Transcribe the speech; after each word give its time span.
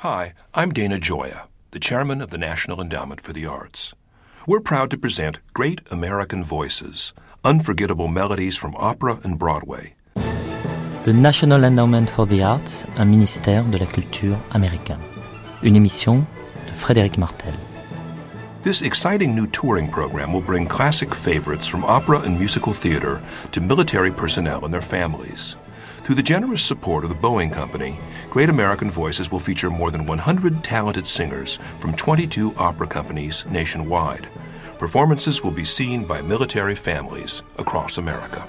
Hi, 0.00 0.32
I'm 0.54 0.72
Dana 0.72 0.98
Joya, 0.98 1.50
the 1.72 1.78
chairman 1.78 2.22
of 2.22 2.30
the 2.30 2.38
National 2.38 2.80
Endowment 2.80 3.20
for 3.20 3.34
the 3.34 3.44
Arts. 3.44 3.92
We're 4.46 4.62
proud 4.62 4.90
to 4.92 4.96
present 4.96 5.40
Great 5.52 5.82
American 5.90 6.42
Voices, 6.42 7.12
unforgettable 7.44 8.08
melodies 8.08 8.56
from 8.56 8.74
opera 8.76 9.18
and 9.24 9.38
Broadway. 9.38 9.96
Le 11.04 11.12
National 11.12 11.64
Endowment 11.64 12.08
for 12.08 12.26
the 12.26 12.42
Arts, 12.42 12.86
un 12.96 13.10
ministère 13.10 13.70
de 13.70 13.76
la 13.76 13.84
culture 13.84 14.38
américain. 14.52 14.98
Une 15.62 15.76
émission 15.76 16.26
de 16.66 16.72
Frédéric 16.72 17.18
Martel. 17.18 17.52
This 18.62 18.80
exciting 18.80 19.34
new 19.34 19.48
touring 19.48 19.90
program 19.90 20.32
will 20.32 20.40
bring 20.40 20.66
classic 20.66 21.14
favorites 21.14 21.68
from 21.68 21.84
opera 21.84 22.20
and 22.20 22.38
musical 22.38 22.72
theater 22.72 23.20
to 23.52 23.60
military 23.60 24.10
personnel 24.10 24.64
and 24.64 24.72
their 24.72 24.80
families. 24.80 25.56
Through 26.04 26.16
the 26.16 26.22
generous 26.22 26.62
support 26.62 27.04
of 27.04 27.10
the 27.10 27.16
Boeing 27.16 27.52
Company, 27.52 27.98
Great 28.30 28.48
American 28.48 28.90
Voices 28.90 29.30
will 29.30 29.38
feature 29.38 29.70
more 29.70 29.90
than 29.90 30.06
100 30.06 30.64
talented 30.64 31.06
singers 31.06 31.58
from 31.78 31.94
22 31.94 32.54
opera 32.56 32.86
companies 32.86 33.44
nationwide. 33.50 34.26
Performances 34.78 35.44
will 35.44 35.50
be 35.50 35.64
seen 35.64 36.04
by 36.04 36.22
military 36.22 36.74
families 36.74 37.42
across 37.58 37.98
America. 37.98 38.48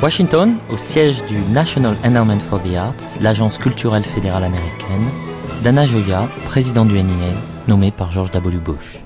Washington, 0.00 0.58
au 0.70 0.76
siège 0.76 1.24
du 1.26 1.40
National 1.50 1.96
Endowment 2.04 2.40
for 2.40 2.60
the 2.60 2.76
Arts, 2.76 3.18
l'agence 3.20 3.58
culturelle 3.58 4.04
fédérale 4.04 4.44
américaine, 4.44 5.27
Dana 5.62 5.86
Joya, 5.86 6.28
président 6.46 6.84
du 6.84 6.94
NEA, 7.02 7.32
nommé 7.66 7.90
par 7.90 8.12
George 8.12 8.30
W. 8.30 8.58
Bush. 8.58 9.00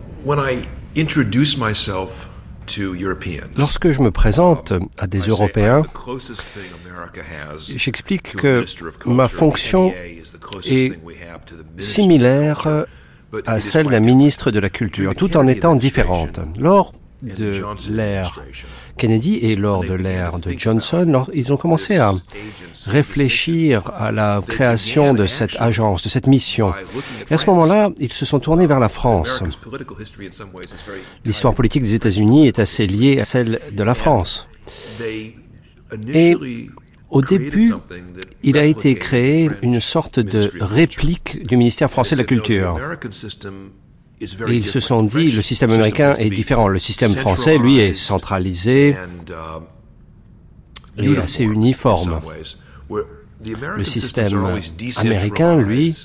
Lorsque 3.57 3.91
je 3.91 4.03
me 4.03 4.11
présente 4.11 4.75
à 4.99 5.07
des 5.07 5.21
Européens, 5.21 5.83
j'explique 7.59 8.37
que 8.37 8.65
ma 9.07 9.29
fonction 9.29 9.93
est 10.67 10.93
similaire 11.79 12.87
à 13.47 13.61
celle 13.61 13.87
d'un 13.87 14.01
ministre 14.01 14.51
de 14.51 14.61
la 14.61 14.69
Culture, 14.69 15.15
tout 15.15 15.37
en 15.39 15.47
étant 15.47 15.75
différente. 15.75 16.39
Lors 16.61 16.93
de 17.23 17.63
l'ère 17.91 18.41
Kennedy 18.97 19.37
et 19.37 19.57
lors 19.57 19.85
de 19.85 19.95
l'ère 19.95 20.39
de 20.39 20.53
Johnson, 20.53 21.25
ils 21.33 21.53
ont 21.53 21.57
commencé 21.57 21.97
à 21.97 22.15
réfléchir 22.87 23.91
à 23.97 24.13
la 24.13 24.41
création 24.47 25.15
de 25.15 25.27
cette 25.27 25.57
agence, 25.61 26.03
de 26.03 26.09
cette 26.09 26.27
mission. 26.27 26.73
Et 27.31 27.35
à 27.35 27.39
ce 27.39 27.47
moment-là, 27.47 27.91
ils 27.99 28.13
se 28.13 28.25
sont 28.25 28.41
tournés 28.41 28.67
vers 28.67 28.81
la 28.81 28.89
France. 28.89 29.43
L'histoire 31.25 31.55
politique 31.55 31.83
des 31.83 31.95
États-Unis 31.95 32.49
est 32.49 32.59
assez 32.59 32.87
liée 32.87 33.21
à 33.21 33.25
celle 33.25 33.61
de 33.73 33.83
la 33.83 33.95
France. 33.95 34.49
Et 36.09 36.37
au 37.11 37.23
début, 37.23 37.75
il 38.43 38.57
a 38.57 38.65
été 38.65 38.95
créé 38.95 39.51
une 39.63 39.81
sorte 39.81 40.19
de 40.19 40.51
réplique 40.61 41.47
du 41.47 41.57
ministère 41.57 41.91
français 41.91 42.17
de 42.17 42.21
la 42.21 42.27
Culture. 42.27 42.79
Et 44.49 44.55
ils 44.55 44.67
se 44.67 44.81
sont 44.81 45.03
dit, 45.03 45.31
le 45.31 45.43
système 45.43 45.71
américain 45.71 46.15
est 46.15 46.31
différent. 46.31 46.69
Le 46.69 46.79
système 46.79 47.15
français, 47.15 47.59
lui, 47.59 47.79
est 47.79 47.95
centralisé 47.95 48.97
et 50.99 51.17
assez 51.17 51.45
uniforme. 51.45 52.21
Le 53.41 53.85
système 53.85 54.61
américain, 54.99 55.57
lui, 55.57 55.97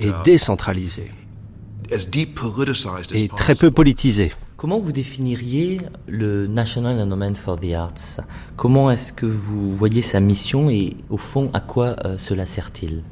est 0.00 0.24
décentralisé 0.24 1.10
et 3.14 3.28
très 3.28 3.54
peu 3.54 3.70
politisé. 3.70 4.32
Comment 4.56 4.80
vous 4.80 4.92
définiriez 4.92 5.80
le 6.08 6.46
National 6.46 6.98
Endowment 6.98 7.34
for 7.34 7.60
the 7.60 7.74
Arts? 7.74 8.20
Comment 8.56 8.90
est-ce 8.90 9.12
que 9.12 9.26
vous 9.26 9.76
voyez 9.76 10.02
sa 10.02 10.18
mission 10.18 10.70
et 10.70 10.96
au 11.10 11.18
fond 11.18 11.50
à 11.52 11.60
quoi 11.60 11.94
euh, 12.04 12.16
cela 12.18 12.46
sert-il? 12.46 13.02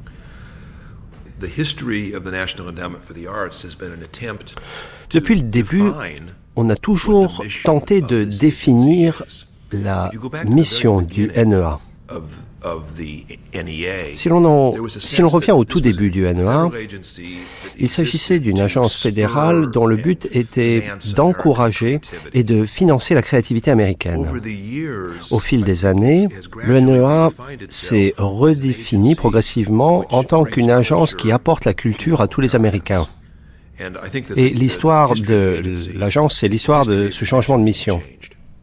Depuis 5.11 5.37
le 5.37 5.43
début, 5.43 5.83
on 6.57 6.71
a 6.71 6.77
toujours 6.77 7.45
tenté 7.65 8.01
de 8.01 8.25
définir 8.25 9.25
la 9.73 10.11
mission 10.47 11.03
du 11.03 11.29
NEA. 11.29 11.79
Si 14.15 14.29
l'on, 14.29 14.89
si 14.89 15.21
l'on 15.23 15.29
revient 15.29 15.53
au 15.53 15.65
tout 15.65 15.81
début 15.81 16.11
du 16.11 16.23
NEA, 16.23 16.69
il 17.79 17.89
s'agissait 17.89 18.39
d'une 18.39 18.61
agence 18.61 18.97
fédérale 18.97 19.71
dont 19.71 19.87
le 19.87 19.97
but 19.97 20.29
était 20.33 20.85
d'encourager 21.15 22.01
et 22.33 22.43
de 22.43 22.67
financer 22.67 23.15
la 23.15 23.23
créativité 23.23 23.71
américaine. 23.71 24.27
Au 25.31 25.39
fil 25.39 25.65
des 25.65 25.87
années, 25.87 26.29
le 26.65 26.81
NEA 26.81 27.31
s'est 27.69 28.15
redéfini 28.17 29.15
progressivement 29.15 30.05
en 30.11 30.25
tant 30.25 30.45
qu'une 30.45 30.71
agence 30.71 31.15
qui 31.15 31.33
apporte 31.33 31.65
la 31.65 31.75
culture 31.75 32.21
à 32.21 32.29
tous 32.29 32.41
les 32.41 32.57
Américains. 32.57 33.07
Et 34.37 34.51
l'histoire 34.51 35.15
de 35.15 35.63
l'agence, 35.97 36.39
c'est 36.39 36.49
l'histoire 36.49 36.87
de 36.87 37.11
ce 37.11 37.25
changement 37.25 37.59
de 37.59 37.65
mission. 37.65 38.01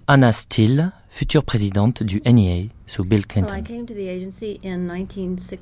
Anna 0.07 0.31
Steele, 0.31 0.91
future 1.11 1.43
présidente 1.43 2.03
du 2.03 2.21
NEA 2.25 2.69
sous 2.87 3.03
Bill 3.03 3.27
Clinton. 3.27 3.53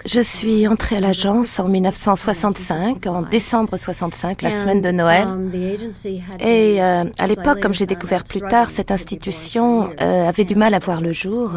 Je 0.06 0.22
suis 0.22 0.68
entrée 0.68 0.98
à 0.98 1.00
l'agence 1.02 1.60
en 1.60 1.68
1965, 1.68 3.08
en 3.08 3.24
décembre 3.24 3.76
65, 3.76 4.44
la 4.44 4.52
semaine 4.52 4.82
de 4.82 4.92
Noël. 4.92 5.28
Um, 5.28 5.50
Et 6.40 6.82
euh, 6.82 7.04
à 7.18 7.28
l'époque, 7.28 7.60
comme 7.62 7.74
j'ai 7.74 7.88
découvert 7.88 8.24
plus 8.24 8.42
tard, 8.42 8.70
cette 8.70 8.92
institution 8.92 9.90
euh, 10.00 10.30
avait 10.30 10.46
du 10.46 10.56
mal 10.56 10.74
à 10.76 10.80
voir 10.80 11.02
le 11.02 11.12
jour. 11.12 11.52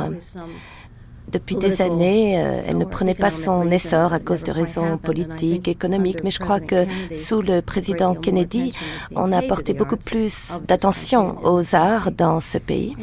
Depuis 1.33 1.57
des 1.57 1.81
années, 1.81 2.39
euh, 2.39 2.63
elle 2.67 2.77
ne 2.77 2.85
prenait 2.85 3.15
pas 3.15 3.31
son 3.31 3.71
essor 3.71 4.13
à 4.13 4.19
cause 4.19 4.45
de 4.45 4.53
raisons 4.53 4.99
politiques, 4.99 5.67
économiques, 5.67 6.23
mais 6.23 6.31
je 6.31 6.39
crois 6.39 6.61
que 6.61 6.85
sous 7.15 7.41
le 7.41 7.63
président 7.63 8.15
Kennedy, 8.15 8.75
on 9.17 9.33
a 9.33 9.39
apporté 9.39 9.73
beaucoup 9.73 9.97
plus 9.97 10.61
d'attention 10.69 11.39
aux 11.43 11.75
arts 11.75 12.11
dans 12.13 12.41
ce 12.41 12.59
pays. 12.59 12.95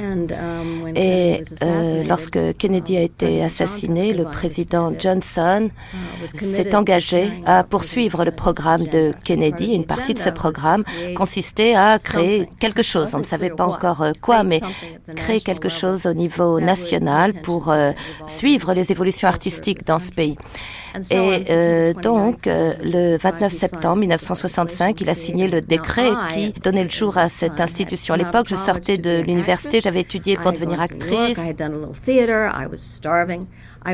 Et 0.96 1.42
euh, 1.64 2.04
lorsque 2.04 2.40
Kennedy 2.58 2.98
a 2.98 3.02
été 3.02 3.44
assassiné, 3.44 4.14
le 4.14 4.26
président 4.26 4.94
Johnson 4.98 5.70
s'est 6.36 6.76
engagé 6.76 7.32
à 7.48 7.64
poursuivre 7.64 8.26
le 8.26 8.32
programme 8.32 8.84
de 8.84 9.12
Kennedy. 9.24 9.74
Une 9.74 9.86
partie 9.86 10.14
de 10.14 10.20
ce 10.20 10.30
programme 10.30 10.84
consistait 11.16 11.74
à 11.74 11.98
créer 11.98 12.48
quelque 12.60 12.84
chose. 12.84 13.16
On 13.16 13.20
ne 13.20 13.24
savait 13.24 13.50
pas 13.50 13.66
encore 13.66 14.04
euh, 14.04 14.12
quoi, 14.22 14.44
mais 14.44 14.62
créer 15.16 15.42
quelque 15.42 15.70
chose 15.70 16.06
au 16.06 16.14
niveau 16.14 16.60
national 16.60 17.34
pour 17.34 17.74
suivre 18.28 18.74
les 18.74 18.92
évolutions 18.92 19.28
artistiques 19.28 19.86
dans 19.86 20.00
ce 20.00 20.12
pays. 20.12 20.38
Et 21.12 21.44
euh, 21.50 21.94
donc, 21.94 22.48
euh, 22.48 22.74
le 22.84 23.18
29 23.18 23.52
septembre 23.52 23.98
1965, 23.98 25.00
il 25.02 25.10
a 25.10 25.14
signé 25.14 25.48
le 25.48 25.62
décret 25.62 26.10
qui 26.34 26.54
donnait 26.64 26.84
le 26.84 26.90
jour 26.90 27.18
à 27.18 27.30
cette 27.30 27.60
institution. 27.60 28.14
À 28.16 28.18
l'époque, 28.18 28.48
je 28.50 28.56
sortais 28.56 28.98
de 28.98 29.22
l'université, 29.22 29.82
j'avais 29.82 30.02
étudié 30.02 30.36
pour 30.36 30.52
devenir 30.52 30.82
actrice. 30.82 31.40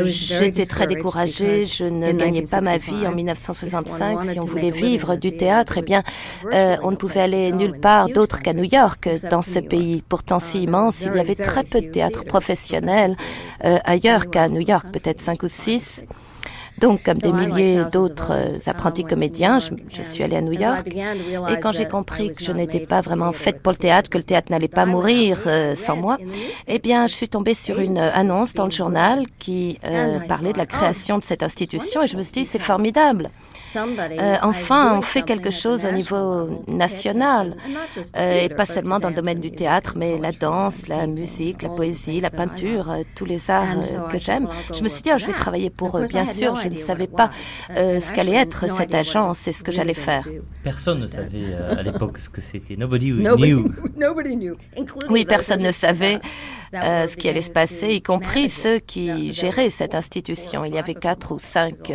J'étais 0.04 0.66
très 0.66 0.88
découragée, 0.88 1.66
je 1.66 1.86
ne 1.86 2.12
gagnais 2.12 2.44
pas 2.44 2.62
ma 2.62 2.78
vie 2.78 3.08
en 3.08 3.12
1965. 3.12 4.24
Si 4.24 4.40
on 4.40 4.46
voulait 4.46 4.72
vivre 4.72 5.16
du 5.16 5.36
théâtre, 5.38 5.78
eh 5.78 5.82
bien, 5.82 6.04
euh, 6.52 6.76
on 6.84 6.92
ne 6.92 6.96
pouvait 6.96 7.22
aller 7.22 7.52
nulle 7.52 7.80
part 7.80 8.10
d'autre 8.10 8.42
qu'à 8.42 8.54
New 8.54 8.64
York 8.64 9.10
dans 9.30 9.42
ce 9.42 9.60
pays. 9.60 10.04
Pourtant 10.08 10.40
si 10.40 10.64
immense, 10.64 11.02
il 11.02 11.16
y 11.16 11.20
avait 11.20 11.36
très 11.36 11.64
peu 11.64 11.82
de 11.82 11.92
théâtre 11.92 12.26
professionnel 12.26 13.16
euh, 13.64 13.78
ailleurs 13.86 14.30
qu'à 14.30 14.50
New 14.50 14.62
York, 14.62 14.88
peut-être 14.92 15.22
cinq 15.22 15.44
ou 15.44 15.50
six. 15.50 16.06
Donc, 16.78 17.04
comme 17.04 17.18
des 17.18 17.32
milliers 17.32 17.84
d'autres 17.92 18.32
euh, 18.32 18.70
apprentis 18.70 19.04
comédiens, 19.04 19.60
je, 19.60 20.02
suis 20.02 20.24
allée 20.24 20.36
à 20.36 20.42
New 20.42 20.52
York. 20.52 20.88
Et 20.88 21.60
quand 21.62 21.72
j'ai 21.72 21.88
compris 21.88 22.32
que 22.32 22.44
je 22.44 22.52
n'étais 22.52 22.86
pas 22.86 23.02
vraiment 23.02 23.32
faite 23.32 23.62
pour 23.62 23.72
le 23.72 23.78
théâtre, 23.78 24.10
que 24.10 24.18
le 24.18 24.24
théâtre 24.24 24.48
n'allait 24.52 24.68
pas 24.68 24.86
mourir 24.86 25.40
euh, 25.48 25.76
sans 25.76 25.96
moi, 25.96 26.18
eh 26.68 26.80
bien, 26.80 27.08
je 27.08 27.14
suis 27.14 27.30
tombée 27.30 27.54
sur 27.54 27.80
une 27.80 27.98
annonce 27.98 28.54
dans 28.54 28.66
le 28.66 28.72
journal 28.72 29.26
qui 29.40 29.80
euh, 29.86 30.20
parlait 30.28 30.54
de 30.54 30.58
la 30.58 30.66
création 30.66 31.18
de 31.18 31.24
cette 31.24 31.44
institution 31.44 32.04
et 32.04 32.08
je 32.08 32.18
me 32.18 32.24
suis 32.24 32.34
dit, 32.34 32.46
c'est 32.46 32.60
formidable. 32.60 33.30
Euh, 33.78 34.36
enfin, 34.42 34.98
on 34.98 35.02
fait 35.02 35.22
quelque 35.22 35.52
chose 35.52 35.86
au 35.86 35.92
niveau 35.92 36.64
national, 36.68 37.56
euh, 38.18 38.44
et 38.44 38.50
pas 38.50 38.66
seulement 38.66 39.00
dans 39.00 39.10
le 39.10 39.16
domaine 39.16 39.40
du 39.40 39.52
théâtre, 39.52 39.94
mais 39.96 40.18
la 40.18 40.32
danse, 40.32 40.88
la 40.88 41.08
musique, 41.08 41.62
la 41.62 41.70
poésie, 41.70 42.22
la 42.22 42.30
peinture, 42.30 42.90
euh, 42.92 43.04
tous 43.16 43.26
les 43.26 43.50
arts 43.50 43.66
que 44.10 44.20
j'aime. 44.20 44.48
Je 44.74 44.84
me 44.84 44.90
suis 44.90 45.02
dit, 45.02 45.10
oh, 45.14 45.18
je 45.18 45.28
vais 45.28 45.34
travailler 45.34 45.70
pour 45.70 45.98
eux, 45.98 46.06
bien 46.06 46.26
sûr, 46.26 46.56
je 46.56 46.68
ne 46.70 46.76
savais 46.76 47.08
pas 47.08 47.30
euh, 47.72 48.00
ce 48.00 48.12
qu'allait 48.12 48.36
être 48.36 48.70
cette 48.70 48.94
agence 48.94 49.48
et 49.48 49.52
ce 49.52 49.64
que 49.64 49.72
j'allais 49.72 49.94
faire. 49.94 50.28
Personne 50.64 51.00
ne 51.00 51.08
savait 51.08 51.54
euh, 51.54 51.76
à 51.78 51.84
l'époque 51.84 52.18
ce 52.18 52.30
que 52.30 52.42
c'était. 52.42 52.76
Nobody 52.76 53.12
knew. 53.12 54.56
Oui, 55.10 55.26
personne 55.26 55.62
ne 55.62 55.72
savait 55.72 56.20
euh, 56.74 57.08
ce 57.08 57.16
qui 57.16 57.30
allait 57.30 57.42
se 57.42 57.52
passer, 57.52 57.94
y 57.94 58.02
compris 58.02 58.50
ceux 58.50 58.80
qui 58.80 59.34
géraient 59.34 59.70
cette 59.70 59.96
institution. 59.96 60.66
Il 60.66 60.74
y 60.74 60.80
avait 60.80 60.96
quatre 60.96 61.34
ou 61.34 61.40
cinq 61.40 61.92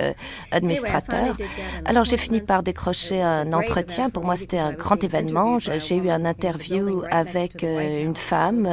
administrateurs. 0.50 1.36
Alors 1.84 2.04
j'ai 2.04 2.16
fini 2.16 2.40
par 2.40 2.62
décrocher 2.62 3.22
un 3.22 3.52
entretien. 3.52 4.10
Pour 4.10 4.24
moi, 4.24 4.36
c'était 4.36 4.58
un 4.58 4.72
grand 4.72 5.02
événement. 5.02 5.58
J'ai 5.58 5.96
eu 5.96 6.10
un 6.10 6.24
interview 6.24 7.02
avec 7.10 7.62
une 7.62 8.16
femme 8.16 8.68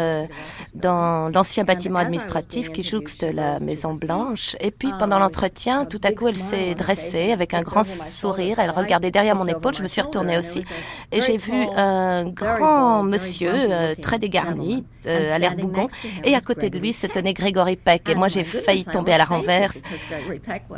dans 0.74 1.30
l'ancien 1.30 1.64
bâtiment 1.64 2.00
administratif 2.00 2.72
qui 2.72 2.84
jouxte 2.84 3.24
la 3.24 3.60
Maison 3.60 3.94
Blanche. 3.94 4.56
Et 4.60 4.72
puis 4.72 4.90
pendant 5.00 5.20
l'entretien, 5.20 5.86
tout 5.86 6.02
à 6.04 6.12
coup, 6.12 6.28
elle 6.28 6.38
s'est 6.38 6.76
dressée 6.76 7.32
avec 7.32 7.54
un 7.54 7.62
grand 7.62 7.86
sourire. 7.86 8.60
Elle 8.60 8.72
regardait 8.72 9.12
derrière 9.12 9.36
mon 9.36 9.48
épaule. 9.48 9.76
Je 9.76 9.84
me 9.84 9.88
suis 9.88 10.02
retournée 10.02 10.38
aussi. 10.38 10.64
Et 11.12 11.22
j'ai 11.22 11.38
vu 11.38 11.54
un 11.76 12.26
grand 12.26 13.04
monsieur, 13.04 13.54
euh, 13.54 13.96
très 14.02 14.20
dégarni, 14.20 14.86
euh, 15.08 15.34
à 15.34 15.40
l'air 15.40 15.56
bougon. 15.56 15.88
Et 16.24 16.36
à 16.36 16.42
côté 16.42 16.70
de 16.70 16.78
lui 16.78 16.94
se 16.94 17.08
tenait 17.08 17.34
Gregory 17.34 17.76
Peck. 17.76 18.10
Et 18.10 18.16
moi, 18.16 18.28
j'ai 18.28 18.44
failli 18.44 18.86
tomber 18.86 19.14
à 19.14 19.18
la 19.18 19.26
renverse 19.26 19.80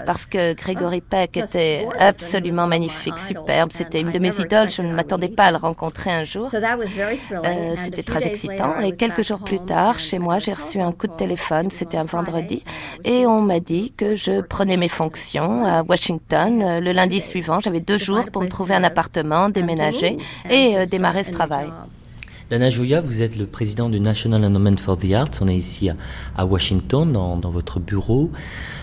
parce 0.06 0.26
que 0.26 0.54
Gregory 0.54 1.02
Peck 1.02 1.38
était 1.38 1.88
absolument 2.00 2.68
magnifique, 2.68 3.18
superbe. 3.18 3.72
C'était 3.74 4.02
une 4.02 4.12
de 4.12 4.20
mes 4.20 4.40
idoles. 4.40 4.70
Je 4.70 4.82
ne 4.82 4.94
m'attendais 4.94 5.30
pas 5.30 5.46
à 5.46 5.52
le 5.52 5.58
rencontrer 5.58 6.12
un 6.12 6.24
jour. 6.24 6.50
Euh, 6.54 7.76
c'était 7.84 8.04
très 8.04 8.26
excitant. 8.28 8.80
Et 8.80 8.92
quelques 8.92 9.24
jours 9.24 9.40
plus 9.40 9.60
tard, 9.60 10.00
chez 10.00 10.20
moi, 10.20 10.40
j'ai 10.40 10.54
reçu 10.54 10.80
un 10.80 10.92
coup 10.92 11.08
de 11.08 11.14
téléphone. 11.14 11.70
C'était 11.72 11.98
un 11.98 12.04
vendredi. 12.04 12.64
Et 13.04 13.26
on 13.26 13.42
m'a 13.42 13.60
dit 13.60 13.94
que 13.96 14.16
je 14.16 14.42
prenais 14.42 14.78
mes 14.78 14.88
fonctions 14.88 15.66
à 15.66 15.84
Washington. 15.84 16.62
Euh, 16.62 16.80
le 16.80 16.92
lundi 16.92 17.22
suivant, 17.22 17.60
j'avais 17.60 17.80
deux 17.80 17.98
jours 17.98 18.30
pour 18.32 18.42
me 18.42 18.48
trouver 18.48 18.76
un 18.76 18.84
appartement, 18.84 19.50
déménager 19.50 20.18
et 20.50 20.78
euh, 20.78 20.86
démarrer 20.86 21.24
ce 21.24 21.32
travail. 21.32 21.70
Dana 22.50 22.72
Joya, 22.72 23.00
vous 23.00 23.22
êtes 23.22 23.38
le 23.38 23.46
président 23.46 23.90
du 23.90 24.00
National 24.00 24.44
Endowment 24.44 24.78
for 24.78 24.98
the 24.98 25.12
Arts. 25.12 25.30
On 25.40 25.48
est 25.48 25.56
ici 25.56 25.88
à, 26.36 26.46
Washington, 26.48 27.12
dans, 27.12 27.52
votre 27.52 27.80
bureau. 27.80 28.32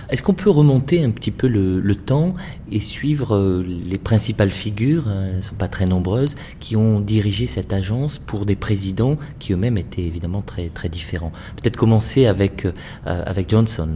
Est-ce 0.08 0.22
qu'on 0.22 0.34
peut 0.34 0.50
remonter 0.50 1.02
un 1.02 1.10
petit 1.10 1.32
peu 1.32 1.48
le, 1.48 1.94
temps 1.96 2.36
et 2.70 2.78
suivre 2.78 3.34
euh, 3.34 3.66
les 3.66 3.98
principales 3.98 4.52
figures, 4.52 5.10
elles 5.10 5.38
ne 5.38 5.40
sont 5.40 5.56
pas 5.56 5.66
très 5.66 5.84
nombreuses, 5.84 6.36
qui 6.60 6.76
ont 6.76 7.00
dirigé 7.00 7.46
cette 7.46 7.72
agence 7.72 8.18
pour 8.20 8.46
des 8.46 8.54
présidents 8.54 9.16
qui 9.40 9.52
eux-mêmes 9.52 9.78
étaient 9.78 10.04
évidemment 10.04 10.42
très, 10.42 10.68
très 10.68 10.88
différents? 10.88 11.32
Peut-être 11.56 11.76
commencer 11.76 12.26
avec, 12.26 12.68
avec 13.04 13.50
Johnson. 13.50 13.88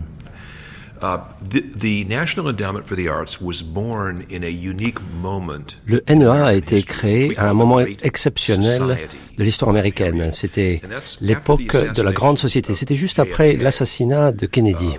Le 5.86 6.02
NEA 6.08 6.44
a 6.44 6.54
été 6.54 6.82
créé 6.82 7.38
à 7.38 7.48
un 7.48 7.54
moment 7.54 7.80
exceptionnel 7.80 8.98
de 9.38 9.44
l'histoire 9.44 9.70
américaine. 9.70 10.30
C'était 10.32 10.80
l'époque 11.20 11.76
de 11.94 12.02
la 12.02 12.12
grande 12.12 12.38
société. 12.38 12.74
C'était 12.74 12.94
juste 12.94 13.18
après 13.18 13.54
l'assassinat 13.56 14.32
de 14.32 14.46
Kennedy. 14.46 14.88
Uh, 14.88 14.98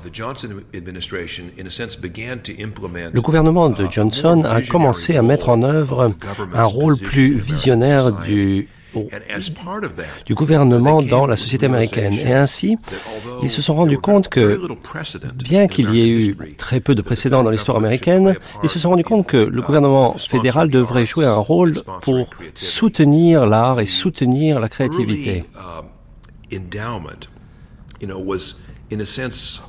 Le 3.13 3.21
gouvernement 3.21 3.69
de 3.69 3.87
Johnson 3.91 4.43
a 4.43 4.61
commencé 4.61 5.15
à 5.15 5.21
mettre 5.21 5.49
en 5.49 5.61
œuvre 5.61 6.13
un 6.53 6.63
rôle 6.63 6.97
plus 6.97 7.37
visionnaire 7.37 8.11
du 8.11 8.67
du 10.25 10.35
gouvernement 10.35 11.01
dans 11.01 11.25
la 11.25 11.35
société 11.35 11.65
américaine. 11.65 12.13
Et 12.13 12.33
ainsi, 12.33 12.77
ils 13.43 13.49
se 13.49 13.61
sont 13.61 13.75
rendus 13.75 13.99
compte 13.99 14.29
que, 14.29 14.59
bien 15.35 15.67
qu'il 15.67 15.93
y 15.93 16.01
ait 16.01 16.07
eu 16.07 16.35
très 16.57 16.79
peu 16.79 16.95
de 16.95 17.01
précédents 17.01 17.43
dans 17.43 17.49
l'histoire 17.49 17.77
américaine, 17.77 18.35
ils 18.63 18.69
se 18.69 18.79
sont 18.79 18.89
rendus 18.89 19.03
compte 19.03 19.27
que 19.27 19.37
le 19.37 19.61
gouvernement 19.61 20.15
fédéral 20.17 20.69
devrait 20.69 21.05
jouer 21.05 21.25
un 21.25 21.35
rôle 21.35 21.73
pour 22.01 22.29
soutenir 22.55 23.45
l'art 23.45 23.79
et 23.79 23.85
soutenir 23.85 24.59
la 24.59 24.69
créativité. 24.69 25.43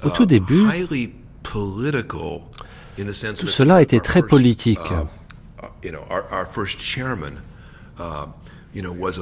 Au 0.04 0.10
tout 0.10 0.26
début, 0.26 0.66
tout 3.36 3.46
cela 3.46 3.82
était 3.82 4.00
très 4.00 4.22
politique. 4.22 4.78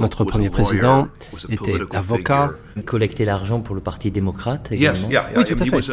Notre 0.00 0.25
premier 0.25 0.50
président 0.50 1.08
était 1.49 1.79
avocat. 1.93 2.50
Il 2.76 2.85
collectait 2.85 3.25
l'argent 3.25 3.61
pour 3.61 3.75
le 3.75 3.81
Parti 3.81 4.11
démocrate 4.11 4.70
également. 4.73 5.08
Oui, 5.37 5.44
tout 5.44 5.56
à 5.58 5.64
fait. 5.64 5.93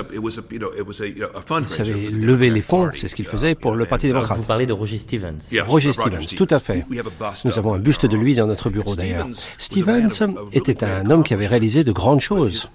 Il 1.61 1.67
savait 1.67 2.09
lever 2.09 2.49
les 2.49 2.61
fonds, 2.61 2.89
c'est 2.93 3.07
ce 3.07 3.15
qu'il 3.15 3.25
faisait 3.25 3.55
pour 3.55 3.75
le 3.75 3.85
Parti 3.85 4.07
démocrate. 4.07 4.37
Vous 4.37 4.45
parlez 4.45 4.65
de 4.65 4.73
Roger 4.73 4.97
Stevens. 4.97 5.37
Roger 5.65 5.93
Stevens, 5.93 6.25
tout 6.37 6.47
à 6.49 6.59
fait. 6.59 6.85
Nous 7.45 7.57
avons 7.57 7.73
un 7.73 7.79
buste 7.79 8.05
de 8.05 8.15
lui 8.15 8.35
dans 8.35 8.47
notre 8.47 8.69
bureau 8.69 8.95
d'ailleurs. 8.95 9.27
Stevens 9.57 10.35
était 10.53 10.83
un 10.83 11.09
homme 11.09 11.23
qui 11.23 11.33
avait 11.33 11.47
réalisé 11.47 11.83
de 11.83 11.91
grandes 11.91 12.21
choses. 12.21 12.69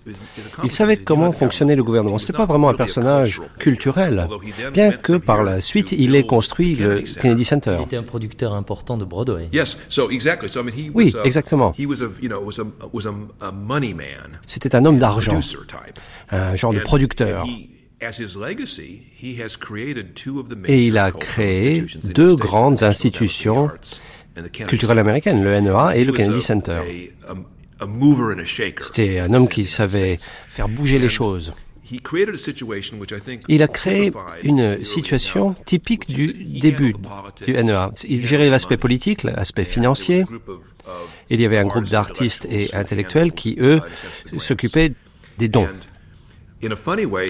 Il 0.64 0.70
savait 0.70 0.96
comment 0.96 1.32
fonctionnait 1.32 1.76
le 1.76 1.84
gouvernement. 1.84 2.18
Ce 2.18 2.24
n'était 2.24 2.36
pas 2.36 2.46
vraiment 2.46 2.68
un 2.68 2.74
personnage 2.74 3.40
culturel, 3.58 4.28
bien 4.72 4.92
que 4.92 5.16
par 5.16 5.42
la 5.42 5.60
suite 5.60 5.92
il 5.92 6.14
ait 6.14 6.26
construit 6.26 6.74
le 6.74 7.00
Kennedy 7.20 7.44
Center. 7.44 7.76
Il 7.78 7.84
était 7.84 7.96
un 7.96 8.02
producteur 8.02 8.52
important 8.54 8.96
de 8.98 9.04
Broadway. 9.04 9.46
Oui, 10.94 11.14
exactement. 11.24 11.74
C'était 14.46 14.74
un 14.74 14.84
homme 14.84 14.98
d'argent, 14.98 15.40
un 16.30 16.56
genre 16.56 16.72
de 16.72 16.80
producteur. 16.80 17.46
Et 20.66 20.86
il 20.86 20.98
a 20.98 21.12
créé 21.12 21.84
deux 22.14 22.34
grandes 22.36 22.82
institutions 22.82 23.70
culturelles 24.66 24.98
américaines, 24.98 25.42
le 25.42 25.60
NEA 25.60 25.96
et 25.96 26.04
le 26.04 26.12
Kennedy 26.12 26.42
Center. 26.42 26.80
C'était 28.80 29.18
un 29.20 29.34
homme 29.34 29.48
qui 29.48 29.64
savait 29.64 30.18
faire 30.48 30.68
bouger 30.68 30.98
les 30.98 31.08
choses. 31.08 31.52
Il 33.48 33.62
a 33.62 33.68
créé 33.68 34.12
une 34.42 34.84
situation 34.84 35.54
typique 35.64 36.08
du 36.08 36.32
début 36.32 36.94
du 37.46 37.52
NEA. 37.52 37.90
Il 38.08 38.26
gérait 38.26 38.50
l'aspect 38.50 38.76
politique, 38.76 39.22
l'aspect 39.22 39.64
financier. 39.64 40.24
Il 41.30 41.40
y 41.40 41.44
avait 41.44 41.58
un 41.58 41.64
groupe 41.64 41.84
d'artistes 41.84 42.46
et 42.50 42.74
intellectuels 42.74 43.32
qui, 43.32 43.56
eux, 43.60 43.80
s'occupaient 44.38 44.92
des 45.38 45.48
dons. 45.48 45.68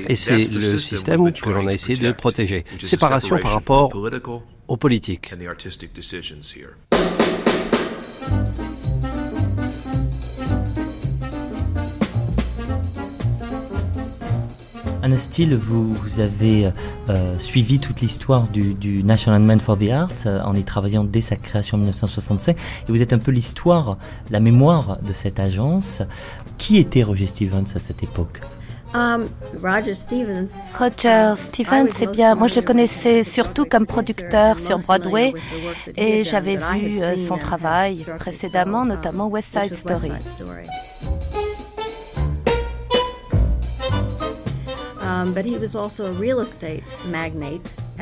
Et 0.09 0.17
c'est 0.17 0.51
le 0.51 0.79
système 0.79 1.33
que 1.33 1.51
l'on 1.51 1.67
a 1.67 1.73
essayé 1.73 1.99
de 1.99 2.13
protéger. 2.13 2.65
Séparation 2.81 3.39
par 3.39 3.53
rapport 3.53 3.91
aux 4.69 4.77
politiques. 4.77 5.33
Anna 15.03 15.17
Steele, 15.17 15.57
vous, 15.57 15.93
vous 15.95 16.21
avez 16.21 16.71
euh, 17.09 17.39
suivi 17.41 17.81
toute 17.81 18.01
l'histoire 18.01 18.47
du, 18.47 19.03
National 19.03 19.43
Man 19.43 19.59
for 19.59 19.77
the 19.77 19.91
Arts 19.91 20.27
euh, 20.27 20.41
en 20.45 20.55
y 20.55 20.63
travaillant 20.63 21.03
dès 21.03 21.21
sa 21.21 21.35
création 21.35 21.77
en 21.77 21.79
1965 21.79 22.57
et 22.57 22.93
vous 22.93 23.03
êtes 23.03 23.13
un 23.13 23.19
peu 23.19 23.33
l'histoire, 23.33 23.99
la 24.31 24.39
mémoire 24.39 24.99
de 25.03 25.13
cette 25.13 25.41
agence. 25.41 26.03
Qui 26.57 26.79
était 26.79 27.03
Roger 27.03 27.27
Stevens 27.27 27.65
à 27.75 27.81
cette 27.81 28.05
époque? 28.05 28.41
Um, 28.95 29.27
Roger 29.63 29.95
Stevens. 29.95 30.51
Roger 30.79 31.35
Stevens, 31.35 31.89
c'est 31.93 32.11
bien. 32.11 32.35
Moi, 32.37 32.47
je 32.47 32.57
le 32.57 32.63
connaissais 32.63 33.25
surtout 33.25 33.65
comme 33.65 33.87
producteur 33.87 34.59
sur 34.59 34.79
Broadway 34.79 35.33
et 35.97 36.23
j'avais 36.25 36.57
vu 36.57 37.01
euh, 37.01 37.17
son 37.17 37.39
travail 37.39 38.05
précédemment, 38.19 38.85
notamment 38.85 39.27
West 39.29 39.59
Side 39.59 39.75
Story. 39.75 40.13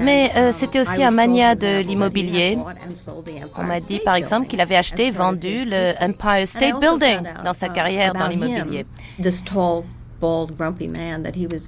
Mais 0.00 0.30
euh, 0.36 0.52
c'était 0.52 0.80
aussi 0.80 1.02
un 1.02 1.10
mania 1.10 1.54
de 1.54 1.80
l'immobilier. 1.80 2.56
On 3.58 3.62
m'a 3.64 3.80
dit 3.80 3.98
par 4.04 4.14
exemple 4.14 4.46
qu'il 4.46 4.60
avait 4.60 4.76
acheté 4.76 5.06
et 5.06 5.10
vendu 5.10 5.64
le 5.66 5.92
Empire 6.00 6.46
State 6.46 6.80
Building 6.80 7.20
dans 7.44 7.54
sa 7.54 7.68
carrière 7.68 8.12
dans 8.14 8.28
l'immobilier. 8.28 8.86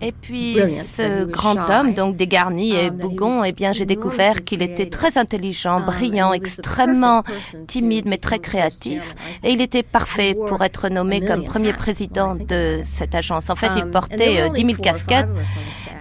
Et 0.01 0.13
puis 0.13 0.57
ce 0.85 1.25
grand 1.25 1.57
homme, 1.71 1.95
donc 1.95 2.17
dégarni 2.17 2.75
et 2.75 2.89
um, 2.89 2.97
bougon, 2.97 3.45
eh 3.45 3.53
bien 3.53 3.73
j'ai 3.73 3.87
découvert 3.87 4.45
qu'il 4.45 4.63
était 4.63 4.89
très 4.89 5.19
intelligent, 5.19 5.79
um, 5.79 5.87
brillant, 5.87 6.33
extrêmement 6.33 7.25
timide 7.67 8.07
mais 8.07 8.19
très 8.19 8.39
créatif. 8.39 9.15
Et 9.43 9.53
il 9.53 9.61
était 9.61 9.83
parfait 9.83 10.35
pour 10.35 10.63
être 10.63 10.89
nommé 10.89 11.21
comme 11.21 11.45
premier 11.45 11.73
président 11.73 12.35
de 12.35 12.81
cette 12.85 13.15
agence. 13.15 13.51
En 13.51 13.57
fait, 13.57 13.71
il 13.77 13.85
um, 13.85 13.91
portait 13.91 14.51
10 14.51 14.61
000 14.61 14.75
casquettes 14.83 15.29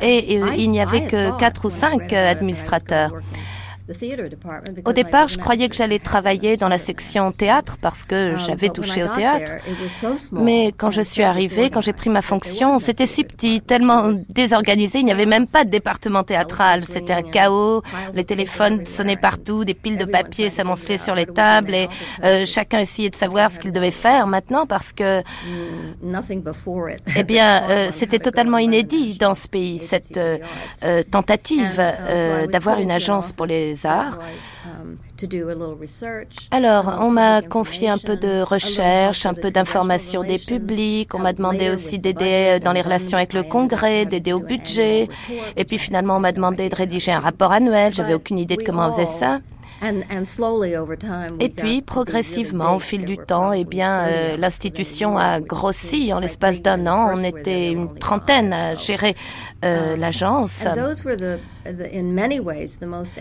et 0.01 0.41
euh, 0.41 0.53
il 0.57 0.71
n'y 0.71 0.81
avait 0.81 1.07
que 1.07 1.37
quatre 1.37 1.65
ou 1.65 1.69
cinq 1.69 2.13
administrateurs. 2.13 3.11
Au 4.85 4.93
départ, 4.93 5.27
je 5.27 5.37
croyais 5.37 5.69
que 5.69 5.75
j'allais 5.75 5.99
travailler 5.99 6.57
dans 6.57 6.67
la 6.67 6.77
section 6.77 7.31
théâtre 7.31 7.77
parce 7.81 8.03
que 8.03 8.33
um, 8.33 8.37
j'avais 8.37 8.69
touché 8.69 9.03
au 9.03 9.07
théâtre. 9.07 9.51
Mais 10.31 10.73
quand 10.75 10.91
je 10.91 11.01
suis 11.01 11.23
arrivée, 11.23 11.69
quand 11.69 11.81
j'ai 11.81 11.93
pris 11.93 12.09
ma 12.09 12.21
fonction, 12.21 12.79
c'était 12.79 13.05
si 13.05 13.23
petit, 13.23 13.61
tellement 13.61 14.13
désorganisé, 14.29 14.99
il 14.99 15.05
n'y 15.05 15.11
avait 15.11 15.25
même 15.25 15.47
pas 15.47 15.63
de 15.63 15.69
département 15.69 16.23
théâtral. 16.23 16.83
C'était 16.85 17.13
un 17.13 17.23
chaos, 17.23 17.81
les 18.13 18.23
téléphones 18.23 18.85
sonnaient 18.85 19.17
partout, 19.17 19.65
des 19.65 19.73
piles 19.73 19.97
de 19.97 20.05
papier 20.05 20.49
s'amoncelaient 20.49 20.97
sur 20.97 21.15
les 21.15 21.25
tables 21.25 21.73
et 21.73 21.89
euh, 22.23 22.45
chacun 22.45 22.79
essayait 22.79 23.09
de 23.09 23.15
savoir 23.15 23.51
ce 23.51 23.59
qu'il 23.59 23.71
devait 23.71 23.91
faire. 23.91 24.27
Maintenant 24.27 24.65
parce 24.65 24.93
que, 24.93 25.21
eh 27.15 27.23
bien, 27.23 27.63
euh, 27.69 27.87
c'était 27.91 28.19
totalement 28.19 28.57
inédit 28.57 29.15
dans 29.15 29.35
ce 29.35 29.47
pays, 29.47 29.79
cette 29.79 30.17
euh, 30.17 30.37
tentative 31.09 31.81
d'avoir 32.51 32.79
une 32.79 32.91
agence 32.91 33.31
pour 33.31 33.45
les 33.45 33.80
Alors, 36.51 36.99
on 37.01 37.09
m'a 37.09 37.41
confié 37.41 37.89
un 37.89 37.97
peu 37.97 38.17
de 38.17 38.41
recherche, 38.41 39.25
un 39.25 39.33
peu 39.33 39.51
d'information 39.51 40.23
des 40.23 40.37
publics. 40.37 41.13
On 41.15 41.19
m'a 41.19 41.33
demandé 41.33 41.69
aussi 41.69 41.99
d'aider 41.99 42.59
dans 42.63 42.73
les 42.73 42.81
relations 42.81 43.17
avec 43.17 43.33
le 43.33 43.43
Congrès, 43.43 44.05
d'aider 44.05 44.33
au 44.33 44.39
budget. 44.39 45.09
Et 45.57 45.65
puis 45.65 45.77
finalement, 45.77 46.17
on 46.17 46.19
m'a 46.19 46.31
demandé 46.31 46.69
de 46.69 46.75
rédiger 46.75 47.11
un 47.11 47.19
rapport 47.19 47.51
annuel. 47.51 47.93
J'avais 47.93 48.13
aucune 48.13 48.39
idée 48.39 48.57
de 48.57 48.63
comment 48.63 48.87
on 48.87 48.91
faisait 48.91 49.05
ça. 49.05 49.39
Et 51.39 51.49
puis, 51.49 51.81
progressivement, 51.81 52.75
au 52.75 52.79
fil 52.79 53.05
du 53.05 53.17
temps, 53.17 53.51
eh 53.51 53.63
bien, 53.63 54.01
euh, 54.01 54.37
l'institution 54.37 55.17
a 55.17 55.39
grossi. 55.39 56.13
En 56.13 56.19
l'espace 56.19 56.61
d'un 56.61 56.85
an, 56.87 57.13
on 57.15 57.23
était 57.23 57.71
une 57.71 57.93
trentaine 57.95 58.53
à 58.53 58.75
gérer 58.75 59.15
euh, 59.65 59.93
um, 59.93 59.99
l'agence. 59.99 60.65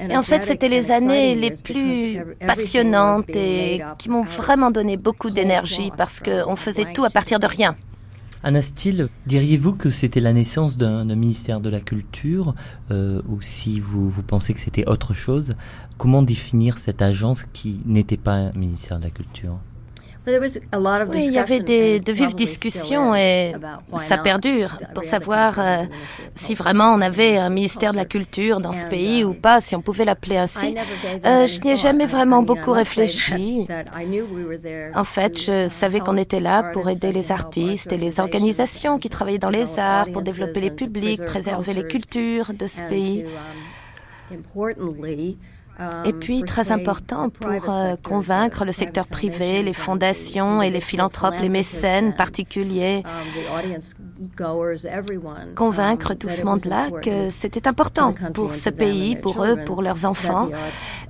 Et 0.09 0.17
en 0.17 0.23
fait, 0.23 0.45
c'était 0.45 0.69
les 0.69 0.91
années 0.91 1.35
les 1.35 1.51
plus 1.53 2.19
passionnantes 2.47 3.31
et 3.31 3.83
qui 3.99 4.09
m'ont 4.11 4.25
vraiment 4.25 4.71
donné 4.71 4.97
beaucoup 4.97 5.31
d'énergie 5.31 5.91
parce 5.97 6.21
qu'on 6.21 6.57
faisait 6.57 6.93
tout 6.93 7.05
à 7.05 7.11
partir 7.11 7.39
de 7.39 7.47
rien. 7.47 7.77
Anna 8.43 8.63
Steele, 8.63 9.11
diriez-vous 9.27 9.75
que 9.75 9.91
c'était 9.91 10.21
la 10.21 10.33
naissance 10.33 10.79
d'un 10.79 11.05
ministère 11.15 11.61
de 11.61 11.69
la 11.69 11.81
Culture 11.81 12.55
euh, 12.91 13.21
ou 13.29 13.43
si 13.43 13.81
vous, 13.81 14.09
vous 14.09 14.23
pensez 14.23 14.55
que 14.55 14.61
c'était 14.61 14.89
autre 14.89 15.13
chose? 15.13 15.55
Comment 15.99 16.23
définir 16.23 16.79
cette 16.79 17.03
agence 17.03 17.43
qui 17.53 17.83
n'était 17.85 18.17
pas 18.17 18.33
un 18.33 18.53
ministère 18.53 18.99
de 18.99 19.05
la 19.05 19.11
Culture? 19.11 19.59
Oui, 20.27 21.25
il 21.27 21.33
y 21.33 21.39
avait 21.39 21.61
des, 21.61 21.99
de 21.99 22.13
vives 22.13 22.35
discussions 22.35 23.15
et 23.15 23.53
ça 23.97 24.19
perdure 24.19 24.79
pour 24.95 25.05
savoir 25.05 25.59
euh, 25.59 25.85
si 26.35 26.55
vraiment 26.55 26.93
on 26.95 27.01
avait 27.01 27.39
un 27.39 27.49
ministère 27.49 27.93
de 27.93 27.97
la 27.97 28.05
Culture 28.05 28.61
dans 28.61 28.73
ce 28.73 28.87
pays 28.87 29.25
ou 29.25 29.31
um, 29.31 29.37
pas, 29.37 29.61
si 29.61 29.75
on 29.75 29.81
pouvait 29.81 30.05
l'appeler 30.05 30.37
ainsi. 30.37 30.75
Euh, 31.25 31.47
je 31.47 31.61
n'y 31.61 31.71
ai 31.71 31.77
jamais 31.77 32.07
vraiment 32.07 32.43
beaucoup 32.43 32.73
réfléchi. 32.73 33.67
En 34.95 35.05
fait, 35.05 35.41
je 35.41 35.69
savais 35.69 36.01
qu'on 36.01 36.17
était 36.17 36.41
là 36.41 36.71
pour 36.73 36.89
aider 36.89 37.13
les 37.13 37.33
artistes 37.33 37.93
et 37.93 37.99
les 37.99 38.21
organisations 38.21 38.99
qui 38.99 39.09
travaillaient 39.09 39.39
dans 39.39 39.51
les 39.51 39.79
arts, 39.79 40.07
pour 40.13 40.23
développer 40.23 40.61
les 40.61 40.71
publics, 40.71 41.25
préserver 41.25 41.73
les 41.73 41.85
cultures 41.85 42.53
de 42.53 42.67
ce 42.67 42.83
pays. 42.83 43.25
Um, 45.81 45.87
et 46.05 46.13
puis, 46.13 46.43
très 46.43 46.73
important 46.73 47.31
pour 47.31 47.49
euh, 47.51 47.97
convaincre 48.03 48.65
le 48.65 48.73
secteur 48.73 49.07
privé, 49.07 49.63
les 49.63 49.73
fondations 49.73 50.61
et 50.61 50.71
les 50.71 50.81
philanthropes, 50.81 51.37
les 51.41 51.49
mécènes 51.49 52.15
particuliers, 52.15 53.03
convaincre 55.57 56.15
tout 56.15 56.29
ce 56.29 56.45
monde-là 56.45 56.91
que 57.03 57.31
c'était 57.31 57.67
important 57.67 58.15
pour 58.35 58.55
ce 58.55 58.69
pays, 58.71 59.17
pour 59.17 59.43
eux, 59.45 59.57
pour 59.65 59.83
leurs 59.83 60.05
enfants, 60.05 60.51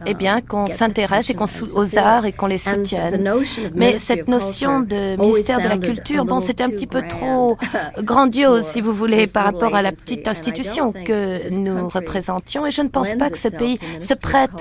eh 0.06 0.14
bien, 0.14 0.40
qu'on 0.40 0.68
s'intéresse 0.68 1.30
et 1.30 1.34
qu'on 1.34 1.46
aux 1.74 1.98
arts 1.98 2.26
et 2.26 2.32
qu'on 2.32 2.46
les 2.46 2.58
soutienne. 2.58 3.28
Mais 3.74 3.98
cette 3.98 4.28
notion 4.28 4.80
de 4.80 5.16
ministère 5.20 5.60
de 5.60 5.68
la 5.68 5.78
Culture, 5.78 6.24
bon, 6.24 6.40
c'était 6.40 6.64
un 6.64 6.70
petit 6.70 6.86
peu 6.86 7.02
trop 7.08 7.56
grandiose, 8.02 8.64
si 8.64 8.80
vous 8.80 8.92
voulez, 8.92 9.26
par 9.26 9.44
rapport 9.44 9.74
à 9.74 9.82
la 9.82 9.92
petite 9.92 10.28
institution 10.28 10.92
que 10.92 11.50
nous 11.50 11.88
représentions. 11.88 12.66
Et 12.66 12.70
je 12.70 12.82
ne 12.82 12.88
pense 12.88 13.14
pas 13.14 13.30
que 13.30 13.38
ce 13.38 13.48
pays 13.48 13.78
se 14.00 14.14
prête 14.14 14.59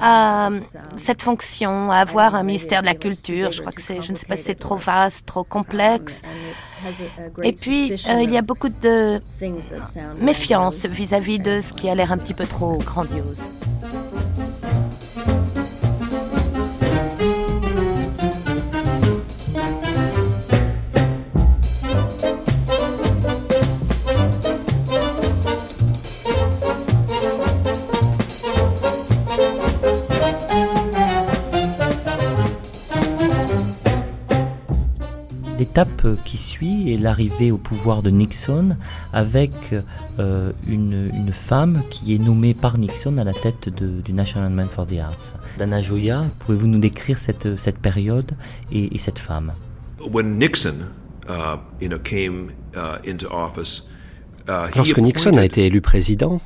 à 0.00 0.50
cette 0.96 1.22
fonction, 1.22 1.90
à 1.90 1.98
avoir 1.98 2.34
un 2.34 2.42
ministère 2.42 2.80
de 2.80 2.86
la 2.86 2.94
culture. 2.94 3.52
Je 3.52 3.60
crois 3.60 3.72
que 3.72 3.82
c'est, 3.82 4.02
je 4.02 4.12
ne 4.12 4.16
sais 4.16 4.26
pas 4.26 4.36
si 4.36 4.44
c'est 4.44 4.58
trop 4.58 4.76
vaste, 4.76 5.26
trop 5.26 5.44
complexe. 5.44 6.22
Et 7.42 7.52
puis, 7.52 7.92
euh, 8.08 8.22
il 8.22 8.30
y 8.30 8.36
a 8.36 8.42
beaucoup 8.42 8.68
de 8.68 9.20
méfiance 10.20 10.84
vis-à-vis 10.86 11.38
de 11.38 11.60
ce 11.60 11.72
qui 11.72 11.88
a 11.88 11.94
l'air 11.94 12.12
un 12.12 12.18
petit 12.18 12.34
peu 12.34 12.46
trop 12.46 12.78
grandiose. 12.78 13.50
L'étape 35.76 36.06
qui 36.24 36.38
suit 36.38 36.94
est 36.94 36.96
l'arrivée 36.96 37.52
au 37.52 37.58
pouvoir 37.58 38.02
de 38.02 38.08
Nixon 38.08 38.78
avec 39.12 39.52
euh, 40.18 40.50
une, 40.66 41.30
femme 41.32 41.82
qui 41.90 42.14
est 42.14 42.18
nommée 42.18 42.54
par 42.54 42.78
Nixon 42.78 43.18
à 43.18 43.24
la 43.24 43.34
tête 43.34 43.68
du 43.68 44.12
National 44.14 44.50
Man 44.52 44.68
for 44.74 44.86
the 44.86 44.98
Arts. 44.98 45.34
Dana 45.58 45.82
Joya, 45.82 46.24
pouvez-vous 46.38 46.66
nous 46.66 46.78
décrire 46.78 47.18
cette, 47.18 47.58
cette 47.58 47.76
période 47.76 48.32
et, 48.72 48.96
cette 48.96 49.18
femme? 49.18 49.52
When 50.00 50.38
Nixon 50.38 50.76
uh, 51.28 51.58
you 51.78 51.90
know, 51.90 51.98
came 51.98 52.52
uh, 52.74 52.96
into 53.06 53.28
office, 53.28 53.82
Uh, 53.82 53.95
Lorsque 54.74 54.98
Nixon 54.98 55.36
a 55.36 55.44
été 55.44 55.66
élu 55.66 55.80
président, 55.80 56.40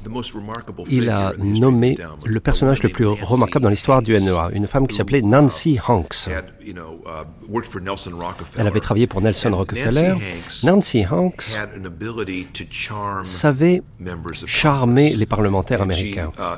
il 0.88 1.10
a 1.10 1.32
nommé 1.38 1.96
le 2.24 2.40
personnage 2.40 2.82
le 2.82 2.88
plus 2.88 3.06
remarquable 3.06 3.64
dans 3.64 3.70
l'histoire 3.70 4.02
du 4.02 4.14
NEA, 4.14 4.50
une 4.52 4.66
femme 4.66 4.86
qui 4.86 4.96
s'appelait 4.96 5.22
Nancy 5.22 5.78
Hanks. 5.86 6.28
Uh, 6.28 6.72
Elle 8.56 8.66
avait 8.66 8.80
travaillé 8.80 9.06
pour 9.06 9.20
Nelson 9.20 9.50
Rockefeller. 9.52 10.14
Nancy 10.62 11.04
Hanks 11.10 11.56
savait 13.24 13.82
charmer 14.46 15.16
les 15.16 15.26
parlementaires 15.26 15.82
américains. 15.82 16.30
Uh, 16.38 16.56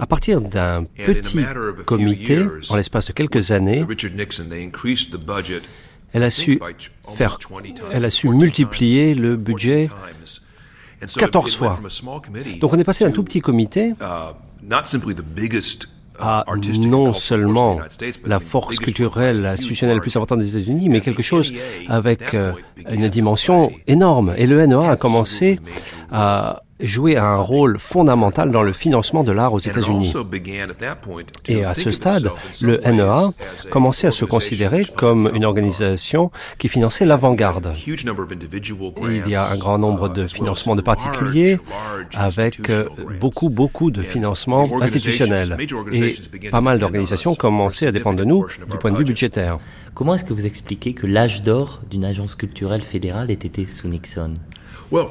à 0.00 0.06
partir 0.06 0.40
d'un 0.40 0.84
petit 0.84 1.44
comité, 1.84 2.42
en 2.70 2.76
l'espace 2.76 3.06
de 3.08 3.12
quelques 3.12 3.50
années, 3.50 3.84
elle 6.12 6.22
a 6.22 6.30
su 6.30 6.60
faire, 7.16 7.38
elle 7.90 8.04
a 8.04 8.10
su 8.10 8.28
multiplier 8.28 9.14
le 9.14 9.36
budget 9.36 9.90
14 11.16 11.56
fois. 11.56 11.78
Donc 12.60 12.72
on 12.72 12.78
est 12.78 12.84
passé 12.84 13.04
d'un 13.04 13.10
tout 13.10 13.24
petit 13.24 13.40
comité 13.40 13.94
à 16.20 16.44
non 16.82 17.14
seulement 17.14 17.78
la 18.26 18.40
force 18.40 18.78
culturelle, 18.78 19.46
institutionnelle 19.46 19.96
la 19.96 20.02
plus 20.02 20.14
importante 20.16 20.40
des 20.40 20.56
États-Unis, 20.56 20.88
mais 20.88 21.00
quelque 21.00 21.22
chose 21.22 21.52
avec 21.88 22.34
euh, 22.34 22.52
une 22.90 23.08
dimension 23.08 23.72
énorme. 23.86 24.34
Et 24.36 24.46
le 24.46 24.66
NEA 24.66 24.90
a 24.90 24.96
commencé 24.96 25.58
à 26.10 26.62
jouer 26.82 27.16
un 27.16 27.36
rôle 27.36 27.78
fondamental 27.78 28.50
dans 28.50 28.62
le 28.62 28.72
financement 28.72 29.24
de 29.24 29.32
l'art 29.32 29.52
aux 29.52 29.58
États-Unis. 29.58 30.12
Et 31.48 31.64
à 31.64 31.74
ce 31.74 31.90
stade, 31.90 32.30
le 32.62 32.80
NEA 32.84 33.32
commençait 33.70 34.06
à 34.06 34.10
se 34.10 34.24
considérer 34.24 34.84
comme 34.84 35.30
une 35.34 35.44
organisation 35.44 36.30
qui 36.58 36.68
finançait 36.68 37.04
l'avant-garde. 37.04 37.72
Il 37.86 39.28
y 39.28 39.34
a 39.34 39.50
un 39.50 39.56
grand 39.56 39.78
nombre 39.78 40.08
de 40.08 40.26
financements 40.26 40.76
de 40.76 40.82
particuliers 40.82 41.58
avec 42.14 42.68
euh, 42.70 42.86
beaucoup, 43.20 43.50
beaucoup 43.50 43.90
de 43.90 44.02
financements 44.02 44.68
institutionnels. 44.80 45.56
Et 45.92 46.14
pas 46.50 46.60
mal 46.60 46.78
d'organisations 46.78 47.34
commençaient 47.34 47.86
à 47.86 47.92
dépendre 47.92 48.18
de 48.18 48.24
nous 48.24 48.46
du 48.70 48.78
point 48.78 48.90
de 48.90 48.96
vue 48.96 49.04
budgétaire. 49.04 49.58
Comment 49.94 50.14
est-ce 50.14 50.24
que 50.24 50.32
vous 50.32 50.46
expliquez 50.46 50.94
que 50.94 51.06
l'âge 51.06 51.42
d'or 51.42 51.80
d'une 51.90 52.04
agence 52.04 52.34
culturelle 52.34 52.82
fédérale 52.82 53.30
ait 53.30 53.34
été 53.34 53.66
sous 53.66 53.88
Nixon? 53.88 54.34
Uh, 54.92 55.06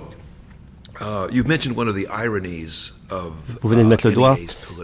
Vous 3.62 3.70
venez 3.70 3.84
de 3.84 3.88
mettre 3.88 4.06
le 4.06 4.12
uh, 4.12 4.16
doigt 4.16 4.38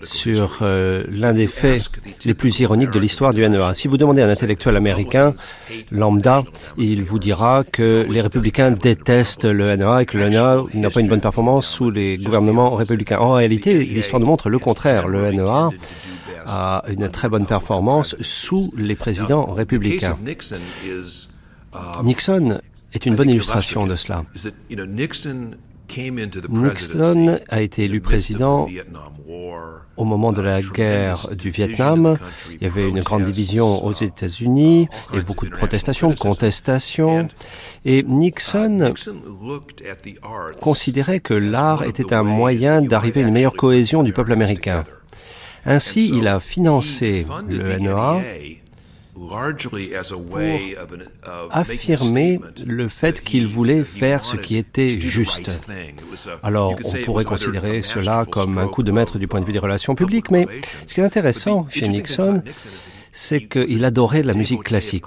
sur 0.03 0.59
euh, 0.61 1.03
l'un 1.09 1.33
des 1.33 1.47
faits 1.47 1.89
les 2.25 2.33
plus 2.33 2.57
ironiques 2.59 2.91
de 2.91 2.99
l'histoire 2.99 3.33
du 3.33 3.47
NEA. 3.47 3.73
Si 3.73 3.87
vous 3.87 3.97
demandez 3.97 4.21
à 4.21 4.27
un 4.27 4.29
intellectuel 4.29 4.77
américain 4.77 5.33
lambda, 5.91 6.43
il 6.77 7.03
vous 7.03 7.19
dira 7.19 7.63
que 7.63 8.05
les 8.09 8.21
républicains 8.21 8.71
détestent 8.71 9.45
le 9.45 9.75
NEA 9.75 10.03
et 10.03 10.05
que 10.05 10.17
le 10.17 10.29
NEA 10.29 10.63
n'a 10.73 10.89
pas 10.89 11.01
une 11.01 11.07
bonne 11.07 11.21
performance 11.21 11.67
sous 11.67 11.91
les 11.91 12.17
gouvernements 12.17 12.75
républicains. 12.75 13.19
En 13.19 13.33
réalité, 13.33 13.77
l'histoire 13.79 14.19
nous 14.19 14.27
montre 14.27 14.49
le 14.49 14.59
contraire. 14.59 15.07
Le 15.07 15.31
NEA 15.31 15.69
a 16.47 16.83
une 16.87 17.09
très 17.09 17.27
bonne 17.27 17.45
performance 17.45 18.15
sous 18.21 18.71
les 18.77 18.95
présidents 18.95 19.45
républicains. 19.51 20.15
Nixon 22.03 22.61
est 22.93 23.05
une 23.05 23.15
bonne 23.15 23.29
illustration 23.29 23.85
de 23.85 23.95
cela. 23.95 24.23
Nixon 26.49 27.39
a 27.49 27.61
été 27.61 27.85
élu 27.85 28.01
président 28.01 28.67
au 29.97 30.03
moment 30.03 30.33
de 30.33 30.41
la 30.41 30.61
guerre 30.61 31.29
du 31.35 31.49
Vietnam. 31.49 32.17
Il 32.51 32.63
y 32.63 32.65
avait 32.65 32.89
une 32.89 33.01
grande 33.01 33.23
division 33.23 33.85
aux 33.85 33.93
États-Unis 33.93 34.87
et 35.13 35.21
beaucoup 35.21 35.45
de 35.45 35.51
protestations, 35.51 36.13
contestations. 36.13 37.27
Et 37.85 38.03
Nixon 38.03 38.93
considérait 40.61 41.19
que 41.19 41.33
l'art 41.33 41.83
était 41.83 42.13
un 42.13 42.23
moyen 42.23 42.81
d'arriver 42.81 43.23
à 43.23 43.27
une 43.27 43.33
meilleure 43.33 43.53
cohésion 43.53 44.03
du 44.03 44.13
peuple 44.13 44.33
américain. 44.33 44.83
Ainsi, 45.65 46.11
il 46.13 46.27
a 46.27 46.39
financé 46.39 47.25
le 47.49 47.79
NEA 47.79 48.21
pour 49.15 49.37
affirmer 51.51 52.39
le 52.65 52.89
fait 52.89 53.23
qu'il 53.23 53.47
voulait 53.47 53.83
faire 53.83 54.25
ce 54.25 54.35
qui 54.35 54.57
était 54.57 54.99
juste. 54.99 55.49
Alors, 56.43 56.75
on 56.83 56.91
pourrait 57.05 57.25
considérer 57.25 57.81
cela 57.81 58.25
comme 58.29 58.57
un 58.57 58.67
coup 58.67 58.83
de 58.83 58.91
maître 58.91 59.17
du 59.17 59.27
point 59.27 59.39
de 59.39 59.45
vue 59.45 59.53
des 59.53 59.59
relations 59.59 59.95
publiques, 59.95 60.31
mais 60.31 60.47
ce 60.85 60.93
qui 60.93 60.99
est 60.99 61.03
intéressant 61.03 61.65
chez 61.69 61.87
Nixon, 61.87 62.43
c'est 63.15 63.47
qu'il 63.47 63.85
adorait 63.85 64.23
la 64.23 64.33
musique 64.33 64.63
classique. 64.63 65.05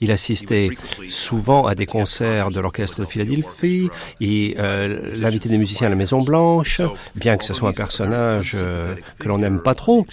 Il 0.00 0.10
assistait 0.10 0.70
souvent 1.10 1.66
à 1.66 1.74
des 1.74 1.84
concerts 1.84 2.48
de 2.48 2.58
l'orchestre 2.58 3.00
de 3.00 3.04
Philadelphie, 3.04 3.90
et 4.20 4.56
euh, 4.58 5.14
l'invité 5.16 5.50
des 5.50 5.58
musiciens 5.58 5.88
à 5.88 5.90
la 5.90 5.96
Maison 5.96 6.22
Blanche, 6.22 6.80
bien 7.14 7.36
que 7.36 7.44
ce 7.44 7.52
soit 7.52 7.68
un 7.68 7.74
personnage 7.74 8.52
euh, 8.54 8.94
que 9.18 9.28
l'on 9.28 9.38
n'aime 9.38 9.60
pas 9.60 9.74
trop. 9.74 10.06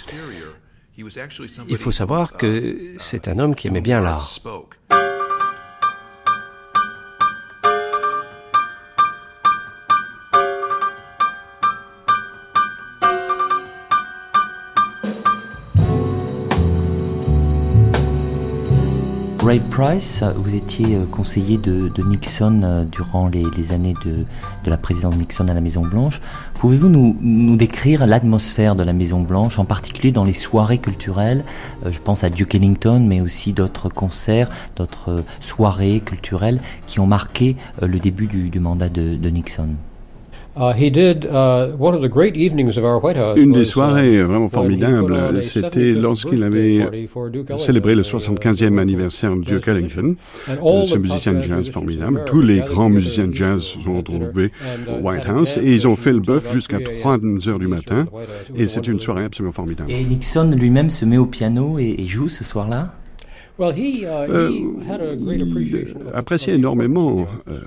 Il 1.68 1.78
faut 1.78 1.92
savoir 1.92 2.34
que 2.34 2.96
c'est 2.98 3.28
un 3.28 3.40
homme 3.40 3.56
qui 3.56 3.68
aimait 3.68 3.82
bien 3.82 4.02
l'art. 4.02 4.30
Ray 19.50 19.62
Price, 19.62 20.24
vous 20.36 20.54
étiez 20.54 20.96
euh, 20.96 21.06
conseiller 21.08 21.58
de, 21.58 21.92
Nixon 22.04 22.62
euh, 22.64 22.84
durant 22.84 23.28
les, 23.30 23.72
années 23.72 23.96
de, 24.06 24.24
la 24.64 24.78
présidence 24.78 25.16
Nixon 25.16 25.48
à 25.48 25.56
la 25.56 25.60
Maison 25.60 25.82
Blanche. 25.82 26.22
Pouvez-vous 26.60 26.88
nous, 26.88 27.56
décrire 27.56 28.06
l'atmosphère 28.06 28.76
de 28.76 28.84
la 28.84 28.94
Maison 28.94 29.22
Blanche, 29.22 29.58
en 29.58 29.66
particulier 29.66 30.12
dans 30.12 30.24
les 30.24 30.34
soirées 30.34 30.78
culturelles 30.78 31.44
euh, 31.84 31.92
Je 31.92 32.00
pense 32.00 32.24
à 32.24 32.30
Duke 32.30 32.54
Ellington, 32.54 33.04
mais 33.04 33.22
aussi 33.22 33.52
d'autres 33.52 33.90
concerts, 33.90 34.52
d'autres 34.76 35.24
soirées 35.40 36.02
culturelles 36.06 36.60
qui 36.86 37.00
ont 37.00 37.08
marqué 37.08 37.58
le 37.82 37.98
début 37.98 38.28
du, 38.28 38.60
mandat 38.60 38.90
de 38.90 39.30
Nixon? 39.32 39.70
Une 43.36 43.54
des 43.54 43.66
soirées 43.66 44.16
uh, 44.16 44.24
vraiment 44.24 44.50
formidables, 44.50 45.42
c'était 45.42 45.94
lorsqu'il 45.94 46.44
avait 46.44 47.08
célébré 47.58 47.96
le 47.96 48.02
75e 48.02 48.78
anniversaire 48.78 49.36
de 49.36 49.42
Duke 49.42 49.68
Ellington, 49.68 50.16
ce 50.48 50.98
musicien 50.98 51.34
de 51.34 51.42
jazz 51.42 51.70
formidable. 51.70 52.24
Tous 52.26 52.42
les 52.42 52.60
grands 52.60 52.90
musiciens 52.90 53.28
de 53.28 53.34
jazz 53.36 53.62
se 53.62 53.80
sont 53.80 53.98
retrouvés 53.98 54.52
au 54.88 55.00
uh, 55.00 55.02
White 55.02 55.26
House 55.28 55.58
et 55.58 55.74
ils 55.74 55.88
ont 55.88 55.96
fait 55.96 56.14
le 56.14 56.20
bœuf 56.20 56.52
jusqu'à 56.52 56.80
3 56.80 57.20
heures 57.48 57.60
du 57.60 57.68
matin. 57.68 58.08
Et 58.56 58.68
c'était 58.68 58.92
une 58.92 59.00
soirée 59.00 59.26
absolument 59.26 59.54
formidable. 59.54 59.92
Et 59.92 60.04
Nixon 60.04 60.52
lui-même 60.52 60.90
se 60.90 61.06
met 61.06 61.18
au 61.18 61.26
piano 61.26 61.78
et 61.80 62.06
joue 62.06 62.28
ce 62.28 62.44
soir-là 62.44 62.90
Uh, 62.90 62.99
euh, 62.99 62.99
il 63.60 64.08
appréciait 66.14 66.56
énormément 66.56 67.28
euh, 67.50 67.60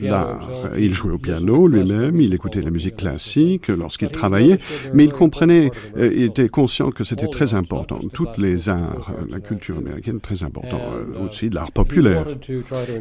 l'art. 0.00 0.48
Il 0.78 0.92
jouait 0.92 1.12
au 1.12 1.18
piano 1.18 1.68
lui-même, 1.68 2.20
il 2.20 2.32
écoutait 2.34 2.62
la 2.62 2.70
musique 2.70 2.96
classique 2.96 3.68
lorsqu'il 3.68 4.10
travaillait, 4.10 4.58
mais 4.94 5.04
il 5.04 5.12
comprenait, 5.12 5.70
euh, 5.98 6.10
il 6.14 6.24
était 6.24 6.48
conscient 6.48 6.90
que 6.90 7.04
c'était 7.04 7.28
très 7.28 7.54
important. 7.54 7.98
Toutes 8.12 8.38
les 8.38 8.68
arts, 8.68 9.12
la 9.30 9.40
culture 9.40 9.78
américaine, 9.78 10.20
très 10.20 10.42
important. 10.42 10.78
Uh, 10.78 11.26
aussi 11.26 11.50
l'art 11.50 11.72
populaire. 11.72 12.26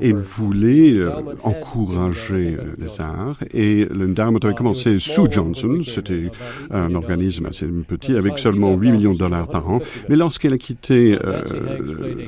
Et 0.01 0.09
il 0.09 0.15
voulait 0.15 0.99
encourager 1.43 2.57
les 2.77 3.01
arts. 3.01 3.37
Et 3.53 3.85
l'Endowment 3.85 4.39
avait 4.43 4.53
commencé 4.53 4.99
sous 4.99 5.29
Johnson. 5.29 5.79
C'était 5.83 6.31
un 6.71 6.93
organisme 6.95 7.45
assez 7.45 7.65
petit 7.65 8.15
avec 8.15 8.37
seulement 8.39 8.75
8 8.75 8.91
millions 8.91 9.13
de 9.13 9.19
dollars 9.19 9.47
par 9.47 9.69
an. 9.69 9.79
Mais 10.09 10.15
lorsqu'il 10.15 10.53
a 10.53 10.57
quitté 10.57 11.17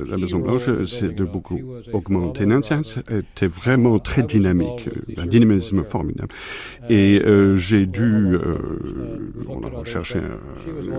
la 0.08 0.18
Maison 0.18 0.40
Blanche, 0.40 0.70
c'est 0.86 1.14
de 1.14 1.24
beaucoup 1.24 1.60
augmenter. 1.94 2.46
Nancy 2.46 2.74
était 3.10 3.48
vraiment 3.48 4.00
très 4.00 4.24
dynamique, 4.24 4.90
un 5.18 5.26
dynamisme 5.26 5.84
formidable. 5.84 6.34
Et 6.90 7.22
euh, 7.26 7.56
j'ai 7.56 7.86
dû, 7.86 8.36
euh, 8.36 8.58
on 9.48 9.64
a 9.64 9.70
recherché 9.70 10.20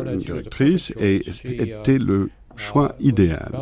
une 0.06 0.16
directrice 0.16 0.92
et 1.00 1.22
était 1.44 1.98
le 1.98 2.30
choix 2.56 2.94
idéal. 3.00 3.52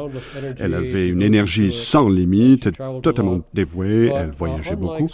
Elle 0.59 0.75
avait 0.75 1.09
une 1.09 1.23
énergie 1.23 1.73
sans 1.73 2.09
limite, 2.09 2.71
totalement 3.03 3.41
dévouée, 3.53 4.11
elle 4.15 4.31
voyageait 4.31 4.77
beaucoup. 4.77 5.09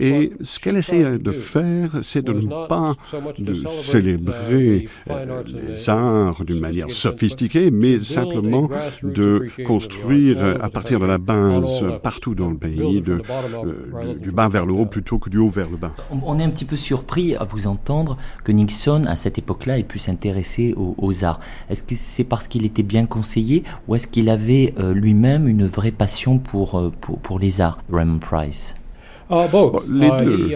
Et 0.00 0.32
ce 0.42 0.58
qu'elle 0.60 0.76
essayait 0.76 1.18
de 1.18 1.30
faire, 1.30 1.98
c'est 2.02 2.24
de 2.24 2.32
ne 2.32 2.66
pas 2.66 2.94
de 3.38 3.54
célébrer 3.66 4.88
euh, 5.10 5.42
les 5.46 5.90
arts 5.90 6.44
d'une 6.44 6.60
manière 6.60 6.90
sophistiquée, 6.90 7.70
mais 7.70 8.00
simplement 8.00 8.68
de 9.02 9.46
construire 9.64 10.56
à 10.60 10.68
partir 10.70 11.00
de 11.00 11.06
la 11.06 11.18
base 11.18 11.84
partout 12.02 12.34
dans 12.34 12.50
le 12.50 12.56
pays, 12.56 13.02
euh, 13.08 14.14
du, 14.14 14.30
bas 14.30 14.48
vers 14.48 14.66
le 14.66 14.72
haut 14.72 14.86
plutôt 14.86 15.18
que 15.18 15.30
du 15.30 15.38
haut 15.38 15.48
vers 15.48 15.70
le 15.70 15.76
bas. 15.76 15.92
On 16.10 16.38
est 16.38 16.44
un 16.44 16.50
petit 16.50 16.64
peu 16.64 16.76
surpris 16.76 17.34
à 17.36 17.44
vous 17.44 17.66
entendre 17.66 18.16
que 18.44 18.52
Nixon, 18.52 19.04
à 19.06 19.16
cette 19.16 19.38
époque-là, 19.38 19.78
ait 19.78 19.84
pu 19.84 19.98
s'intéresser 19.98 20.74
aux, 20.76 20.94
aux 20.98 21.24
arts. 21.24 21.40
Est-ce 21.68 21.84
que 21.84 21.94
c'est 21.94 22.24
parce 22.24 22.48
qu'il 22.48 22.64
était 22.64 22.82
bien 22.82 23.06
conseiller 23.18 23.64
ou 23.86 23.96
est-ce 23.96 24.06
qu'il 24.06 24.30
avait 24.30 24.74
euh, 24.78 24.94
lui-même 24.94 25.48
une 25.48 25.66
vraie 25.66 25.90
passion 25.90 26.38
pour, 26.38 26.78
euh, 26.78 26.92
les 27.40 27.60
arts, 27.60 27.78
Raymond 27.90 28.20
Price? 28.20 28.74
Ah, 29.30 29.46
les 29.90 30.06
uh, 30.06 30.24
deux. 30.24 30.48
Uh, 30.48 30.54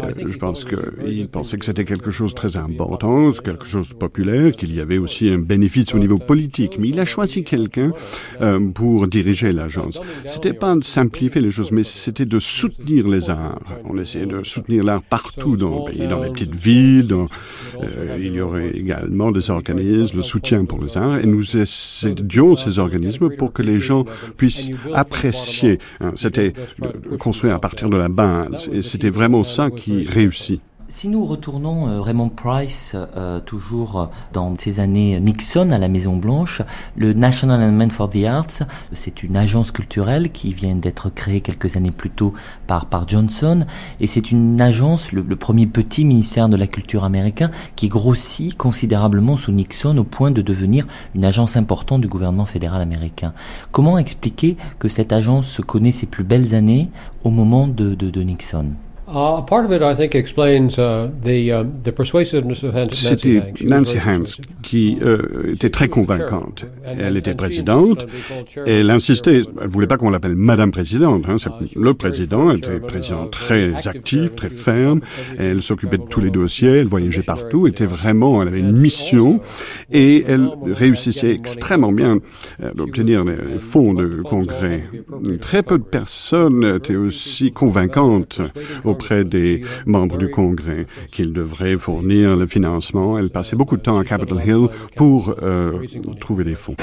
euh, 0.00 0.12
je 0.26 0.38
pense 0.38 0.64
qu'il 0.64 1.28
pensait 1.28 1.58
que 1.58 1.64
c'était 1.64 1.84
quelque 1.84 2.10
chose 2.10 2.30
de 2.30 2.36
très 2.36 2.56
important, 2.56 3.30
quelque 3.30 3.66
chose 3.66 3.90
de 3.90 3.94
populaire, 3.94 4.52
qu'il 4.52 4.74
y 4.74 4.80
avait 4.80 4.98
aussi 4.98 5.28
un 5.28 5.38
bénéfice 5.38 5.94
au 5.94 5.98
niveau 5.98 6.18
politique. 6.18 6.78
Mais 6.80 6.88
il 6.88 7.00
a 7.00 7.04
choisi 7.04 7.44
quelqu'un 7.44 7.92
euh, 8.40 8.60
pour 8.70 9.06
diriger 9.08 9.52
l'agence. 9.52 10.00
C'était 10.24 10.54
pas 10.54 10.74
de 10.74 10.84
simplifier 10.84 11.40
les 11.40 11.50
choses, 11.50 11.70
mais 11.70 11.84
c'était 11.84 12.24
de 12.24 12.38
soutenir 12.38 13.08
les 13.08 13.28
arts. 13.28 13.58
On 13.84 13.98
essayait 13.98 14.26
de 14.26 14.42
soutenir 14.42 14.84
l'art 14.84 15.02
partout 15.02 15.56
dans 15.56 15.84
le 15.86 15.92
pays, 15.92 16.08
dans 16.08 16.22
les 16.22 16.30
petites 16.30 16.54
villes. 16.54 17.12
Euh, 17.12 18.18
il 18.18 18.32
y 18.32 18.40
aurait 18.40 18.70
également 18.70 19.30
des 19.30 19.50
organismes 19.50 20.16
de 20.16 20.22
soutien 20.22 20.64
pour 20.64 20.82
les 20.82 20.96
arts, 20.96 21.18
et 21.18 21.26
nous 21.26 21.56
aidions 22.06 22.56
ces 22.56 22.78
organismes 22.78 23.28
pour 23.36 23.52
que 23.52 23.62
les 23.62 23.80
gens 23.80 24.04
puissent 24.36 24.70
apprécier. 24.94 25.78
Hein, 26.00 26.12
c'était 26.16 26.52
construire 27.18 27.54
à 27.54 27.58
partir 27.58 27.90
de 27.90 27.97
la 27.98 28.08
base. 28.08 28.68
Et 28.72 28.82
c'était 28.82 29.10
vraiment 29.10 29.42
ça 29.42 29.70
qui 29.70 30.04
réussit. 30.04 30.60
Si 30.90 31.08
nous 31.08 31.26
retournons 31.26 31.86
euh, 31.86 32.00
Raymond 32.00 32.30
Price, 32.30 32.96
euh, 32.96 33.40
toujours 33.40 34.08
dans 34.32 34.56
ces 34.56 34.80
années 34.80 35.20
Nixon 35.20 35.70
à 35.70 35.76
la 35.76 35.88
Maison 35.88 36.16
Blanche, 36.16 36.62
le 36.96 37.12
National 37.12 37.60
Endowment 37.60 37.90
for 37.90 38.08
the 38.08 38.24
Arts, 38.24 38.62
c'est 38.94 39.22
une 39.22 39.36
agence 39.36 39.70
culturelle 39.70 40.32
qui 40.32 40.54
vient 40.54 40.74
d'être 40.74 41.10
créée 41.10 41.42
quelques 41.42 41.76
années 41.76 41.90
plus 41.90 42.08
tôt 42.08 42.32
par, 42.66 42.86
Johnson, 43.06 43.66
et 44.00 44.06
c'est 44.06 44.30
une 44.32 44.58
agence, 44.62 45.12
le, 45.12 45.22
premier 45.36 45.66
petit 45.66 46.06
ministère 46.06 46.48
de 46.48 46.56
la 46.56 46.66
culture 46.66 47.04
américain, 47.04 47.50
qui 47.76 47.88
grossit 47.88 48.56
considérablement 48.56 49.36
sous 49.36 49.52
Nixon 49.52 49.98
au 49.98 50.04
point 50.04 50.30
de 50.30 50.40
devenir 50.40 50.86
une 51.14 51.26
agence 51.26 51.58
importante 51.58 52.00
du 52.00 52.08
gouvernement 52.08 52.46
fédéral 52.46 52.80
américain. 52.80 53.34
Comment 53.72 53.98
expliquer 53.98 54.56
que 54.78 54.88
cette 54.88 55.12
agence 55.12 55.60
connaît 55.66 55.92
ses 55.92 56.06
plus 56.06 56.24
belles 56.24 56.54
années 56.54 56.88
au 57.24 57.30
moment 57.30 57.68
de, 57.68 57.94
de 57.94 58.22
Nixon? 58.22 58.68
C'était 62.92 63.42
Nancy 63.64 63.96
Hanks 63.98 64.40
qui 64.62 64.98
euh, 65.02 65.52
était 65.52 65.70
très 65.70 65.88
convaincante. 65.88 66.66
Elle 66.84 67.16
était 67.16 67.34
présidente. 67.34 68.06
Et 68.66 68.80
elle 68.80 68.90
insistait. 68.90 69.42
Elle 69.62 69.68
voulait 69.68 69.86
pas 69.86 69.96
qu'on 69.96 70.10
l'appelle 70.10 70.34
Madame 70.34 70.70
présidente. 70.70 71.24
Hein, 71.26 71.36
le 71.74 71.94
président 71.94 72.50
elle 72.50 72.58
était 72.58 72.80
président 72.80 73.26
très 73.28 73.88
actif, 73.88 74.36
très 74.36 74.50
ferme. 74.50 75.00
Elle 75.38 75.62
s'occupait 75.62 75.98
de 75.98 76.04
tous 76.04 76.20
les 76.20 76.30
dossiers. 76.30 76.78
Elle 76.78 76.88
voyageait 76.88 77.22
partout. 77.22 77.66
Était 77.66 77.86
vraiment. 77.86 78.42
Elle 78.42 78.48
avait 78.48 78.60
une 78.60 78.76
mission 78.76 79.40
et 79.90 80.24
elle 80.28 80.50
réussissait 80.66 81.32
extrêmement 81.32 81.92
bien 81.92 82.18
euh, 82.62 82.72
d'obtenir 82.74 83.24
les 83.24 83.58
fonds 83.58 83.94
de 83.94 84.20
congrès. 84.22 84.84
Très 85.40 85.62
peu 85.62 85.78
de 85.78 85.84
personnes 85.84 86.76
étaient 86.76 86.96
aussi 86.96 87.52
convaincantes 87.52 88.40
au 88.84 88.94
auprès 88.98 89.24
des 89.24 89.62
membres 89.86 90.18
du 90.18 90.28
Congrès 90.28 90.86
qu'ils 91.12 91.32
devraient 91.32 91.76
fournir 91.76 92.36
le 92.36 92.46
financement. 92.46 93.16
Elle 93.16 93.30
passait 93.30 93.54
beaucoup 93.54 93.76
de 93.76 93.82
temps 93.82 93.98
à 93.98 94.04
Capitol 94.04 94.40
Hill 94.44 94.66
pour 94.96 95.34
euh, 95.42 95.78
trouver 96.18 96.42
des 96.42 96.56
fonds. 96.56 96.74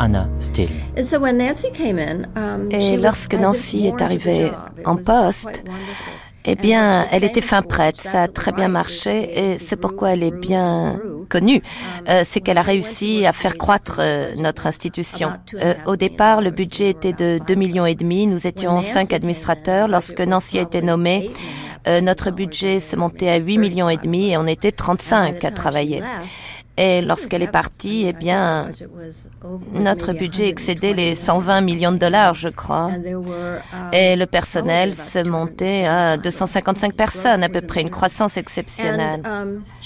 Anna 0.00 0.28
Steele. 0.40 0.70
Um, 2.36 2.68
Et 2.70 2.96
lorsque 2.96 3.34
Nancy 3.34 3.86
est 3.86 4.00
arrivée 4.02 4.50
en 4.84 4.96
poste, 4.96 5.62
eh 6.50 6.54
bien, 6.54 7.06
elle 7.12 7.24
était 7.24 7.42
fin 7.42 7.60
prête, 7.60 8.00
ça 8.00 8.22
a 8.22 8.28
très 8.28 8.52
bien 8.52 8.68
marché 8.68 9.38
et 9.38 9.58
c'est 9.58 9.76
pourquoi 9.76 10.12
elle 10.12 10.22
est 10.22 10.30
bien 10.30 10.98
connue. 11.28 11.62
Euh, 12.08 12.22
c'est 12.24 12.40
qu'elle 12.40 12.56
a 12.56 12.62
réussi 12.62 13.26
à 13.26 13.34
faire 13.34 13.58
croître 13.58 13.98
euh, 14.00 14.34
notre 14.38 14.66
institution. 14.66 15.30
Euh, 15.54 15.74
au 15.84 15.96
départ, 15.96 16.40
le 16.40 16.50
budget 16.50 16.88
était 16.88 17.12
de 17.12 17.38
2 17.46 17.54
millions 17.54 17.84
et 17.84 17.94
demi, 17.94 18.26
nous 18.26 18.46
étions 18.46 18.80
cinq 18.80 19.12
administrateurs. 19.12 19.88
Lorsque 19.88 20.20
Nancy 20.20 20.58
a 20.58 20.62
été 20.62 20.80
nommée, 20.80 21.30
notre 22.02 22.30
budget 22.30 22.80
se 22.80 22.96
montait 22.96 23.30
à 23.30 23.36
8 23.36 23.58
millions 23.58 23.88
et 23.88 23.96
demi 23.96 24.32
et 24.32 24.36
on 24.36 24.46
était 24.46 24.72
35 24.72 25.44
à 25.44 25.50
travailler. 25.50 26.02
Et 26.78 27.02
lorsqu'elle 27.02 27.42
est 27.42 27.50
partie, 27.50 28.04
eh 28.06 28.12
bien, 28.12 28.70
notre 29.72 30.12
budget 30.12 30.48
excédait 30.48 30.92
les 30.92 31.16
120 31.16 31.60
millions 31.62 31.90
de 31.90 31.98
dollars, 31.98 32.34
je 32.34 32.48
crois. 32.48 32.88
Et 33.92 34.14
le 34.14 34.26
personnel 34.26 34.94
se 34.94 35.26
montait 35.28 35.86
à 35.86 36.16
255 36.16 36.94
personnes, 36.94 37.42
à 37.42 37.48
peu 37.48 37.62
près, 37.62 37.80
une 37.80 37.90
croissance 37.90 38.36
exceptionnelle. 38.36 39.22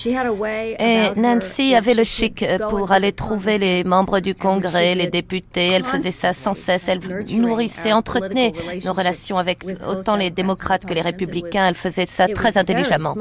Et 0.05 1.09
Nancy 1.17 1.75
avait 1.75 1.95
le 1.95 2.05
chic 2.05 2.45
pour 2.69 2.93
aller 2.93 3.13
trouver 3.13 3.57
les 3.57 3.85
membres 3.85 4.21
du 4.21 4.35
Congrès, 4.35 4.95
les 4.95 5.07
députés. 5.07 5.71
Elle 5.73 5.85
faisait 5.85 6.11
ça 6.11 6.35
sans 6.35 6.55
cesse. 6.55 6.89
Elle 6.89 7.01
nourrissait, 7.39 7.95
entretenait 7.95 8.53
nos 8.85 8.93
relations 8.93 9.39
avec 9.39 9.65
autant 9.89 10.17
les 10.17 10.29
démocrates 10.31 10.85
que 10.85 10.93
les 10.93 11.01
républicains. 11.01 11.69
Elle 11.69 11.75
faisait 11.75 12.07
ça 12.07 12.29
très 12.29 12.59
intelligemment. 12.59 13.17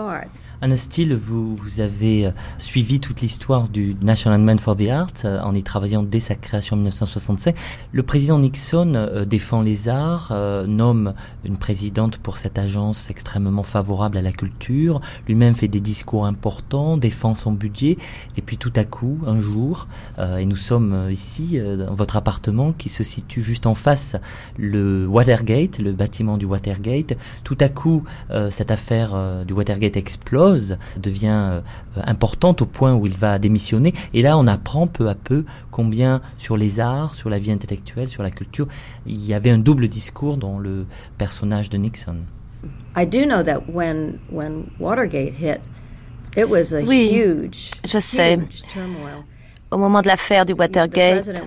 Anna 0.64 0.76
vous, 1.20 1.56
vous 1.56 1.80
avez 1.80 2.28
euh, 2.28 2.32
suivi 2.60 3.00
toute 3.00 3.22
l'histoire 3.22 3.68
du 3.68 3.96
National 4.00 4.40
Man 4.40 4.60
for 4.60 4.76
the 4.76 4.90
Arts 4.90 5.26
euh, 5.26 5.40
en 5.42 5.56
y 5.56 5.64
travaillant 5.64 6.04
dès 6.04 6.20
sa 6.20 6.36
création 6.36 6.76
en 6.76 6.78
1965. 6.78 7.56
Le 7.92 8.04
président 8.04 8.38
Nixon 8.38 8.94
euh, 8.94 9.26
défend 9.26 9.64
les 9.64 9.90
arts, 9.90 10.32
nomme 10.68 11.16
une 11.46 11.58
présidente 11.58 12.18
pour 12.18 12.38
cette 12.38 12.60
agence 12.60 13.10
extrêmement 13.10 13.64
favorable 13.64 14.20
à 14.20 14.22
la 14.22 14.32
culture, 14.32 15.02
lui-même 15.28 15.56
fait 15.56 15.68
des 15.68 15.80
discours 15.80 16.28
importants, 16.28 16.96
défend 16.96 17.34
son 17.34 17.54
budget, 17.54 17.98
et 18.38 18.44
puis 18.44 18.58
tout 18.58 18.74
à 18.76 18.84
coup, 18.84 19.18
un 19.26 19.40
jour, 19.40 19.88
et 20.20 20.46
nous 20.46 20.56
sommes 20.56 21.08
ici 21.10 21.60
dans 21.60 21.94
votre 21.94 22.18
appartement 22.18 22.74
qui 22.74 22.90
se 22.90 23.04
situe 23.04 23.42
juste 23.42 23.66
en 23.66 23.74
face 23.74 24.16
le 24.58 25.08
Watergate, 25.08 25.80
le 25.80 25.92
bâtiment 25.92 26.38
du 26.38 26.46
Watergate, 26.46 27.18
tout 27.44 27.58
à 27.60 27.70
coup, 27.70 28.04
cette 28.50 28.72
affaire 28.72 29.46
du 29.46 29.54
Watergate 29.54 29.98
explose 29.98 30.51
devient 30.98 31.28
euh, 31.28 31.62
importante 32.04 32.62
au 32.62 32.66
point 32.66 32.94
où 32.94 33.06
il 33.06 33.16
va 33.16 33.40
démissionner. 33.40 33.94
Et 34.14 34.22
là, 34.22 34.38
on 34.38 34.48
apprend 34.48 34.88
peu 34.88 35.10
à 35.10 35.16
peu 35.16 35.46
combien 35.72 36.22
sur 36.38 36.58
les 36.58 36.80
arts, 36.80 37.16
sur 37.16 37.30
la 37.30 37.40
vie 37.40 37.52
intellectuelle, 37.52 38.10
sur 38.10 38.24
la 38.24 38.32
culture, 38.32 38.68
il 39.06 39.26
y 39.26 39.34
avait 39.34 39.50
un 39.50 39.58
double 39.58 39.88
discours 39.88 40.38
dans 40.38 40.60
le 40.60 40.86
personnage 41.18 41.70
de 41.70 41.78
Nixon. 41.78 42.18
I 42.96 43.06
do 43.06 43.26
know 43.26 43.44
that 43.44 43.70
when, 43.70 44.20
when 44.30 44.70
Watergate 44.80 45.34
hit, 45.34 45.62
it 46.38 46.50
was 46.50 46.74
a 46.74 46.82
oui, 46.84 47.10
huge, 47.12 47.72
je 47.86 48.00
sais. 48.00 48.38
Au 49.72 49.78
moment 49.78 50.02
de 50.02 50.08
l'affaire 50.08 50.46
du 50.46 50.52
Watergate, 50.52 51.44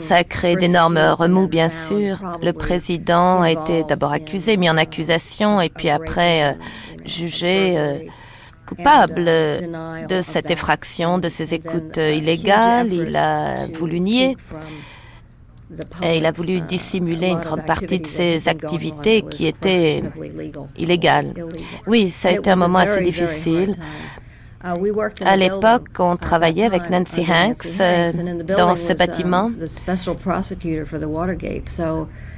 ça 0.00 0.16
a 0.16 0.24
créé 0.24 0.56
d'énormes 0.56 0.98
remous, 0.98 1.48
bien 1.48 1.70
sûr. 1.70 2.18
Le 2.42 2.52
président 2.52 3.40
a 3.40 3.50
été 3.50 3.82
d'abord 3.84 4.12
accusé, 4.12 4.58
mis 4.58 4.68
en 4.68 4.76
accusation, 4.76 5.60
et 5.62 5.70
puis 5.70 5.88
après 5.88 6.52
euh, 6.52 6.52
jugé 7.06 7.78
euh, 7.78 7.98
coupable 8.66 9.24
de 9.24 10.20
cette 10.20 10.50
effraction, 10.50 11.16
de 11.18 11.30
ces 11.30 11.54
écoutes 11.54 11.96
euh, 11.96 12.12
illégales. 12.12 12.92
Il 12.92 13.16
a 13.16 13.66
voulu 13.72 13.98
nier. 13.98 14.36
Et 16.02 16.18
il 16.18 16.26
a 16.26 16.32
voulu 16.32 16.60
dissimuler 16.60 17.28
une 17.28 17.40
grande 17.40 17.64
partie 17.64 17.98
de 17.98 18.06
ses 18.06 18.46
activités 18.48 19.22
qui 19.22 19.46
étaient 19.46 20.02
illégales. 20.76 21.32
Oui, 21.86 22.10
ça 22.10 22.28
a 22.28 22.32
été 22.32 22.50
un 22.50 22.56
moment 22.56 22.80
assez 22.80 23.02
difficile. 23.02 23.74
À 25.24 25.36
l'époque, 25.36 25.88
on 25.98 26.16
travaillait 26.16 26.64
avec 26.64 26.88
Nancy 26.88 27.26
Hanks 27.28 27.80
euh, 27.80 28.08
dans 28.56 28.76
ce 28.76 28.92
bâtiment. 28.92 29.50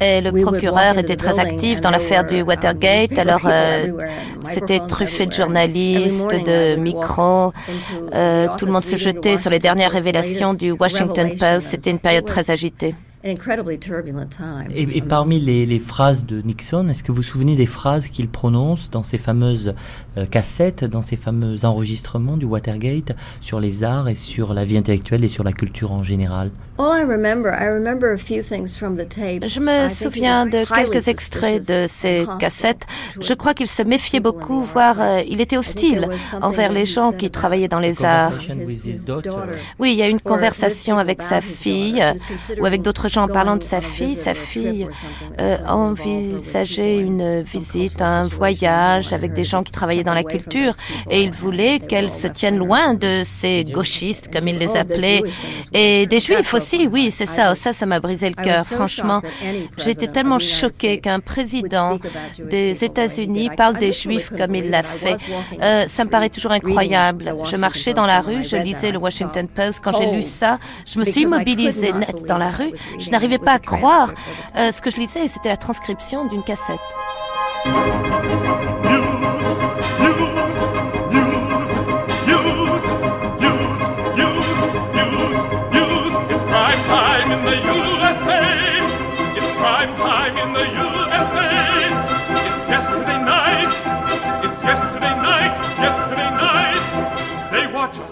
Et 0.01 0.21
le 0.21 0.33
procureur 0.43 0.99
était 0.99 1.17
très 1.17 1.39
actif 1.39 1.81
dans 1.83 1.91
l'affaire 1.91 2.25
du 2.25 2.41
Watergate. 2.43 3.19
Alors, 3.19 3.47
euh, 3.47 3.93
c'était 4.47 4.81
truffé 4.81 5.27
de 5.27 5.33
journalistes, 5.33 6.31
de 6.47 6.77
micros. 6.77 7.53
Euh, 8.15 8.49
tout 8.57 8.67
le 8.67 8.73
monde 8.73 8.85
se 8.85 8.97
jetait 8.97 9.37
sur 9.37 9.51
les 9.51 9.59
dernières 9.59 9.93
révélations 9.93 10.55
du 10.55 10.73
Washington 10.73 11.31
Post. 11.39 11.69
C'était 11.69 11.91
une 11.91 11.99
période 11.99 12.25
très 12.25 12.51
agitée. 12.51 12.95
Et, 14.77 15.01
parmi 15.01 15.41
les, 15.41 15.79
phrases 15.79 16.27
de 16.27 16.43
Nixon, 16.43 16.89
est-ce 16.89 17.03
que 17.03 17.11
vous 17.11 17.17
vous 17.17 17.23
souvenez 17.23 17.57
des 17.57 17.65
phrases 17.65 18.09
qu'il 18.09 18.29
prononce 18.29 18.91
dans 18.91 19.03
ces 19.03 19.17
fameuses 19.17 19.75
euh, 20.19 20.27
cassettes, 20.27 20.85
dans 20.85 21.01
ces 21.01 21.17
fameux 21.17 21.65
enregistrements 21.65 22.37
du 22.37 22.45
Watergate 22.45 23.17
sur 23.41 23.61
les 23.61 23.83
arts 23.83 24.09
et 24.09 24.15
sur 24.15 24.53
la 24.53 24.65
vie 24.65 24.77
intellectuelle 24.77 25.25
et 25.25 25.29
sur 25.29 25.43
la 25.43 25.53
culture 25.53 25.93
en 25.93 26.03
général? 26.03 26.51
Je 29.47 29.61
me 29.61 29.89
souviens 29.89 30.47
de 30.47 30.65
quelques 30.75 31.09
extraits 31.09 31.67
de 31.67 31.87
ces 31.89 32.27
cassettes. 32.39 32.83
Je 33.21 33.33
crois 33.33 33.55
qu'il 33.55 33.69
se 33.69 33.83
méfiait 33.83 34.21
beaucoup, 34.21 34.63
voire 34.63 35.01
euh, 35.01 35.23
il 35.27 35.41
était 35.41 35.57
hostile 35.57 36.09
envers 36.43 36.73
les 36.73 36.85
gens 36.85 37.13
qui 37.13 37.31
travaillaient 37.31 37.69
dans 37.69 37.81
les 37.81 38.05
arts. 38.05 38.39
Oui, 39.79 39.93
il 39.93 39.99
y 39.99 40.03
a 40.03 40.09
une 40.09 40.21
conversation 40.21 40.99
avec 40.99 41.23
sa 41.23 41.41
fille 41.41 42.05
ou 42.61 42.67
avec 42.67 42.83
d'autres 42.83 43.09
en 43.22 43.29
parlant 43.29 43.57
de 43.57 43.62
sa 43.62 43.81
fille, 43.81 44.16
sa 44.16 44.35
fille 44.35 44.88
euh, 45.40 45.57
envisageait 45.68 46.98
une 46.98 47.42
visite, 47.42 48.00
un 48.00 48.24
voyage 48.24 49.12
avec 49.12 49.33
des 49.35 49.44
gens 49.44 49.62
qui 49.62 49.72
travaillaient 49.72 50.05
dans 50.05 50.14
la 50.14 50.22
culture 50.22 50.74
et 51.11 51.22
il 51.22 51.31
voulait 51.31 51.79
qu'elle 51.79 52.11
se 52.11 52.27
tienne 52.27 52.57
loin 52.59 52.94
de 52.94 53.22
ces 53.24 53.64
gauchistes, 53.64 54.33
comme 54.33 54.48
il 54.48 54.59
les 54.59 54.77
appelait, 54.77 55.22
et 55.72 56.07
des 56.07 56.20
juifs 56.20 56.53
aussi, 56.55 56.88
oui, 56.90 57.11
c'est 57.11 57.27
ça, 57.27 57.55
ça, 57.55 57.72
ça 57.72 57.87
m'a 57.87 58.00
brisé 58.00 58.29
le 58.29 58.42
cœur, 58.42 58.64
franchement. 58.64 59.22
J'étais 59.79 60.09
tellement 60.09 60.38
choquée 60.38 61.00
qu'un 61.00 61.20
président 61.20 61.98
des 62.38 62.85
États-Unis 62.85 63.50
parle 63.57 63.77
des 63.79 63.92
juifs 63.92 64.31
comme 64.37 64.55
il 64.55 64.70
l'a 64.70 64.83
fait. 64.83 65.16
Euh, 65.62 65.85
ça 65.87 66.05
me 66.05 66.11
paraît 66.11 66.31
toujours 66.31 66.53
incroyable. 66.53 67.35
Je 67.44 67.57
marchais 67.57 67.94
dans 67.94 68.07
la 68.07 68.20
rue, 68.20 68.44
je 68.44 68.57
lisais 68.57 68.92
le 68.92 68.98
Washington 68.98 69.46
Post. 69.48 69.81
Quand 69.83 69.92
j'ai 69.98 70.11
lu 70.11 70.22
ça, 70.22 70.59
je 70.87 70.98
me 70.98 71.05
suis 71.05 71.27
mobilisée 71.27 71.92
net 71.92 72.14
dans 72.27 72.38
la 72.38 72.50
rue. 72.50 72.72
Je 73.05 73.11
n'arrivais 73.11 73.38
pas 73.38 73.53
à 73.53 73.59
croire 73.59 74.14
euh, 74.57 74.73
ce 74.73 74.81
que 74.81 74.90
je 74.90 74.97
lisais, 74.97 75.29
c'était 75.29 75.51
la 75.51 75.59
transcription 75.59 76.25
d'une 76.25 76.43
cassette. 76.43 76.81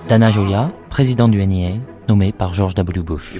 Dana 0.08 0.30
Joya, 0.30 0.70
président 0.90 1.26
du 1.26 1.44
NEA, 1.46 1.78
nommé 2.06 2.32
par 2.32 2.52
George 2.52 2.74
W. 2.74 3.02
Bush. 3.02 3.32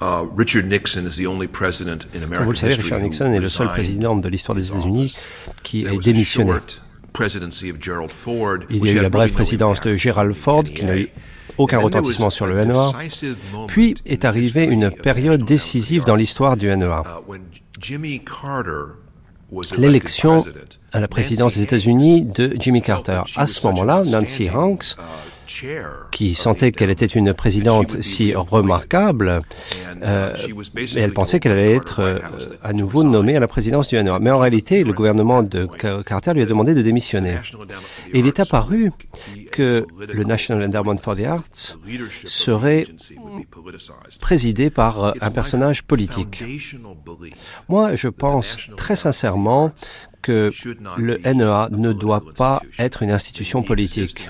Uh, 0.00 0.26
Richard 0.36 0.66
Nixon 0.66 1.06
is 1.06 1.16
the 1.16 1.26
only 1.26 1.48
president 1.48 2.06
in 2.14 2.22
American 2.22 2.44
Vous 2.44 2.52
le 2.52 2.56
savez, 2.56 2.74
Richard 2.74 3.00
Nixon 3.00 3.32
est 3.32 3.40
le 3.40 3.48
seul 3.48 3.68
président 3.68 4.14
de 4.16 4.28
l'histoire 4.28 4.56
des 4.56 4.68
États-Unis 4.68 5.16
qui 5.64 5.84
est 5.86 5.98
démissionné. 5.98 6.52
Il 7.18 8.86
y 8.86 8.88
a 8.90 8.92
eu 8.92 9.02
la 9.02 9.08
brève 9.08 9.32
présidence 9.32 9.80
de 9.80 9.96
Gerald 9.96 10.34
Ford 10.34 10.62
qui 10.62 10.84
n'a 10.84 10.98
eu 10.98 11.08
aucun 11.56 11.78
retentissement 11.78 12.30
sur 12.30 12.46
le 12.46 12.64
NEA. 12.64 12.92
Puis 13.66 13.96
est 14.06 14.24
arrivée 14.24 14.64
une 14.64 14.90
période 14.90 15.44
décisive 15.44 16.04
dans 16.04 16.14
l'histoire 16.14 16.56
du 16.56 16.68
NEA. 16.68 17.02
L'élection 19.76 20.44
à 20.92 21.00
la 21.00 21.08
présidence 21.08 21.54
des 21.54 21.62
États-Unis 21.62 22.24
de 22.24 22.54
Jimmy 22.58 22.82
Carter. 22.82 23.22
À 23.34 23.46
ce 23.46 23.66
moment-là, 23.66 24.04
Nancy 24.04 24.48
Hanks 24.48 24.94
qui 26.10 26.34
sentait 26.34 26.72
qu'elle 26.72 26.90
était 26.90 27.06
une 27.06 27.32
présidente 27.34 28.00
si 28.02 28.34
remarquable, 28.34 29.42
euh, 30.02 30.34
et 30.96 31.00
elle 31.00 31.12
pensait 31.12 31.40
qu'elle 31.40 31.52
allait 31.52 31.74
être 31.74 32.00
euh, 32.00 32.18
à 32.62 32.72
nouveau 32.72 33.04
nommée 33.04 33.36
à 33.36 33.40
la 33.40 33.48
présidence 33.48 33.88
du 33.88 34.02
NRA. 34.02 34.18
Mais 34.18 34.30
en 34.30 34.38
réalité, 34.38 34.84
le 34.84 34.92
gouvernement 34.92 35.42
de 35.42 35.66
Carter 36.04 36.34
lui 36.34 36.42
a 36.42 36.46
demandé 36.46 36.74
de 36.74 36.82
démissionner. 36.82 37.36
Il 38.12 38.26
est 38.26 38.40
apparu 38.40 38.92
que 39.52 39.86
le 40.12 40.24
National 40.24 40.64
Endowment 40.64 40.98
for 40.98 41.16
the 41.16 41.24
Arts 41.24 41.76
serait 42.24 42.86
présidé 44.20 44.70
par 44.70 45.14
un 45.20 45.30
personnage 45.30 45.84
politique. 45.84 46.44
Moi, 47.68 47.94
je 47.94 48.08
pense 48.08 48.56
très 48.76 48.96
sincèrement 48.96 49.72
que 50.22 50.50
le 50.96 51.18
NEA 51.24 51.68
ne 51.70 51.92
doit 51.92 52.22
pas 52.36 52.62
être 52.78 53.02
une 53.02 53.10
institution 53.10 53.62
politique. 53.62 54.28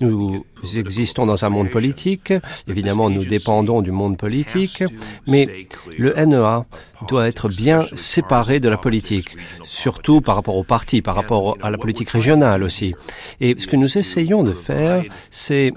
Nous 0.00 0.44
existons 0.74 1.26
dans 1.26 1.44
un 1.44 1.48
monde 1.48 1.70
politique, 1.70 2.32
évidemment 2.68 3.10
nous 3.10 3.24
dépendons 3.24 3.82
du 3.82 3.90
monde 3.90 4.16
politique, 4.16 4.84
mais 5.26 5.68
le 5.98 6.14
NEA 6.14 6.64
doit 7.08 7.28
être 7.28 7.48
bien 7.48 7.84
séparé 7.94 8.60
de 8.60 8.68
la 8.68 8.76
politique, 8.76 9.36
surtout 9.64 10.20
par 10.20 10.34
rapport 10.36 10.56
aux 10.56 10.64
partis, 10.64 11.02
par 11.02 11.14
rapport 11.14 11.58
à 11.62 11.70
la 11.70 11.78
politique 11.78 12.10
régionale 12.10 12.62
aussi. 12.62 12.94
Et 13.40 13.54
ce 13.58 13.66
que 13.66 13.76
nous 13.76 13.98
essayons 13.98 14.42
de 14.42 14.52
faire, 14.52 15.04
c'est 15.30 15.72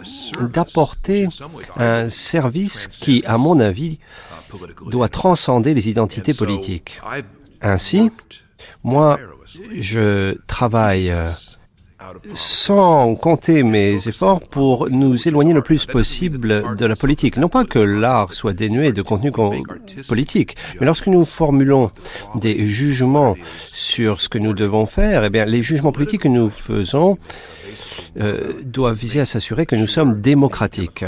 d'apporter 0.54 1.28
un 1.76 2.10
service 2.10 2.88
qui, 2.88 3.24
à 3.26 3.38
mon 3.38 3.60
avis, 3.60 4.00
doit 4.90 5.10
transcender 5.10 5.74
les 5.74 5.90
identités 5.90 6.34
politiques. 6.34 7.00
Ainsi, 7.62 8.10
moi, 8.84 9.20
je 9.78 10.38
travaille 10.48 11.12
euh, 11.12 11.28
sans 12.36 13.16
compter 13.16 13.64
mes 13.64 14.08
efforts 14.08 14.42
pour 14.42 14.90
nous 14.90 15.28
éloigner 15.28 15.54
le 15.54 15.62
plus 15.62 15.86
possible 15.86 16.76
de 16.76 16.86
la 16.86 16.96
politique. 16.96 17.38
Non 17.38 17.50
pas 17.50 17.66
que 17.66 17.80
l'art 17.80 18.34
soit 18.34 18.54
dénué 18.54 18.94
de 18.94 19.02
contenu 19.02 19.32
politique, 20.08 20.56
mais 20.80 20.86
lorsque 20.86 21.08
nous 21.08 21.26
formulons 21.26 21.92
des 22.36 22.66
jugements 22.66 23.36
sur 23.72 24.22
ce 24.22 24.30
que 24.30 24.38
nous 24.38 24.54
devons 24.54 24.86
faire, 24.86 25.24
eh 25.24 25.30
bien, 25.30 25.46
les 25.46 25.64
jugements 25.64 25.92
politiques 25.92 26.22
que 26.22 26.28
nous 26.28 26.50
faisons 26.50 27.18
euh, 28.20 28.54
doivent 28.64 28.98
viser 28.98 29.20
à 29.20 29.26
s'assurer 29.26 29.66
que 29.66 29.76
nous 29.76 29.88
sommes 29.88 30.22
démocratiques. 30.22 31.06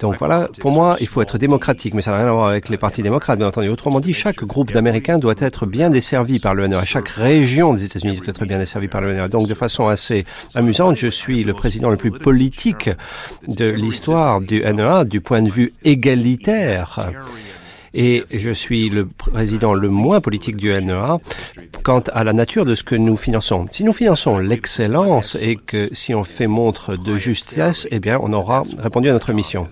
Donc 0.00 0.16
voilà, 0.18 0.48
pour 0.60 0.70
moi, 0.70 0.96
il 1.00 1.06
faut 1.06 1.22
être 1.22 1.38
démocratique, 1.38 1.94
mais 1.94 2.02
ça 2.02 2.10
n'a 2.10 2.18
rien 2.18 2.26
à 2.26 2.32
voir 2.32 2.48
avec 2.48 2.68
les 2.68 2.76
partis 2.76 3.02
démocrates, 3.02 3.38
bien 3.38 3.48
entendu. 3.48 3.68
Autrement 3.68 4.00
dit, 4.00 4.12
chaque 4.12 4.44
groupe 4.44 4.70
d'Américains 4.70 5.18
doit 5.18 5.34
être 5.38 5.64
bien 5.64 5.88
desservi 5.88 6.38
par 6.40 6.54
le 6.54 6.68
NRA. 6.68 6.84
Chaque 6.84 7.08
région 7.08 7.72
des 7.72 7.86
États-Unis 7.86 8.16
doit 8.16 8.28
être 8.28 8.44
bien 8.44 8.58
desservie 8.58 8.88
par 8.88 9.00
le 9.00 9.14
NRA. 9.14 9.28
Donc 9.28 9.48
de 9.48 9.54
façon 9.54 9.88
assez 9.88 10.26
amusante, 10.54 10.96
je 10.96 11.06
suis 11.06 11.42
le 11.44 11.54
président 11.54 11.88
le 11.88 11.96
plus 11.96 12.10
politique 12.10 12.90
de 13.48 13.64
l'histoire 13.64 14.42
du 14.42 14.60
NRA 14.62 15.04
du 15.04 15.22
point 15.22 15.40
de 15.40 15.50
vue 15.50 15.72
égalitaire 15.84 17.10
et 17.94 18.24
je 18.30 18.50
suis 18.50 18.88
le 18.88 19.06
président 19.06 19.74
le 19.74 19.88
moins 19.88 20.20
politique 20.20 20.56
du 20.56 20.72
NEA 20.72 21.18
quant 21.82 22.02
à 22.12 22.24
la 22.24 22.32
nature 22.32 22.64
de 22.64 22.74
ce 22.74 22.82
que 22.82 22.94
nous 22.94 23.16
finançons. 23.16 23.66
Si 23.70 23.84
nous 23.84 23.92
finançons 23.92 24.38
l'excellence 24.38 25.36
et 25.40 25.56
que 25.56 25.88
si 25.92 26.14
on 26.14 26.24
fait 26.24 26.46
montre 26.46 26.96
de 26.96 27.16
justesse, 27.16 27.86
eh 27.90 28.00
bien, 28.00 28.18
on 28.22 28.32
aura 28.32 28.62
répondu 28.78 29.08
à 29.08 29.12
notre 29.12 29.32
mission. 29.32 29.66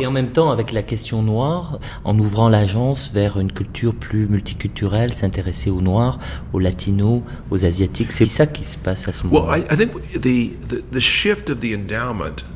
Et 0.00 0.06
en 0.06 0.10
même 0.10 0.32
temps, 0.32 0.50
avec 0.50 0.72
la 0.72 0.82
question 0.82 1.22
noire, 1.22 1.78
en 2.04 2.18
ouvrant 2.18 2.48
l'agence 2.48 3.10
vers 3.12 3.38
une 3.38 3.52
culture 3.52 3.94
plus 3.94 4.26
multiculturelle, 4.26 5.12
s'intéresser 5.12 5.68
aux 5.68 5.82
Noirs, 5.82 6.18
aux 6.54 6.58
Latinos, 6.58 7.20
aux 7.50 7.66
Asiatiques, 7.66 8.12
c'est 8.12 8.24
ça 8.24 8.46
qui 8.46 8.64
se 8.64 8.78
passe 8.78 9.06
à 9.06 9.12
ce 9.12 9.26
moment. 9.26 9.46
Well, 9.46 9.60
I, 9.60 9.64
I 9.70 9.76
think 9.76 9.92
the, 10.12 10.52
the, 10.68 10.82
the 10.92 11.00
shift 11.00 11.50
of 11.50 11.60
the 11.60 11.74
endowment, 11.74 12.46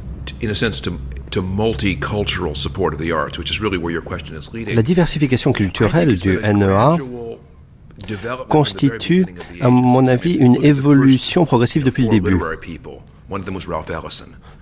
in 0.42 0.48
a 0.48 0.54
sense, 0.54 0.80
to 0.80 0.92
la 4.74 4.82
diversification 4.82 5.52
culturelle 5.52 6.18
du 6.18 6.38
NEA 6.38 6.96
constitue, 8.48 9.26
à 9.60 9.68
mon 9.68 10.06
avis, 10.06 10.32
une 10.34 10.56
évolution 10.64 11.44
progressive 11.44 11.84
depuis 11.84 12.04
le 12.04 12.08
début. 12.08 12.40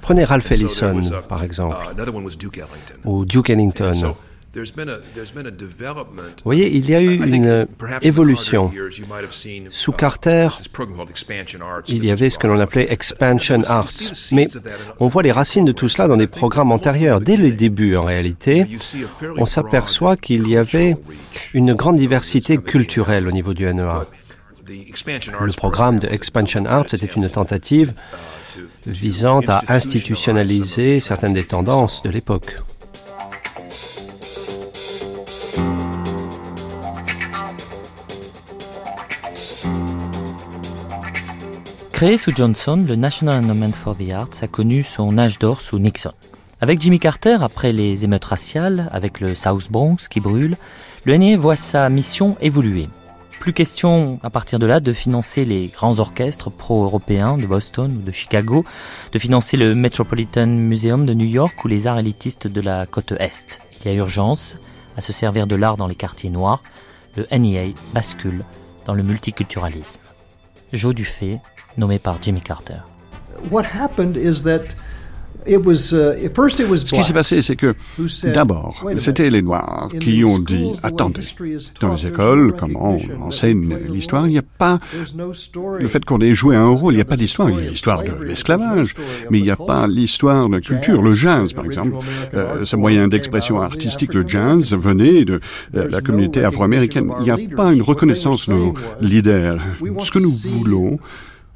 Prenez 0.01 0.25
Ralph 0.25 0.51
Ellison, 0.53 1.01
par 1.29 1.43
exemple, 1.43 1.77
uh, 1.77 3.09
ou 3.09 3.25
Duke 3.25 3.51
Ellington. 3.51 4.15
Vous 4.55 6.45
voyez, 6.45 6.75
il 6.75 6.89
y 6.89 6.95
a 6.95 7.03
eu 7.03 7.23
une 7.23 7.67
évolution. 8.03 8.71
Sous 9.71 9.93
Carter, 9.93 10.49
il 11.87 12.05
y 12.05 12.11
avait 12.11 12.31
ce 12.31 12.39
que 12.39 12.47
l'on 12.47 12.59
appelait 12.59 12.91
Expansion 12.91 13.63
Arts. 13.67 13.93
Mais 14.33 14.49
on 15.01 15.07
voit 15.07 15.23
les 15.23 15.33
racines 15.33 15.67
de 15.67 15.73
tout 15.73 15.89
cela 15.89 16.09
dans 16.09 16.17
des 16.17 16.27
programmes 16.27 16.73
antérieurs. 16.73 17.21
Dès 17.21 17.37
les 17.37 17.53
débuts, 17.53 17.97
en 17.97 18.05
réalité, 18.05 18.67
on 19.37 19.45
s'aperçoit 19.45 20.17
qu'il 20.17 20.49
y 20.49 20.57
avait 20.57 20.97
une 21.53 21.75
grande 21.75 21.97
diversité 21.97 22.57
culturelle 22.57 23.29
au 23.29 23.33
niveau 23.33 23.53
du 23.53 23.65
NEA. 23.67 24.07
Le 24.67 25.53
programme 25.57 25.99
de 25.99 26.09
Expansion 26.09 26.65
Arts 26.65 26.87
était 26.93 27.07
une 27.07 27.29
tentative 27.29 27.93
visant 28.87 29.41
à 29.47 29.61
institutionnaliser 29.69 31.01
certaines 31.01 31.35
des 31.35 31.45
tendances 31.45 32.03
de 32.03 32.11
l'époque. 32.11 32.57
Créé 41.99 42.17
sous 42.17 42.33
Johnson, 42.33 42.85
le 42.87 42.95
National 42.95 43.43
Endowment 43.43 43.73
for 43.73 43.97
the 43.97 44.11
Arts 44.11 44.41
a 44.43 44.47
connu 44.47 44.85
son 44.85 45.19
âge 45.19 45.41
d'or 45.41 45.61
sous 45.61 45.81
Nixon. 45.81 46.13
Avec 46.61 46.81
Jimmy 46.81 47.01
Carter, 47.01 47.39
après 47.41 47.73
les 47.73 48.05
émeutes 48.05 48.27
raciales, 48.27 48.89
avec 48.93 49.19
le 49.19 49.35
South 49.35 49.69
Bronx 49.69 50.07
qui 50.09 50.21
brûle, 50.21 50.57
le 51.07 51.17
NIA 51.17 51.37
voit 51.37 51.57
sa 51.57 51.89
mission 51.89 52.37
évoluer. 52.41 52.89
Plus 53.41 53.53
question 53.53 54.21
à 54.23 54.31
partir 54.31 54.61
de 54.61 54.67
là 54.67 54.79
de 54.79 54.93
financer 54.93 55.45
les 55.45 55.67
grands 55.67 55.99
orchestres 55.99 56.53
pro-européens 56.53 57.37
de 57.37 57.47
Boston 57.47 57.91
ou 57.91 58.07
de 58.07 58.13
Chicago, 58.13 58.65
de 59.11 59.19
financer 59.19 59.57
le 59.57 59.75
Metropolitan 59.75 60.47
Museum 60.47 61.05
de 61.05 61.15
New 61.15 61.27
York 61.27 61.65
ou 61.65 61.67
les 61.67 61.89
arts 61.89 61.99
élitistes 61.99 62.47
de 62.47 62.61
la 62.61 62.87
côte 62.87 63.13
Est. 63.19 63.61
Il 63.81 63.91
y 63.91 63.91
a 63.93 63.97
urgence 63.97 64.57
à 64.97 65.01
se 65.01 65.13
servir 65.13 65.49
de 65.49 65.57
l'art 65.57 65.77
dans 65.77 65.89
les 65.89 65.97
quartiers 65.97 66.31
noirs. 66.31 66.63
Le 67.17 67.27
NEA 67.37 67.75
bascule 67.93 68.45
dans 68.87 68.95
le 68.95 69.03
multiculturalisme. 69.03 69.99
Joe 70.73 70.95
Dufay, 70.95 71.41
nommé 71.79 71.99
par 71.99 72.19
Jimmy 72.21 72.41
Carter. 72.41 72.83
What 73.51 73.65
happened 73.65 74.17
is 74.17 74.43
that 74.43 74.75
Uh, 75.49 76.29
Ce 76.35 76.95
qui 76.95 77.03
s'est 77.03 77.13
passé, 77.13 77.43
c'est 77.43 77.57
que 77.57 77.75
d'abord, 78.25 78.85
c'était 78.99 79.31
les 79.31 79.41
Noirs 79.41 79.89
qui 79.99 80.23
ont 80.25 80.39
dit 80.39 80.73
attendez, 80.83 81.23
dans 81.81 81.95
les 81.95 82.07
écoles, 82.07 82.55
comment 82.59 82.99
on 83.19 83.23
enseigne 83.29 83.77
l'histoire, 83.89 84.27
il 84.27 84.33
n'y 84.33 84.39
a 84.39 84.43
pas 84.43 84.79
le 85.79 85.89
fait 85.89 86.05
qu'on 86.05 86.19
ait 86.21 86.35
joué 86.35 86.55
un 86.55 86.69
rôle, 86.69 86.93
il 86.93 86.97
n'y 86.97 87.03
a 87.03 87.07
pas 87.07 87.17
d'histoire. 87.17 87.49
Il 87.51 87.57
y 87.57 87.67
a 87.67 87.71
l'histoire 87.71 88.03
de 88.03 88.23
l'esclavage, 88.23 88.95
mais 89.31 89.39
il 89.39 89.45
n'y 89.45 89.51
a 89.51 89.57
pas 89.57 89.87
l'histoire 89.87 90.49
de 90.49 90.57
la 90.57 90.61
culture. 90.61 91.01
Le 91.01 91.13
jazz, 91.13 91.53
par 91.53 91.65
exemple, 91.65 91.97
euh, 92.35 92.65
ce 92.65 92.77
moyen 92.77 93.09
d'expression 93.09 93.61
artistique, 93.61 94.13
le 94.13 94.27
jazz, 94.27 94.75
venait 94.75 95.25
de 95.25 95.41
euh, 95.77 95.89
la 95.89 96.01
communauté 96.01 96.45
afro-américaine. 96.45 97.11
Il 97.21 97.25
n'y 97.25 97.31
a 97.31 97.39
pas 97.57 97.73
une 97.73 97.83
reconnaissance 97.83 98.49
de 98.49 98.55
nos 98.55 98.75
leaders. 99.01 99.61
Ce 100.01 100.11
que 100.11 100.19
nous 100.19 100.31
voulons, 100.31 100.99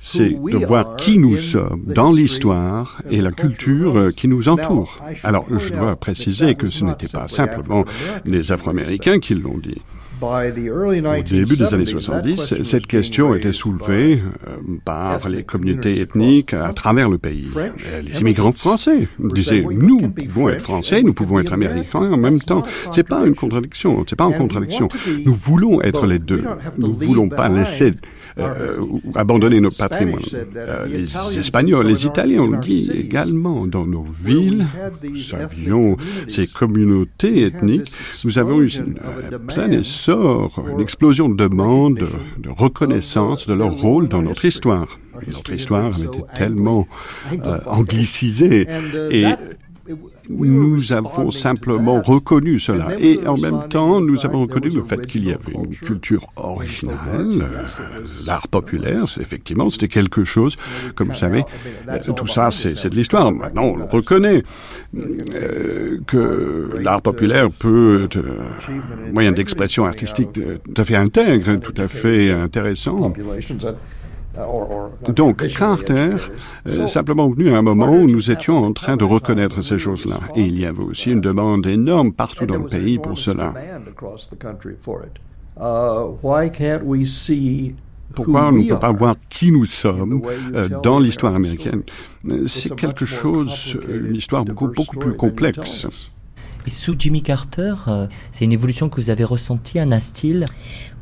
c'est 0.03 0.31
de 0.31 0.67
voir 0.67 0.97
qui 0.97 1.19
nous 1.19 1.37
sommes 1.37 1.85
dans 1.87 2.13
l'histoire 2.13 3.01
et 3.11 3.21
la 3.21 3.31
culture 3.31 4.11
qui 4.15 4.29
nous 4.29 4.49
entoure. 4.49 4.99
Alors, 5.23 5.47
je 5.57 5.73
dois 5.73 5.97
préciser 5.97 6.55
que 6.55 6.69
ce 6.69 6.85
n'était 6.85 7.09
pas 7.09 7.29
simplement 7.29 7.85
les 8.25 8.51
Afro-Américains 8.53 9.21
qui 9.21 9.35
l'ont 9.35 9.59
dit. 9.59 9.81
Au 10.23 11.23
début 11.23 11.57
des 11.57 11.75
années 11.75 11.87
70, 11.87 12.63
cette 12.63 12.87
question 12.87 13.35
était 13.35 13.53
soulevée 13.53 14.23
euh, 14.47 14.77
par 14.85 15.29
les 15.29 15.43
communautés 15.43 16.01
ethniques 16.01 16.55
à 16.55 16.73
travers 16.73 17.09
le 17.09 17.19
pays. 17.19 17.49
Les 18.03 18.21
immigrants 18.21 18.53
français 18.53 19.09
disaient 19.19 19.65
nous 19.69 20.11
pouvons 20.11 20.49
être 20.49 20.63
français, 20.63 21.03
nous 21.03 21.15
pouvons 21.15 21.41
être 21.41 21.53
américains 21.53 22.13
en 22.13 22.17
même 22.17 22.39
temps. 22.39 22.63
C'est 22.93 23.07
pas 23.07 23.25
une 23.27 23.35
contradiction, 23.35 24.05
c'est 24.09 24.17
pas 24.17 24.25
en 24.25 24.33
contradiction. 24.33 24.89
Nous 25.25 25.35
voulons 25.35 25.81
être 25.83 26.07
les 26.07 26.19
deux. 26.19 26.45
Nous 26.79 26.97
voulons 26.97 27.29
pas 27.29 27.49
laisser 27.49 27.93
euh, 28.39 28.79
abandonner 29.15 29.61
notre 29.61 29.77
patrimoine. 29.77 30.23
Euh, 30.57 30.87
les 30.87 31.39
Espagnols, 31.39 31.87
les 31.87 32.07
Italiens 32.07 32.41
ont 32.41 32.59
dit 32.61 32.91
également 32.95 33.67
dans 33.67 33.85
nos 33.85 34.05
villes, 34.05 34.67
nous 35.03 35.35
avions 35.35 35.97
ces 36.29 36.47
communautés 36.47 37.45
ethniques, 37.45 37.93
nous 38.25 38.39
avons 38.39 38.63
eu 38.63 38.71
un 38.81 39.39
plein 39.39 39.69
une 40.13 40.81
explosion 40.81 41.29
de 41.29 41.37
demandes, 41.37 41.99
de, 42.39 42.49
reconnaissance 42.51 43.47
de 43.47 43.55
leur 43.55 43.73
rôle 43.73 44.09
dans 44.09 44.23
notre 44.23 44.45
histoire. 44.45 44.99
Notre 45.27 45.53
histoire 45.53 45.87
avait 45.87 46.07
été 46.07 46.23
tellement 46.35 46.87
euh, 47.33 47.59
anglicisée 47.67 48.67
et 49.11 49.27
nous 50.29 50.93
avons 50.93 51.31
simplement 51.31 52.01
reconnu 52.01 52.59
cela. 52.59 52.89
Et 52.99 53.21
en 53.27 53.37
même 53.37 53.69
temps, 53.69 54.01
nous 54.01 54.25
avons 54.25 54.43
reconnu 54.43 54.71
le 54.71 54.83
fait 54.83 55.07
qu'il 55.07 55.25
y 55.25 55.33
avait 55.33 55.53
une 55.53 55.75
culture 55.75 56.27
originale. 56.37 57.47
L'art 58.27 58.49
populaire, 58.49 59.05
effectivement, 59.21 59.69
c'était 59.71 59.89
quelque 59.89 60.25
chose, 60.25 60.57
comme 60.95 61.09
vous 61.09 61.15
savez, 61.15 61.45
euh, 61.89 61.99
tout 62.15 62.27
ça, 62.27 62.51
c'est 62.51 62.89
de 62.89 62.97
l'histoire. 62.97 63.33
Maintenant, 63.33 63.65
on 63.65 63.87
reconnaît 63.87 64.43
euh, 64.97 65.99
que 66.07 66.71
l'art 66.79 67.03
populaire 67.03 67.49
peut 67.51 68.05
être 68.05 68.19
un 68.19 69.13
moyen 69.13 69.33
d'expression 69.33 69.87
artistique 69.87 70.33
tout 70.33 70.81
à 70.81 70.85
fait 70.85 70.97
intègre, 70.97 71.57
tout 71.57 71.75
à 71.77 71.89
fait 71.89 72.31
intéressant. 72.31 73.13
Donc 75.09 75.47
Carter 75.49 76.17
est 76.67 76.87
simplement 76.87 77.29
venu 77.29 77.51
à 77.51 77.59
un 77.59 77.63
moment 77.63 77.93
où 77.93 78.07
nous 78.07 78.31
étions 78.31 78.57
en 78.57 78.73
train 78.73 78.97
de 78.97 79.05
reconnaître 79.05 79.61
ces 79.61 79.79
choses-là. 79.79 80.21
Et 80.35 80.43
il 80.43 80.59
y 80.59 80.67
avait 80.67 80.83
aussi 80.83 81.11
une 81.11 81.21
demande 81.21 81.67
énorme 81.67 82.13
partout 82.13 82.47
dans 82.47 82.59
le 82.59 82.67
pays 82.67 82.99
pour 82.99 83.19
cela. 83.19 83.53
pourquoi 88.15 88.47
on 88.49 88.53
ne 88.53 88.69
peut 88.69 88.79
pas 88.79 88.93
voir 88.93 89.17
qui 89.29 89.53
nous 89.53 89.67
sommes 89.67 90.23
euh, 90.55 90.69
dans 90.83 90.99
l'histoire 90.99 91.35
américaine? 91.35 91.83
C'est 92.47 92.75
quelque 92.75 93.05
chose, 93.05 93.79
une 93.89 94.17
histoire 94.17 94.45
beaucoup, 94.45 94.69
beaucoup 94.69 94.97
plus 94.97 95.15
complexe. 95.15 95.87
Et 96.65 96.71
sous 96.71 96.95
Jimmy 96.97 97.23
Carter, 97.23 97.75
euh, 97.89 98.07
c'est 98.31 98.45
une 98.45 98.53
évolution 98.53 98.89
que 98.89 99.01
vous 99.01 99.11
avez 99.11 99.25
ressentie, 99.25 99.81
un 99.81 99.99
style? 99.99 100.45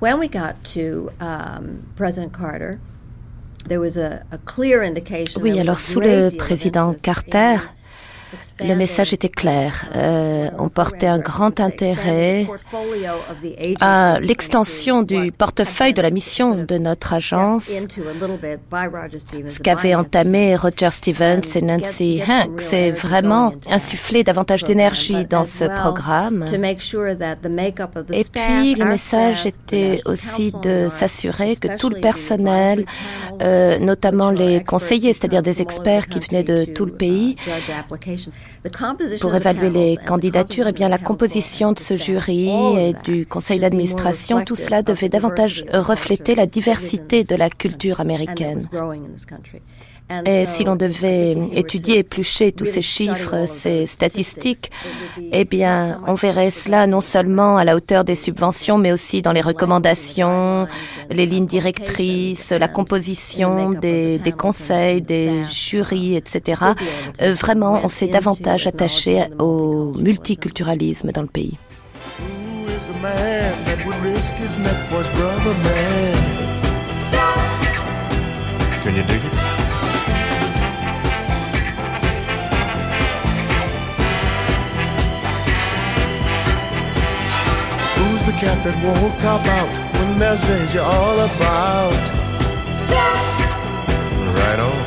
When 0.00 0.18
we 0.18 0.30
got 0.30 0.54
to 0.74 1.10
um, 1.20 1.82
President 1.96 2.32
Carter, 2.32 2.78
oui, 5.40 5.58
alors 5.58 5.80
sous 5.80 6.00
le 6.00 6.30
président 6.30 6.94
Carter, 6.94 7.56
le 8.60 8.74
message 8.74 9.12
était 9.12 9.28
clair. 9.28 9.86
Euh, 9.96 10.50
on 10.58 10.68
portait 10.68 11.06
un 11.06 11.18
grand 11.18 11.60
intérêt 11.60 12.46
à 13.80 14.18
l'extension 14.20 15.02
du 15.02 15.32
portefeuille 15.32 15.94
de 15.94 16.02
la 16.02 16.10
mission 16.10 16.64
de 16.64 16.78
notre 16.78 17.12
agence, 17.12 17.70
ce 19.48 19.60
qu'avaient 19.60 19.94
entamé 19.94 20.56
Roger 20.56 20.90
Stevens 20.90 21.42
et 21.54 21.62
Nancy 21.62 22.22
Hanks, 22.26 22.60
c'est 22.60 22.90
vraiment 22.90 23.52
insuffler 23.68 24.24
davantage 24.24 24.64
d'énergie 24.64 25.24
dans 25.24 25.44
ce 25.44 25.64
programme. 25.64 26.44
Et 28.12 28.24
puis, 28.32 28.74
le 28.74 28.84
message 28.84 29.46
était 29.46 30.00
aussi 30.04 30.52
de 30.62 30.88
s'assurer 30.90 31.56
que 31.56 31.76
tout 31.76 31.88
le 31.88 32.00
personnel, 32.00 32.84
euh, 33.42 33.78
notamment 33.78 34.30
les 34.30 34.62
conseillers, 34.62 35.12
c'est-à-dire 35.12 35.42
des 35.42 35.60
experts 35.62 36.08
qui 36.08 36.18
venaient 36.20 36.42
de 36.42 36.64
tout 36.64 36.84
le 36.84 36.92
pays, 36.92 37.36
pour 39.20 39.34
évaluer 39.34 39.70
les 39.70 39.96
candidatures, 39.96 40.66
et 40.66 40.70
eh 40.70 40.72
bien, 40.72 40.88
la 40.88 40.98
composition 40.98 41.72
de 41.72 41.78
ce 41.78 41.96
jury 41.96 42.48
et 42.78 42.94
du 43.04 43.26
conseil 43.26 43.58
d'administration, 43.58 44.44
tout 44.44 44.56
cela 44.56 44.82
devait 44.82 45.08
davantage 45.08 45.64
refléter 45.72 46.34
la 46.34 46.46
diversité 46.46 47.24
de 47.24 47.34
la 47.36 47.50
culture 47.50 48.00
américaine. 48.00 48.66
Et 50.26 50.44
si 50.46 50.64
l'on 50.64 50.76
devait 50.76 51.36
étudier, 51.52 51.98
éplucher 51.98 52.52
tous 52.52 52.64
ces 52.64 52.82
chiffres, 52.82 53.46
ces 53.46 53.86
statistiques, 53.86 54.70
eh 55.32 55.44
bien, 55.44 56.00
on 56.06 56.14
verrait 56.14 56.50
cela 56.50 56.86
non 56.86 57.00
seulement 57.00 57.56
à 57.56 57.64
la 57.64 57.76
hauteur 57.76 58.04
des 58.04 58.14
subventions, 58.16 58.76
mais 58.78 58.92
aussi 58.92 59.22
dans 59.22 59.32
les 59.32 59.40
recommandations, 59.40 60.66
les 61.10 61.26
lignes 61.26 61.46
directrices, 61.46 62.50
la 62.50 62.68
composition 62.68 63.70
des, 63.70 64.18
des 64.18 64.32
conseils, 64.32 65.00
des 65.00 65.44
jurys, 65.44 66.16
etc. 66.16 66.62
Euh, 67.22 67.34
vraiment, 67.34 67.80
on 67.84 67.88
s'est 67.88 68.08
davantage 68.08 68.66
attaché 68.66 69.26
au 69.38 69.92
multiculturalisme 69.96 71.12
dans 71.12 71.22
le 71.22 71.28
pays. 71.28 71.56
Cat 88.40 88.56
that 88.64 88.72
won't 88.80 89.12
cop 89.20 89.44
out 89.52 89.68
when 90.00 90.18
there's 90.18 90.40
danger 90.48 90.80
all 90.80 91.20
about. 91.28 91.92
Right 94.32 94.60
on. 94.64 94.80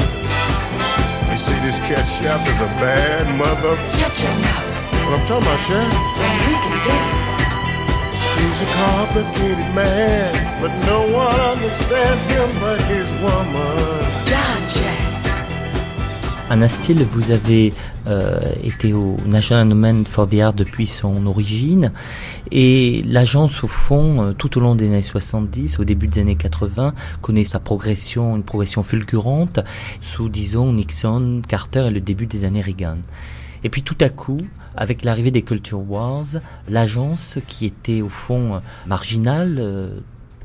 You 1.29 1.37
see, 1.37 1.59
this 1.61 1.77
cat 1.85 2.01
chef 2.09 2.41
is 2.49 2.59
a 2.65 2.71
bad 2.81 3.29
mother. 3.37 3.77
Shut 3.85 4.09
your 4.25 4.33
mouth. 4.41 4.73
What 5.05 5.21
I'm 5.21 5.27
talking 5.29 5.45
about, 5.45 5.61
Chef? 5.69 5.85
Then 6.17 6.33
we 6.49 6.53
can 6.65 6.77
do 6.81 6.97
it. 6.97 7.23
He's 8.41 8.59
a 8.65 8.69
complicated 8.73 9.69
man, 9.77 10.33
but 10.59 10.73
no 10.89 11.05
one 11.13 11.39
understands 11.53 12.25
him 12.33 12.49
but 12.59 12.81
his 12.89 13.07
woman. 13.21 14.25
John 14.25 14.65
Chef. 14.65 15.12
Anna 16.53 16.67
Steele, 16.67 17.03
vous 17.11 17.31
avez 17.31 17.73
euh, 18.05 18.39
été 18.63 18.93
au 18.93 19.17
National 19.25 19.65
Endowment 19.65 20.03
for 20.05 20.29
the 20.29 20.35
Art 20.35 20.53
depuis 20.53 20.85
son 20.85 21.25
origine 21.25 21.89
et 22.51 23.03
l'agence 23.07 23.63
au 23.63 23.67
fond 23.67 24.21
euh, 24.21 24.33
tout 24.33 24.55
au 24.59 24.61
long 24.61 24.75
des 24.75 24.85
années 24.85 25.01
70, 25.01 25.79
au 25.79 25.83
début 25.83 26.05
des 26.05 26.21
années 26.21 26.35
80, 26.35 26.93
connaît 27.23 27.43
sa 27.43 27.59
progression, 27.59 28.35
une 28.35 28.43
progression 28.43 28.83
fulgurante 28.83 29.61
sous 30.03 30.29
disons 30.29 30.73
Nixon, 30.73 31.41
Carter 31.47 31.87
et 31.87 31.89
le 31.89 32.01
début 32.01 32.27
des 32.27 32.45
années 32.45 32.61
Reagan. 32.61 32.97
Et 33.63 33.69
puis 33.69 33.81
tout 33.81 33.97
à 33.99 34.09
coup, 34.09 34.37
avec 34.75 35.03
l'arrivée 35.03 35.31
des 35.31 35.41
Culture 35.41 35.81
Wars, 35.89 36.25
l'agence 36.69 37.39
qui 37.47 37.65
était 37.65 38.03
au 38.03 38.09
fond 38.09 38.61
marginale, 38.85 39.57
euh, 39.59 39.89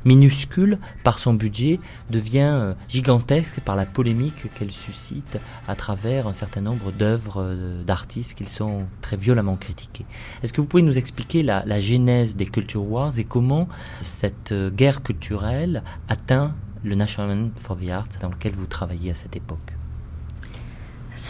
minuscule 0.05 0.77
par 1.03 1.19
son 1.19 1.33
budget, 1.33 1.79
devient 2.09 2.51
euh, 2.51 2.73
gigantesque 2.87 3.59
par 3.59 3.75
la 3.75 3.85
polémique 3.85 4.53
qu'elle 4.55 4.71
suscite 4.71 5.37
à 5.67 5.75
travers 5.75 6.27
un 6.27 6.33
certain 6.33 6.61
nombre 6.61 6.91
d'œuvres 6.91 7.43
euh, 7.43 7.83
d'artistes 7.83 8.37
qui 8.37 8.45
sont 8.45 8.85
très 9.01 9.17
violemment 9.17 9.55
critiquées. 9.55 10.05
Est-ce 10.43 10.53
que 10.53 10.61
vous 10.61 10.67
pouvez 10.67 10.83
nous 10.83 10.97
expliquer 10.97 11.43
la, 11.43 11.63
la 11.65 11.79
genèse 11.79 12.35
des 12.35 12.45
Culture 12.45 12.83
Wars 12.83 13.17
et 13.17 13.23
comment 13.23 13.67
cette 14.01 14.51
euh, 14.51 14.69
guerre 14.69 15.03
culturelle 15.03 15.83
atteint 16.07 16.53
le 16.83 16.95
National 16.95 17.49
for 17.55 17.77
the 17.77 17.89
Arts 17.89 18.19
dans 18.21 18.29
lequel 18.29 18.53
vous 18.53 18.65
travaillez 18.65 19.11
à 19.11 19.13
cette 19.13 19.35
époque? 19.35 19.75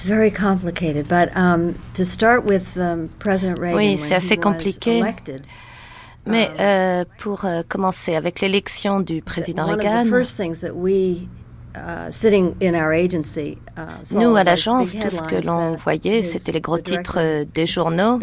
Very 0.06 0.32
complicated, 0.32 1.08
but 1.08 1.36
um, 1.36 1.74
to 1.96 2.06
start 2.06 2.46
with 2.46 2.78
um, 2.78 3.08
President 3.20 3.58
Reagan, 3.58 3.76
oui, 3.76 3.98
c'est 3.98 4.14
assez 4.14 4.38
compliqué. 4.38 5.02
Mais 6.26 6.50
euh, 6.60 7.06
pour 7.18 7.46
euh, 7.46 7.62
commencer 7.68 8.16
avec 8.16 8.42
l'élection 8.42 9.00
du 9.00 9.22
président 9.22 9.66
Reagan, 9.66 10.06
uh, 10.06 10.22
uh, 11.76 12.10
nous, 14.16 14.36
à 14.36 14.44
l'agence, 14.44 14.98
tout 14.98 15.10
ce 15.10 15.22
que 15.22 15.46
l'on 15.46 15.76
voyait, 15.76 16.22
c'était 16.24 16.52
les 16.52 16.62
gros 16.62 16.78
titres 16.80 17.46
des 17.54 17.66
journaux. 17.66 18.20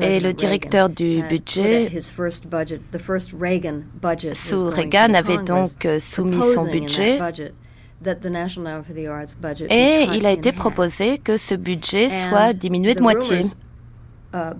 Et 0.00 0.20
le 0.20 0.32
directeur 0.32 0.88
du 0.88 1.22
budget, 1.28 1.88
sous 4.32 4.64
Reagan, 4.68 5.14
avait 5.14 5.38
donc 5.38 5.86
euh, 5.86 5.98
soumis 5.98 6.42
son 6.54 6.64
budget. 6.64 7.18
Et 9.70 10.06
il 10.14 10.26
a 10.26 10.30
été 10.32 10.52
proposé 10.52 11.18
que 11.18 11.38
ce 11.38 11.54
budget 11.54 12.10
soit 12.10 12.52
diminué 12.52 12.94
de 12.94 13.00
moitié. 13.00 13.40
Uh, 14.36 14.52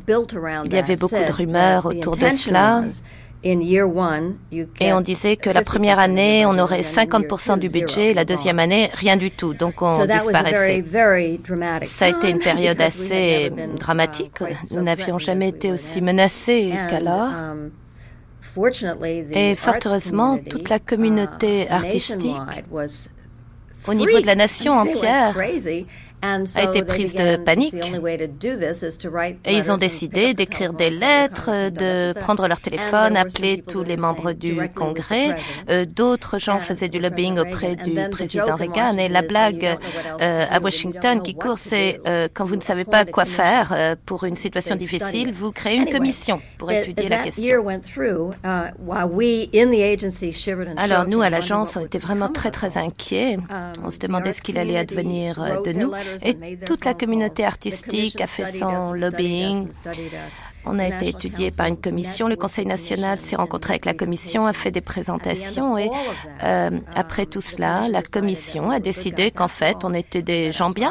Il 0.65 0.73
y 0.73 0.79
avait 0.79 0.97
beaucoup 0.97 1.15
de 1.15 1.33
rumeurs 1.33 1.87
autour 1.87 2.17
de 2.17 2.29
cela. 2.31 2.83
Et 3.45 4.93
on 4.93 5.01
disait 5.01 5.37
que 5.37 5.51
la 5.51 5.63
première 5.63 5.99
année, 5.99 6.47
on 6.47 6.59
aurait 6.59 6.81
50% 6.81 7.59
du 7.59 7.69
budget, 7.69 8.15
la 8.15 8.25
deuxième 8.25 8.59
année, 8.59 8.91
rien 8.95 9.17
du 9.17 9.31
tout. 9.31 9.55
Donc 9.55 9.83
on 9.83 10.05
disparaissait. 10.07 10.85
Ça 11.85 12.07
a 12.07 12.09
été 12.09 12.31
une 12.31 12.39
période 12.39 12.81
assez 12.81 13.53
dramatique. 13.79 14.43
Nous 14.75 14.83
n'avions 14.83 15.19
jamais 15.19 15.49
été 15.51 15.71
aussi 15.71 16.01
menacés 16.01 16.73
qu'alors. 16.91 17.33
Um, 17.37 17.71
Et 19.33 19.55
fort 19.55 19.77
heureusement, 19.85 20.39
toute 20.39 20.71
la 20.71 20.79
communauté 20.79 21.65
uh, 21.65 21.73
artistique, 21.73 22.65
au 23.87 23.95
niveau 23.95 24.19
de 24.19 24.27
la 24.27 24.35
nation 24.35 24.73
entière, 24.73 25.37
a 26.23 26.63
été 26.65 26.83
prise 26.83 27.15
de 27.15 27.37
panique 27.37 27.75
et 29.45 29.57
ils 29.57 29.73
ont 29.73 29.77
décidé 29.77 30.35
d'écrire 30.35 30.73
des 30.73 30.91
lettres, 30.91 31.71
de 31.71 32.19
prendre 32.19 32.47
leur 32.49 32.61
téléphone, 32.61 33.17
appeler 33.17 33.63
tous 33.67 33.83
les 33.83 33.97
membres 33.97 34.33
du 34.33 34.57
Congrès. 34.75 35.37
Euh, 35.71 35.85
d'autres 35.87 36.39
gens 36.39 36.59
faisaient 36.59 36.89
du 36.89 36.99
lobbying 36.99 37.39
auprès 37.39 37.77
du 37.77 37.95
président 38.11 38.57
Reagan 38.57 38.97
et 38.99 39.09
la 39.09 39.23
blague 39.23 39.79
euh, 40.21 40.45
à 40.51 40.61
Washington 40.61 41.23
qui 41.23 41.35
court, 41.35 41.59
c'est 41.59 42.01
euh, 42.07 42.29
quand 42.33 42.45
vous 42.45 42.57
ne 42.57 42.63
savez 42.63 42.85
pas 42.85 43.05
quoi 43.05 43.25
faire 43.25 43.97
pour 44.05 44.25
une 44.25 44.37
situation 44.37 44.75
difficile, 44.75 45.33
vous 45.33 45.53
créez 45.53 45.77
une 45.77 45.91
commission 45.91 46.41
pour 46.59 46.71
étudier 46.71 47.09
la 47.09 47.19
question. 47.19 47.45
Alors 50.77 51.07
nous, 51.09 51.23
à 51.23 51.31
l'agence, 51.31 51.77
on 51.77 51.85
était 51.85 51.99
vraiment 51.99 52.29
très 52.29 52.51
très 52.51 52.77
inquiets. 52.77 53.39
On 53.85 53.91
se 53.91 53.99
demandait 53.99 54.33
ce 54.33 54.43
qu'il 54.43 54.59
allait 54.59 54.79
advenir 54.79 55.63
de 55.65 55.73
nous. 55.73 55.93
Et 56.25 56.59
toute 56.65 56.85
la 56.85 56.95
communauté 56.95 57.45
artistique 57.45 58.21
a 58.21 58.27
fait 58.27 58.47
son 58.47 58.93
lobbying. 58.93 59.69
On 60.67 60.79
a 60.79 60.87
été 60.87 61.09
étudié 61.09 61.51
par 61.51 61.67
une 61.67 61.77
commission. 61.77 62.29
Le 62.29 62.37
Conseil 62.37 62.67
national 62.67 63.19
s'est 63.19 63.37
rencontré 63.37 63.73
avec 63.73 63.85
la 63.85 63.95
commission, 63.95 64.47
a 64.47 64.53
fait 64.53 64.71
des 64.71 64.81
présentations 64.81 65.79
et 65.79 65.91
euh, 66.43 66.71
après 66.95 67.27
tout 67.27 67.41
cela, 67.41 67.89
la 67.89 68.03
commission 68.03 68.71
a 68.71 68.81
décidé 68.81 69.31
qu'en 69.31 69.49
fait, 69.49 69.79
on 69.85 69.95
était 69.95 70.23
des 70.23 70.53
gens 70.53 70.71
bien 70.71 70.91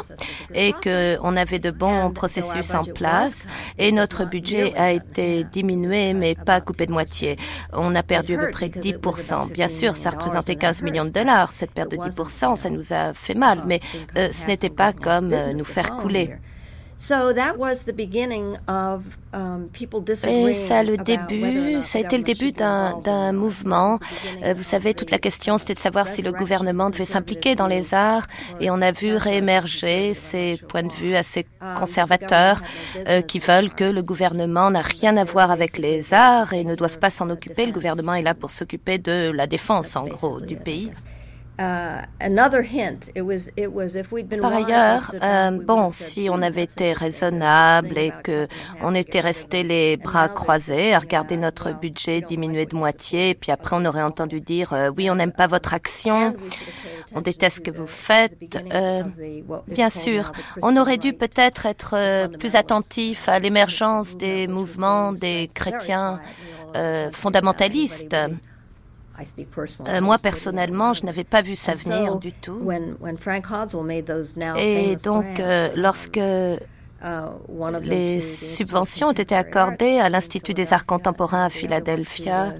et 0.54 0.72
qu'on 0.72 1.36
avait 1.36 1.58
de 1.58 1.70
bons 1.70 2.10
processus 2.10 2.74
en 2.74 2.84
place 2.84 3.46
et 3.78 3.92
notre 3.92 4.24
budget 4.24 4.74
a 4.76 4.92
été 4.92 5.44
diminué 5.44 6.14
mais 6.14 6.34
pas 6.34 6.60
coupé 6.60 6.86
de 6.86 6.92
moitié. 6.92 7.36
On 7.72 7.94
a 7.94 8.02
perdu 8.02 8.36
à 8.36 8.46
peu 8.46 8.50
près 8.50 8.68
10%. 8.68 9.52
Bien 9.52 9.68
sûr, 9.68 9.94
ça 9.94 10.10
représentait 10.10 10.56
15 10.56 10.82
millions 10.82 11.04
de 11.04 11.10
dollars. 11.10 11.50
Cette 11.50 11.72
perte 11.72 11.90
de 11.90 11.96
10%, 11.96 12.56
ça 12.56 12.70
nous 12.70 12.92
a 12.92 13.12
fait 13.14 13.34
mal, 13.34 13.62
mais 13.66 13.80
euh, 14.16 14.28
ce 14.32 14.46
n'était 14.46 14.70
pas 14.70 14.92
comme 14.92 15.32
euh, 15.32 15.52
nous 15.52 15.64
faire 15.64 15.96
couler. 15.96 16.30
Um, 19.32 19.68
Et 20.28 20.54
ça, 20.54 20.82
le 20.82 20.96
début, 20.96 21.82
ça 21.82 21.98
a 21.98 22.00
été 22.00 22.16
le 22.16 22.24
début 22.24 22.52
d'un 22.52 23.32
mouvement. 23.32 23.98
Euh, 24.42 24.54
vous 24.54 24.62
savez, 24.62 24.94
toute 24.94 25.10
la 25.10 25.18
question, 25.18 25.58
c'était 25.58 25.74
de 25.74 25.78
savoir 25.78 26.08
si 26.08 26.22
le 26.22 26.32
gouvernement 26.32 26.88
devait 26.88 27.04
s'impliquer 27.04 27.54
dans 27.54 27.66
les 27.66 27.92
arts. 27.92 28.26
Et 28.60 28.70
on 28.70 28.80
a 28.80 28.92
vu 28.92 29.14
réémerger 29.16 30.14
ces 30.14 30.58
points 30.68 30.84
de 30.84 30.92
vue 30.92 31.14
assez 31.16 31.44
um, 31.60 31.74
conservateurs 31.78 32.62
euh, 33.08 33.20
qui 33.20 33.40
veulent 33.40 33.70
que 33.70 33.84
le 33.84 34.02
gouvernement 34.02 34.70
n'a 34.70 34.82
rien 34.82 35.18
à 35.18 35.24
voir 35.24 35.50
avec 35.50 35.76
les 35.76 36.14
arts 36.14 36.54
et 36.54 36.64
ne 36.64 36.74
doivent 36.74 36.98
pas 36.98 37.10
s'en 37.10 37.28
occuper. 37.28 37.66
Le 37.66 37.72
gouvernement 37.72 38.14
est 38.14 38.22
là 38.22 38.34
pour 38.34 38.50
s'occuper 38.50 38.96
de 38.96 39.30
la 39.30 39.46
défense, 39.46 39.96
en 39.96 40.04
gros, 40.04 40.40
du 40.40 40.56
pays. 40.56 40.90
Par 44.40 44.52
ailleurs, 44.52 45.10
euh, 45.22 45.50
bon, 45.64 45.88
si 45.88 46.28
on 46.30 46.42
avait 46.42 46.64
été 46.64 46.92
raisonnable 46.92 47.96
et 47.96 48.12
que 48.22 48.46
on 48.82 48.94
était 48.94 49.20
resté 49.20 49.62
les 49.62 49.96
bras 49.96 50.28
croisés 50.28 50.92
à 50.92 50.98
regarder 50.98 51.38
notre 51.38 51.72
budget 51.72 52.20
diminuer 52.20 52.66
de 52.66 52.76
moitié, 52.76 53.30
et 53.30 53.34
puis 53.34 53.52
après 53.52 53.76
on 53.78 53.84
aurait 53.86 54.02
entendu 54.02 54.40
dire 54.42 54.74
euh, 54.74 54.90
oui, 54.94 55.10
on 55.10 55.14
n'aime 55.14 55.32
pas 55.32 55.46
votre 55.46 55.72
action, 55.72 56.36
on 57.14 57.22
déteste 57.22 57.56
ce 57.56 57.60
que 57.62 57.70
vous 57.70 57.86
faites. 57.86 58.58
Euh, 58.74 59.02
bien 59.66 59.88
sûr, 59.88 60.32
on 60.60 60.76
aurait 60.76 60.98
dû 60.98 61.14
peut-être 61.14 61.64
être 61.64 62.28
plus 62.38 62.54
attentif 62.56 63.30
à 63.30 63.38
l'émergence 63.38 64.16
des 64.16 64.46
mouvements 64.46 65.12
des 65.12 65.50
chrétiens 65.54 66.20
fondamentalistes. 67.12 68.14
Euh, 69.88 70.00
moi, 70.00 70.18
personnellement, 70.18 70.92
je 70.92 71.04
n'avais 71.04 71.24
pas 71.24 71.42
vu 71.42 71.56
ça 71.56 71.74
venir 71.74 72.16
du 72.16 72.32
tout. 72.32 72.70
Et 74.56 74.96
donc, 74.96 75.40
euh, 75.40 75.68
lorsque 75.74 76.20
Uh, 77.02 77.28
Les 77.82 78.22
subventions 78.22 79.08
ont 79.08 79.12
été 79.12 79.34
accordées 79.34 79.98
à 79.98 80.08
l'Institut 80.08 80.54
des 80.54 80.72
arts 80.72 80.86
contemporains 80.86 81.44
à 81.44 81.50
Philadelphia 81.50 82.54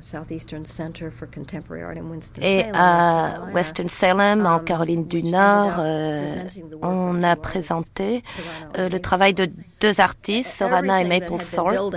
et 2.43 2.65
à 2.75 3.45
Winston-Salem 3.55 4.45
en 4.45 4.57
um, 4.57 4.65
Caroline 4.65 5.07
du 5.07 5.23
Nord. 5.23 5.77
Euh, 5.79 6.35
on 6.83 7.23
a 7.23 7.35
présenté 7.37 8.23
euh, 8.79 8.91
le 8.91 9.01
travail 9.01 9.33
de 9.33 9.51
deux 9.81 10.01
artistes, 10.01 10.53
Sorana 10.53 11.03
et 11.03 11.05
Maplethorpe. 11.05 11.95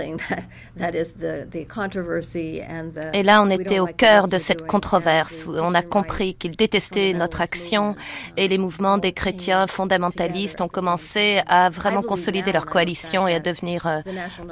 Et 3.12 3.22
là, 3.22 3.42
on 3.42 3.50
était 3.50 3.78
au 3.78 3.86
cœur 3.86 4.28
de 4.28 4.38
cette 4.38 4.66
controverse. 4.66 5.46
On 5.48 5.74
a 5.74 5.82
compris 5.82 6.34
qu'ils 6.34 6.56
détestaient 6.56 7.12
notre 7.14 7.40
action 7.40 7.96
et 8.36 8.48
les 8.48 8.58
mouvements 8.58 8.98
des 8.98 9.12
chrétiens 9.12 9.66
fondamentalistes 9.66 10.60
ont 10.60 10.68
commencé 10.68 11.40
à 11.46 11.70
vraiment 11.70 12.02
consolider 12.02 12.52
leur 12.52 12.66
coalition 12.66 13.26
et 13.26 13.34
à 13.34 13.40
devenir 13.40 13.86
euh, 13.86 14.00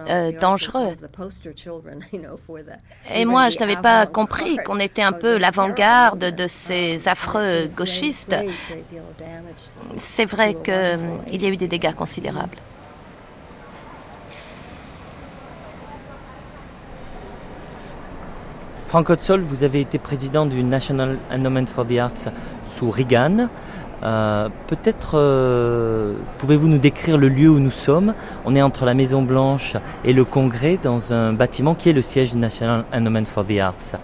euh, 0.08 0.32
dangereux. 0.38 0.96
Et 3.14 3.24
moi, 3.24 3.50
je 3.50 3.58
n'avais 3.58 3.76
pas 3.76 4.06
compris 4.06 4.56
qu'on 4.58 4.80
était 4.80 5.02
un 5.02 5.12
peu 5.12 5.38
l'avant-garde 5.38 6.34
de 6.34 6.46
ces 6.46 7.08
affreux 7.08 7.68
gauchistes. 7.76 8.36
C'est 9.96 10.24
vrai 10.24 10.54
qu'il 10.54 11.42
y 11.42 11.46
a 11.46 11.48
eu 11.48 11.56
des 11.56 11.68
dégâts 11.68 11.94
considérables. 11.94 12.56
Frank 18.88 19.10
Hotzol, 19.10 19.42
vous 19.42 19.64
avez 19.64 19.82
été 19.82 19.98
président 19.98 20.46
du 20.46 20.64
National 20.64 21.18
Endowment 21.30 21.66
for 21.66 21.86
the 21.86 21.98
Arts 21.98 22.32
sous 22.64 22.90
Reagan. 22.90 23.48
Euh, 24.02 24.48
peut-être 24.66 25.10
euh, 25.18 26.14
pouvez-vous 26.38 26.68
nous 26.68 26.78
décrire 26.78 27.18
le 27.18 27.28
lieu 27.28 27.50
où 27.50 27.58
nous 27.58 27.70
sommes? 27.70 28.14
On 28.46 28.54
est 28.54 28.62
entre 28.62 28.86
la 28.86 28.94
Maison 28.94 29.20
Blanche 29.20 29.76
et 30.06 30.14
le 30.14 30.24
Congrès 30.24 30.78
dans 30.82 31.12
un 31.12 31.34
bâtiment 31.34 31.74
qui 31.74 31.90
est 31.90 31.92
le 31.92 32.00
siège 32.00 32.32
du 32.32 32.38
National 32.38 32.86
Endowment 32.90 33.26
for 33.26 33.44
the 33.44 33.58
Arts. 33.58 33.98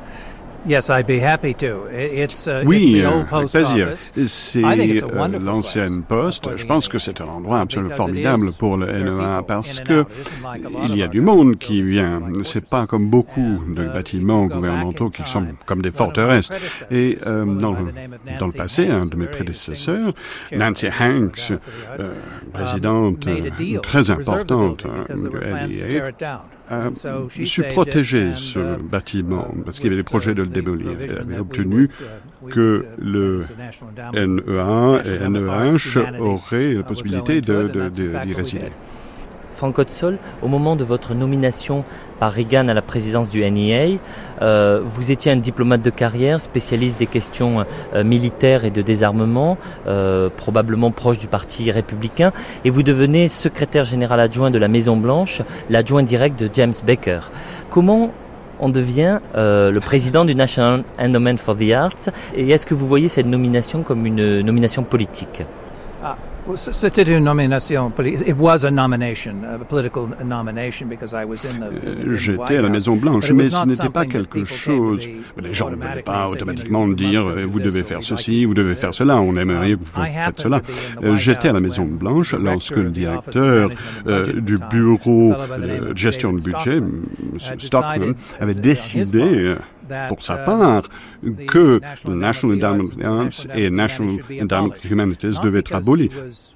Yes, 0.66 0.88
I'd 0.88 1.06
be 1.06 1.20
happy 1.20 1.52
to. 1.54 1.86
It's, 1.90 2.46
uh, 2.46 2.62
oui, 2.64 3.04
avec 3.04 3.50
plaisir. 3.50 3.88
C'est 4.26 4.64
euh, 4.64 5.38
l'ancienne 5.38 6.02
poste. 6.02 6.56
Je 6.56 6.64
pense 6.64 6.88
que 6.88 6.98
c'est 6.98 7.20
un 7.20 7.26
endroit 7.26 7.60
absolument 7.60 7.94
formidable 7.94 8.50
pour 8.58 8.78
le 8.78 8.86
NEA 8.86 9.42
parce 9.46 9.80
que 9.80 10.06
il 10.88 10.96
y 10.96 11.02
a 11.02 11.08
du 11.08 11.20
monde 11.20 11.58
qui 11.58 11.82
vient. 11.82 12.22
C'est 12.44 12.68
pas 12.68 12.86
comme 12.86 13.10
beaucoup 13.10 13.62
de 13.68 13.84
bâtiments 13.84 14.46
gouvernementaux 14.46 15.10
qui 15.10 15.22
sont 15.28 15.46
comme 15.66 15.82
des 15.82 15.90
forteresses. 15.90 16.50
Et 16.90 17.18
euh, 17.26 17.44
dans, 17.44 17.72
le, 17.72 17.92
dans, 18.38 18.46
le 18.46 18.52
passé, 18.52 18.88
un 18.88 19.04
de 19.06 19.16
mes 19.16 19.26
prédécesseurs, 19.26 20.12
Nancy 20.52 20.86
Hanks, 20.86 21.52
euh, 21.98 22.08
présidente 22.52 23.26
euh, 23.26 23.80
très 23.80 24.10
importante 24.10 24.86
du 25.14 25.28
NEA, 25.28 26.12
a 26.70 26.90
su 27.28 27.62
protéger 27.64 28.32
ce 28.36 28.80
bâtiment 28.80 29.46
parce 29.64 29.78
qu'il 29.78 29.86
y 29.86 29.88
avait 29.88 30.02
des 30.02 30.08
projets 30.08 30.34
de 30.34 30.42
le 30.42 30.48
démolir. 30.48 30.92
Elle 31.00 31.18
avait 31.18 31.38
obtenu 31.38 31.88
que 32.50 32.86
le 32.98 33.42
NEA 34.12 35.02
et 35.04 35.28
NEH 35.28 36.20
auraient 36.20 36.74
la 36.74 36.82
possibilité 36.82 37.40
d'y 37.40 37.48
de, 37.48 37.68
de, 37.68 38.34
résider. 38.34 38.72
Franck 39.54 39.78
Hotzol, 39.78 40.18
au 40.42 40.48
moment 40.48 40.76
de 40.76 40.84
votre 40.84 41.14
nomination 41.14 41.84
par 42.18 42.32
Reagan 42.32 42.68
à 42.68 42.74
la 42.74 42.82
présidence 42.82 43.30
du 43.30 43.48
NEA, 43.48 43.98
euh, 44.42 44.80
vous 44.84 45.12
étiez 45.12 45.30
un 45.30 45.36
diplomate 45.36 45.82
de 45.82 45.90
carrière, 45.90 46.40
spécialiste 46.40 46.98
des 46.98 47.06
questions 47.06 47.64
euh, 47.94 48.04
militaires 48.04 48.64
et 48.64 48.70
de 48.70 48.82
désarmement, 48.82 49.56
euh, 49.86 50.28
probablement 50.36 50.90
proche 50.90 51.18
du 51.18 51.28
Parti 51.28 51.70
républicain, 51.70 52.32
et 52.64 52.70
vous 52.70 52.82
devenez 52.82 53.28
secrétaire 53.28 53.84
général 53.84 54.20
adjoint 54.20 54.50
de 54.50 54.58
la 54.58 54.68
Maison 54.68 54.96
Blanche, 54.96 55.42
l'adjoint 55.70 56.02
direct 56.02 56.38
de 56.38 56.50
James 56.52 56.74
Baker. 56.84 57.20
Comment 57.70 58.10
on 58.60 58.68
devient 58.68 59.18
le 59.34 59.78
président 59.80 60.24
du 60.24 60.34
National 60.34 60.84
Endowment 60.98 61.36
for 61.36 61.56
the 61.56 61.70
Arts, 61.72 62.10
et 62.36 62.50
est-ce 62.50 62.66
que 62.66 62.74
vous 62.74 62.86
voyez 62.86 63.08
cette 63.08 63.26
nomination 63.26 63.82
comme 63.82 64.06
une 64.06 64.40
nomination 64.40 64.84
politique? 64.84 65.42
C'était 66.56 67.02
une 67.02 67.24
nomination. 67.24 67.90
It 67.98 68.36
was 68.38 68.64
a 68.64 68.70
nomination, 68.70 69.44
a 69.44 69.58
political 69.64 70.08
nomination, 70.24 70.88
because 70.88 71.14
I 71.14 71.24
was 71.24 71.44
in 71.46 71.60
the. 71.60 71.72
Euh, 71.84 72.16
j'étais 72.16 72.58
à 72.58 72.62
la 72.62 72.68
Maison 72.68 72.96
Blanche, 72.96 73.30
mais 73.32 73.50
ce 73.50 73.66
n'était 73.66 73.88
pas 73.88 74.06
quelque 74.06 74.44
chose. 74.44 75.06
Les 75.40 75.52
gens 75.54 75.70
ne 75.70 75.76
venaient 75.76 76.02
pas 76.02 76.26
automatiquement 76.26 76.86
dire 76.88 77.24
vous 77.46 77.60
devez 77.60 77.82
faire 77.82 78.02
ceci, 78.02 78.44
vous 78.44 78.54
devez 78.54 78.74
faire 78.74 78.94
cela. 78.94 79.20
On 79.20 79.36
aimerait 79.36 79.72
que 79.72 79.78
vous 79.80 80.02
faites 80.02 80.40
cela. 80.40 80.60
Euh, 81.02 81.16
j'étais 81.16 81.48
à 81.48 81.52
la 81.52 81.60
Maison 81.60 81.84
Blanche 81.84 82.34
lorsque 82.34 82.76
le 82.76 82.90
directeur 82.90 83.70
euh, 84.06 84.24
du 84.40 84.58
bureau 84.70 85.34
de 85.58 85.96
gestion 85.96 86.32
de 86.32 86.42
budget, 86.42 86.76
M. 86.76 87.00
Stockman, 87.58 88.14
avait 88.40 88.54
décidé 88.54 89.54
pour 90.08 90.22
sa 90.22 90.42
uh, 90.42 90.44
part 90.44 90.82
que 91.46 91.80
le 92.06 92.14
National 92.14 92.56
Endowment 92.56 92.88
the 92.96 93.04
Arts 93.04 93.46
et 93.54 93.70
National 93.70 94.16
Endowment 94.42 94.72
of 94.72 94.90
Humanities 94.90 95.40
devaient 95.42 95.60
être 95.60 95.74
abolis. 95.74 96.10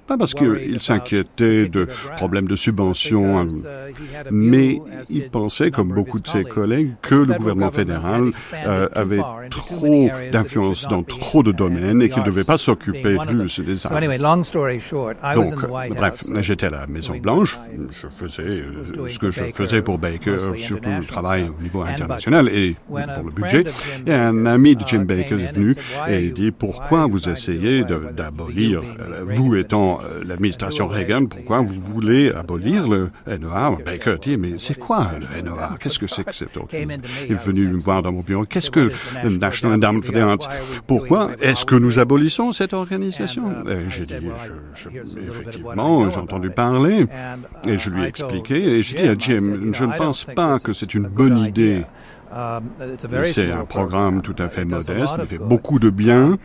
Pas 0.07 0.17
parce 0.17 0.33
qu'il 0.33 0.81
s'inquiétait 0.81 1.67
de 1.67 1.87
problèmes 2.15 2.45
de 2.45 2.55
subvention, 2.55 3.43
uh, 3.43 3.49
mais 4.31 4.81
il 5.09 5.29
pensait, 5.29 5.71
comme 5.71 5.89
beaucoup 5.89 6.19
de 6.19 6.27
ses 6.27 6.43
collègues, 6.43 6.93
que 7.01 7.15
le 7.15 7.33
gouvernement 7.35 7.71
fédéral 7.71 8.31
euh, 8.53 8.87
avait 8.95 9.21
trop 9.49 10.09
d'influence 10.31 10.87
dans 10.87 11.03
trop 11.03 11.43
de 11.43 11.51
domaines 11.51 12.01
et 12.01 12.09
qu'il 12.09 12.21
ne 12.21 12.27
devait 12.27 12.43
pas 12.43 12.57
s'occuper 12.57 13.17
plus 13.27 13.59
des 13.59 13.85
arts. 13.85 13.99
Donc, 15.35 15.67
bref, 15.95 16.23
j'étais 16.39 16.67
à 16.67 16.71
la 16.71 16.87
Maison-Blanche, 16.87 17.57
je 18.01 18.07
faisais 18.07 18.49
ce 18.51 19.19
que 19.19 19.31
je 19.31 19.43
faisais 19.53 19.81
pour 19.81 19.97
Baker, 19.97 20.37
surtout 20.57 20.89
le 20.89 21.05
travail 21.05 21.49
au 21.57 21.61
niveau 21.61 21.83
international 21.83 22.49
et 22.49 22.75
le 23.23 23.31
budget. 23.31 23.63
Et 24.05 24.13
un 24.13 24.45
ami 24.45 24.75
de 24.75 24.83
Jim 24.85 25.03
Baker 25.03 25.35
est 25.35 25.53
venu 25.53 25.73
et 26.09 26.23
il 26.25 26.33
dit 26.33 26.51
pourquoi 26.51 27.07
vous 27.07 27.29
essayez 27.29 27.83
d'abolir, 27.83 28.81
euh, 28.81 29.23
vous 29.27 29.55
étant 29.55 29.99
euh, 30.01 30.23
l'administration 30.25 30.87
Reagan, 30.87 31.25
pourquoi 31.25 31.61
vous 31.61 31.81
voulez 31.81 32.31
abolir 32.31 32.87
le 32.87 33.09
NOA 33.27 33.77
Baker 33.85 34.15
dit 34.21 34.37
mais 34.37 34.53
c'est 34.57 34.77
quoi 34.77 35.11
le 35.19 35.41
NOA 35.41 35.77
Qu'est-ce 35.79 35.99
que 35.99 36.07
c'est 36.07 36.23
que 36.23 36.33
cette 36.33 36.57
organisation 36.57 37.25
Il 37.27 37.31
est 37.33 37.45
venu 37.45 37.67
me 37.67 37.79
voir 37.79 38.01
dans 38.01 38.11
mon 38.11 38.21
bureau. 38.21 38.45
Qu'est-ce 38.45 38.71
que 38.71 38.91
le 39.23 39.37
National 39.37 39.77
Endowment 39.77 40.01
for 40.01 40.13
the 40.13 40.17
Arts 40.17 40.49
Pourquoi 40.87 41.31
est-ce 41.41 41.65
que 41.65 41.75
nous 41.75 41.99
abolissons 41.99 42.51
cette 42.51 42.73
organisation? 42.73 43.43
J'ai 43.87 44.05
dit 44.05 44.13
effectivement, 45.27 46.09
j'ai 46.09 46.19
entendu 46.19 46.49
parler 46.49 47.05
et 47.65 47.77
je 47.77 47.89
lui 47.89 48.03
ai 48.03 48.07
expliqué 48.07 48.55
et 48.55 48.81
j'ai 48.81 48.97
dit 48.97 49.07
à 49.07 49.15
Jim, 49.17 49.71
je 49.73 49.85
ne 49.85 49.97
pense 49.97 50.23
pas 50.23 50.59
que 50.59 50.73
c'est 50.73 50.93
une 50.93 51.07
bonne 51.07 51.37
idée 51.39 51.83
c'est 53.25 53.51
un 53.51 53.65
programme 53.65 54.21
tout 54.21 54.35
à 54.39 54.47
fait 54.47 54.65
modeste, 54.65 55.15
mais 55.17 55.25
fait 55.25 55.37
beaucoup 55.37 55.79
de 55.79 55.89
bien. 55.89 56.37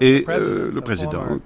Et 0.00 0.24
euh, 0.28 0.70
le 0.72 0.80
président, 0.80 1.38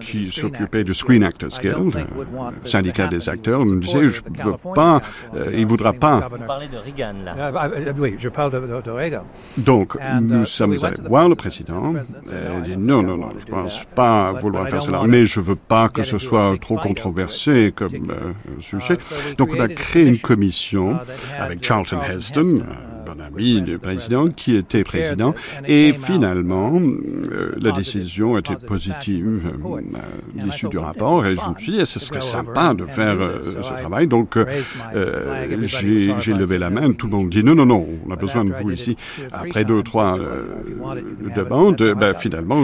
qui 0.00 0.26
s'occupait 0.26 0.84
du 0.84 0.94
Screen 0.94 1.24
Actors 1.24 1.60
Guild, 1.60 1.94
le 1.94 2.68
syndicat 2.68 3.08
des 3.08 3.28
acteurs, 3.28 3.64
me 3.64 3.80
disait, 3.80 4.08
je 4.08 4.20
ne 4.20 4.50
veux 4.50 4.56
pas, 4.74 5.02
euh, 5.34 5.50
il 5.52 5.62
ne 5.62 5.66
voudra 5.66 5.92
pas. 5.92 6.28
Vous 6.28 6.46
parlez 6.46 6.68
de 6.68 6.76
Reagan, 6.76 7.14
là. 7.24 7.52
Ah, 7.54 7.68
oui, 7.98 8.16
je 8.18 8.28
parle 8.28 8.52
de, 8.52 8.90
Reagan. 8.90 9.24
Donc, 9.58 9.96
nous 10.20 10.42
uh, 10.42 10.46
sommes 10.46 10.72
allés 10.82 11.08
voir 11.08 11.28
le 11.28 11.34
président. 11.34 11.94
Et 11.94 12.58
il 12.58 12.62
dit, 12.62 12.76
non, 12.76 13.02
non, 13.02 13.16
non, 13.16 13.30
je 13.38 13.46
ne 13.46 13.50
pense 13.50 13.84
pas 13.94 14.32
vouloir 14.32 14.68
faire 14.68 14.82
cela, 14.82 15.02
mais 15.06 15.24
je 15.24 15.40
ne 15.40 15.44
veux 15.44 15.56
pas 15.56 15.88
que 15.88 16.02
ce 16.02 16.18
soit 16.18 16.54
trop 16.60 16.76
controversé 16.76 17.72
comme 17.74 18.10
euh, 18.10 18.32
sujet. 18.60 18.94
Uh, 18.94 19.34
Donc, 19.36 19.50
on 19.56 19.60
a 19.60 19.68
créé 19.68 20.06
une 20.06 20.18
commission 20.18 20.94
uh, 20.94 21.40
avec 21.40 21.62
Charlton 21.62 21.98
Heston, 22.02 22.64
bon 23.14 23.22
ami 23.22 23.62
du 23.62 23.78
président, 23.78 24.28
qui 24.28 24.56
était 24.56 24.84
président. 24.84 25.34
Et 25.66 25.92
finalement, 25.92 26.80
euh, 26.80 27.54
la 27.60 27.72
décision 27.72 28.38
était 28.38 28.54
positive 28.66 29.46
euh, 29.46 30.40
à 30.40 30.44
l'issue 30.44 30.68
du 30.68 30.78
rapport. 30.78 31.26
Et 31.26 31.34
je 31.34 31.48
me 31.48 31.58
suis 31.58 31.72
dit, 31.72 31.86
ce 31.86 31.98
serait 31.98 32.20
sympa 32.20 32.74
de 32.74 32.84
faire 32.84 33.20
euh, 33.20 33.42
ce 33.42 33.72
travail. 33.80 34.06
Donc, 34.06 34.38
j'ai 35.62 36.32
levé 36.32 36.58
la 36.58 36.70
main. 36.70 36.92
Tout 36.92 37.06
le 37.06 37.16
monde 37.16 37.30
dit, 37.30 37.44
non, 37.44 37.54
non, 37.54 37.66
non, 37.66 37.86
on 38.06 38.10
a 38.10 38.16
besoin 38.16 38.44
de 38.44 38.52
vous 38.52 38.70
ici. 38.70 38.96
Après 39.32 39.64
deux 39.64 39.74
ou 39.74 39.82
trois 39.82 40.16
demandes, 41.36 41.82
ben, 41.98 42.14
finalement, 42.14 42.60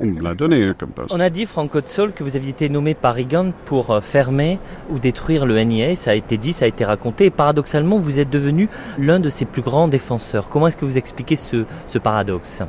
on, 0.00 0.20
l'a 0.20 0.34
donné 0.34 0.72
comme 0.78 0.90
poste. 0.90 1.14
On 1.14 1.20
a 1.20 1.30
dit, 1.30 1.46
Franck 1.46 1.74
Otsol, 1.74 2.12
que 2.12 2.24
vous 2.24 2.36
aviez 2.36 2.50
été 2.50 2.68
nommé 2.68 2.94
par 2.94 3.14
Reagan 3.14 3.52
pour 3.64 4.02
fermer 4.02 4.58
ou 4.90 4.98
détruire 4.98 5.46
le 5.46 5.58
NIA. 5.62 5.96
Ça 5.96 6.12
a 6.12 6.14
été 6.14 6.36
dit, 6.36 6.52
ça 6.52 6.64
a 6.64 6.68
été 6.68 6.84
raconté. 6.84 7.26
Et 7.26 7.30
paradoxalement, 7.30 7.98
vous 7.98 8.18
êtes 8.18 8.30
devenu 8.30 8.68
l'un 8.98 9.20
de 9.20 9.30
ses 9.30 9.44
plus 9.44 9.62
grands 9.62 9.81
défenseurs. 9.88 10.48
Comment 10.48 10.68
est-ce 10.68 10.76
que 10.76 10.84
vous 10.84 10.98
expliquez 10.98 11.36
ce, 11.36 11.64
ce 11.86 11.98
paradoxe? 11.98 12.62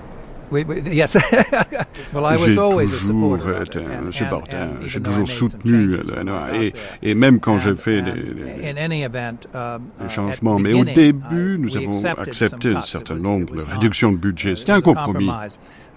Oui, 0.53 0.63
oui, 0.67 0.83
yes. 0.91 1.17
J'ai 2.13 2.55
toujours 2.55 2.81
été 3.61 3.79
un 3.79 4.11
supporter. 4.11 4.69
J'ai 4.85 5.01
toujours 5.01 5.27
soutenu 5.27 5.87
le 5.87 6.23
NOA. 6.23 6.55
Et, 6.57 6.73
et 7.01 7.15
même 7.15 7.39
quand 7.39 7.57
j'ai 7.57 7.73
fait 7.73 8.03
des, 8.03 8.11
des, 8.11 8.73
des, 8.73 10.09
changements. 10.09 10.59
Mais 10.59 10.73
au 10.73 10.85
début, 10.85 11.57
nous 11.57 11.75
avons 11.75 12.05
accepté 12.05 12.75
un 12.75 12.81
certain 12.81 13.15
nombre 13.15 13.55
de 13.55 13.63
réductions 13.63 14.11
de 14.11 14.17
budget. 14.17 14.55
C'était 14.55 14.73
un 14.73 14.81
compromis. 14.81 15.29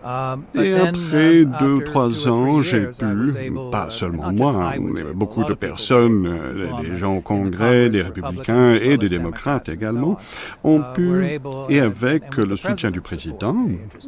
Um, 0.07 0.44
Et 0.54 0.72
après 0.72 1.42
um, 1.42 1.57
deux 1.59 1.80
trois 1.82 2.28
ans, 2.28 2.62
j'ai 2.62 2.86
pu, 2.86 3.52
pas 3.72 3.90
seulement 3.90 4.30
moi, 4.30 4.74
mais 4.78 5.02
beaucoup 5.12 5.42
de 5.42 5.54
personnes, 5.54 6.26
euh, 6.28 6.80
des 6.80 6.96
gens 6.96 7.16
au 7.16 7.20
Congrès, 7.20 7.88
des 7.88 8.02
républicains 8.02 8.74
et 8.74 8.98
des 8.98 9.09
démocrates 9.09 9.68
également, 9.68 10.16
ont 10.62 10.78
uh, 10.78 10.94
pu, 10.94 11.40
et 11.68 11.80
avec 11.80 12.36
le 12.36 12.54
soutien 12.54 12.92
du 12.92 13.00
président, 13.00 13.57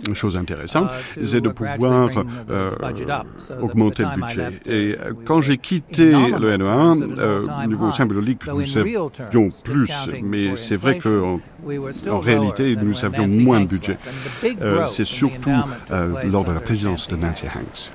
une 0.07 0.15
chose 0.15 0.37
intéressante, 0.37 0.89
uh, 1.17 1.27
c'est 1.27 1.41
de 1.41 1.49
pouvoir 1.49 2.11
euh, 2.49 2.71
augmenter 3.61 4.05
le 4.05 4.21
budget. 4.21 4.51
Et 4.67 4.97
euh, 5.01 5.13
quand 5.25 5.41
j'ai 5.41 5.57
quitté 5.57 6.13
le 6.13 6.57
NEA, 6.59 6.93
euh, 7.19 7.45
au 7.65 7.67
niveau 7.67 7.91
symbolique, 7.91 8.47
nous 8.47 8.79
avions 8.79 9.49
plus, 9.65 10.11
mais 10.23 10.55
c'est 10.57 10.77
vrai 10.77 10.99
qu'en 10.99 11.41
en 12.09 12.21
réalité, 12.21 12.77
nous 12.77 13.05
avions 13.05 13.29
moins 13.43 13.61
de 13.61 13.67
budget. 13.67 13.97
c'est 14.87 15.05
surtout 15.05 15.51
euh, 15.91 16.23
lors 16.25 16.45
de 16.45 16.53
la 16.53 16.61
présidence 16.61 17.09
de 17.09 17.17
Nancy 17.17 17.47
Hanks. 17.47 17.93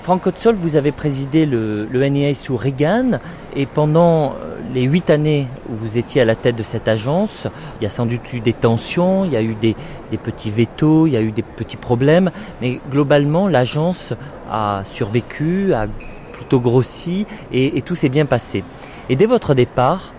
Franck 0.00 0.28
Otsol, 0.28 0.54
vous 0.54 0.76
avez 0.76 0.92
présidé 0.92 1.46
le, 1.46 1.88
le, 1.90 2.08
NEA 2.08 2.32
sous 2.32 2.56
Reagan 2.56 3.18
et 3.56 3.66
pendant 3.66 4.34
euh, 4.34 4.56
les 4.72 4.84
huit 4.84 5.10
années 5.10 5.48
où 5.68 5.74
vous 5.74 5.98
étiez 5.98 6.20
à 6.20 6.24
la 6.24 6.36
tête 6.36 6.54
de 6.54 6.62
cette 6.62 6.86
agence, 6.86 7.48
il 7.80 7.82
y 7.82 7.86
a 7.86 7.90
sans 7.90 8.06
doute 8.06 8.32
eu 8.32 8.38
des 8.38 8.52
tensions, 8.52 9.24
il 9.24 9.32
y 9.32 9.36
a 9.36 9.42
eu 9.42 9.56
des, 9.56 9.74
petits 10.16 10.52
vétos, 10.52 11.08
il 11.08 11.14
y 11.14 11.16
a 11.16 11.22
eu 11.22 11.32
des 11.32 11.42
petits 11.42 11.76
problèmes, 11.76 12.30
mais 12.60 12.78
globalement 12.88 13.48
l'agence 13.48 14.14
a 14.48 14.82
survécu, 14.84 15.74
a 15.74 15.88
plutôt 16.30 16.60
grossi 16.60 17.26
et, 17.50 17.76
et 17.76 17.82
tout 17.82 17.96
s'est 17.96 18.08
bien 18.08 18.26
passé. 18.26 18.62
Et 19.08 19.16
dès 19.16 19.26
votre 19.26 19.54
départ, 19.54 20.14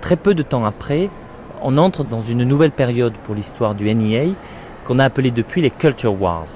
très 0.00 0.16
peu 0.16 0.34
de 0.34 0.42
temps 0.42 0.64
après, 0.64 1.10
on 1.62 1.76
entre 1.78 2.04
dans 2.04 2.22
une 2.22 2.44
nouvelle 2.44 2.70
période 2.70 3.14
pour 3.24 3.34
l'histoire 3.34 3.74
du 3.74 3.92
NEA 3.94 4.32
qu'on 4.84 4.98
a 4.98 5.04
appelé 5.04 5.30
depuis 5.30 5.60
les 5.60 5.70
Culture 5.70 6.20
Wars. 6.20 6.46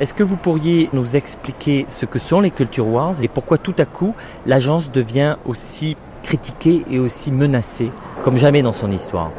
Est-ce 0.00 0.14
que 0.14 0.22
vous 0.22 0.36
pourriez 0.36 0.88
nous 0.92 1.16
expliquer 1.16 1.86
ce 1.88 2.06
que 2.06 2.18
sont 2.18 2.40
les 2.40 2.50
Culture 2.50 2.86
Wars 2.86 3.14
et 3.22 3.28
pourquoi 3.28 3.58
tout 3.58 3.74
à 3.78 3.84
coup 3.84 4.14
l'agence 4.46 4.92
devient 4.92 5.36
aussi 5.44 5.96
critiquée 6.22 6.84
et 6.90 6.98
aussi 6.98 7.32
menacée 7.32 7.90
comme 8.22 8.36
jamais 8.38 8.62
dans 8.62 8.72
son 8.72 8.90
histoire? 8.90 9.30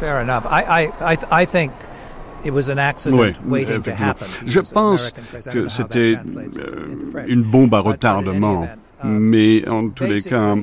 Fair 0.00 0.20
enough. 0.20 0.44
I, 0.50 0.90
I, 1.00 1.16
I 1.30 1.46
think 1.46 1.70
It 2.44 2.52
was 2.52 2.68
an 2.70 2.78
accident 2.78 3.40
waiting 3.44 3.82
to 3.82 3.90
happen. 3.90 4.26
Je 4.46 4.60
pense 4.60 5.12
que 5.52 5.68
c'était 5.68 6.16
euh, 6.16 7.24
une 7.26 7.42
bombe 7.42 7.74
à 7.74 7.80
retardement 7.80 8.68
mais 9.06 9.68
en 9.68 9.88
tous 9.88 10.04
les 10.04 10.22
cas, 10.22 10.56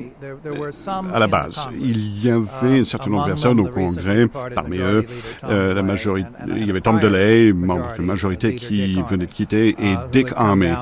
à 1.12 1.18
la 1.18 1.26
base, 1.26 1.68
il 1.80 2.24
y 2.24 2.30
avait 2.30 2.80
un 2.80 2.84
certain 2.84 3.10
nombre 3.10 3.24
de 3.24 3.28
personnes 3.28 3.60
au 3.60 3.66
Congrès, 3.66 4.26
parmi 4.54 4.78
eux, 4.78 5.04
euh, 5.44 5.74
la 5.74 5.82
majorité, 5.82 6.28
il 6.48 6.66
y 6.66 6.70
avait 6.70 6.80
Tom 6.80 6.98
DeLay, 6.98 7.52
membre 7.52 7.92
de 7.94 7.98
la 7.98 8.04
majorité, 8.04 8.54
qui 8.54 9.00
venait 9.02 9.26
de 9.26 9.32
quitter, 9.32 9.70
et 9.70 9.94
Dick 10.12 10.28
Armey, 10.36 10.74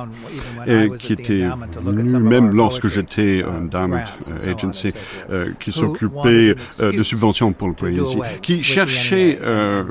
qui 0.96 1.12
était 1.14 1.46
venu 1.80 2.18
même 2.18 2.54
lorsque 2.54 2.88
j'étais 2.88 3.42
un 3.42 3.62
Endowment 3.62 4.04
Agency, 4.46 4.92
euh, 5.30 5.50
qui 5.58 5.72
s'occupait 5.72 6.54
euh, 6.80 6.92
de 6.92 7.02
subventions 7.02 7.52
pour 7.52 7.68
le 7.68 7.74
pays 7.74 8.00
qui 8.40 8.62
cherchait 8.62 9.38
un 9.44 9.86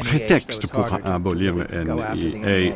prétexte 0.00 0.70
pour 0.72 0.86
abolir 1.04 1.54
le 1.54 1.84
NEA 1.84 2.74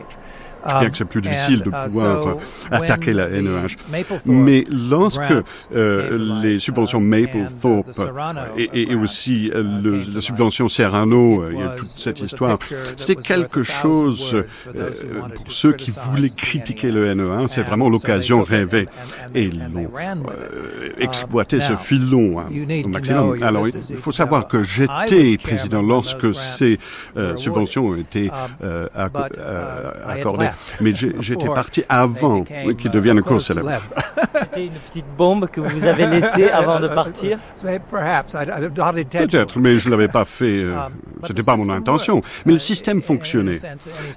bien 0.81 0.91
que 0.91 0.97
c'est 0.97 1.05
plus 1.05 1.21
difficile 1.21 1.61
de 1.61 1.71
um, 1.71 1.85
pouvoir 1.85 2.37
uh, 2.37 2.75
attaquer 2.75 3.13
la 3.13 3.29
NEH. 3.29 3.77
Mais 4.27 4.65
lorsque 4.71 5.21
euh, 5.73 6.41
les 6.43 6.59
subventions 6.59 7.01
Maplethorpe 7.01 8.01
et, 8.57 8.93
et, 8.93 8.95
aussi 8.95 9.51
euh, 9.55 9.63
le, 9.83 10.03
la 10.13 10.21
subvention 10.21 10.69
Serrano, 10.69 11.45
il 11.51 11.59
y 11.59 11.63
a 11.63 11.71
toute 11.71 11.89
cette 11.89 12.21
histoire, 12.21 12.59
c'était 12.97 13.17
quelque 13.17 13.63
chose 13.63 14.35
euh, 14.35 14.93
pour 15.35 15.51
ceux 15.53 15.73
qui 15.73 15.91
voulaient 15.91 16.31
critiquer 16.31 16.91
le 16.91 17.13
NE1, 17.15 17.49
c'est 17.49 17.63
vraiment 17.63 17.89
l'occasion 17.89 18.43
rêvée. 18.43 18.87
Et 19.35 19.45
ils 19.45 19.63
ont 19.63 19.91
exploité 20.99 21.61
ce 21.61 21.77
filon 21.77 22.41
hein, 22.41 22.47
au 22.85 22.89
maximum. 22.89 23.43
Alors, 23.43 23.67
il 23.69 23.97
faut 23.97 24.13
savoir 24.13 24.49
que 24.49 24.63
j'étais 24.63 25.37
président 25.37 25.83
lorsque 25.83 26.35
ces 26.35 26.79
subventions 27.37 27.87
ont 27.89 27.97
été 27.97 28.31
accordées 30.07 30.50
mais 30.81 30.93
j'étais 30.95 31.47
parti 31.47 31.83
avant 31.89 32.45
qu'il 32.45 32.91
devienne 32.91 33.19
un 33.19 33.23
cours 33.23 33.41
célèbre. 33.41 33.71
C'était 34.41 34.67
une 34.67 34.73
petite 34.89 35.07
bombe 35.17 35.49
que 35.49 35.61
vous 35.61 35.85
avez 35.85 36.07
laissée 36.07 36.49
avant 36.51 36.81
de 36.81 36.89
partir 36.89 37.39
Peut-être, 39.13 39.59
mais 39.59 39.79
je 39.79 39.89
ne 39.89 39.91
l'avais 39.91 40.09
pas 40.09 40.25
fait. 40.25 40.63
Euh, 40.63 40.75
um, 40.75 40.93
Ce 41.25 41.29
n'était 41.29 41.43
pas 41.43 41.57
mon 41.57 41.69
intention. 41.71 42.21
Mais 42.47 42.55
le 42.55 42.59
système 42.59 43.03
fonctionnait 43.03 43.59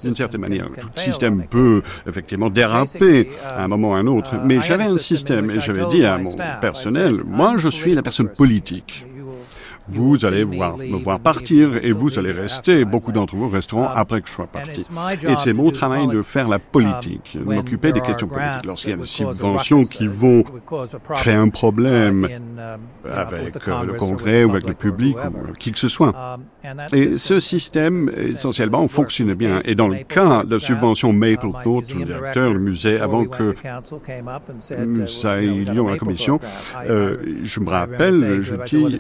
d'une 0.02 0.12
certaine 0.14 0.42
manière. 0.42 0.68
Tout 0.80 0.90
système 0.96 1.44
peut 1.48 1.82
effectivement 2.08 2.50
déraper 2.50 3.30
à 3.46 3.64
un 3.64 3.68
moment 3.68 3.92
ou 3.92 3.94
à 3.94 3.98
un 3.98 4.08
autre. 4.08 4.36
Uh, 4.36 4.40
mais 4.44 4.62
j'avais 4.62 4.86
un 4.86 4.98
système 4.98 5.50
et 5.52 5.60
j'avais 5.60 5.86
dit 5.88 6.06
à 6.06 6.18
mon 6.18 6.36
personnel, 6.62 7.22
moi 7.26 7.56
je 7.58 7.70
suis 7.70 7.94
la 7.94 8.02
personne 8.02 8.30
politique. 8.30 9.06
Vous 9.88 10.26
allez 10.26 10.44
voir, 10.44 10.78
me 10.78 10.98
voir 10.98 11.20
partir 11.20 11.84
et 11.86 11.92
vous 11.92 12.18
allez 12.18 12.32
rester. 12.32 12.86
Beaucoup 12.86 13.12
d'entre 13.12 13.36
vous 13.36 13.50
resteront 13.50 13.88
après 13.88 14.22
que 14.22 14.28
je 14.28 14.34
sois 14.34 14.48
parti. 14.48 14.86
Et 15.28 15.34
c'est 15.38 15.54
mon 15.54 15.72
travail 15.72 16.08
de 16.08 16.22
faire 16.22 16.48
la 16.48 16.60
politique, 16.60 17.38
de 17.38 17.44
m'occuper 17.44 17.92
des 17.92 18.02
questions 18.02 18.28
politiques. 18.28 18.66
Lorsqu'il 18.66 18.92
y 18.92 18.94
a 18.94 18.98
des 18.98 19.06
subventions 19.06 19.84
qui 19.84 20.08
vont 20.08 20.44
créer 21.18 21.36
un 21.36 21.50
problème 21.50 22.28
avec 23.12 23.68
euh, 23.68 23.84
le 23.84 23.94
Congrès 23.94 24.44
ou 24.44 24.52
avec 24.52 24.68
le 24.68 24.74
public 24.74 25.18
ou 25.26 25.54
qui 25.54 25.72
que 25.72 25.80
ce 25.80 25.88
soit. 25.88 26.40
Et 26.94 27.14
ce 27.14 27.40
système, 27.40 28.10
essentiellement, 28.18 28.88
fonctionne 28.88 29.34
bien. 29.34 29.60
Et 29.66 29.76
dans 29.76 29.88
le 29.88 29.98
cas 30.04 30.44
de 30.44 30.56
la 30.56 30.60
subvention 30.60 31.12
Maplethorpe, 31.14 31.90
le 31.90 32.06
directeur, 32.06 32.54
le 32.54 32.60
musée, 32.60 33.00
avant 33.00 33.26
que 33.26 33.54
nous 34.86 35.28
ayons 35.28 35.88
la 35.88 35.98
commission, 35.98 36.40
euh, 36.90 37.18
je 37.44 37.60
me 37.60 37.70
rappelle, 37.70 38.42
je 38.42 38.56
dis, 38.66 39.00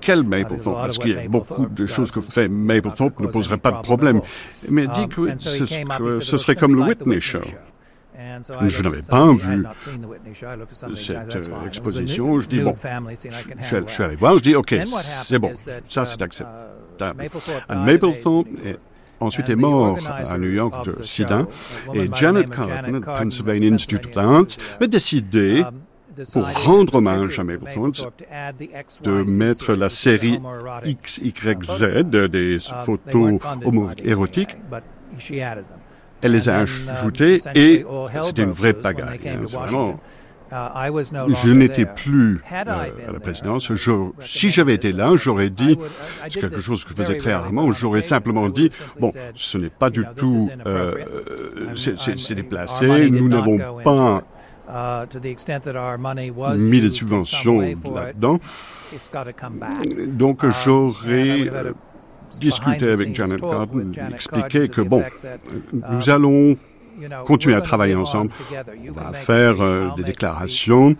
quel 0.00 0.22
Maplethorpe? 0.22 0.76
Parce 0.76 0.98
qu'il 0.98 1.12
y 1.12 1.18
a 1.18 1.28
beaucoup 1.28 1.66
de 1.66 1.86
choses 1.86 2.10
que 2.10 2.20
fait 2.20 2.48
Maplethorpe 2.48 3.20
ne 3.20 3.26
poseraient 3.26 3.58
pas 3.58 3.72
de 3.72 3.82
problème. 3.82 4.20
Mais 4.68 4.86
dit 4.86 5.00
um, 5.00 5.08
que 5.08 5.38
ce, 5.38 5.66
ce 6.20 6.36
serait 6.36 6.56
comme 6.56 6.74
le 6.74 6.82
Whitney 6.82 7.20
Show. 7.20 7.40
Je 8.66 8.82
n'avais 8.82 9.00
pas 9.08 9.32
vu 9.32 9.64
cette 10.94 11.36
euh, 11.36 11.66
exposition. 11.66 12.38
Je 12.38 12.48
dis, 12.48 12.60
bon, 12.60 12.74
je, 12.74 13.84
suis 13.86 14.02
allé 14.02 14.16
voir, 14.16 14.38
je 14.38 14.42
dis, 14.42 14.54
OK, 14.54 14.74
c'est 15.24 15.38
bon, 15.38 15.52
ça 15.88 16.04
c'est 16.04 16.20
um, 16.20 16.22
acceptable. 16.22 17.28
Maplethorpe 17.68 18.48
ensuite 19.20 19.48
est 19.48 19.56
mort 19.56 19.98
à 20.08 20.38
New 20.38 20.50
York 20.50 20.84
de 20.86 21.02
sida, 21.04 21.46
et 21.94 22.08
Janet 22.14 22.50
Carlton, 22.50 23.00
Pennsylvania 23.04 23.72
Institute 23.72 24.06
of 24.06 24.16
Arts, 24.16 24.56
a 24.80 24.86
décidé 24.86 25.62
um, 25.62 25.80
pour 26.32 26.48
rendre 26.64 26.94
hommage 26.96 27.38
à 27.38 27.44
Mabel 27.44 27.72
Thorne, 27.72 27.92
de 29.02 29.38
mettre 29.38 29.74
la 29.74 29.88
série 29.88 30.40
XYZ 30.84 32.04
des 32.30 32.58
photos 32.84 33.40
homo-érotiques. 33.64 34.56
Elle 36.20 36.32
les 36.32 36.48
a 36.48 36.58
ajoutées 36.58 37.38
et 37.54 37.84
c'était 38.24 38.42
une 38.42 38.50
vraie 38.50 38.72
pagaille. 38.72 39.20
Hein, 40.50 40.76
je 41.44 41.50
n'étais 41.52 41.84
plus 41.84 42.40
euh, 42.50 42.64
à 43.08 43.12
la 43.12 43.20
présidence. 43.20 43.70
si 44.20 44.50
j'avais 44.50 44.74
été 44.74 44.92
là, 44.92 45.12
j'aurais 45.14 45.50
dit, 45.50 45.76
c'est 46.28 46.40
quelque 46.40 46.60
chose 46.60 46.84
que 46.84 46.90
je 46.90 46.94
faisais 46.94 47.18
très 47.18 47.34
rarement, 47.34 47.70
j'aurais 47.70 48.02
simplement 48.02 48.48
dit, 48.48 48.70
bon, 48.98 49.10
ce 49.34 49.58
n'est 49.58 49.68
pas 49.70 49.90
du 49.90 50.04
tout, 50.16 50.48
euh, 50.66 50.94
c'est 51.74 52.34
déplacé, 52.34 53.10
nous 53.10 53.28
n'avons 53.28 53.58
pas 53.82 54.24
mis 56.58 56.80
des 56.80 56.90
subventions 56.90 57.60
là-dedans. 57.60 58.38
Donc 60.08 60.44
j'aurais 60.64 61.50
discuté 62.40 62.88
avec 62.90 63.14
Janet 63.14 63.40
Garden, 63.40 63.92
expliqué 64.12 64.68
que, 64.68 64.80
bon, 64.82 65.02
nous 65.72 66.10
allons 66.10 66.56
continuer 67.24 67.54
à 67.54 67.60
travailler 67.60 67.94
ensemble. 67.94 68.30
On 68.88 68.92
va 68.92 69.12
faire 69.12 69.60
euh, 69.60 69.88
des 69.96 70.02
déclarations. 70.02 70.96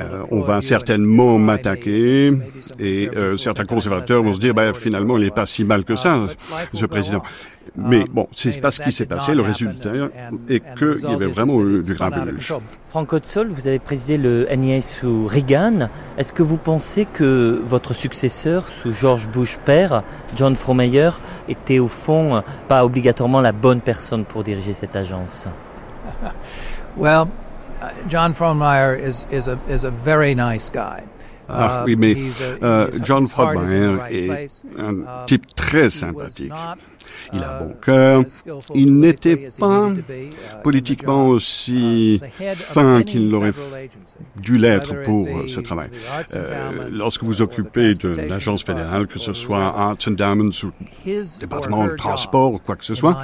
Euh, 0.00 0.22
on 0.30 0.40
va 0.40 0.60
certainement 0.60 1.38
m'attaquer 1.38 2.30
et 2.78 3.08
euh, 3.08 3.36
certains 3.36 3.64
conservateurs 3.64 4.22
vont 4.22 4.34
se 4.34 4.40
dire, 4.40 4.54
bah, 4.54 4.72
finalement, 4.74 5.16
il 5.16 5.24
n'est 5.24 5.30
pas 5.30 5.46
si 5.46 5.64
mal 5.64 5.84
que 5.84 5.96
ça, 5.96 6.26
ce 6.72 6.86
président. 6.86 7.22
Mais 7.76 8.04
bon, 8.10 8.28
c'est 8.32 8.60
pas 8.60 8.70
ce 8.70 8.80
qui 8.80 8.92
s'est 8.92 9.06
passé. 9.06 9.34
Le 9.34 9.42
résultat 9.42 9.90
est 10.48 10.62
qu'il 10.76 11.02
y 11.02 11.14
avait 11.14 11.26
vraiment 11.26 11.60
eu 11.60 11.82
du 11.82 11.94
grabuge. 11.94 12.54
Franck 12.86 13.12
Hotzol, 13.12 13.48
vous 13.48 13.66
avez 13.66 13.78
présidé 13.78 14.16
le 14.16 14.48
NIA 14.54 14.80
sous 14.80 15.26
Reagan. 15.26 15.88
Est-ce 16.16 16.32
que 16.32 16.42
vous 16.42 16.56
pensez 16.56 17.04
que 17.04 17.60
votre 17.62 17.92
successeur 17.92 18.68
sous 18.68 18.92
George 18.92 19.28
Bush 19.28 19.58
père, 19.64 20.02
John 20.34 20.56
Fromeyer, 20.56 21.10
était 21.48 21.78
au 21.78 21.88
fond 21.88 22.42
pas 22.66 22.84
obligatoirement 22.84 23.40
la 23.40 23.52
bonne 23.52 23.82
personne 23.82 24.24
pour 24.24 24.42
diriger 24.44 24.72
cette 24.72 24.96
agence? 24.96 25.48
Well, 26.96 27.28
John 28.08 28.34
Fromeyer 28.34 28.96
is, 28.96 29.24
is, 29.30 29.46
a, 29.46 29.56
is 29.68 29.84
a 29.84 29.90
very 29.90 30.34
nice 30.34 30.68
guy. 30.68 31.04
Ah 31.48 31.84
oui, 31.86 31.96
mais 31.96 32.14
euh, 32.62 32.90
John 33.02 33.26
Fromeyer 33.26 33.96
est 34.10 34.62
un 34.78 35.24
type 35.26 35.46
très 35.54 35.88
sympathique. 35.88 36.52
Il 37.32 37.42
a 37.42 37.58
bon 37.58 37.74
cœur. 37.80 38.24
Il 38.74 38.98
n'était 38.98 39.48
pas 39.58 39.90
politiquement 40.62 41.28
aussi 41.28 42.20
fin 42.54 43.02
qu'il 43.02 43.30
l'aurait 43.30 43.52
dû 44.36 44.58
l'être 44.58 45.02
pour 45.02 45.26
ce 45.46 45.60
travail. 45.60 45.90
Euh, 46.34 46.88
lorsque 46.90 47.22
vous 47.22 47.42
occupez 47.42 47.94
de 47.94 48.08
l'agence 48.28 48.62
fédérale, 48.64 49.06
que 49.06 49.18
ce 49.18 49.32
soit 49.32 49.64
Arts 49.64 49.96
Diamonds 50.08 50.50
ou 50.64 50.72
département 51.40 51.86
de 51.86 51.96
transport 51.96 52.54
ou 52.54 52.58
quoi 52.58 52.76
que 52.76 52.84
ce 52.84 52.94
soit, 52.94 53.18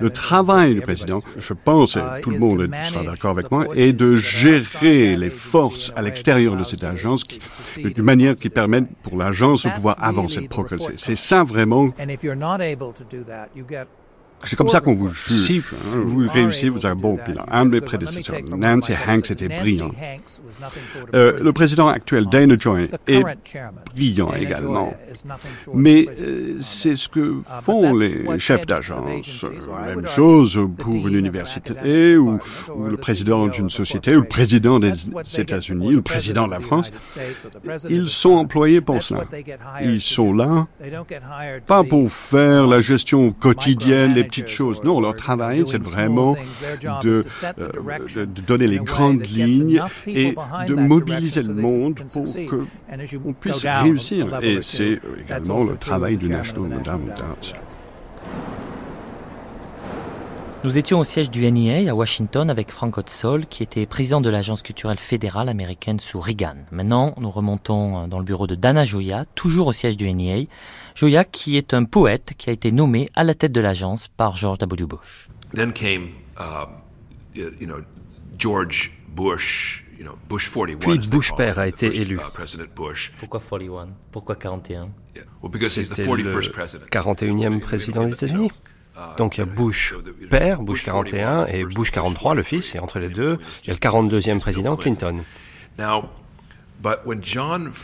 le 0.00 0.10
travail 0.10 0.74
du 0.74 0.80
président, 0.80 1.18
je 1.36 1.52
pense, 1.52 1.96
et 1.96 2.20
tout 2.22 2.30
le 2.30 2.38
monde 2.38 2.68
sera 2.84 3.04
d'accord 3.04 3.30
avec 3.30 3.50
moi, 3.50 3.66
est 3.74 3.92
de 3.92 4.16
gérer 4.16 5.16
les 5.16 5.30
forces 5.30 5.92
à 5.96 6.02
l'extérieur 6.02 6.56
de 6.56 6.64
cette 6.64 6.84
agence 6.84 7.24
d'une 7.76 8.02
manière 8.02 8.34
qui 8.34 8.48
permette 8.48 8.88
pour 9.02 9.16
l'agence 9.16 9.64
de 9.66 9.70
pouvoir 9.70 10.02
avancer, 10.02 10.40
de 10.42 10.48
progresser. 10.48 10.94
C'est 10.96 11.16
ça 11.16 11.42
vraiment 11.42 11.88
that. 13.28 13.56
You 13.56 13.64
get 13.64 13.88
c'est 14.44 14.56
comme 14.56 14.68
ça 14.68 14.80
qu'on 14.80 14.94
vous 14.94 15.08
juge. 15.08 15.26
Si 15.26 15.62
vous 15.92 16.28
réussissez, 16.28 16.68
vous 16.68 16.84
avez 16.86 16.94
un 16.94 17.00
bon 17.00 17.18
bilan. 17.26 17.44
Un 17.50 17.66
de 17.66 17.70
mes 17.70 17.80
prédécesseurs, 17.80 18.38
Nancy 18.56 18.92
Hanks, 19.06 19.30
était 19.30 19.48
brillant. 19.48 19.90
Euh, 21.14 21.38
le 21.40 21.52
président 21.52 21.88
actuel, 21.88 22.26
Dana 22.26 22.56
Joy, 22.56 22.90
est 23.06 23.22
brillant 23.94 24.32
également. 24.34 24.94
Mais 25.74 26.06
euh, 26.20 26.56
c'est 26.60 26.96
ce 26.96 27.08
que 27.08 27.40
uh, 27.40 27.62
font 27.62 27.94
les 27.94 28.38
chefs 28.38 28.66
d'agence. 28.66 29.44
Même 29.86 30.06
chose 30.06 30.60
pour 30.78 31.08
une 31.08 31.14
université 31.14 32.16
ou, 32.16 32.38
le 32.88 32.96
président 32.96 33.46
d'une 33.48 33.70
société 33.70 34.16
ou 34.16 34.20
le 34.20 34.28
président 34.28 34.78
des 34.78 34.92
États-Unis 35.38 35.92
ou 35.92 35.96
le 35.96 36.02
président 36.02 36.46
de 36.46 36.52
la 36.52 36.60
France. 36.60 36.90
Ils 37.88 38.08
sont 38.08 38.32
employés 38.32 38.80
pour 38.80 39.02
cela. 39.02 39.24
Ils 39.82 40.00
sont 40.00 40.32
là 40.32 40.66
pas 41.66 41.84
pour 41.84 42.10
faire 42.10 42.66
la 42.66 42.80
gestion 42.80 43.32
quotidienne, 43.32 44.14
petites 44.28 44.48
choses. 44.48 44.82
Non, 44.82 45.00
leur 45.00 45.14
travail, 45.14 45.64
c'est 45.66 45.82
vraiment 45.82 46.36
de, 47.02 47.24
euh, 47.58 48.26
de, 48.26 48.40
donner 48.46 48.66
les 48.66 48.78
grandes 48.78 49.26
lignes 49.26 49.82
et 50.06 50.34
de 50.66 50.74
mobiliser 50.74 51.42
le 51.42 51.54
monde 51.54 52.00
pour 52.12 52.24
qu'on 53.22 53.32
puisse 53.32 53.64
réussir. 53.64 54.26
Et 54.42 54.58
c'est 54.62 55.00
également 55.20 55.64
le 55.64 55.76
travail 55.76 56.16
du 56.16 56.28
National 56.28 56.78
Endowment 56.78 57.14
Nous 60.64 60.76
étions 60.76 60.98
au 60.98 61.04
siège 61.04 61.30
du 61.30 61.48
NEA 61.50 61.88
à 61.88 61.94
Washington 61.94 62.50
avec 62.50 62.72
Frank 62.72 62.98
Hotzol, 62.98 63.46
qui 63.46 63.62
était 63.62 63.86
président 63.86 64.20
de 64.20 64.28
l'Agence 64.28 64.62
culturelle 64.62 64.98
fédérale 64.98 65.48
américaine 65.48 66.00
sous 66.00 66.18
Reagan. 66.18 66.56
Maintenant, 66.72 67.14
nous 67.18 67.30
remontons 67.30 68.08
dans 68.08 68.18
le 68.18 68.24
bureau 68.24 68.48
de 68.48 68.56
Dana 68.56 68.84
Joya, 68.84 69.24
toujours 69.36 69.68
au 69.68 69.72
siège 69.72 69.96
du 69.96 70.12
NEA. 70.12 70.46
Joya, 70.96 71.24
qui 71.24 71.56
est 71.56 71.74
un 71.74 71.84
poète 71.84 72.32
qui 72.36 72.50
a 72.50 72.52
été 72.52 72.72
nommé 72.72 73.08
à 73.14 73.22
la 73.22 73.34
tête 73.34 73.52
de 73.52 73.60
l'agence 73.60 74.08
par 74.08 74.36
George 74.36 74.58
W. 74.58 74.86
Bush. 74.86 75.28
Then 75.54 75.72
came, 75.72 76.08
uh, 76.40 76.66
you 77.36 77.66
know, 77.66 77.82
George 78.36 78.90
Bush. 79.14 79.84
You 79.96 80.04
know, 80.04 80.16
Bush 80.28 80.48
41, 80.48 80.78
Puis 80.78 81.08
Bush 81.08 81.32
père 81.36 81.58
a 81.58 81.66
été 81.66 81.86
élu. 81.86 82.16
Uh, 82.16 82.66
Pourquoi 83.18 83.40
41 83.40 83.88
Pourquoi 84.12 84.36
41 84.36 84.90
C'était 85.68 86.04
le 86.04 86.86
41e 86.90 87.60
président 87.60 88.04
des 88.06 88.12
États-Unis. 88.12 88.50
Donc 89.16 89.36
il 89.36 89.40
y 89.40 89.42
a 89.42 89.46
Bush 89.46 89.94
père, 90.30 90.62
Bush 90.62 90.84
41, 90.84 91.46
et 91.46 91.64
Bush 91.64 91.90
43, 91.90 92.34
le 92.34 92.42
fils, 92.42 92.74
et 92.74 92.78
entre 92.78 92.98
les 92.98 93.08
deux, 93.08 93.38
il 93.62 93.68
y 93.68 93.70
a 93.70 93.74
le 93.74 93.78
42e 93.78 94.40
président 94.40 94.76
Clinton. 94.76 95.22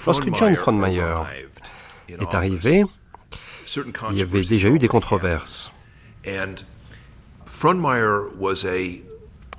Lorsque 0.06 0.34
John 0.34 0.56
Frontmeyer 0.56 1.14
est 2.08 2.34
arrivé, 2.34 2.84
il 4.10 4.16
y 4.16 4.22
avait 4.22 4.42
déjà 4.42 4.68
eu 4.68 4.78
des 4.78 4.88
controverses. 4.88 5.72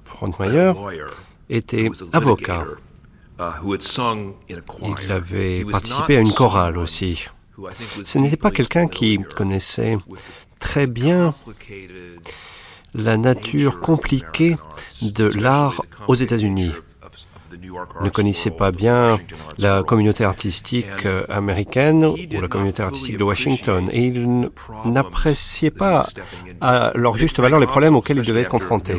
Frontmeyer 0.05 0.73
était 1.49 1.89
avocat. 2.13 2.65
Il 4.99 5.11
avait 5.11 5.65
participé 5.65 6.17
à 6.17 6.19
une 6.19 6.31
chorale 6.31 6.77
aussi. 6.77 7.27
Ce 8.03 8.17
n'était 8.17 8.37
pas 8.37 8.51
quelqu'un 8.51 8.87
qui 8.87 9.19
connaissait 9.35 9.97
très 10.59 10.87
bien 10.87 11.33
la 12.93 13.17
nature 13.17 13.79
compliquée 13.79 14.55
de 15.01 15.25
l'art 15.25 15.81
aux 16.07 16.15
États-Unis. 16.15 16.71
Ne 18.01 18.09
connaissait 18.09 18.51
pas 18.51 18.71
bien 18.71 19.19
la 19.57 19.83
communauté 19.83 20.23
artistique 20.23 21.07
américaine 21.29 22.05
ou 22.05 22.41
la 22.41 22.47
communauté 22.47 22.83
artistique 22.83 23.17
de 23.17 23.23
Washington 23.23 23.89
et 23.91 24.05
il 24.07 24.49
n'appréciait 24.85 25.71
pas 25.71 26.07
à 26.61 26.91
leur 26.95 27.17
juste 27.17 27.39
valeur 27.39 27.59
les 27.59 27.67
problèmes 27.67 27.95
auxquels 27.95 28.17
il 28.17 28.25
devait 28.25 28.41
être 28.41 28.49
confronté. 28.49 28.93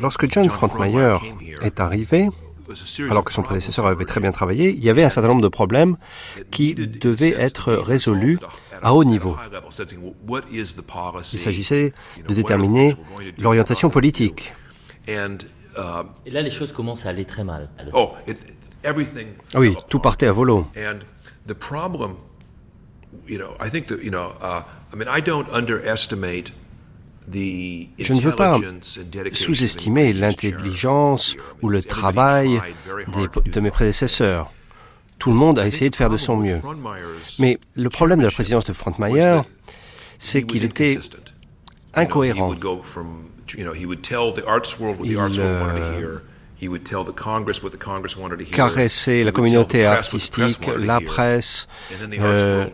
Lorsque 0.00 0.32
John 0.32 0.48
Frontmeyer 0.48 1.16
est 1.62 1.80
arrivé, 1.80 2.28
alors 3.10 3.24
que 3.24 3.32
son 3.32 3.42
prédécesseur 3.42 3.86
avait 3.86 4.04
très 4.04 4.20
bien 4.20 4.32
travaillé, 4.32 4.70
il 4.70 4.84
y 4.84 4.90
avait 4.90 5.04
un 5.04 5.10
certain 5.10 5.28
nombre 5.28 5.42
de 5.42 5.48
problèmes 5.48 5.96
qui 6.50 6.74
devaient 6.74 7.34
être 7.38 7.72
résolus 7.72 8.38
à 8.82 8.94
haut 8.94 9.04
niveau. 9.04 9.36
Il 11.32 11.38
s'agissait 11.38 11.92
de 12.28 12.34
déterminer 12.34 12.96
l'orientation 13.38 13.90
politique. 13.90 14.54
Et 15.06 15.16
là, 16.30 16.42
les 16.42 16.50
choses 16.50 16.72
commencent 16.72 17.06
à 17.06 17.10
aller 17.10 17.24
très 17.24 17.44
mal. 17.44 17.68
Oh, 17.92 18.12
oui, 19.54 19.76
tout 19.88 20.00
partait 20.00 20.26
à 20.26 20.32
volo. 20.32 20.66
Je 27.30 28.12
ne 28.12 28.20
veux 28.20 28.34
pas 28.34 28.60
sous-estimer 29.32 30.12
l'intelligence 30.12 31.36
ou 31.62 31.68
le 31.68 31.82
travail 31.82 32.60
de 33.46 33.60
mes 33.60 33.70
prédécesseurs. 33.70 34.52
Tout 35.18 35.30
le 35.30 35.36
monde 35.36 35.58
a 35.58 35.66
essayé 35.66 35.88
de 35.88 35.96
faire 35.96 36.10
de 36.10 36.16
son 36.16 36.36
mieux. 36.36 36.60
Mais 37.38 37.58
le 37.76 37.88
problème 37.90 38.18
de 38.18 38.24
la 38.24 38.30
présidence 38.30 38.64
de 38.64 38.72
Frontmeyer, 38.72 39.40
c'est 40.18 40.42
qu'il 40.42 40.64
était 40.64 40.98
incohérent. 41.94 42.54
Il, 43.54 45.18
caresser 48.50 49.24
la 49.24 49.32
communauté 49.32 49.84
artistique, 49.84 50.70
la 50.78 51.00
presse 51.00 51.68
euh, 52.18 52.66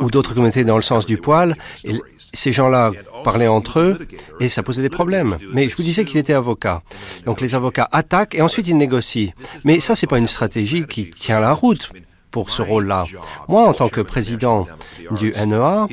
ou 0.00 0.10
d'autres 0.10 0.34
communautés 0.34 0.64
dans 0.64 0.76
le 0.76 0.82
sens 0.82 1.06
du 1.06 1.18
poil. 1.18 1.56
Et 1.84 2.00
ces 2.32 2.52
gens-là 2.52 2.92
parlaient 3.24 3.48
entre 3.48 3.80
eux 3.80 3.98
et 4.40 4.48
ça 4.48 4.62
posait 4.62 4.82
des 4.82 4.88
problèmes. 4.90 5.36
Mais 5.52 5.68
je 5.68 5.76
vous 5.76 5.82
disais 5.82 6.04
qu'il 6.04 6.18
était 6.18 6.34
avocat. 6.34 6.82
Donc 7.24 7.40
les 7.40 7.54
avocats 7.54 7.88
attaquent 7.92 8.34
et 8.34 8.42
ensuite 8.42 8.66
ils 8.66 8.76
négocient. 8.76 9.32
Mais 9.64 9.80
ça, 9.80 9.94
c'est 9.94 10.06
pas 10.06 10.18
une 10.18 10.28
stratégie 10.28 10.86
qui 10.86 11.10
tient 11.10 11.40
la 11.40 11.52
route 11.52 11.90
pour 12.30 12.50
ce 12.50 12.62
rôle-là. 12.62 13.04
Moi, 13.48 13.66
en 13.66 13.74
tant 13.74 13.88
que 13.88 14.00
président 14.00 14.66
du 15.12 15.32
NEA, 15.32 15.86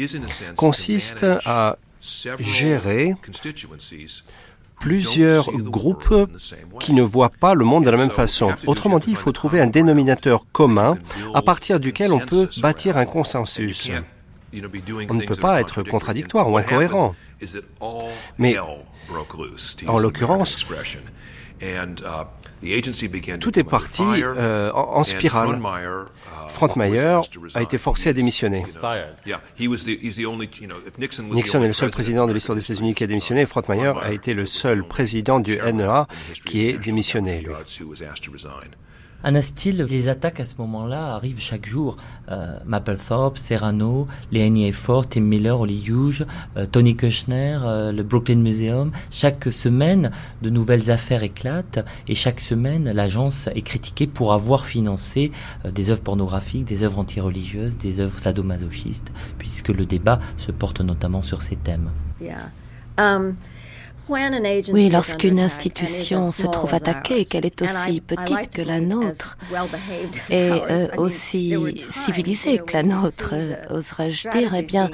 consiste 0.55 1.25
à 1.45 1.77
gérer 2.39 3.15
plusieurs 4.79 5.51
groupes 5.51 6.29
qui 6.79 6.93
ne 6.93 7.01
voient 7.01 7.31
pas 7.31 7.53
le 7.53 7.65
monde 7.65 7.85
de 7.85 7.89
la 7.89 7.97
même 7.97 8.09
façon. 8.09 8.53
Autrement 8.65 8.99
dit, 8.99 9.09
il 9.09 9.15
faut 9.15 9.31
trouver 9.31 9.59
un 9.59 9.67
dénominateur 9.67 10.45
commun 10.51 10.97
à 11.33 11.41
partir 11.41 11.79
duquel 11.79 12.11
on 12.11 12.19
peut 12.19 12.49
bâtir 12.61 12.97
un 12.97 13.05
consensus. 13.05 13.89
On 15.09 15.13
ne 15.13 15.25
peut 15.25 15.35
pas 15.35 15.59
être 15.61 15.83
contradictoire 15.83 16.49
ou 16.49 16.57
incohérent. 16.57 17.15
Mais 18.37 18.57
en 19.87 19.97
l'occurrence, 19.97 20.65
tout 23.39 23.59
est 23.59 23.63
parti 23.63 24.03
euh, 24.03 24.71
en, 24.73 25.03
spirale. 25.03 25.59
Frank 26.49 26.75
Meyer 26.75 27.19
a 27.55 27.61
été 27.61 27.77
forcé 27.77 28.09
à 28.09 28.13
démissionner. 28.13 28.65
Nixon 31.31 31.61
est 31.61 31.67
le 31.67 31.73
seul 31.73 31.91
président 31.91 32.25
de 32.25 32.33
l'histoire 32.33 32.55
des 32.55 32.63
États-Unis 32.63 32.93
qui 32.93 33.03
a 33.03 33.07
démissionné. 33.07 33.45
Frank 33.45 33.69
Meyer 33.69 33.93
a 34.01 34.11
été 34.11 34.33
le 34.33 34.45
seul 34.45 34.83
président 34.83 35.39
du 35.39 35.57
NEA 35.57 36.07
qui 36.45 36.67
est 36.67 36.77
démissionné. 36.77 37.45
Steele, 39.41 39.85
les 39.89 40.09
attaques 40.09 40.39
à 40.39 40.45
ce 40.45 40.55
moment-là 40.59 41.13
arrivent 41.15 41.39
chaque 41.39 41.65
jour. 41.65 41.97
Euh, 42.29 42.57
Mapplethorpe, 42.65 43.37
Serrano, 43.37 44.07
Léanie 44.31 44.71
Ford, 44.71 45.07
Tim 45.07 45.21
Miller, 45.21 45.59
Oli 45.59 45.83
Hughes, 45.87 46.25
euh, 46.55 46.65
Tony 46.65 46.95
Kushner, 46.95 47.59
euh, 47.63 47.91
le 47.91 48.03
Brooklyn 48.03 48.37
Museum. 48.37 48.91
Chaque 49.11 49.45
semaine, 49.51 50.11
de 50.41 50.49
nouvelles 50.49 50.91
affaires 50.91 51.23
éclatent 51.23 51.85
et 52.07 52.15
chaque 52.15 52.39
semaine, 52.39 52.91
l'agence 52.91 53.47
est 53.55 53.61
critiquée 53.61 54.07
pour 54.07 54.33
avoir 54.33 54.65
financé 54.65 55.31
des 55.65 55.91
œuvres 55.91 56.01
pornographiques, 56.01 56.65
des 56.65 56.83
œuvres 56.83 56.99
antireligieuses, 56.99 57.77
des 57.77 57.99
œuvres 57.99 58.19
sadomasochistes, 58.19 59.11
puisque 59.37 59.69
le 59.69 59.85
débat 59.85 60.19
se 60.37 60.51
porte 60.51 60.81
notamment 60.81 61.21
sur 61.21 61.41
ces 61.41 61.55
thèmes. 61.55 61.89
Um, 62.99 63.35
oui, 64.09 64.89
lorsqu'une 64.89 65.39
institution 65.39 66.31
se 66.31 66.47
trouve 66.47 66.73
attaquée, 66.73 67.25
qu'elle 67.25 67.45
est 67.45 67.61
aussi 67.61 68.01
petite 68.01 68.51
que 68.51 68.61
la 68.61 68.79
nôtre 68.79 69.37
et 70.29 70.51
euh, 70.51 70.87
aussi 70.97 71.55
civilisée 71.89 72.59
que 72.59 72.73
la 72.73 72.83
nôtre, 72.83 73.31
euh, 73.33 73.55
oserais-je 73.69 74.29
dire, 74.29 74.53
eh 74.55 74.61
bien, 74.61 74.89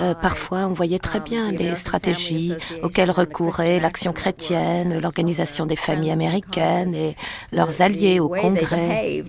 euh, 0.00 0.14
parfois 0.14 0.66
on 0.66 0.72
voyait 0.72 0.98
très 0.98 1.18
um, 1.18 1.24
bien 1.24 1.52
les 1.52 1.74
stratégies 1.74 2.52
auxquelles 2.82 3.10
recouraient 3.10 3.80
l'action 3.80 4.12
chrétienne, 4.12 4.98
l'organisation 5.00 5.66
des 5.66 5.76
familles 5.76 6.12
américaines 6.12 6.94
et 6.94 7.16
leurs 7.52 7.82
alliés 7.82 8.20
au 8.20 8.28
Congrès. 8.28 9.24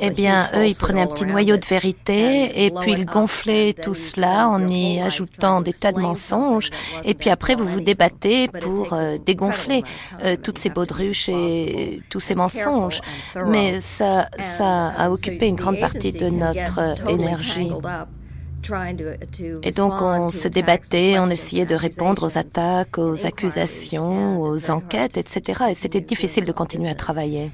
Eh 0.00 0.10
bien, 0.10 0.48
eux, 0.54 0.66
ils 0.66 0.76
prenaient 0.76 1.02
un 1.02 1.06
petit 1.06 1.26
noyau 1.26 1.56
de 1.56 1.64
vérité 1.64 2.64
et 2.66 2.70
puis 2.70 2.92
ils 2.92 3.04
gonflaient 3.04 3.72
tout 3.72 3.94
cela 3.94 4.48
en 4.48 4.66
y 4.68 5.00
ajoutant 5.00 5.60
des 5.60 5.72
tas 5.72 5.92
de 5.92 6.00
mensonges. 6.00 6.70
Et 7.04 7.14
puis 7.14 7.30
après, 7.30 7.56
vous 7.56 7.66
vous 7.66 7.80
débattez 7.80 8.48
pour 8.48 8.92
euh, 8.92 9.18
dégonfler 9.24 9.82
euh, 10.24 10.36
toutes 10.40 10.58
ces 10.58 10.70
baudruches 10.70 11.28
et 11.28 12.00
tous 12.10 12.20
ces 12.20 12.34
mensonges. 12.34 13.00
Mais 13.46 13.80
ça, 13.80 14.28
ça 14.38 14.88
a 14.88 15.10
occupé 15.10 15.46
une 15.46 15.56
grande 15.56 15.80
partie 15.80 16.12
de 16.12 16.28
notre 16.28 16.94
énergie. 17.08 17.72
Et 19.62 19.70
donc 19.72 19.92
on 20.00 20.30
se 20.30 20.48
débattait, 20.48 21.18
on 21.18 21.30
essayait 21.30 21.66
de 21.66 21.74
répondre 21.74 22.26
aux 22.26 22.38
attaques, 22.38 22.98
aux 22.98 23.26
accusations, 23.26 24.40
aux 24.40 24.70
enquêtes, 24.70 25.16
etc. 25.16 25.64
Et 25.70 25.74
c'était 25.74 26.00
difficile 26.00 26.44
de 26.44 26.52
continuer 26.52 26.90
à 26.90 26.94
travailler. 26.94 27.50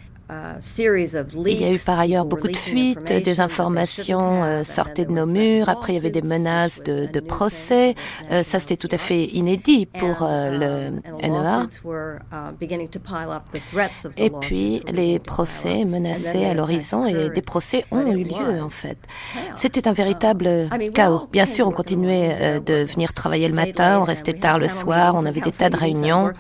Il 1.47 1.61
y 1.61 1.65
a 1.65 1.73
eu 1.73 1.79
par 1.79 1.99
ailleurs 1.99 2.25
beaucoup 2.25 2.49
de 2.49 2.57
fuites, 2.57 3.13
des 3.13 3.41
informations 3.41 4.45
euh, 4.45 4.65
sortaient 4.65 5.05
de 5.05 5.13
nos 5.13 5.27
murs, 5.27 5.69
après 5.69 5.93
il 5.93 5.97
y 5.97 5.99
avait 5.99 6.11
des 6.11 6.23
menaces 6.23 6.83
de, 6.83 7.21
procès. 7.21 7.95
Euh, 8.31 8.43
ça, 8.43 8.59
c'était 8.59 8.77
tout 8.77 8.89
à 8.91 8.99
fait 8.99 9.25
inédit 9.25 9.87
pour 9.87 10.23
euh, 10.23 10.51
le 10.51 11.29
NEA. 11.29 11.67
Et 14.17 14.31
puis, 14.31 14.83
les 14.91 15.19
procès 15.19 15.85
menaçaient 15.85 16.47
à 16.47 16.55
l'horizon 16.55 17.07
et 17.07 17.31
des 17.31 17.43
procès 17.43 17.85
ont 17.91 18.07
eu 18.07 18.25
lieu, 18.25 18.63
en 18.63 18.71
fait. 18.71 18.99
C'était 19.55 19.87
un 19.89 19.93
véritable 19.93 20.69
chaos. 20.95 21.29
Bien 21.33 21.47
sûr, 21.47 21.67
on 21.67 21.73
continuait 21.73 22.61
de 22.65 22.85
venir 22.85 23.15
travailler 23.15 23.49
le 23.49 23.55
matin, 23.55 24.01
on 24.01 24.05
restait 24.05 24.33
tard 24.33 24.59
le 24.59 24.69
soir, 24.69 25.15
on 25.17 25.27
avait 25.27 25.41
des 25.41 25.53
tas 25.53 25.71
de 25.71 25.77
réunions. 25.77 26.31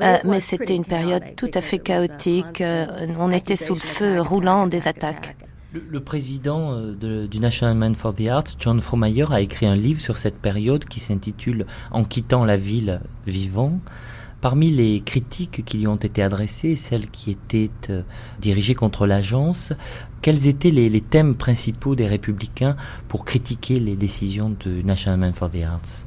Euh, 0.00 0.18
mais 0.24 0.40
c'était 0.40 0.76
une 0.76 0.84
période 0.84 1.22
tout 1.36 1.50
à 1.54 1.60
fait 1.60 1.78
chaotique. 1.78 2.60
Euh, 2.60 2.86
on 3.18 3.30
était 3.32 3.56
sous 3.56 3.74
le 3.74 3.80
feu 3.80 4.20
roulant 4.20 4.66
des 4.66 4.88
attaques. 4.88 5.36
Le, 5.72 6.00
président 6.00 6.72
euh, 6.72 7.26
du 7.26 7.38
National 7.38 7.76
Man 7.76 7.94
for 7.94 8.12
the 8.12 8.26
Arts, 8.26 8.56
John 8.58 8.80
Fromayer, 8.80 9.26
a 9.30 9.40
écrit 9.40 9.66
un 9.66 9.76
livre 9.76 10.00
sur 10.00 10.16
cette 10.16 10.36
période 10.36 10.84
qui 10.84 10.98
s'intitule 10.98 11.66
En 11.92 12.04
quittant 12.04 12.44
la 12.44 12.56
ville 12.56 13.00
vivant. 13.26 13.78
Parmi 14.40 14.70
les 14.70 15.00
critiques 15.00 15.64
qui 15.64 15.78
lui 15.78 15.86
ont 15.86 15.96
été 15.96 16.22
adressées, 16.22 16.74
celles 16.74 17.08
qui 17.10 17.30
étaient 17.30 17.70
dirigées 18.40 18.74
contre 18.74 19.06
l'agence, 19.06 19.74
quels 20.22 20.48
étaient 20.48 20.70
les, 20.70 20.88
les, 20.88 21.02
thèmes 21.02 21.36
principaux 21.36 21.94
des 21.94 22.06
républicains 22.06 22.74
pour 23.06 23.26
critiquer 23.26 23.78
les 23.78 23.96
décisions 23.96 24.48
du 24.48 24.82
National 24.82 25.20
Man 25.20 25.34
for 25.34 25.50
the 25.50 25.62
Arts? 25.62 26.06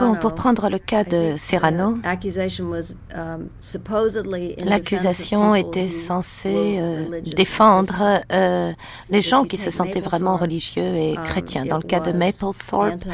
Bon, 0.00 0.14
pour 0.16 0.34
prendre 0.34 0.68
le 0.68 0.78
cas 0.78 1.04
de 1.04 1.34
Serrano, 1.36 1.94
um, 1.94 2.02
l'accusation 4.64 5.54
était 5.54 5.88
censée 5.88 6.78
euh, 6.80 7.20
défendre 7.36 8.20
euh, 8.32 8.72
les 9.08 9.20
gens 9.20 9.44
qui 9.44 9.56
se 9.56 9.70
sentaient 9.70 10.00
vraiment 10.00 10.36
religieux 10.36 10.94
et 10.96 11.16
um, 11.16 11.24
chrétiens. 11.24 11.64
Dans 11.64 11.78
le 11.78 11.84
cas 11.84 12.00
de 12.00 12.12
Maplethorpe, 12.12 13.04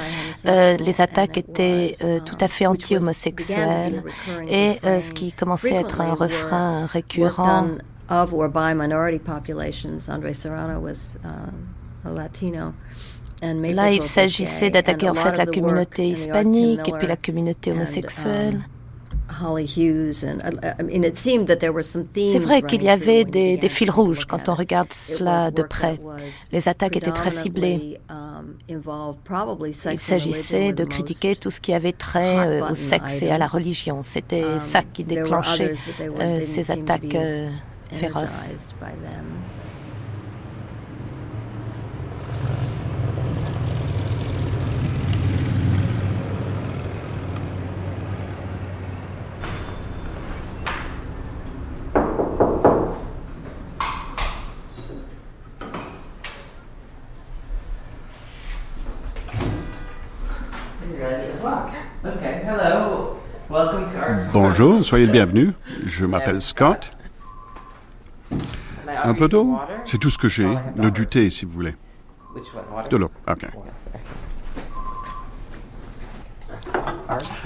euh, 0.47 0.76
les 0.76 1.01
attaques 1.01 1.36
étaient 1.36 1.92
tout 2.24 2.38
à 2.40 2.49
fait 2.49 2.66
anti-homosexuelles 2.66 4.03
et 4.49 4.78
ce 4.82 5.12
qui 5.12 5.32
commençait 5.32 5.76
à 5.76 5.80
être 5.80 6.01
un 6.01 6.14
refrain 6.14 6.86
récurrent. 6.86 7.66
Of 8.09 8.32
or 8.32 8.49
by 8.49 8.72
minority 8.72 9.18
populations. 9.18 10.09
André 10.09 10.32
Serrano 10.32 10.78
was 10.78 11.16
uh, 11.24 12.09
a 12.09 12.12
Latino. 12.12 12.72
Là, 13.43 13.93
il 13.93 14.03
s'agissait 14.03 14.70
d'attaquer 14.70 15.11
en 15.11 15.14
fait 15.14 15.37
la 15.37 15.47
communauté 15.47 16.09
hispanique 16.09 16.89
et 16.89 16.93
puis 16.93 17.07
la 17.07 17.16
communauté 17.16 17.72
homosexuelle. 17.72 18.61
C'est 22.14 22.39
vrai 22.39 22.62
qu'il 22.62 22.82
y 22.82 22.89
avait 22.89 23.24
des, 23.24 23.57
des, 23.57 23.68
fils 23.68 23.91
rouges 23.91 24.24
quand 24.24 24.49
on 24.49 24.55
regarde 24.55 24.93
cela 24.93 25.51
de 25.51 25.62
près. 25.62 26.01
Les 26.53 26.68
attaques 26.68 26.97
étaient 26.97 27.11
très 27.11 27.30
ciblées. 27.30 27.99
Um, 28.09 28.55
il 28.68 29.99
s'agissait 29.99 30.72
de 30.72 30.84
critiquer 30.84 31.37
tout 31.37 31.51
ce 31.51 31.61
qui 31.61 31.72
avait 31.74 31.93
trait 31.93 32.61
euh, 32.62 32.70
au 32.70 32.74
sexe 32.74 33.22
et 33.22 33.30
à 33.30 33.39
la 33.39 33.47
religion. 33.47 34.03
C'était 34.03 34.45
um, 34.45 34.59
ça 34.59 34.82
qui 34.82 35.05
déclenchait 35.05 35.72
euh, 36.01 36.41
ces 36.41 36.70
attaques 36.70 37.14
euh, 37.14 37.51
féroces. 37.91 38.68
Bonjour, 64.59 64.82
soyez 64.82 65.04
le 65.04 65.12
bienvenu. 65.12 65.52
Je 65.84 66.07
m'appelle 66.07 66.40
Scott. 66.40 66.96
Un 68.86 69.12
peu 69.12 69.28
d'eau? 69.28 69.59
C'est 69.84 69.98
tout 69.98 70.09
ce 70.09 70.16
que 70.16 70.30
j'ai. 70.30 70.48
Le 70.78 70.90
du 70.90 71.07
thé, 71.07 71.28
si 71.28 71.44
vous 71.44 71.52
voulez. 71.52 71.74
De 72.90 72.96
l'eau, 72.96 73.11
ok. 73.28 73.46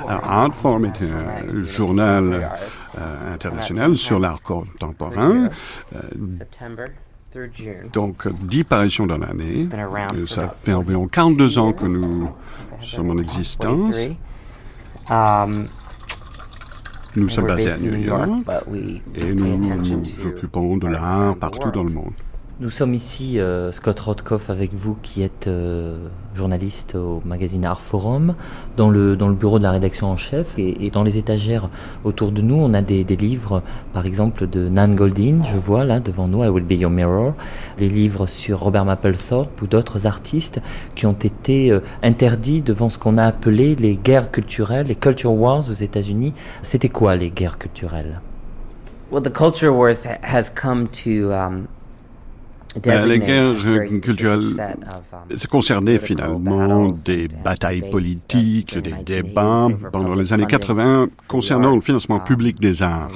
Alors, 0.06 0.24
Artform 0.24 0.84
est 0.84 1.02
un 1.02 1.64
journal 1.64 2.48
euh, 2.96 3.34
international 3.34 3.96
sur 3.96 4.20
l'art 4.20 4.40
contemporain. 4.42 5.48
Euh, 5.96 6.00
Donc, 7.92 8.28
10 8.28 8.62
parutions 8.62 9.08
dans 9.08 9.18
l'année. 9.18 9.68
Ça 10.28 10.48
fait 10.48 10.74
environ 10.74 11.08
42 11.08 11.58
ans 11.58 11.72
que 11.72 11.86
nous 11.86 12.30
sommes 12.80 13.10
en 13.10 13.18
existence. 13.18 13.96
Nous 17.16 17.28
sommes 17.28 17.46
basés 17.46 17.70
à 17.70 17.76
New 17.76 17.96
York 17.96 18.30
et 19.14 19.34
nous 19.34 19.56
nous 19.58 20.26
occupons 20.26 20.76
de 20.76 20.86
l'art 20.86 21.36
partout 21.36 21.70
dans 21.70 21.82
le 21.82 21.90
monde. 21.90 22.12
Nous 22.60 22.68
sommes 22.68 22.92
ici, 22.92 23.40
euh, 23.40 23.72
Scott 23.72 23.98
Rothkopf, 23.98 24.50
avec 24.50 24.74
vous 24.74 24.94
qui 25.00 25.22
êtes 25.22 25.46
euh, 25.46 25.96
journaliste 26.34 26.94
au 26.94 27.22
magazine 27.24 27.64
Art 27.64 27.80
Forum, 27.80 28.34
dans 28.76 28.90
le, 28.90 29.16
dans 29.16 29.28
le 29.28 29.34
bureau 29.34 29.58
de 29.58 29.62
la 29.62 29.70
rédaction 29.70 30.08
en 30.08 30.18
chef. 30.18 30.58
Et, 30.58 30.90
dans 30.90 31.02
les 31.02 31.16
étagères 31.16 31.70
autour 32.04 32.32
de 32.32 32.42
nous, 32.42 32.56
on 32.56 32.74
a 32.74 32.82
des, 32.82 33.02
des, 33.02 33.16
livres, 33.16 33.62
par 33.94 34.04
exemple, 34.04 34.46
de 34.46 34.68
Nan 34.68 34.94
Goldin, 34.94 35.40
je 35.50 35.56
vois 35.56 35.86
là 35.86 36.00
devant 36.00 36.28
nous, 36.28 36.44
I 36.44 36.48
Will 36.48 36.64
Be 36.64 36.72
Your 36.72 36.90
Mirror, 36.90 37.32
des 37.78 37.88
livres 37.88 38.26
sur 38.26 38.60
Robert 38.60 38.84
Mapplethorpe 38.84 39.62
ou 39.62 39.66
d'autres 39.66 40.06
artistes 40.06 40.60
qui 40.94 41.06
ont 41.06 41.12
été 41.14 41.70
euh, 41.70 41.80
interdits 42.02 42.60
devant 42.60 42.90
ce 42.90 42.98
qu'on 42.98 43.16
a 43.16 43.24
appelé 43.24 43.74
les 43.74 43.96
guerres 43.96 44.30
culturelles, 44.30 44.88
les 44.88 44.96
culture 44.96 45.32
wars 45.32 45.64
aux 45.70 45.72
États-Unis. 45.72 46.34
C'était 46.60 46.90
quoi 46.90 47.16
les 47.16 47.30
guerres 47.30 47.56
culturelles? 47.56 48.20
Well, 49.10 49.22
the 49.22 49.32
culture 49.32 49.72
wars 49.72 50.06
has 50.22 50.50
come 50.54 50.88
to 50.88 51.32
um, 51.32 51.66
les 53.06 53.18
guerres 53.18 53.56
culturelles 54.02 54.60
um, 54.60 55.38
concernaient 55.50 55.98
finalement 55.98 56.86
des 56.86 57.28
batailles 57.28 57.88
politiques, 57.90 58.78
des 58.78 58.94
débats 59.04 59.68
pendant 59.92 60.14
les 60.14 60.32
années 60.32 60.46
80 60.46 61.08
concernant 61.28 61.74
le 61.74 61.80
financement 61.80 62.16
um, 62.16 62.24
public 62.24 62.60
des 62.60 62.82
arts 62.82 63.10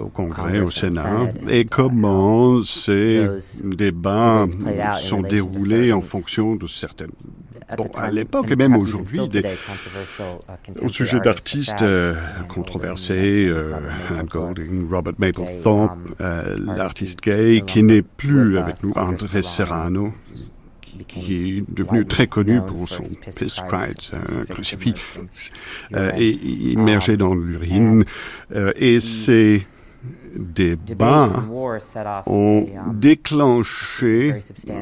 au 0.00 0.08
Congrès, 0.08 0.60
au 0.60 0.70
Sénat, 0.70 1.32
et 1.48 1.64
comment 1.64 2.62
ces 2.64 3.26
débats 3.62 4.46
sont 5.00 5.22
déroulés 5.22 5.92
en 5.92 6.00
fonction 6.00 6.56
de 6.56 6.66
certaines 6.66 7.12
Bon, 7.76 7.86
à 7.96 8.10
l'époque 8.10 8.50
et 8.50 8.56
même 8.56 8.74
aujourd'hui, 8.74 9.18
uh, 9.18 10.82
au 10.82 10.88
sujet 10.88 11.20
d'artistes 11.20 11.82
euh, 11.82 12.14
controversés, 12.48 13.44
euh, 13.46 13.74
Anne 14.18 14.26
Golding, 14.26 14.90
Robert 14.90 15.12
Mapplethorpe, 15.18 15.90
um, 15.92 16.14
euh, 16.22 16.56
l'artiste 16.58 17.20
gay 17.20 17.62
qui 17.66 17.82
n'est 17.82 18.00
plus 18.00 18.56
avec 18.56 18.82
nous, 18.82 18.92
André 18.96 19.42
Serrano, 19.42 20.14
qui 21.06 21.34
est 21.34 21.64
devenu 21.68 22.04
très 22.04 22.26
connu 22.26 22.60
pour 22.60 22.88
son 22.88 23.04
Christ, 23.04 24.12
un 24.12 24.44
crucifix, 24.44 24.94
et 26.16 26.30
immergé 26.30 27.12
um, 27.12 27.18
dans 27.18 27.34
l'urine. 27.34 28.04
et 28.76 29.00
c'est 29.00 29.66
débats 30.34 31.28
ont 32.26 32.66
um, 32.66 32.98
déclenché 32.98 34.34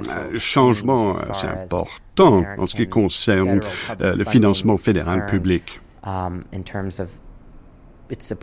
un 0.08 0.38
changement 0.38 1.16
assez 1.16 1.46
important 1.46 2.44
en 2.58 2.66
ce 2.66 2.74
qui 2.74 2.88
concerne 2.88 3.60
euh, 4.00 4.14
le 4.16 4.24
financement 4.24 4.76
fédéral 4.76 5.26
public. 5.26 5.80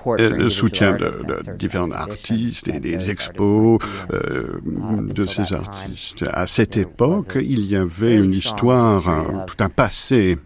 Um, 0.06 0.18
le 0.18 0.50
soutien 0.50 0.94
de, 0.94 1.10
différents 1.58 1.92
artistes 1.92 2.68
et 2.68 2.80
des 2.80 3.10
expos 3.10 3.80
euh, 4.12 4.60
uh, 4.66 5.14
de 5.14 5.26
ces 5.26 5.54
artistes. 5.54 6.26
À 6.32 6.48
cette 6.48 6.76
époque, 6.76 7.38
il 7.40 7.66
y 7.66 7.76
avait 7.76 8.16
une 8.16 8.32
histoire, 8.32 9.04
tout 9.48 9.64
un 9.64 9.70
passé 9.70 10.38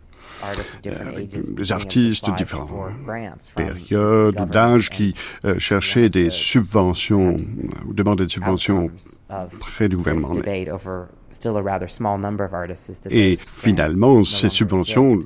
des 0.84 1.72
artistes 1.72 2.30
de 2.30 2.36
différentes 2.36 2.92
périodes 3.56 4.36
d'âge 4.52 4.90
qui 4.90 5.16
euh, 5.46 5.58
cherchaient 5.58 6.10
des 6.10 6.30
subventions 6.30 7.36
ou 7.88 7.94
demandaient 7.94 8.26
des 8.26 8.32
subventions 8.32 8.92
près 9.60 9.90
du 9.90 9.98
gouvernement. 9.98 10.34
Et 13.10 13.36
finalement, 13.36 14.24
ces 14.24 14.50
subventions, 14.50 15.14
um, 15.14 15.22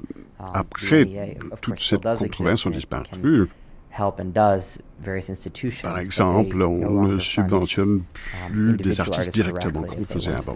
après 0.54 1.38
toute 1.62 1.80
cette 1.80 2.04
controverse, 2.04 2.66
ont 2.66 2.72
disparu. 2.72 3.48
Par 5.84 6.00
exemple, 6.00 6.62
on 6.62 7.04
ne 7.04 7.20
subventionne 7.20 8.04
um, 8.50 8.50
plus 8.50 8.78
des 8.78 9.00
artistes 9.00 9.34
directement 9.34 9.82
comme 9.84 9.98
on 10.00 10.02
faisait 10.02 10.34
avant. 10.34 10.56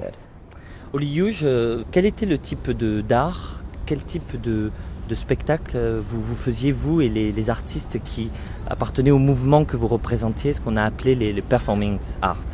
Oliuge, 0.93 1.45
quel 1.91 2.05
était 2.05 2.25
le 2.25 2.37
type 2.37 2.71
d'art? 2.71 3.61
Quel 3.85 4.03
type 4.03 4.41
de, 4.41 4.71
spectacle 5.13 5.75
euh, 5.75 6.01
vous, 6.03 6.21
vous, 6.21 6.33
faisiez, 6.33 6.71
vous 6.71 7.01
et 7.01 7.09
les, 7.09 7.49
artistes 7.49 7.99
qui 8.03 8.31
appartenaient 8.67 9.11
au 9.11 9.19
mouvement 9.19 9.63
que 9.63 9.77
vous 9.77 9.87
représentiez, 9.87 10.53
ce 10.53 10.61
qu'on 10.61 10.75
a 10.77 10.83
appelé 10.83 11.13
les, 11.13 11.33
les 11.33 11.41
performing 11.41 11.99
arts? 12.21 12.45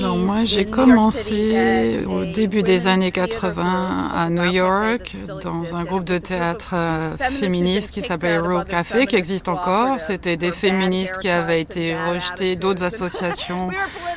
Non, 0.00 0.16
moi 0.16 0.44
j'ai 0.44 0.64
commencé 0.64 2.04
au 2.08 2.24
début 2.24 2.62
des 2.62 2.88
années 2.88 3.12
80 3.12 4.10
à 4.14 4.30
New 4.30 4.50
York 4.50 5.14
dans 5.42 5.76
un 5.76 5.84
groupe 5.84 6.04
de 6.04 6.18
théâtre 6.18 6.74
euh, 6.74 7.16
féministe 7.16 7.92
qui 7.92 8.02
s'appelait 8.02 8.38
Row 8.38 8.64
Café, 8.64 9.06
qui 9.06 9.16
existe 9.16 9.48
encore. 9.48 10.00
C'était 10.00 10.36
des 10.36 10.50
féministes 10.50 11.18
qui 11.18 11.28
avaient 11.28 11.60
été 11.60 11.94
rejetées 11.94 12.56
d'autres 12.56 12.82
associations 12.90 13.68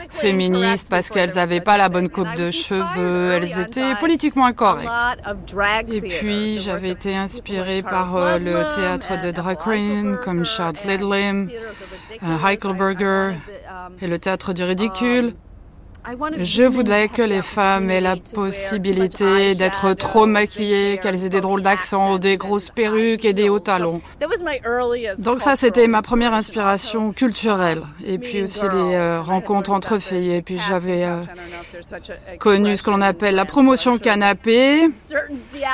féministes 0.10 0.88
parce 0.90 1.10
qu'elles 1.10 1.36
n'avaient 1.36 1.62
pas 1.62 1.78
la 1.78 1.90
bonne 1.90 2.10
coupe 2.10 2.34
de 2.36 2.52
cheveux, 2.52 3.34
elles 3.34 3.60
étaient 3.60 3.96
politiquement 4.00 4.46
incorrectes. 4.46 4.90
Et 5.92 6.02
puis 6.02 6.58
j'avais 6.58 6.90
été 6.90 7.16
inspirée 7.16 7.84
par 7.84 8.16
euh, 8.16 8.38
le 8.38 8.54
théâtre 8.76 9.22
de 9.24 9.32
drag 9.32 9.58
queen 9.64 10.18
comme 10.24 10.46
Charles 10.46 10.76
Lidlam, 10.88 11.50
Heikelberger 12.22 13.32
et 14.02 14.08
le 14.08 14.20
théâtre 14.20 14.54
du 14.54 14.64
ridicule. 14.64 15.34
Je 16.40 16.64
voudrais 16.64 17.08
que 17.08 17.22
les 17.22 17.42
femmes 17.42 17.90
aient 17.90 18.02
la 18.02 18.16
possibilité 18.16 19.56
d'être 19.56 19.94
trop 19.94 20.26
maquillées, 20.26 20.98
qu'elles 21.02 21.26
aient 21.26 21.30
des 21.30 21.42
drôles 21.42 21.62
d'accent, 21.62 22.18
des 22.18 22.38
grosses 22.38 22.70
perruques 22.70 23.26
et 23.26 23.34
des 23.34 23.50
hauts 23.50 23.60
talons. 23.60 24.02
Donc 25.20 25.42
ça, 25.42 25.56
c'était 25.56 25.88
ma 25.88 26.02
première 26.02 26.34
inspiration 26.34 27.12
culturelle. 27.12 27.84
Et 28.04 28.18
puis 28.18 28.44
aussi 28.44 28.64
les 28.64 28.96
euh, 28.96 29.22
rencontres 29.22 29.72
entre 29.72 29.98
filles. 29.98 30.34
Et 30.36 30.42
puis 30.42 30.58
j'avais 30.68 31.06
euh, 31.06 31.22
connu 32.40 32.76
ce 32.76 32.84
que 32.84 32.90
l'on 32.90 33.02
appelle 33.02 33.36
la 33.36 33.46
promotion 33.46 33.98
canapé. 33.98 34.88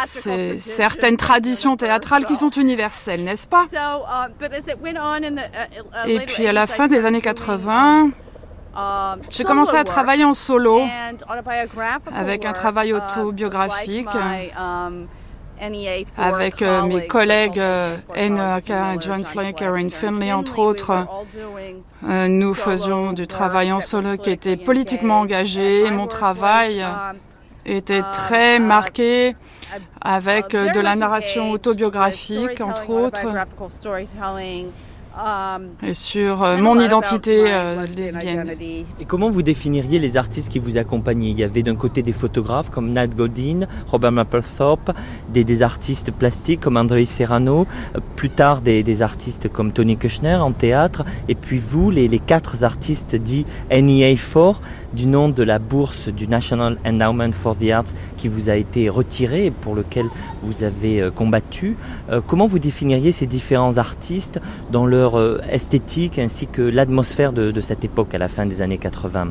C'est 0.05 0.59
certaines 0.59 1.17
traditions 1.17 1.77
théâtrales 1.77 2.25
qui 2.25 2.35
sont 2.35 2.49
universelles, 2.49 3.23
n'est-ce 3.23 3.47
pas? 3.47 3.65
Et 6.07 6.19
puis 6.19 6.47
à 6.47 6.53
la 6.53 6.67
fin 6.67 6.87
des 6.87 7.05
années 7.05 7.21
80, 7.21 7.65
Um, 7.75 8.24
J'ai 9.29 9.43
commencé 9.43 9.75
à 9.75 9.83
travailler 9.83 10.25
en 10.25 10.33
solo 10.33 10.81
avec 12.13 12.45
un 12.45 12.53
travail 12.53 12.89
uh, 12.91 12.95
autobiographique 12.95 14.07
um, 14.57 15.07
avec 16.17 16.61
euh, 16.61 16.81
mes 16.83 17.07
collègues 17.07 17.59
euh, 17.59 17.95
N.K. 18.13 19.01
John 19.01 19.23
Floyd, 19.23 19.55
Karen 19.55 19.89
Finley, 19.89 20.33
entre 20.33 20.59
autres. 20.59 20.91
Euh, 22.07 22.27
nous 22.27 22.53
faisions 22.53 23.13
du 23.13 23.27
travail 23.27 23.71
en 23.71 23.79
solo 23.79 24.17
qui 24.17 24.31
était 24.31 24.57
politiquement 24.57 25.21
engagé. 25.21 25.89
Mon 25.91 26.07
travail 26.07 26.81
um, 26.83 27.15
était 27.65 28.03
très 28.13 28.59
marqué 28.59 29.35
avec 30.01 30.49
de 30.51 30.79
la 30.79 30.95
narration 30.95 31.51
autobiographique, 31.51 32.61
entre 32.61 32.89
autres 32.89 33.27
et 35.81 35.93
sur 35.93 36.43
euh, 36.43 36.57
mon 36.57 36.79
identité 36.79 37.45
euh, 37.47 37.85
lesbienne. 37.85 38.55
Et 38.99 39.05
comment 39.05 39.29
vous 39.29 39.41
définiriez 39.41 39.99
les 39.99 40.17
artistes 40.17 40.49
qui 40.49 40.59
vous 40.59 40.77
accompagnaient 40.77 41.29
Il 41.29 41.39
y 41.39 41.43
avait 41.43 41.63
d'un 41.63 41.75
côté 41.75 42.01
des 42.01 42.13
photographes 42.13 42.69
comme 42.69 42.91
Nat 42.91 43.07
Godin, 43.07 43.67
Robert 43.87 44.11
Mapplethorpe, 44.11 44.91
des, 45.29 45.61
artistes 45.61 46.11
plastiques 46.11 46.59
comme 46.59 46.75
André 46.77 47.05
Serrano, 47.05 47.65
euh, 47.95 47.99
plus 48.15 48.29
tard 48.29 48.61
des, 48.61 49.01
artistes 49.01 49.51
comme 49.51 49.71
Tony 49.71 49.97
Kushner 49.97 50.35
en 50.35 50.51
théâtre, 50.51 51.03
et 51.27 51.35
puis 51.35 51.57
vous, 51.57 51.91
les, 51.91 52.07
les 52.07 52.19
quatre 52.19 52.63
artistes 52.63 53.15
dits 53.15 53.45
NEA4, 53.71 54.57
du 54.95 55.05
nom 55.05 55.29
de 55.29 55.43
la 55.43 55.59
bourse 55.59 56.09
du 56.09 56.27
National 56.27 56.77
Endowment 56.85 57.33
for 57.33 57.55
the 57.55 57.69
Arts 57.69 57.93
qui 58.17 58.27
vous 58.27 58.49
a 58.49 58.55
été 58.55 58.89
retirée 58.89 59.47
et 59.47 59.51
pour 59.51 59.75
lequel 59.75 60.05
vous 60.41 60.63
avez 60.63 61.09
combattu. 61.15 61.75
Comment 62.27 62.47
vous 62.47 62.59
définiriez 62.59 63.11
ces 63.11 63.27
différents 63.27 63.77
artistes 63.77 64.39
dans 64.71 64.85
leur 64.85 65.15
euh, 65.15 65.41
esthétique 65.49 66.19
ainsi 66.19 66.47
que 66.47 66.61
l'atmosphère 66.61 67.33
de, 67.33 67.61
cette 67.61 67.83
époque 67.83 68.13
à 68.13 68.17
la 68.17 68.27
fin 68.27 68.45
des 68.45 68.61
années 68.61 68.77
80 68.77 69.29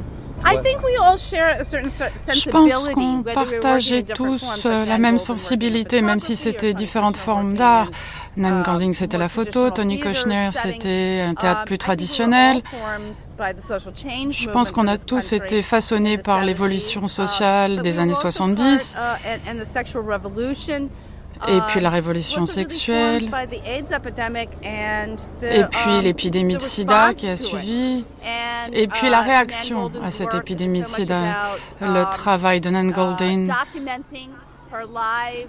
je 2.33 2.51
pense 2.51 2.89
qu'on 2.91 3.23
partageait 3.23 4.03
tous 4.03 4.67
euh, 4.67 4.85
la 4.85 4.99
même 4.99 5.19
sensibilité, 5.19 6.03
même 6.03 6.21
si 6.21 6.37
c'était 6.37 6.75
différentes 6.75 7.17
formes 7.17 7.55
d'art. 7.55 7.89
Nan 8.37 8.63
Golding, 8.63 8.93
c'était 8.93 9.19
la 9.19 9.29
photo, 9.29 9.71
Tony 9.71 10.01
Kushner, 10.01 10.51
c'était 10.51 11.25
un 11.25 11.35
théâtre 11.35 11.65
plus 11.67 11.79
traditionnel. 11.79 12.63
Je 14.31 14.51
pense 14.51 14.73
qu'on 14.73 14.89
a 14.89 14.99
tous 14.99 15.33
été 15.33 15.63
façonnés 15.63 16.19
par 16.19 16.45
l'évolution 16.45 17.07
sociale 17.07 17.81
des 17.83 18.01
années 18.01 18.15
70. 18.15 18.97
Et 21.49 21.59
puis 21.68 21.80
la 21.80 21.91
révolution 21.91 22.47
sexuelle, 22.47 23.30
et 25.43 25.64
puis 25.64 26.01
l'épidémie 26.03 26.57
de 26.57 26.62
sida 26.62 27.14
qui 27.14 27.28
a 27.28 27.37
suivi, 27.37 28.05
et 28.72 28.89
puis 28.89 29.11
la 29.11 29.22
uh, 29.22 29.24
réaction 29.24 29.91
à 30.03 30.11
cette 30.11 30.35
épidémie 30.35 30.80
de 30.80 30.87
sida, 30.87 31.22
le 31.80 32.01
um, 32.01 32.11
travail 32.11 32.61
de 32.61 32.70
Nan 32.70 32.89
uh, 32.89 32.93
Goldin 32.93 33.45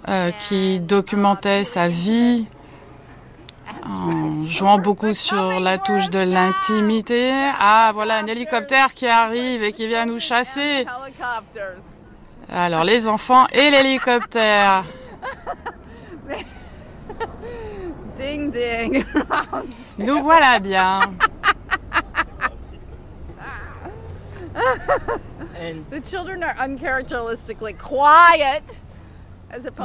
euh, 0.08 0.30
qui 0.32 0.80
documentait 0.80 1.64
sa 1.64 1.88
vie 1.88 2.46
en 3.84 4.44
jouant 4.46 4.78
beaucoup 4.78 5.12
sur 5.12 5.60
la 5.60 5.78
touche 5.78 6.10
de 6.10 6.18
l'intimité. 6.18 7.32
Ah, 7.58 7.90
voilà 7.94 8.18
un 8.18 8.26
hélicoptère 8.26 8.94
qui 8.94 9.06
arrive 9.06 9.62
et 9.62 9.72
qui 9.72 9.86
vient 9.88 10.06
nous 10.06 10.18
chasser. 10.18 10.86
Alors 12.48 12.84
les 12.84 13.08
enfants 13.08 13.46
et 13.52 13.70
l'hélicoptère. 13.70 14.84
Ding 18.16 18.50
ding. 18.50 19.04
Nous 19.98 20.22
voilà 20.22 20.58
bien. 20.58 21.00
the 25.90 26.00
children 26.00 26.42
are 26.42 26.56
uncharacteristically 26.58 27.74
quiet. 27.74 28.62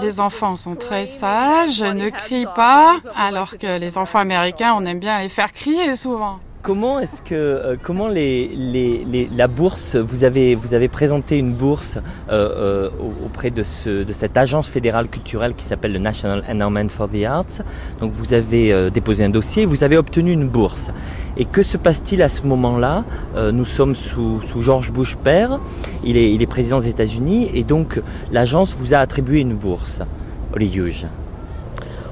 Les 0.01 0.19
enfants 0.19 0.55
sont 0.55 0.75
très 0.75 1.05
sages, 1.05 1.83
ne 1.83 2.09
crient 2.09 2.47
pas, 2.55 2.97
alors 3.15 3.57
que 3.57 3.77
les 3.77 3.97
enfants 3.97 4.19
américains, 4.19 4.73
on 4.73 4.85
aime 4.85 4.99
bien 4.99 5.19
les 5.19 5.29
faire 5.29 5.53
crier 5.53 5.95
souvent. 5.95 6.39
Comment 6.64 6.99
est-ce 6.99 7.24
que 7.24 7.34
euh, 7.34 7.76
comment 7.82 8.07
la 8.07 9.47
bourse 9.47 9.95
vous 9.95 10.24
avez 10.24 10.53
vous 10.53 10.76
avez 10.76 10.89
présenté 10.89 11.39
une 11.39 11.53
bourse 11.53 11.97
euh, 12.30 12.89
euh, 12.89 12.89
auprès 13.26 13.49
de, 13.49 13.64
ce, 13.64 14.03
de 14.03 14.14
cette 14.14 14.38
agence 14.38 14.68
fédérale 14.68 15.07
culturelle 15.07 15.55
qui 15.55 15.66
s'appelle 15.66 15.91
le 15.91 15.97
National 15.97 16.43
Endowment 16.47 16.89
for 16.89 17.09
the 17.09 17.24
Arts? 17.26 17.64
Donc 17.99 18.12
vous 18.12 18.34
avez 18.34 18.91
déposé 18.91 19.26
un 19.26 19.30
dossier, 19.30 19.66
vous 19.66 19.84
avez 19.84 19.97
obtenu 19.97 20.32
une 20.34 20.47
bourse. 20.47 20.91
Et 21.36 21.45
que 21.45 21.64
se 21.64 21.78
passe-t-il 21.78 22.22
à 22.22 22.30
ce 22.30 22.43
moment-là? 22.43 23.05
Nous 23.51 23.66
sommes 23.66 23.95
sous, 23.95 24.39
sous 24.41 24.62
George 24.62 24.91
Bush 24.91 25.16
père, 25.16 25.59
il 26.03 26.16
est, 26.16 26.32
il 26.32 26.43
est 26.43 26.47
président 26.47 26.80
des 26.80 26.89
États-Unis 26.89 27.49
et 27.55 27.64
donc 27.64 27.99
l'agence 28.32 28.76
vous 28.76 28.93
a 28.93 28.97
attribué 28.97 29.39
une 29.39 29.55
bourse. 29.55 30.03
Oli 30.53 30.70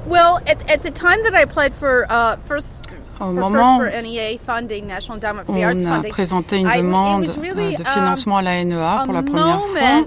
Well, 0.08 0.40
at, 0.48 0.58
at 0.68 0.82
the 0.82 0.90
time 0.90 1.22
that 1.22 1.34
I 1.34 1.42
applied 1.42 1.72
for 1.72 2.04
uh, 2.10 2.36
first 2.38 2.88
au 3.20 3.32
moment 3.32 3.78
où 3.78 5.54
on 5.54 5.92
a 5.92 6.00
présenté 6.08 6.56
une 6.56 6.70
demande 6.70 7.24
euh, 7.24 7.76
de 7.76 7.84
financement 7.84 8.38
à 8.38 8.42
la 8.42 8.64
NEA 8.64 9.02
pour 9.04 9.12
la 9.14 9.22
première 9.22 9.60
fois, 9.60 10.06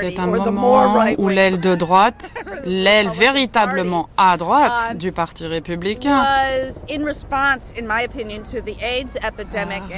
c'était 0.00 0.20
un 0.20 0.26
moment 0.26 1.04
où 1.18 1.28
l'aile 1.28 1.60
de 1.60 1.74
droite, 1.74 2.32
l'aile 2.64 3.10
véritablement 3.10 4.08
à 4.16 4.36
droite 4.36 4.90
um, 4.90 4.96
du 4.98 5.12
Parti 5.12 5.46
républicain, 5.46 6.18
a 6.18 6.62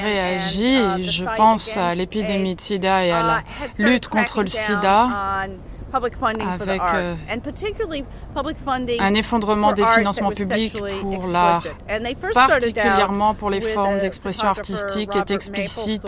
réagi, 0.02 1.02
je 1.02 1.24
pense, 1.36 1.76
à 1.76 1.94
l'épidémie 1.94 2.56
de 2.56 2.60
sida 2.60 3.04
et 3.04 3.10
à 3.12 3.22
la 3.22 3.38
uh, 3.78 3.82
lutte 3.82 4.08
contre 4.08 4.42
le 4.42 4.48
sida 4.48 5.08
avec 5.92 6.14
un 9.00 9.14
effondrement 9.14 9.72
des 9.72 9.84
financements 9.84 10.30
publics 10.30 10.76
pour 11.00 11.26
l'art, 11.28 11.62
particulièrement 12.34 13.34
pour 13.34 13.50
les 13.50 13.60
formes 13.60 13.98
d'expression 14.00 14.48
artistique 14.48 15.14
est 15.16 15.30
explicite 15.30 16.06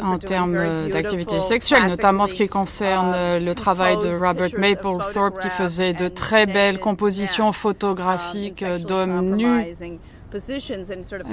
en 0.00 0.18
termes 0.18 0.88
d'activité 0.88 1.40
sexuelle, 1.40 1.88
notamment 1.88 2.26
ce 2.26 2.34
qui 2.34 2.48
concerne 2.48 3.14
uh, 3.14 3.40
le 3.40 3.54
travail 3.54 3.98
de 3.98 4.08
Robert 4.14 4.50
Mapplethorpe 4.58 5.40
qui 5.40 5.48
faisait 5.48 5.92
de 5.92 6.08
très 6.08 6.46
belles 6.46 6.78
compositions 6.78 7.48
um, 7.48 7.52
photographiques 7.52 8.64
d'hommes 8.86 9.36
nus 9.36 9.74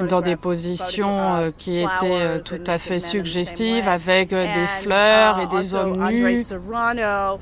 dans 0.07 0.21
des 0.21 0.35
positions 0.35 1.07
uh, 1.07 1.41
euh, 1.41 1.51
qui 1.57 1.79
étaient 1.79 1.89
euh, 2.03 2.39
tout 2.39 2.61
à 2.67 2.77
fait 2.77 2.99
suggestives 2.99 3.87
avec 3.87 4.31
euh, 4.31 4.45
des 4.53 4.67
fleurs 4.67 5.39
et 5.39 5.47
des 5.47 5.73
hommes 5.73 6.07
nus. 6.09 6.45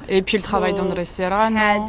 Et 0.07 0.21
puis 0.21 0.37
le 0.37 0.43
travail 0.43 0.73
d'André 0.73 1.05
Serrano 1.05 1.85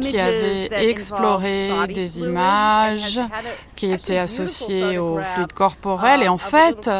qui 0.00 0.18
avait 0.18 0.88
exploré 0.88 1.70
des 1.88 2.20
images 2.20 3.20
qui 3.76 3.90
étaient 3.90 4.18
associées 4.18 4.98
au 4.98 5.18
fluide 5.20 5.52
corporel. 5.52 6.22
Et 6.22 6.28
en 6.28 6.38
fait, 6.38 6.90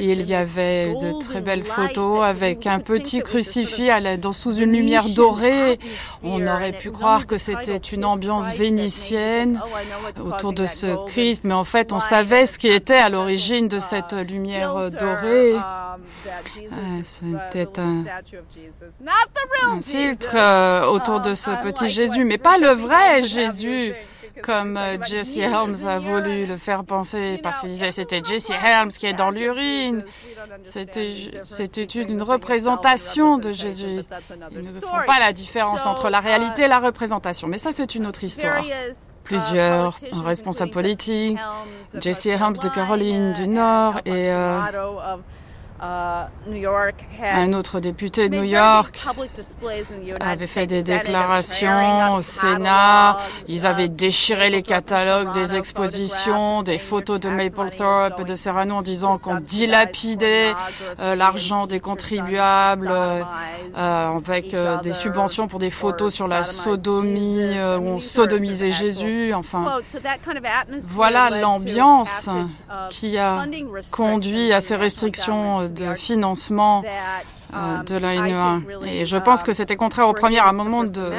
il 0.00 0.22
y 0.22 0.34
avait 0.34 0.94
de 0.94 1.18
très 1.18 1.40
belles 1.40 1.64
photos 1.64 2.24
avec 2.24 2.66
un 2.66 2.78
petit 2.78 3.20
crucifix 3.20 3.90
dans, 4.18 4.32
sous 4.32 4.56
une 4.56 4.72
lumière 4.72 5.08
dorée. 5.08 5.78
On 6.22 6.46
aurait 6.46 6.72
pu 6.72 6.90
croire 6.90 7.26
que 7.26 7.38
c'était 7.38 7.76
une 7.76 8.04
ambiance 8.04 8.52
vénitienne 8.54 9.60
oh, 10.18 10.28
autour 10.28 10.52
de 10.52 10.66
ce 10.66 11.06
Christ, 11.06 11.44
mais 11.44 11.54
en 11.54 11.64
fait, 11.64 11.92
on 11.92 12.00
savait 12.00 12.46
ce 12.46 12.58
qui 12.58 12.68
était 12.68 12.94
à 12.94 13.08
l'origine 13.08 13.68
de 13.68 13.78
cette 13.78 14.12
uh, 14.12 14.24
lumière 14.24 14.90
dorée. 14.90 15.54
Um, 15.54 15.62
ah, 16.72 16.76
c'était 17.04 17.78
un, 17.78 18.04
un 19.62 19.82
filtre 19.82 20.34
euh, 20.36 20.81
autour 20.82 21.20
de 21.20 21.34
ce 21.34 21.50
petit 21.62 21.88
Jésus, 21.88 22.24
mais 22.24 22.38
pas 22.38 22.58
le 22.58 22.68
vrai 22.68 23.22
Jésus 23.22 23.94
comme 24.40 24.76
euh, 24.76 24.96
Jesse 25.04 25.36
Helms 25.36 25.86
a 25.86 25.98
voulu 25.98 26.46
le 26.46 26.56
faire 26.56 26.84
penser, 26.84 27.38
parce 27.42 27.60
qu'il 27.60 27.70
disait 27.70 27.90
c'était 27.90 28.22
Jesse 28.22 28.50
Helms 28.50 28.90
qui 28.90 29.06
est 29.06 29.12
dans 29.12 29.30
l'urine. 29.30 30.04
C'était 30.64 31.84
une 31.84 32.22
représentation 32.22 33.38
de 33.38 33.52
Jésus. 33.52 34.02
Ils 34.52 34.74
ne 34.74 34.80
font 34.80 35.06
pas 35.06 35.18
la 35.18 35.32
différence 35.32 35.86
entre 35.86 36.08
la 36.08 36.20
réalité 36.20 36.62
et 36.62 36.68
la 36.68 36.80
représentation, 36.80 37.48
mais 37.48 37.58
ça 37.58 37.72
c'est 37.72 37.94
une 37.94 38.06
autre 38.06 38.24
histoire. 38.24 38.64
Plusieurs 39.24 39.96
responsables 40.24 40.72
politiques, 40.72 41.38
Jesse 42.00 42.26
Helms 42.26 42.54
de 42.54 42.68
Caroline 42.68 43.32
du 43.34 43.46
Nord 43.48 43.98
et 44.04 44.30
euh, 44.30 44.60
Uh, 45.02 45.18
un 45.82 47.52
autre 47.54 47.80
député 47.80 48.28
de 48.28 48.36
New 48.36 48.44
York 48.44 49.04
avait 50.20 50.46
fait 50.46 50.66
des 50.68 50.82
déclarations 50.84 52.14
au 52.14 52.20
Sénat. 52.20 53.18
Ils 53.48 53.66
avaient 53.66 53.88
déchiré 53.88 54.48
les 54.48 54.62
catalogues 54.62 55.32
des 55.32 55.56
expositions, 55.56 56.62
des 56.62 56.78
photos 56.78 57.18
de 57.18 57.28
Mapplethorpe 57.28 58.20
et 58.20 58.24
de 58.24 58.34
Serrano 58.36 58.76
en 58.76 58.82
disant 58.82 59.18
qu'on 59.18 59.40
dilapidait 59.40 60.54
euh, 61.00 61.16
l'argent 61.16 61.66
des 61.66 61.80
contribuables 61.80 62.88
euh, 62.90 63.22
avec 63.74 64.54
euh, 64.54 64.78
des 64.80 64.92
subventions 64.92 65.48
pour 65.48 65.58
des 65.58 65.70
photos 65.70 66.14
sur 66.14 66.28
la 66.28 66.44
sodomie, 66.44 67.58
où 67.58 67.88
on 67.88 67.98
sodomisait 67.98 68.70
Jésus. 68.70 69.34
Enfin, 69.34 69.80
voilà 70.90 71.30
l'ambiance 71.30 72.28
qui 72.90 73.18
a 73.18 73.44
conduit 73.90 74.52
à 74.52 74.60
ces 74.60 74.76
restrictions 74.76 75.71
de 75.72 75.94
financement 75.94 76.84
euh, 77.54 77.82
de 77.82 77.96
la 77.96 78.14
NEA. 78.14 78.60
Et 78.86 79.04
je 79.04 79.16
pense 79.16 79.42
que 79.42 79.52
c'était 79.52 79.76
contraire 79.76 80.08
au 80.08 80.12
premier 80.12 80.38
amendement 80.40 80.84
de 80.84 81.10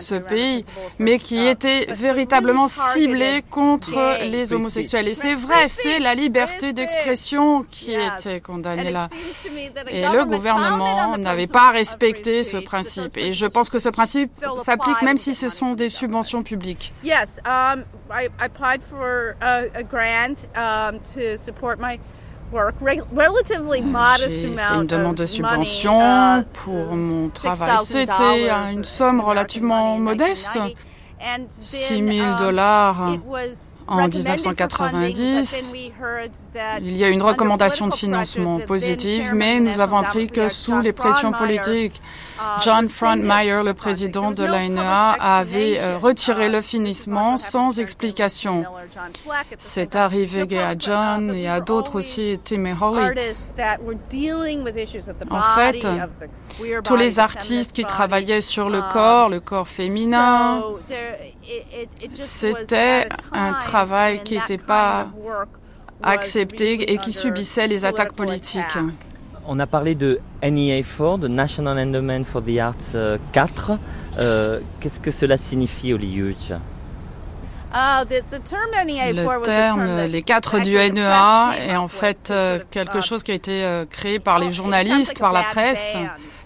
ce 0.00 0.14
pays, 0.14 0.64
mais 0.98 1.18
qui 1.18 1.44
était 1.46 1.86
véritablement 1.92 2.68
ciblé 2.68 3.44
contre 3.50 4.22
les 4.24 4.52
homosexuels. 4.52 5.08
Et 5.08 5.14
c'est 5.14 5.34
vrai, 5.34 5.68
c'est 5.68 5.98
la 5.98 6.14
liberté 6.14 6.72
d'expression 6.72 7.64
qui 7.70 7.92
était 7.92 8.40
condamnée 8.40 8.90
là. 8.90 9.08
Et 9.88 10.02
le 10.02 10.24
gouvernement 10.24 11.16
n'avait 11.18 11.46
pas 11.46 11.70
respecté 11.70 12.42
ce 12.42 12.58
principe. 12.58 13.16
Et 13.16 13.32
je 13.32 13.46
pense 13.46 13.68
que 13.68 13.78
ce 13.78 13.88
principe 13.88 14.32
s'applique 14.58 15.02
même 15.02 15.16
si 15.16 15.34
ce 15.34 15.48
sont 15.48 15.74
des 15.74 15.90
subventions 15.90 16.42
publiques. 16.42 16.92
Yes, 17.02 17.40
um, 17.44 17.84
I 18.10 18.28
applied 18.38 18.82
for 18.82 19.36
a, 19.40 19.82
grant 19.82 20.46
um, 20.56 21.00
to 21.14 21.36
support 21.38 21.78
my 21.80 21.98
j'ai 24.18 24.56
fait 24.56 24.74
une 24.74 24.86
demande 24.86 25.16
de 25.16 25.26
subvention 25.26 26.00
uh, 26.00 26.44
pour 26.52 26.94
mon 26.94 27.28
travail. 27.30 27.76
C'était 27.82 28.50
une 28.72 28.84
somme 28.84 29.20
relativement 29.20 29.98
modeste, 29.98 30.58
6 31.62 32.06
000 32.06 32.36
dollars 32.38 33.16
en 33.86 34.08
1990, 34.08 35.74
il 36.80 36.96
y 36.96 37.04
a 37.04 37.08
une 37.08 37.22
recommandation 37.22 37.88
de 37.88 37.94
financement 37.94 38.58
positive, 38.60 39.32
mais 39.34 39.60
nous 39.60 39.80
avons 39.80 39.98
appris 39.98 40.28
que 40.28 40.48
sous 40.48 40.80
les 40.80 40.92
pressions 40.92 41.32
politiques, 41.32 42.00
uh, 42.38 42.62
John 42.62 42.88
Frontmeyer, 42.88 43.62
le 43.64 43.74
président 43.74 44.30
de 44.30 44.44
l'ANEA, 44.44 45.12
avait 45.20 45.78
euh, 45.78 45.98
retiré 45.98 46.48
le 46.48 46.60
financement 46.60 47.36
sans 47.36 47.78
explication. 47.78 48.64
C'est 49.58 49.96
arrivé 49.96 50.58
à 50.58 50.74
John 50.78 51.34
et 51.34 51.48
à 51.48 51.60
d'autres 51.60 51.96
aussi, 51.96 52.40
Tim 52.42 52.64
et 52.64 52.74
Holly. 52.80 53.20
En 55.30 55.42
fait, 55.42 55.86
tous 56.84 56.96
les 56.96 57.18
artistes 57.18 57.74
qui 57.74 57.84
travaillaient 57.84 58.40
sur 58.40 58.68
le 58.68 58.78
um, 58.78 58.88
corps, 58.92 59.28
le 59.28 59.40
corps 59.40 59.68
féminin, 59.68 60.62
c'était 62.14 63.08
un 63.32 63.52
travail 63.54 64.22
qui 64.22 64.34
n'était 64.34 64.58
pas 64.58 65.08
accepté 66.02 66.92
et 66.92 66.98
qui 66.98 67.12
subissait 67.12 67.66
les 67.66 67.84
attaques 67.84 68.12
politiques. 68.14 68.78
On 69.46 69.58
a 69.58 69.66
parlé 69.66 69.94
de 69.94 70.20
NEA4, 70.42 71.20
de 71.20 71.28
National 71.28 71.78
Endowment 71.78 72.24
for 72.24 72.42
the 72.42 72.58
Arts 72.58 73.18
4. 73.32 73.70
Euh, 73.70 73.76
euh, 74.18 74.60
qu'est-ce 74.80 75.00
que 75.00 75.10
cela 75.10 75.36
signifie, 75.36 75.92
Oliuch 75.92 76.52
ah, 77.76 78.04
le 78.08 79.42
terme 79.42 80.02
les 80.02 80.22
quatre 80.22 80.60
du 80.60 80.76
NEA 80.76 81.50
est 81.58 81.74
en 81.74 81.88
fait 81.88 82.30
euh, 82.30 82.60
quelque 82.70 83.00
chose 83.00 83.24
qui 83.24 83.32
a 83.32 83.34
été 83.34 83.84
créé 83.90 84.20
par 84.20 84.38
les 84.38 84.50
journalistes, 84.50 85.18
par 85.18 85.32
la 85.32 85.42
presse. 85.42 85.96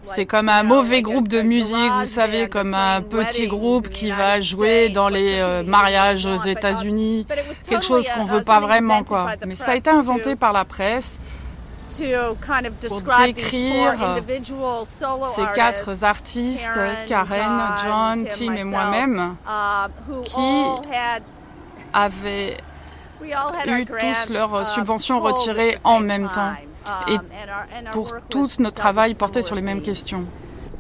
C'est 0.03 0.27
comme 0.27 0.49
un 0.49 0.63
mauvais 0.63 1.03
groupe 1.03 1.29
de 1.29 1.43
musique, 1.43 1.93
vous 1.99 2.05
savez, 2.05 2.49
comme 2.49 2.75
un 2.75 3.03
petit 3.03 3.47
groupe 3.47 3.89
qui 3.89 4.11
va 4.11 4.41
jouer 4.41 4.89
dans 4.89 5.09
les 5.09 5.63
mariages 5.67 6.27
aux 6.27 6.37
États-Unis, 6.37 7.27
quelque 7.69 7.85
chose 7.85 8.09
qu'on 8.09 8.25
veut 8.25 8.43
pas 8.43 8.61
vraiment, 8.61 9.03
quoi. 9.03 9.29
Mais 9.47 9.55
ça 9.55 9.73
a 9.73 9.77
été 9.77 9.91
inventé 9.91 10.37
par 10.37 10.53
la 10.53 10.65
presse 10.65 11.21
pour 12.89 13.03
décrire 13.25 13.95
ces 15.33 15.47
quatre 15.55 16.05
artistes, 16.05 16.81
Karen, 17.07 17.61
John, 17.83 18.25
Tim 18.25 18.55
et 18.55 18.65
moi-même, 18.65 19.37
uh, 19.47 20.23
qui 20.25 20.65
avaient 21.93 22.57
eu 23.67 23.87
tous 23.87 24.33
leurs 24.33 24.63
uh, 24.63 24.67
subventions 24.67 25.21
retirées 25.21 25.79
en 25.85 26.01
même 26.01 26.29
temps. 26.29 26.53
Et 27.09 27.15
um, 27.15 27.23
pour 27.93 28.13
tous, 28.29 28.59
notre 28.61 28.77
travail 28.77 29.15
portait 29.15 29.43
sur 29.43 29.55
les 29.55 29.63
mêmes 29.63 29.83
questions. 29.83 30.27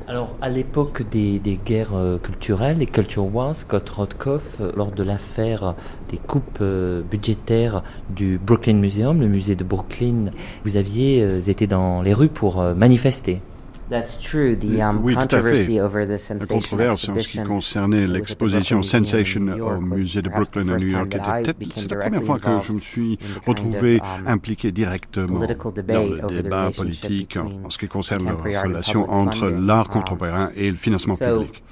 Alors, 0.09 0.39
à 0.41 0.49
l'époque 0.49 1.03
des, 1.11 1.39
guerres 1.67 1.95
euh, 1.95 2.17
culturelles, 2.17 2.79
des 2.79 2.87
Culture 2.87 3.27
Wars, 3.27 3.55
Scott 3.55 3.91
Rothkopf, 3.91 4.59
euh, 4.63 4.73
lors 4.75 4.91
de 4.91 5.03
l'affaire 5.03 5.75
des 6.09 6.17
coupes 6.17 6.61
euh, 6.63 7.03
budgétaires 7.03 7.83
du 8.09 8.39
Brooklyn 8.39 8.77
Museum, 8.77 9.21
le 9.21 9.29
musée 9.29 9.55
de 9.55 9.65
Brooklyn, 9.65 10.31
vous 10.65 10.79
aviez 10.79 11.47
été 11.47 11.67
dans 11.67 12.01
les 12.01 12.15
rues 12.15 12.31
pour 12.31 12.63
manifester. 12.75 13.43
That's 13.91 14.19
true. 14.21 14.55
The, 14.57 14.81
um, 14.81 15.01
oui, 15.03 15.15
tout 15.15 15.35
à 15.35 15.43
fait. 15.43 15.69
La 15.69 16.47
controverse 16.47 17.09
en 17.09 17.19
ce 17.19 17.29
qui 17.29 17.43
concernait 17.43 18.07
l'exposition 18.07 18.83
Sensation 18.83 19.47
au 19.61 19.81
musée 19.81 20.23
de 20.23 20.29
Brooklyn 20.29 20.69
à 20.69 20.77
New 20.77 20.89
York 20.89 21.15
était 21.15 21.53
peut-être 21.55 21.91
la 21.91 21.97
première 21.97 22.23
fois 22.23 22.39
que 22.39 22.63
je 22.63 22.73
me 22.73 22.81
suis 22.81 23.19
retrouvé 23.47 24.01
um, 24.01 24.27
impliqué 24.27 24.71
directement 24.71 25.41
dans 25.41 26.27
le 26.27 26.43
débat 26.43 26.71
politique 26.77 27.37
en, 27.37 27.71
ce 27.71 27.79
qui 27.79 27.89
concerne 27.89 28.27
la 28.27 28.63
relation 28.63 29.11
entre 29.11 29.49
l'art 29.49 29.87
um, 29.87 29.93
contemporain 29.93 30.51
et 30.57 30.71
le 30.71 30.77
financement 30.77 31.17
public. 31.17 31.63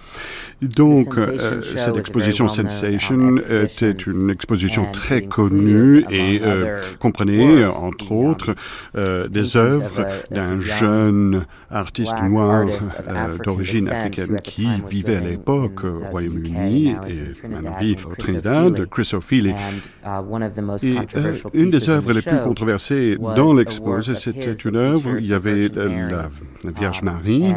Donc, 0.62 1.19
euh, 1.19 1.61
cette 1.77 1.97
exposition 1.97 2.49
Sensation 2.49 3.37
était 3.51 3.91
une 3.91 4.31
exposition 4.31 4.91
très 4.91 5.23
connue 5.23 6.05
et 6.11 6.41
euh, 6.43 6.79
comprenait, 6.99 7.67
entre 7.67 8.12
autres, 8.12 8.55
euh, 8.97 9.29
des 9.29 9.59
œuvres 9.59 10.07
d'un 10.31 10.59
jeune 10.61 11.45
artiste 11.71 12.06
noir 12.23 12.67
d'origine 13.45 13.89
africaine 13.89 14.41
qui 14.43 14.69
vivait 14.89 15.17
à 15.17 15.21
l'époque 15.21 15.85
au 15.85 16.01
Royaume-Uni 16.11 16.97
et 17.09 17.49
maintenant 17.49 17.73
vit 17.79 17.97
au 18.05 18.15
Trinidad, 18.15 18.87
Chris 18.87 19.11
O'Feely. 19.15 19.55
Et 20.83 20.97
une 21.55 21.71
des 21.71 21.89
œuvres 21.91 22.13
les 22.13 22.23
plus 22.23 22.41
controversées 22.41 23.17
dans 23.37 23.53
l'exposé, 23.53 24.15
c'était 24.15 24.53
une 24.53 24.77
œuvre 24.77 25.13
où 25.13 25.17
il 25.17 25.27
y 25.27 25.35
avait 25.35 25.69
la 25.69 26.29
Vierge 26.65 27.03
Marie 27.03 27.55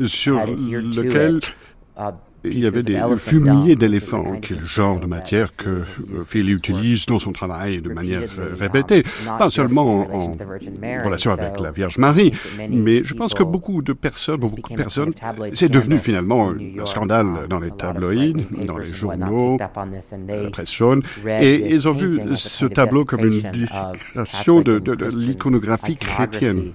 sur 0.00 0.38
lequel 0.46 1.40
Uh, 1.98 2.12
il 2.44 2.60
y 2.60 2.66
avait 2.66 2.82
des 2.82 3.00
fumiers 3.16 3.76
d'éléphants, 3.76 4.38
qui 4.40 4.52
est 4.52 4.60
le 4.60 4.66
genre 4.66 5.00
de 5.00 5.06
matière 5.06 5.54
que 5.56 5.68
euh, 5.68 5.84
Phil 6.24 6.50
utilise 6.50 7.06
dans 7.06 7.18
son 7.18 7.32
travail 7.32 7.80
de 7.80 7.88
manière 7.88 8.28
euh, 8.38 8.54
répétée, 8.58 9.02
pas 9.38 9.50
seulement 9.50 10.06
en 10.12 10.36
relation 11.04 11.32
avec 11.32 11.60
la 11.60 11.70
Vierge 11.70 11.98
Marie, 11.98 12.32
mais 12.70 13.02
je 13.02 13.14
pense 13.14 13.34
que 13.34 13.42
beaucoup 13.42 13.82
de 13.82 13.92
personnes, 13.92 14.40
beaucoup 14.40 14.70
de 14.70 14.76
personnes, 14.76 15.12
c'est 15.54 15.68
devenu 15.68 15.98
finalement 15.98 16.50
un 16.50 16.86
scandale 16.86 17.46
dans 17.48 17.60
les 17.60 17.70
tabloïds, 17.70 18.46
dans 18.66 18.78
les 18.78 18.86
journaux, 18.86 19.56
la 20.28 20.50
presse 20.50 20.74
jaune, 20.74 21.02
et 21.26 21.74
ils 21.74 21.88
ont 21.88 21.92
vu 21.92 22.20
ce 22.34 22.66
tableau 22.66 23.04
comme 23.04 23.24
une 23.24 23.42
discrétion 23.50 24.60
de 24.60 24.82
l'iconographie 25.16 25.96
chrétienne. 25.96 26.72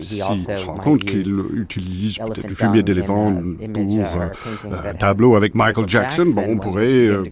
Si 0.00 0.22
on 0.22 0.34
se 0.34 0.66
rend 0.66 0.76
compte 0.76 1.04
qu'il 1.04 1.26
utilise 1.54 2.18
peut-être 2.18 2.46
du 2.46 2.54
fumier 2.54 2.82
d'éléphant 2.82 3.32
pour 3.32 4.72
euh, 4.72 4.90
un 4.90 4.94
tableau 4.94 5.36
avec 5.36 5.54
Michael 5.54 5.88
Jackson, 5.88 6.24
bon, 6.26 6.44
on 6.48 6.58
pourrait 6.58 7.08
euh, 7.08 7.24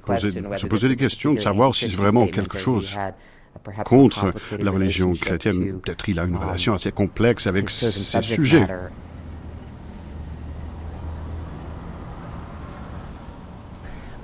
se 0.57 0.66
poser 0.66 0.88
des 0.88 0.96
questions 0.96 1.34
de 1.34 1.40
savoir 1.40 1.74
si 1.74 1.90
c'est 1.90 1.96
vraiment 1.96 2.26
quelque 2.26 2.59
chose 2.59 2.99
contre 3.84 4.32
la 4.59 4.70
religion 4.70 5.12
chrétienne. 5.12 5.80
Peut-être 5.80 6.09
il 6.09 6.18
a 6.18 6.24
une 6.24 6.36
um, 6.36 6.42
relation 6.42 6.74
assez 6.74 6.92
complexe 6.92 7.46
avec 7.46 7.70
ces 7.70 8.22
sujets. 8.22 8.66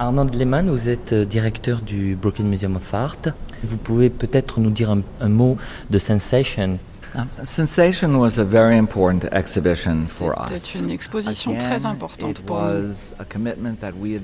Arnaud 0.05 0.27
Lehmann, 0.35 0.69
vous 0.69 0.91
êtes 0.91 1.15
euh, 1.15 1.25
directeur 1.25 1.81
du 1.81 2.15
Brooklyn 2.15 2.45
Museum 2.45 2.77
of 2.77 2.93
Art. 2.93 3.17
Vous 3.63 3.79
pouvez 3.79 4.11
peut-être 4.11 4.61
nous 4.61 4.69
dire 4.69 4.91
un, 4.91 5.29
mot 5.31 5.57
de 5.89 5.99
Sensation 5.99 6.79
um, 7.15 7.27
Sensation 7.43 8.17
was 8.21 8.39
a 8.39 8.45
very 8.45 8.77
important 8.77 9.21
exhibition 9.33 10.03
for 10.03 10.35
us. 10.39 10.49
C'était 10.49 10.85
une 10.85 10.91
exposition 10.91 11.57
très 11.57 11.87
importante 11.87 12.43
pour 12.43 12.61
nous. 12.61 12.93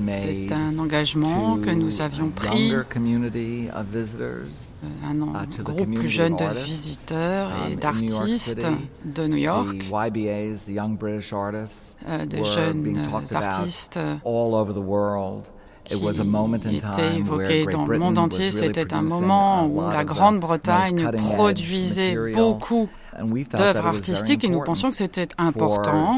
C'est 0.06 0.52
un 0.52 0.78
engagement 0.78 1.56
que 1.56 1.70
nous 1.70 2.02
avions 2.02 2.28
pris. 2.28 2.74
Euh, 2.74 2.82
un 5.02 5.14
uh, 5.14 5.62
groupe 5.62 5.94
plus 5.94 6.10
jeune 6.10 6.36
de 6.36 6.44
visiteurs 6.62 7.52
et 7.66 7.72
um, 7.72 7.80
d'artistes 7.80 8.66
de 9.06 9.26
New 9.26 9.36
York, 9.36 9.90
euh, 12.06 12.26
des 12.26 12.44
jeunes 12.44 12.98
artistes 13.32 13.98
qui 15.90 16.76
était 16.76 17.16
évoqué 17.18 17.66
dans 17.66 17.86
le 17.86 17.98
monde 17.98 18.18
entier. 18.18 18.50
C'était 18.50 18.94
un 18.94 19.02
moment 19.02 19.66
où 19.66 19.80
la 19.90 20.04
Grande-Bretagne 20.04 21.10
produisait 21.16 22.32
beaucoup 22.32 22.88
d'œuvres 23.56 23.86
artistiques 23.86 24.44
et 24.44 24.48
nous 24.48 24.62
pensions 24.62 24.90
que 24.90 24.96
c'était 24.96 25.28
important 25.38 26.10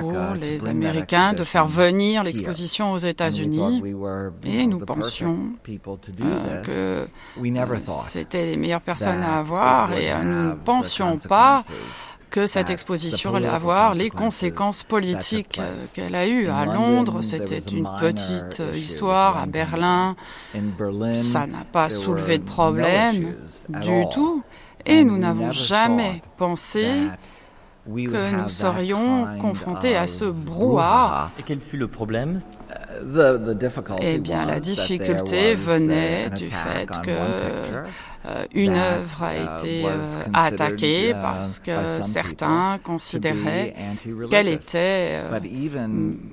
pour 0.00 0.34
les 0.40 0.66
Américains 0.66 1.32
de 1.32 1.44
faire 1.44 1.66
venir 1.66 2.22
l'exposition 2.22 2.92
aux 2.92 2.98
États-Unis. 2.98 3.82
et 4.44 4.66
nous 4.66 4.78
pensions 4.80 5.52
euh, 6.20 6.62
que 6.62 7.06
c'était 8.04 8.46
les 8.46 8.56
meilleures 8.56 8.80
personnes 8.80 9.22
à 9.22 9.38
avoir 9.38 9.92
et 9.92 10.12
euh, 10.12 10.22
nous 10.22 10.48
ne 10.50 10.54
pensions 10.54 11.16
pas 11.28 11.62
que 12.34 12.46
cette 12.48 12.68
exposition 12.68 13.36
allait 13.36 13.46
avoir 13.46 13.94
les 13.94 14.10
conséquences 14.10 14.82
politiques 14.82 15.60
qu'elle 15.94 16.16
a 16.16 16.26
eues. 16.26 16.48
À 16.48 16.64
Londres, 16.64 17.22
c'était 17.22 17.60
une 17.60 17.88
petite 18.00 18.60
histoire. 18.74 19.38
À 19.38 19.46
Berlin, 19.46 20.16
ça 21.12 21.46
n'a 21.46 21.64
pas 21.70 21.88
soulevé 21.88 22.38
de 22.38 22.42
problème 22.42 23.36
du 23.68 24.04
tout. 24.12 24.42
Et 24.84 25.04
nous 25.04 25.16
n'avons 25.16 25.52
jamais 25.52 26.22
pensé 26.36 26.88
que 27.86 28.42
nous 28.42 28.48
serions 28.48 29.28
confrontés 29.38 29.96
à 29.96 30.08
ce 30.08 30.24
brouhaha. 30.24 31.30
Et 31.38 31.44
quel 31.44 31.60
fut 31.60 31.76
le 31.76 31.86
problème? 31.86 32.40
Eh 34.00 34.18
bien, 34.18 34.44
la 34.44 34.58
difficulté 34.58 35.54
venait 35.54 36.30
du 36.30 36.48
fait 36.48 36.88
que 36.88 37.10
euh, 37.10 37.84
une 38.54 38.76
œuvre 38.76 39.24
a 39.24 39.34
uh, 39.34 39.54
été 39.54 39.84
euh, 39.84 39.90
attaquée 40.32 41.10
uh, 41.10 41.14
parce 41.20 41.60
que 41.60 42.00
certains 42.00 42.78
considéraient 42.82 43.74
qu'elle 44.30 44.48
était 44.48 45.20
euh, 45.30 45.40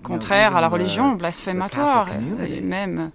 contraire 0.01 0.55
à 0.55 0.61
la 0.61 0.69
religion, 0.69 1.13
blasphématoire. 1.13 2.07
Et 2.47 2.61
même 2.61 3.11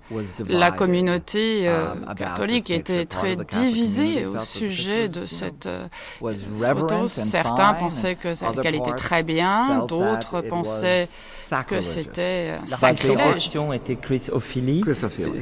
la 0.48 0.70
communauté 0.72 1.68
um, 1.68 2.14
catholique 2.14 2.70
était 2.70 3.06
très 3.06 3.36
divisée 3.36 4.26
au 4.26 4.38
sujet 4.40 5.08
de 5.08 5.24
cette 5.24 5.68
photo. 6.20 7.08
Certains 7.08 7.74
pensaient 7.74 8.16
qu'elle 8.16 8.74
était 8.74 8.92
très 8.92 9.22
bien, 9.22 9.86
d'autres 9.86 10.42
pensaient 10.42 11.08
que 11.66 11.80
c'était 11.80 12.58
sacrilège. 12.66 13.16
La 13.16 13.32
question 13.32 13.72
était 13.72 13.96
Chris 13.96 14.28
Ophelia. 14.30 14.84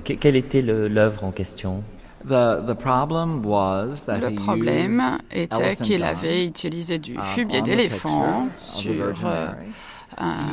Quelle 0.05 0.37
était 0.37 0.63
l'œuvre 0.63 1.25
en 1.25 1.33
question? 1.33 1.83
Le 4.09 4.35
problème 4.35 5.19
était 5.31 5.77
qu'il 5.77 6.05
avait 6.05 6.47
utilisé 6.47 6.99
du 6.99 7.17
fumier 7.23 7.63
d'éléphant 7.63 8.49
sur 8.57 9.15
euh, 9.25 9.49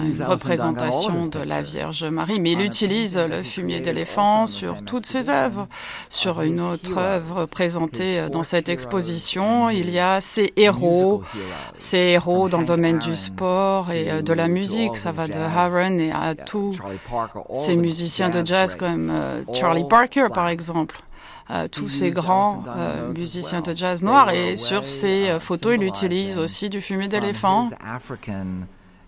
une 0.03 0.24
représentation 0.24 1.28
de 1.28 1.39
la 1.39 1.61
Vierge 1.61 2.03
Marie, 2.05 2.39
mais 2.39 2.53
il 2.53 2.61
utilise 2.61 3.17
le 3.17 3.43
fumier 3.43 3.80
d'éléphant 3.80 4.47
sur 4.47 4.84
toutes 4.84 5.05
ses 5.05 5.30
œuvres. 5.30 5.67
Sur 6.09 6.41
une 6.41 6.59
autre 6.59 6.97
œuvre 6.97 7.45
présentée 7.45 8.28
dans 8.30 8.43
cette 8.43 8.69
exposition, 8.69 9.69
il 9.69 9.89
y 9.89 9.99
a 9.99 10.19
ses 10.19 10.51
héros, 10.57 11.24
ses 11.78 11.97
héros 11.97 12.49
dans 12.49 12.59
le 12.59 12.65
domaine 12.65 12.99
du 12.99 13.15
sport 13.15 13.91
et 13.91 14.11
euh, 14.11 14.22
de 14.22 14.34
la 14.34 14.47
musique. 14.47 14.97
Ça 14.97 15.11
va 15.11 15.28
de 15.28 15.39
Harron 15.39 15.97
et 15.99 16.11
à 16.11 16.36
tous 16.36 16.78
ces 17.53 17.76
musiciens 17.76 18.30
de 18.30 18.45
jazz 18.45 18.76
comme 18.76 19.11
euh, 19.13 19.43
Charlie 19.53 19.88
Parker, 19.88 20.28
par 20.34 20.49
exemple 20.49 21.01
tous 21.72 21.88
ces 21.88 22.12
grands 22.12 22.64
musiciens 23.18 23.62
de 23.62 23.76
jazz 23.76 24.04
noirs 24.04 24.30
et 24.32 24.58
sur 24.58 24.86
ces 24.86 25.38
photos, 25.39 25.76
il 25.78 25.84
utilise 25.84 26.38
aussi 26.38 26.70
du 26.70 26.82
fumier 26.82 27.08
d'éléphant. 27.08 27.70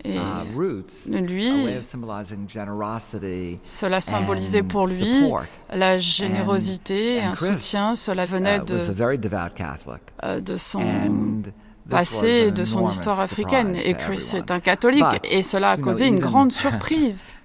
Et 0.06 0.18
lui, 1.22 1.50
cela 3.64 4.02
symbolisait 4.02 4.64
pour 4.64 4.86
lui 4.88 5.32
la 5.74 5.98
générosité 5.98 7.22
un 7.22 7.36
soutien. 7.36 7.96
Cela 7.96 8.26
venait 8.26 8.60
de, 8.60 8.78
de 10.42 10.58
son 10.58 10.82
passé 11.90 12.28
et 12.48 12.52
de 12.52 12.66
son 12.66 12.90
histoire 12.90 13.20
africaine. 13.22 13.76
Et 13.86 13.94
Chris 13.94 14.32
est 14.36 14.52
un 14.52 14.60
catholique 14.60 15.04
et 15.24 15.42
cela 15.42 15.72
a 15.72 15.78
causé 15.78 16.08
une 16.08 16.20
grande 16.20 16.52
surprise. 16.52 17.24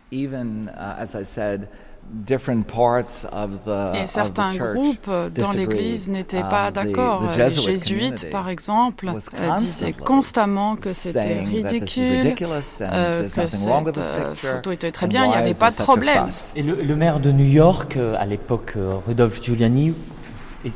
Et 3.94 4.06
certains 4.06 4.54
groupes 4.54 5.10
dans 5.34 5.52
l'Église 5.52 6.08
n'étaient 6.08 6.42
pas 6.42 6.68
um, 6.68 6.72
d'accord. 6.72 7.22
Les 7.36 7.50
jésuites, 7.50 8.30
par 8.30 8.48
exemple, 8.48 9.08
euh, 9.08 9.56
disaient 9.56 9.92
constamment 9.92 10.76
que 10.76 10.88
c'était 10.88 11.40
ridicule, 11.40 12.34
euh, 12.80 13.22
que 13.22 13.28
cette 13.28 13.98
euh, 13.98 14.34
photo 14.34 14.70
était 14.70 14.90
très 14.90 15.06
bien, 15.06 15.26
il 15.26 15.28
n'y 15.30 15.34
avait 15.34 15.54
pas 15.54 15.70
de 15.70 15.76
problème. 15.76 16.28
Et 16.56 16.62
le, 16.62 16.96
maire 16.96 17.20
de 17.20 17.30
New 17.30 17.46
York, 17.46 17.98
à 18.18 18.26
l'époque, 18.26 18.74
Rudolph 19.06 19.42
Giuliani, 19.42 19.94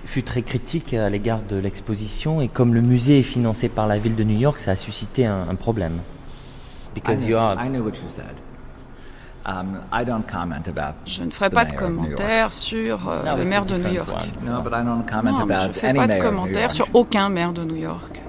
fut 0.05 0.23
très 0.23 0.43
critique 0.43 0.95
à 0.95 1.09
l'égard 1.09 1.41
de 1.49 1.57
l'exposition 1.57 2.41
et 2.41 2.49
comme 2.49 2.73
le 2.75 2.81
musée 2.83 3.19
est 3.19 3.25
financé 3.25 3.69
par 3.69 3.87
la 3.87 3.99
ville 3.99 4.15
de 4.15 4.25
New 4.25 4.39
York, 4.39 4.61
ça 4.61 4.73
a 4.73 4.77
suscité 4.77 5.27
un, 5.27 5.55
problème. 5.55 5.99
Because 6.95 7.25
you 7.25 7.37
are... 7.37 7.57
je 11.05 11.23
ne 11.25 11.31
ferai 11.31 11.51
pas 11.51 11.65
de 11.65 11.75
commentaires 11.75 12.53
sur 12.53 13.09
euh, 13.09 13.37
le 13.37 13.45
maire 13.45 13.65
de 13.65 13.77
New 13.77 13.93
York. 13.93 14.29
Non, 14.47 14.63
je 15.61 15.69
ne 15.69 15.73
fais 15.73 15.93
pas 15.93 16.07
de 16.07 16.21
commentaires 16.21 16.73
sur 16.73 16.89
aucun 16.95 17.29
maire 17.29 17.53
de 17.53 17.65
New 17.65 17.77
York. 17.77 18.23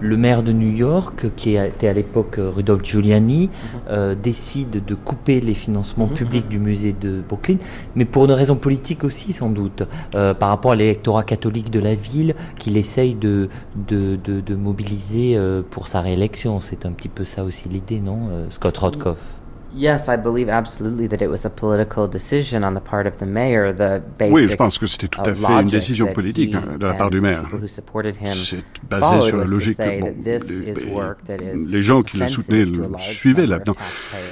Le 0.00 0.16
maire 0.16 0.42
de 0.42 0.52
New 0.52 0.70
York, 0.70 1.26
qui 1.36 1.56
était 1.56 1.88
à 1.88 1.92
l'époque 1.92 2.38
euh, 2.38 2.50
Rudolph 2.50 2.84
Giuliani, 2.84 3.46
mhm. 3.48 3.80
euh, 3.90 4.14
décide 4.14 4.84
de 4.84 4.94
couper 4.94 5.40
les 5.40 5.54
financements 5.54 6.06
mhm. 6.06 6.14
publics 6.14 6.48
du 6.48 6.58
musée 6.58 6.94
de 6.98 7.22
Brooklyn, 7.26 7.56
mais 7.94 8.04
pour 8.04 8.24
une 8.24 8.32
raison 8.32 8.56
politique 8.56 9.04
aussi 9.04 9.32
sans 9.32 9.50
doute, 9.50 9.82
euh, 10.14 10.34
par 10.34 10.48
rapport 10.48 10.72
à 10.72 10.76
l'électorat 10.76 11.24
catholique 11.24 11.70
de 11.70 11.80
la 11.80 11.94
ville 11.94 12.34
qu'il 12.58 12.76
essaye 12.76 13.14
de, 13.14 13.48
de, 13.88 14.16
de, 14.16 14.54
mobiliser 14.54 15.38
pour 15.70 15.88
sa 15.88 16.00
réélection. 16.00 16.60
C'est 16.60 16.84
un 16.86 16.92
petit 16.92 17.08
peu 17.08 17.24
ça 17.24 17.44
aussi 17.44 17.68
l'idée, 17.68 18.00
non, 18.00 18.20
Scott 18.50 18.76
Rodkoff 18.76 19.39
Yes, 19.74 20.08
I 20.08 20.16
believe 20.16 20.48
absolutely 20.48 21.06
that 21.08 21.22
it 21.22 21.28
was 21.28 21.44
a 21.44 21.50
political 21.50 22.08
decision 22.08 22.64
on 22.64 22.74
the 22.74 22.80
part 22.80 23.06
of 23.06 23.18
the 23.18 23.26
mayor. 23.26 23.72
The 23.72 24.02
oui, 24.30 24.48
je 24.48 24.56
pense 24.56 24.78
que 24.78 24.86
c'était 24.86 25.08
tout 25.08 25.20
à 25.20 25.34
fait 25.34 25.52
une 25.52 25.68
décision 25.68 26.12
politique 26.12 26.54
hein, 26.54 26.76
de 26.78 26.86
la 26.86 26.94
part 26.94 27.10
du 27.10 27.20
maire. 27.20 27.48
C'est 27.68 28.64
basé 28.88 29.20
sur 29.20 29.36
la 29.36 29.44
logique 29.44 29.76
que 29.76 30.00
bon, 30.00 30.14
les, 30.24 31.66
les, 31.68 31.82
gens 31.82 32.02
qui 32.02 32.18
le 32.18 32.28
soutenaient 32.28 32.64
le 32.64 32.90
suivaient 32.98 33.46
là-dedans. 33.46 33.74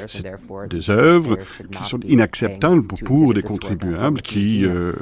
C'est 0.07 0.25
des 0.69 0.91
œuvres 0.91 1.39
qui 1.71 1.85
sont 1.85 2.01
inacceptables 2.01 2.83
pour, 2.83 3.35
des 3.35 3.43
contribuables 3.43 4.23
qui 4.23 4.65
euh, 4.65 4.93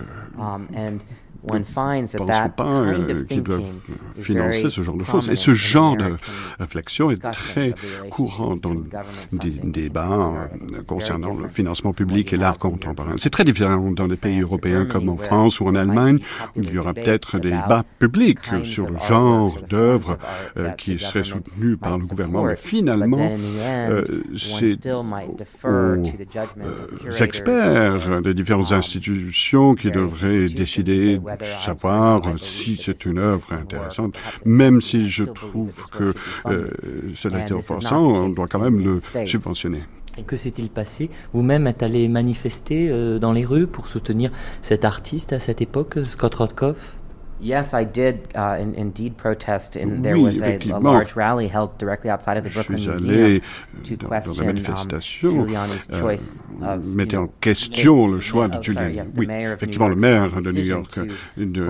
um, 1.53 1.59
ne 1.59 2.19
pensent 2.19 2.51
pas 2.57 2.83
euh, 2.83 3.25
qu'ils 3.25 3.43
doivent 3.43 3.63
financer 4.17 4.69
ce 4.69 4.83
genre 4.83 4.97
de 4.97 5.05
choses. 5.05 5.29
Et 5.29 5.37
ce 5.37 5.55
genre 5.55 5.97
de 5.97 6.17
réflexion 6.59 7.11
est 7.11 7.23
très 7.31 7.75
courant 8.11 8.57
dans 8.57 8.75
des 9.33 9.51
débats 9.51 10.49
euh, 10.75 10.83
concernant 10.87 11.35
le 11.35 11.49
financement 11.49 11.93
public 11.93 12.33
et 12.33 12.37
l'art 12.37 12.59
contemporain. 12.59 13.15
C'est 13.17 13.31
très 13.31 13.45
différent 13.45 13.91
dans 13.91 14.09
des 14.09 14.17
pays 14.17 14.41
européens 14.41 14.87
comme 14.87 15.09
en 15.09 15.17
France 15.17 15.61
ou 15.61 15.67
en 15.67 15.75
Allemagne, 15.75 16.19
où 16.57 16.63
il 16.63 16.71
y 16.71 16.79
aura 16.79 16.95
peut-être 16.95 17.39
des 17.39 17.51
débats 17.51 17.85
publics 17.99 18.39
sur 18.65 18.89
le 18.91 18.97
genre 19.09 19.57
d'œuvres 19.69 20.19
euh, 20.57 20.71
qui 20.71 20.99
seraient 20.99 21.25
soutenus 21.25 21.79
par 21.79 21.99
le 21.99 22.07
gouvernement. 22.07 22.45
Mais 22.45 22.57
finalement, 22.57 23.31
c'est 24.37 24.87
aux 25.65 27.13
experts 27.23 28.23
des 28.23 28.35
différentes 28.35 28.73
institutions 28.73 29.75
qui 29.75 29.91
devraient 29.91 30.47
décider 30.47 31.19
savoir 31.45 32.23
si 32.39 32.77
c'est 32.77 33.05
une 33.07 33.19
œuvre 33.19 33.53
intéressante, 33.53 34.15
même 34.45 34.81
si 34.81 35.09
je 35.09 35.25
trouve 35.25 35.89
que 35.91 36.15
euh, 36.47 36.69
cela 37.15 37.47
est 37.47 37.53
offensant, 37.53 38.03
on 38.03 38.29
doit 38.29 38.49
quand 38.49 38.61
même 38.61 38.81
le 38.83 39.27
subventionner. 39.27 39.83
Et 40.19 40.23
que 40.23 40.37
s'est-il 40.37 40.71
passé? 40.71 41.11
Vous-même 41.33 41.67
êtes 41.67 41.83
allé 41.83 42.09
manifester 42.09 42.89
euh, 42.91 43.19
dans 43.19 43.33
les 43.33 43.45
rues 43.45 43.67
pour 43.67 43.89
soutenir 43.89 44.31
cet 44.63 44.85
artiste 44.85 45.33
à 45.33 45.39
cette 45.41 45.61
époque, 45.61 45.99
Scott 46.09 46.35
Rothkopf? 46.35 46.97
Yes, 47.41 47.75
I 47.75 47.85
did 47.85 48.29
uh, 48.35 48.57
in, 48.59 48.75
indeed 48.75 49.17
protest. 49.17 49.77
In, 49.77 50.03
there 50.03 50.19
was 50.19 50.41
a, 50.41 50.57
a, 50.57 50.79
large 50.79 51.15
rally 51.15 51.49
held 51.49 51.77
directly 51.79 52.09
outside 52.09 52.37
of 52.39 52.45
the 52.45 52.51
Brooklyn 52.51 52.81
Museum 52.83 53.43
to 53.83 53.97
question 53.97 54.49
um, 54.49 55.01
Giuliani's 55.01 55.89
euh, 55.91 56.01
choice 56.01 56.43
of, 56.63 56.87
mettait 56.87 57.19
en 57.19 57.29
question 57.41 58.07
le 58.07 58.21
choix 58.21 58.49
de 58.49 58.57
oh, 58.57 58.63
Giuliani. 58.63 59.03
Oui, 59.17 59.27
effectivement, 59.31 59.89
le 59.89 59.97
maire 59.97 60.41
de 60.41 60.51
New 60.51 60.63
York 60.63 60.99
de, 61.37 61.45
de, 61.45 61.67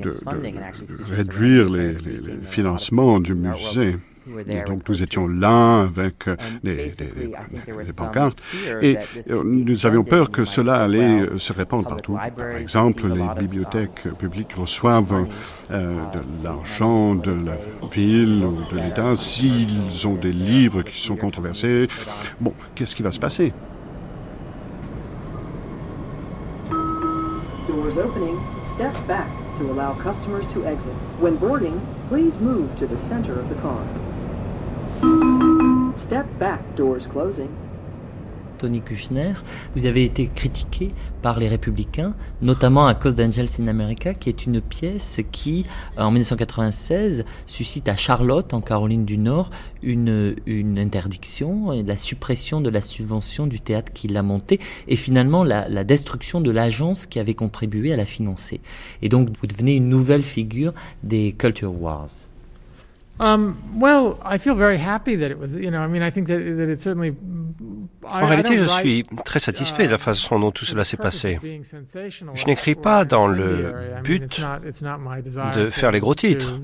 de 0.00 1.14
réduire 1.14 1.68
les, 1.68 1.92
les, 1.92 2.18
les 2.18 2.38
financements 2.46 3.20
du 3.20 3.34
musée. 3.34 3.96
Donc 4.68 4.88
nous 4.88 5.02
étions 5.02 5.26
là 5.26 5.82
avec 5.82 6.28
des, 6.62 6.92
pancartes 7.96 8.38
et 8.80 8.96
euh, 9.30 9.42
nous 9.44 9.86
avions 9.86 10.04
peur 10.04 10.30
que 10.30 10.44
cela 10.44 10.82
allait 10.82 11.22
euh, 11.22 11.38
se 11.38 11.52
répandre 11.52 11.88
partout. 11.88 12.18
Par 12.36 12.56
exemple, 12.56 13.08
les 13.08 13.40
bibliothèques 13.40 14.08
publiques 14.18 14.52
reçoivent 14.54 15.26
euh, 15.70 16.00
de 16.12 16.44
l'argent 16.44 17.14
de 17.14 17.32
la 17.32 17.56
ville 17.90 18.44
ou 18.44 18.74
de 18.74 18.80
l'État 18.80 19.16
s'ils 19.16 20.06
ont 20.06 20.14
des 20.14 20.32
livres 20.32 20.82
qui 20.82 21.00
sont 21.00 21.16
controversés. 21.16 21.88
Bon, 22.40 22.54
qu'est-ce 22.74 22.94
qui 22.94 23.02
va 23.02 23.12
se 23.12 23.20
passer? 23.20 23.52
Step 28.74 29.06
back 29.06 29.28
to 29.58 29.70
allow 29.70 29.92
customers 30.02 30.50
to 30.54 30.64
exit. 30.64 30.94
When 31.20 31.36
boarding, 31.36 31.78
please 32.08 32.36
move 32.38 32.74
to 32.78 32.86
the 32.86 32.98
center 33.06 33.38
of 33.38 33.48
the 33.50 33.54
car. 33.56 33.84
Step 35.96 36.26
back, 36.38 36.60
doors 36.76 37.08
closing. 37.10 37.48
Tony 38.62 38.80
Kushner, 38.80 39.32
vous 39.74 39.86
avez 39.86 40.04
été 40.04 40.30
critiqué 40.32 40.90
par 41.20 41.40
les 41.40 41.48
républicains, 41.48 42.14
notamment 42.42 42.86
à 42.86 42.94
cause 42.94 43.16
d'Angels 43.16 43.48
in 43.58 43.66
America, 43.66 44.14
qui 44.14 44.28
est 44.28 44.46
une 44.46 44.60
pièce 44.60 45.20
qui, 45.32 45.66
en 45.96 46.12
1996, 46.12 47.24
suscite 47.48 47.88
à 47.88 47.96
Charlotte, 47.96 48.54
en 48.54 48.60
Caroline 48.60 49.04
du 49.04 49.18
Nord, 49.18 49.50
une, 49.82 50.36
une 50.46 50.78
interdiction 50.78 51.72
la 51.72 51.96
suppression 51.96 52.60
de 52.60 52.70
la 52.70 52.80
subvention 52.80 53.48
du 53.48 53.58
théâtre 53.58 53.92
qui 53.92 54.06
l'a 54.06 54.22
montée, 54.22 54.60
et 54.86 54.94
finalement 54.94 55.42
la 55.42 55.84
destruction 55.84 56.40
de 56.40 56.52
l'agence 56.52 57.06
qui 57.06 57.18
avait 57.18 57.34
contribué 57.34 57.92
à 57.92 57.96
la 57.96 58.06
financer. 58.06 58.60
Et 59.02 59.08
donc 59.08 59.30
vous 59.40 59.46
devenez 59.48 59.74
une 59.74 59.88
nouvelle 59.88 60.24
figure 60.24 60.72
des 61.02 61.32
Culture 61.32 61.74
Wars. 61.82 62.31
En 63.18 63.52
réalité, 68.26 68.58
je 68.58 68.64
suis 68.64 69.04
très 69.24 69.38
satisfait 69.38 69.86
de 69.86 69.92
la 69.92 69.98
façon 69.98 70.40
dont 70.40 70.50
tout 70.50 70.64
cela 70.64 70.84
s'est 70.84 70.96
passé. 70.96 71.38
Je 72.34 72.46
n'écris 72.46 72.74
pas 72.74 73.04
dans 73.04 73.26
le 73.26 73.74
but 74.02 74.40
de 75.54 75.70
faire 75.70 75.92
les 75.92 76.00
gros 76.00 76.14
titres. 76.14 76.54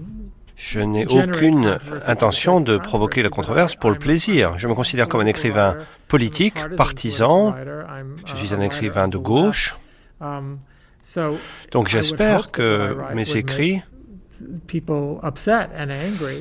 Je 0.56 0.80
n'ai 0.80 1.06
aucune 1.06 1.78
intention 2.06 2.60
de 2.60 2.78
provoquer 2.78 3.22
la 3.22 3.28
controverse 3.28 3.76
pour 3.76 3.90
le 3.90 3.98
plaisir. 3.98 4.58
Je 4.58 4.66
me 4.66 4.74
considère 4.74 5.06
comme 5.06 5.20
un 5.20 5.26
écrivain 5.26 5.76
politique, 6.08 6.56
partisan. 6.76 7.54
Je 8.24 8.34
suis 8.34 8.54
un 8.54 8.60
écrivain 8.60 9.06
de 9.06 9.18
gauche. 9.18 9.76
Um, 10.20 10.58
Donc 11.70 11.86
j'espère 11.86 12.50
que 12.50 12.96
mes 13.14 13.36
écrits 13.36 13.82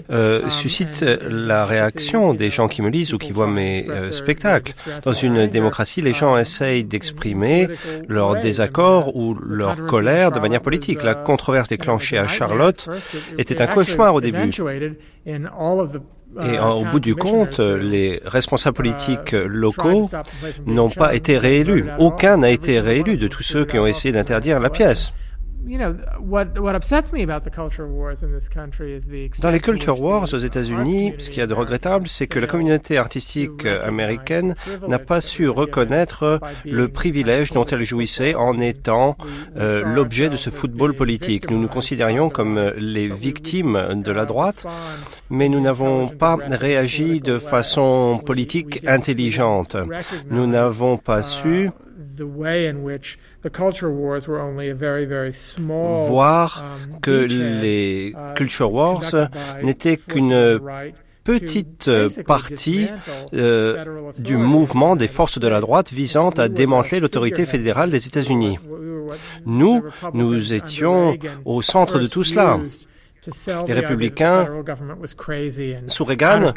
euh, 0.10 0.44
um, 0.44 0.50
suscite 0.50 1.02
la 1.30 1.66
réaction 1.66 2.34
des 2.34 2.50
gens 2.50 2.68
qui 2.68 2.82
me 2.82 2.90
lisent 2.90 3.14
ou 3.14 3.18
qui 3.18 3.32
voient 3.32 3.48
mes 3.48 3.88
euh, 3.90 4.12
spectacles. 4.12 4.74
Dans 5.04 5.14
une 5.14 5.48
démocratie, 5.48 6.02
les 6.02 6.14
gens 6.14 6.36
um, 6.36 6.40
essayent 6.40 6.84
d'exprimer 6.84 7.70
leur 8.08 8.40
désaccord 8.40 9.16
ou 9.16 9.34
leur 9.34 9.86
colère 9.86 10.32
de 10.32 10.40
manière 10.40 10.62
politique. 10.62 11.04
La 11.04 11.16
controverse 11.16 11.70
déclenchée 11.70 12.18
à 12.18 12.28
Charlotte 12.28 12.88
était 13.38 13.62
un 13.62 13.68
cauchemar 13.68 14.14
au 14.14 14.22
début. 14.22 14.52
Et 16.44 16.60
au 16.60 16.84
bout 16.92 17.00
du 17.00 17.16
compte, 17.16 17.60
les 17.60 18.22
responsables 18.26 18.76
uh, 18.76 18.82
politiques 18.82 19.32
locaux 19.32 20.10
n'ont 20.66 20.90
pas 20.90 21.16
été 21.16 21.38
réélus. 21.38 21.86
Aucun 21.98 22.38
n'a 22.38 22.52
été 22.52 22.80
réélu 22.80 23.18
de 23.18 23.28
tous 23.28 23.44
ceux 23.44 23.66
qui 23.66 23.80
ont 23.80 23.88
essayé 23.88 24.12
d'interdire 24.12 24.60
la 24.60 24.70
pièce. 24.70 25.14
Dans 29.42 29.50
les 29.50 29.60
Culture 29.60 30.02
Wars 30.02 30.34
aux 30.34 30.38
États-Unis, 30.38 31.14
ce 31.18 31.30
qu'il 31.30 31.40
y 31.40 31.42
a 31.42 31.48
de 31.48 31.54
regrettable, 31.54 32.08
c'est 32.08 32.28
que 32.28 32.40
la 32.40 32.48
communauté 32.48 32.98
artistique 32.98 33.66
américaine 33.66 34.56
n'a 34.88 35.00
pas 35.00 35.22
su 35.22 35.50
reconnaître 35.50 36.40
le 36.66 36.88
privilège 36.88 37.52
dont 37.52 37.66
elle 37.66 37.84
jouissait 37.84 38.36
en 38.36 38.60
étant 38.60 39.18
euh, 39.58 39.84
l'objet 39.84 40.30
de 40.30 40.38
ce 40.38 40.50
football 40.50 40.94
politique. 40.94 41.50
Nous 41.50 41.60
nous 41.60 41.68
considérions 41.68 42.30
comme 42.30 42.72
les 42.78 43.08
victimes 43.08 44.02
de 44.04 44.12
la 44.12 44.26
droite, 44.26 44.66
mais 45.30 45.50
nous 45.50 45.60
n'avons 45.60 46.08
pas 46.08 46.38
réagi 46.50 47.20
de 47.20 47.40
façon 47.40 48.22
politique 48.26 48.86
intelligente. 48.88 49.76
Nous 50.30 50.48
n'avons 50.48 50.98
pas 50.98 51.22
su 51.24 51.72
voir 56.08 56.78
que 57.02 57.12
les 57.12 58.14
Culture 58.36 58.74
Wars 58.74 59.30
n'étaient 59.64 59.98
qu'une 59.98 60.60
petite 61.28 61.92
partie 62.26 62.88
euh, 63.34 64.12
du 64.18 64.38
mouvement 64.38 64.96
des 64.96 65.10
forces 65.10 65.40
de 65.40 65.48
la 65.48 65.60
droite 65.60 65.92
visant 65.92 66.30
à 66.30 66.48
démanteler 66.48 67.02
l'autorité 67.02 67.46
fédérale 67.46 67.92
des 67.92 68.08
États-Unis. 68.08 68.58
Nous, 69.46 69.84
nous 70.14 70.54
étions 70.54 71.18
au 71.44 71.62
centre 71.62 72.00
de 72.00 72.08
tout 72.08 72.24
cela. 72.24 72.60
Les 73.68 73.74
républicains, 73.74 74.48
sous 75.88 76.06
Reagan, 76.06 76.54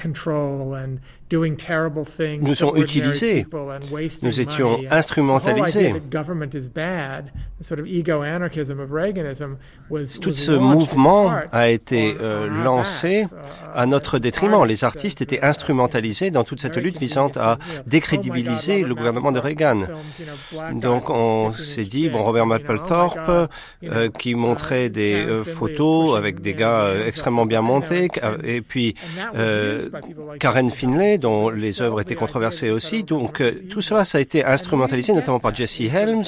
nous 1.32 2.64
ont 2.64 2.76
utilisés, 2.76 3.46
nous 4.22 4.40
étions 4.40 4.80
instrumentalisés. 4.90 5.94
Tout 10.20 10.32
ce 10.32 10.52
mouvement 10.52 11.32
a 11.52 11.68
été 11.68 12.16
euh, 12.18 12.48
lancé 12.48 13.24
uh, 13.24 13.34
à 13.74 13.86
notre 13.86 14.18
détriment. 14.18 14.64
Les 14.64 14.82
artistes 14.82 15.20
étaient 15.20 15.42
instrumentalisés 15.42 16.30
dans 16.30 16.42
toute 16.42 16.60
cette 16.60 16.76
lutte 16.76 16.98
visant 16.98 17.30
à 17.36 17.58
décrédibiliser 17.86 18.82
le 18.82 18.94
gouvernement 18.94 19.30
de 19.30 19.38
Reagan. 19.38 19.82
Donc 20.72 21.10
on 21.10 21.52
s'est 21.52 21.84
dit, 21.84 22.08
bon, 22.08 22.22
Robert 22.22 22.46
Mapplethorpe, 22.46 23.50
euh, 23.84 24.08
qui 24.18 24.34
montrait 24.34 24.88
des 24.88 25.14
euh, 25.14 25.44
photos 25.44 26.16
avec 26.16 26.40
des 26.40 26.54
gars 26.54 26.86
extrêmement 27.06 27.46
bien 27.46 27.60
montés, 27.62 28.08
et 28.42 28.62
puis 28.62 28.94
Karen 30.38 30.70
Finlay, 30.70 31.18
dont 31.20 31.50
les 31.50 31.82
œuvres 31.82 32.00
étaient 32.00 32.14
controversées 32.14 32.70
aussi. 32.70 33.04
Donc 33.04 33.40
euh, 33.40 33.52
tout 33.70 33.80
cela, 33.80 34.04
ça 34.04 34.18
a 34.18 34.20
été 34.20 34.44
instrumentalisé, 34.44 35.12
notamment 35.12 35.38
par 35.38 35.54
Jesse 35.54 35.80
Helms, 35.80 36.24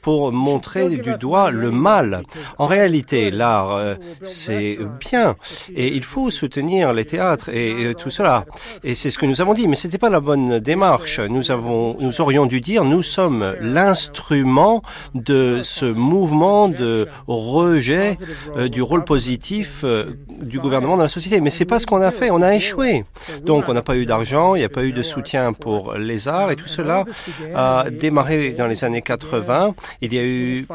pour 0.00 0.32
montrer 0.32 0.88
du 0.90 1.14
doigt 1.14 1.50
le 1.50 1.70
mal. 1.70 2.22
En 2.58 2.66
réalité, 2.66 3.30
l'art, 3.30 3.72
euh, 3.72 3.94
c'est 4.22 4.78
bien, 5.00 5.34
et 5.74 5.88
il 5.88 6.04
faut 6.04 6.30
soutenir 6.30 6.92
les 6.92 7.04
théâtres 7.04 7.48
et, 7.48 7.86
euh, 7.86 7.94
tout 7.94 8.10
cela. 8.10 8.44
Et 8.82 8.94
c'est 8.94 9.10
ce 9.10 9.18
que 9.18 9.26
nous 9.26 9.40
avons 9.40 9.54
dit, 9.54 9.66
mais 9.66 9.76
c'était 9.76 9.98
pas 9.98 10.10
la 10.10 10.20
bonne 10.20 10.60
démarche. 10.60 11.20
Nous 11.20 11.50
avons, 11.50 11.96
nous 12.00 12.20
aurions 12.20 12.46
dû 12.46 12.60
dire, 12.60 12.84
nous 12.84 13.02
sommes 13.02 13.54
l'instrument 13.60 14.82
de 15.14 15.60
ce 15.62 15.86
mouvement 15.86 16.68
de 16.68 17.08
rejet 17.26 18.16
du 18.70 18.82
rôle 18.82 19.04
positif 19.04 19.84
du 20.42 20.58
gouvernement 20.60 20.96
dans 20.96 21.02
la 21.02 21.08
société. 21.08 21.40
Mais 21.40 21.50
c'est 21.50 21.64
pas 21.64 21.78
ce 21.78 21.86
qu'on 21.86 22.02
a 22.02 22.10
fait. 22.10 22.30
On 22.30 22.42
a 22.42 22.54
échoué. 22.54 23.04
Donc, 23.42 23.68
on 23.68 23.74
n'a 23.74 23.82
pas 23.82 23.96
eu 23.96 24.06
d'argent. 24.06 24.33
Il 24.34 24.58
n'y 24.58 24.64
a 24.64 24.68
pas 24.68 24.84
eu 24.84 24.92
de 24.92 25.02
soutien 25.02 25.52
pour 25.52 25.94
les 25.94 26.26
arts 26.28 26.50
et 26.50 26.56
tout 26.56 26.66
cela 26.66 27.04
a 27.54 27.84
démarré 27.90 28.50
dans 28.50 28.66
les 28.66 28.84
années 28.84 29.02
80. 29.02 29.74
Il 30.00 30.12
y 30.12 30.18
a 30.18 30.24
eu 30.24 30.66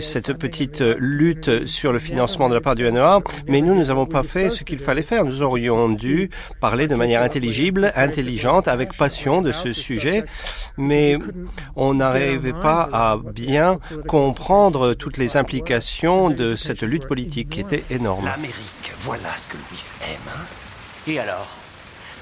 cette 0.00 0.32
petite 0.32 0.80
lutte 0.98 1.66
sur 1.66 1.92
le 1.92 1.98
financement 1.98 2.48
de 2.48 2.54
la 2.54 2.60
part 2.60 2.74
du 2.74 2.90
NEA, 2.90 3.20
mais 3.46 3.60
nous, 3.60 3.74
nous 3.74 3.84
n'avons 3.84 4.06
pas 4.06 4.22
fait 4.22 4.50
ce 4.50 4.64
qu'il 4.64 4.78
fallait 4.78 5.02
faire. 5.02 5.24
Nous 5.24 5.42
aurions 5.42 5.88
dû 5.88 6.30
parler 6.60 6.88
de 6.88 6.96
manière 6.96 7.22
intelligible, 7.22 7.92
intelligente, 7.94 8.66
avec 8.66 8.96
passion 8.96 9.40
de 9.40 9.52
ce 9.52 9.72
sujet, 9.72 10.24
mais 10.76 11.16
on 11.76 11.94
n'arrivait 11.94 12.52
pas 12.52 12.88
à 12.92 13.18
bien 13.22 13.78
comprendre 14.08 14.94
toutes 14.94 15.16
les 15.16 15.36
implications 15.36 16.30
de 16.30 16.56
cette 16.56 16.82
lutte 16.82 17.06
politique 17.06 17.50
qui 17.50 17.60
était 17.60 17.84
énorme. 17.90 18.24
L'Amérique, 18.24 18.92
voilà 19.00 19.30
ce 19.36 19.48
que 19.48 19.56
Louis 19.56 19.92
aime. 20.02 20.32
Hein 20.34 20.40
et 21.06 21.18
alors? 21.18 21.59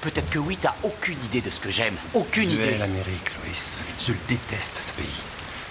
Peut-être 0.01 0.29
que 0.29 0.39
oui, 0.39 0.57
t'as 0.61 0.73
aucune 0.83 1.17
idée 1.25 1.41
de 1.41 1.49
ce 1.49 1.59
que 1.59 1.69
j'aime. 1.69 1.95
Aucune 2.13 2.51
idée. 2.51 2.77
l'Amérique, 2.77 3.31
Louis. 3.43 3.81
Je 3.99 4.13
déteste 4.27 4.77
ce 4.77 4.93
pays. 4.93 5.21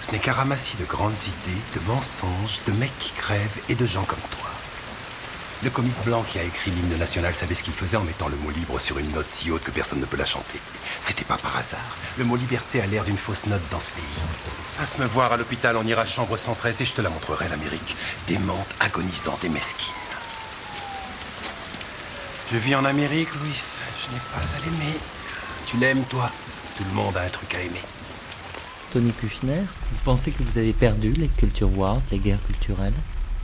Ce 0.00 0.12
n'est 0.12 0.18
qu'un 0.18 0.32
ramassis 0.32 0.76
de 0.76 0.84
grandes 0.84 1.18
idées, 1.22 1.60
de 1.74 1.80
mensonges, 1.86 2.60
de 2.66 2.72
mecs 2.72 2.98
qui 2.98 3.12
crèvent 3.12 3.60
et 3.68 3.74
de 3.74 3.86
gens 3.86 4.05
comme 4.05 4.18
toi. 4.30 4.50
Le 5.64 5.70
comique 5.70 6.05
blanc 6.05 6.22
qui 6.22 6.38
a 6.38 6.44
écrit 6.44 6.70
l'hymne 6.70 6.98
national 6.98 7.34
savait 7.34 7.55
ce 7.56 7.64
qu'il 7.64 7.72
faisait 7.72 7.96
en 7.96 8.05
mettant 8.05 8.28
le 8.28 8.36
mot 8.36 8.50
libre 8.50 8.78
sur 8.78 8.98
une 8.98 9.10
note 9.10 9.28
si 9.28 9.50
haute 9.50 9.64
que 9.64 9.72
personne 9.72 9.98
ne 9.98 10.05
peut 10.05 10.16
la 10.16 10.26
chanter. 10.26 10.60
C'était 11.00 11.24
pas 11.24 11.36
par 11.36 11.56
hasard. 11.56 11.96
Le 12.16 12.24
mot 12.24 12.36
liberté 12.36 12.80
a 12.80 12.86
l'air 12.86 13.05
d'une 13.05 13.18
fausse 13.18 13.46
note 13.46 13.62
dans 13.72 13.80
ce 13.80 13.90
pays. 13.90 14.05
Passe 14.76 14.98
me 14.98 15.06
voir 15.06 15.32
à 15.32 15.36
l'hôpital, 15.36 15.76
on 15.76 15.84
ira 15.84 16.06
chambre 16.06 16.36
113 16.36 16.80
et 16.80 16.84
je 16.84 16.92
te 16.92 17.00
la 17.00 17.10
montrerai, 17.10 17.48
l'Amérique. 17.48 17.96
Démente, 18.28 18.68
agonisante 18.78 19.44
et 19.44 19.48
mesquine. 19.48 20.07
Je 22.50 22.56
vis 22.56 22.74
en 22.74 22.84
Amérique, 22.86 23.28
Louis. 23.34 23.78
Je 23.98 24.10
n'ai 24.10 24.18
pas 24.32 24.40
à 24.40 24.58
l'aimer. 24.64 24.96
Tu 25.66 25.76
l'aimes, 25.76 26.02
toi 26.08 26.30
Tout 26.78 26.84
le 26.88 26.94
monde 26.96 27.14
a 27.16 27.20
un 27.22 27.28
truc 27.28 27.54
à 27.54 27.60
aimer. 27.60 27.82
Tony 28.90 29.12
Kushner, 29.12 29.60
vous 29.60 29.98
pensez 30.02 30.30
que 30.30 30.42
vous 30.42 30.56
avez 30.56 30.72
perdu 30.72 31.12
les 31.12 31.28
culture 31.28 31.68
wars, 31.76 32.00
les 32.10 32.16
guerres 32.18 32.40
culturelles? 32.46 32.94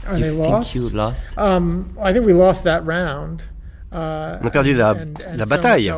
Are 0.07 0.17
you 0.17 0.43
think 0.43 0.73
you 0.73 0.89
lost? 0.89 1.37
Um, 1.37 1.85
I 2.03 2.13
think 2.13 2.25
we 2.25 2.33
lost 2.33 2.63
that 2.63 2.81
round. 2.81 3.43
Uh, 3.91 4.39
on 4.41 4.47
a 4.47 4.49
perdu 4.49 4.73
la, 4.73 4.95
la 5.35 5.45
bataille. 5.45 5.85
Et 5.87 5.91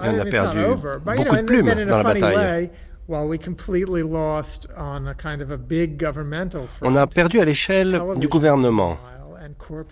on 0.00 0.18
a 0.18 0.24
perdu 0.24 0.60
beaucoup 1.04 1.36
de 1.36 1.42
plumes 1.42 1.84
dans 1.84 1.98
la 1.98 2.02
bataille. 2.02 2.70
On 3.08 3.30
a 6.96 7.06
perdu 7.06 7.40
à 7.40 7.44
l'échelle 7.44 8.00
du 8.16 8.28
gouvernement. 8.28 8.96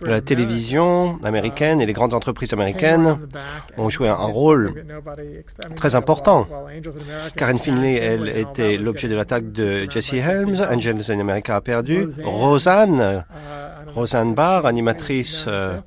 La 0.01 0.21
télévision 0.21 1.19
américaine 1.23 1.81
et 1.81 1.85
les 1.85 1.93
grandes 1.93 2.13
entreprises 2.13 2.53
américaines 2.53 3.17
ont 3.77 3.89
joué 3.89 4.09
un 4.09 4.15
rôle 4.15 4.85
très 5.75 5.95
important. 5.95 6.47
Karen 7.35 7.59
Finley, 7.59 7.95
elle, 7.95 8.29
était 8.29 8.77
l'objet 8.77 9.07
de 9.07 9.15
l'attaque 9.15 9.51
de 9.51 9.87
Jesse 9.89 10.13
Helms. 10.13 10.61
Angels 10.69 11.11
in 11.11 11.19
America 11.19 11.55
a 11.55 11.61
perdu. 11.61 12.07
Roseanne, 12.23 13.25
Roseanne 13.93 14.33
Barr, 14.33 14.65
animatrice 14.65 15.45
euh, 15.47 15.77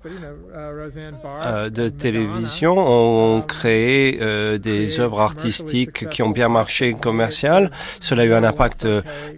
euh, 0.56 1.70
de 1.70 1.88
télévision, 1.88 2.76
ont 2.78 3.42
créé 3.42 4.18
euh, 4.20 4.58
des 4.58 5.00
œuvres 5.00 5.20
artistiques 5.20 6.08
qui 6.08 6.22
ont 6.22 6.30
bien 6.30 6.48
marché 6.48 6.94
commercial. 6.94 7.70
Cela 8.00 8.22
a 8.22 8.26
eu 8.26 8.32
un 8.32 8.44
impact 8.44 8.86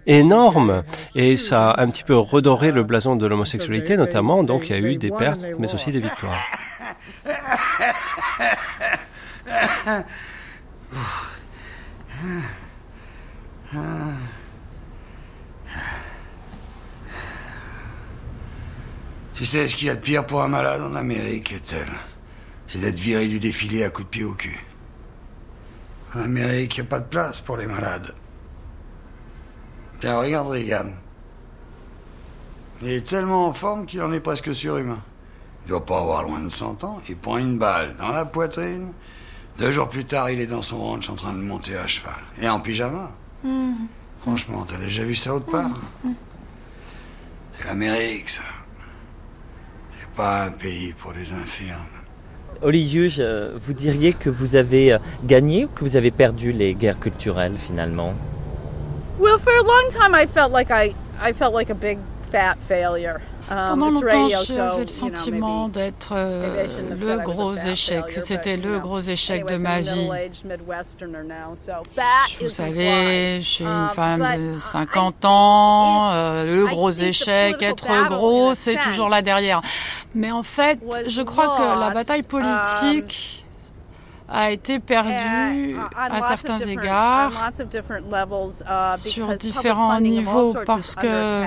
énorme 0.07 0.83
et 1.15 1.37
ça 1.37 1.71
a 1.71 1.83
un 1.83 1.87
petit 1.87 2.03
peu 2.03 2.15
redoré 2.15 2.71
le 2.71 2.83
blason 2.83 3.15
de 3.15 3.27
l'homosexualité, 3.27 3.97
notamment 3.97 4.40
donc 4.43 4.69
il 4.69 4.71
y 4.71 4.75
a 4.75 4.79
eu 4.79 4.97
des 4.97 5.11
pertes, 5.11 5.41
mais 5.59 5.73
aussi 5.73 5.91
des 5.91 5.99
victoires. 5.99 6.37
Tu 19.41 19.47
sais 19.47 19.67
ce 19.67 19.75
qu'il 19.75 19.87
y 19.87 19.89
a 19.89 19.95
de 19.95 19.99
pire 19.99 20.27
pour 20.27 20.43
un 20.43 20.47
malade 20.47 20.83
en 20.83 20.93
Amérique, 20.93 21.55
tel 21.65 21.87
C'est 22.67 22.79
d'être 22.79 22.99
viré 22.99 23.27
du 23.27 23.39
défilé 23.39 23.83
à 23.83 23.89
coups 23.89 24.05
de 24.05 24.09
pied 24.11 24.23
au 24.23 24.33
cul. 24.33 24.59
En 26.13 26.19
Amérique, 26.19 26.77
il 26.77 26.81
n'y 26.81 26.87
a 26.87 26.89
pas 26.89 26.99
de 26.99 27.07
place 27.07 27.41
pour 27.41 27.57
les 27.57 27.65
malades. 27.65 28.13
Tiens, 29.99 30.19
regarde 30.19 30.49
Reagan. 30.49 30.91
Il 32.81 32.89
est 32.89 33.07
tellement 33.07 33.47
en 33.47 33.53
forme 33.53 33.85
qu'il 33.85 34.01
en 34.01 34.11
est 34.11 34.19
presque 34.19 34.53
surhumain. 34.55 35.01
Il 35.65 35.69
doit 35.69 35.85
pas 35.85 35.99
avoir 35.99 36.23
loin 36.23 36.39
de 36.39 36.49
100 36.49 36.83
ans. 36.83 36.99
Il 37.07 37.15
prend 37.15 37.37
une 37.37 37.57
balle 37.59 37.95
dans 37.99 38.09
la 38.09 38.25
poitrine. 38.25 38.87
Deux 39.59 39.71
jours 39.71 39.87
plus 39.87 40.05
tard, 40.05 40.31
il 40.31 40.39
est 40.39 40.47
dans 40.47 40.63
son 40.63 40.79
ranch 40.81 41.09
en 41.09 41.15
train 41.15 41.33
de 41.33 41.37
monter 41.39 41.75
à 41.75 41.85
cheval. 41.85 42.15
Et 42.41 42.49
en 42.49 42.59
pyjama. 42.59 43.11
Mm. 43.43 43.73
Franchement, 44.21 44.65
t'as 44.67 44.77
déjà 44.77 45.03
vu 45.03 45.13
ça 45.13 45.35
autre 45.35 45.45
part 45.45 45.69
mm. 46.03 46.13
C'est 47.57 47.67
l'Amérique, 47.67 48.29
ça. 48.29 48.41
C'est 49.97 50.09
pas 50.11 50.45
un 50.45 50.51
pays 50.51 50.93
pour 50.93 51.13
les 51.13 51.31
infirmes. 51.31 51.85
Olivier, 52.63 53.09
vous 53.63 53.73
diriez 53.73 54.13
que 54.13 54.29
vous 54.29 54.55
avez 54.55 54.93
euh, 54.93 54.99
gagné 55.23 55.65
ou 55.65 55.67
que 55.67 55.83
vous 55.83 55.95
avez 55.95 56.11
perdu 56.11 56.51
les 56.51 56.73
guerres 56.73 56.99
culturelles 56.99 57.57
finalement? 57.57 58.13
Well, 59.19 59.39
for 59.39 59.53
a 59.53 59.63
long 59.63 59.89
time, 59.89 60.15
I 60.15 60.25
felt 60.25 60.51
like 60.51 60.71
I, 60.71 60.95
I 61.19 61.33
felt 61.33 61.53
like 61.53 61.71
a 61.71 61.75
big 61.75 61.99
Pendant 63.49 63.91
longtemps, 63.91 64.29
j'avais 64.29 64.81
le 64.81 64.87
sentiment 64.87 65.67
d'être 65.67 66.13
euh, 66.13 66.65
le 66.97 67.17
gros 67.17 67.53
échec, 67.53 68.05
que 68.05 68.21
c'était 68.21 68.55
le 68.55 68.79
gros 68.79 68.99
échec 68.99 69.45
de 69.45 69.57
ma 69.57 69.81
vie. 69.81 70.09
Vous 72.41 72.49
savez, 72.49 73.39
je 73.41 73.47
suis 73.47 73.65
une 73.65 73.69
um, 73.69 73.89
femme 73.89 74.25
de 74.37 74.59
50 74.59 75.25
ans, 75.25 76.11
euh, 76.11 76.55
le 76.55 76.65
gros 76.65 76.91
échec, 76.91 77.61
être 77.61 78.07
gros, 78.07 78.53
c'est 78.53 78.77
toujours 78.77 79.09
là 79.09 79.21
derrière. 79.21 79.61
Mais 80.15 80.31
en 80.31 80.43
fait, 80.43 80.79
je 81.07 81.21
crois 81.21 81.57
que 81.57 81.79
la 81.79 81.89
bataille 81.89 82.21
um, 82.21 82.25
politique 82.25 83.40
a 84.31 84.51
été 84.51 84.79
perdu 84.79 85.75
à 85.95 86.21
certains 86.21 86.57
égards 86.57 87.51
uh, 87.51 88.97
sur 88.97 89.27
différents 89.35 89.99
niveaux 89.99 90.55
parce 90.65 90.95
que 90.95 91.45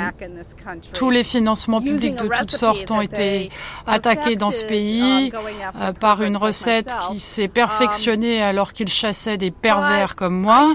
tous 0.92 1.10
les 1.10 1.22
financements 1.22 1.80
publics 1.80 2.16
de 2.16 2.28
toutes 2.28 2.50
sortes 2.50 2.90
ont 2.90 3.00
été 3.00 3.50
attaqués 3.86 4.36
dans 4.36 4.50
ce 4.50 4.64
pays 4.64 5.32
um, 5.34 5.40
euh, 5.80 5.92
par 5.92 6.22
une 6.22 6.36
recette 6.36 6.94
qui 7.08 7.20
s'est 7.20 7.48
perfectionnée 7.48 8.42
um, 8.42 8.48
alors 8.48 8.72
qu'ils 8.72 8.88
chassaient 8.88 9.38
des 9.38 9.50
pervers 9.50 10.14
comme 10.14 10.38
moi. 10.40 10.74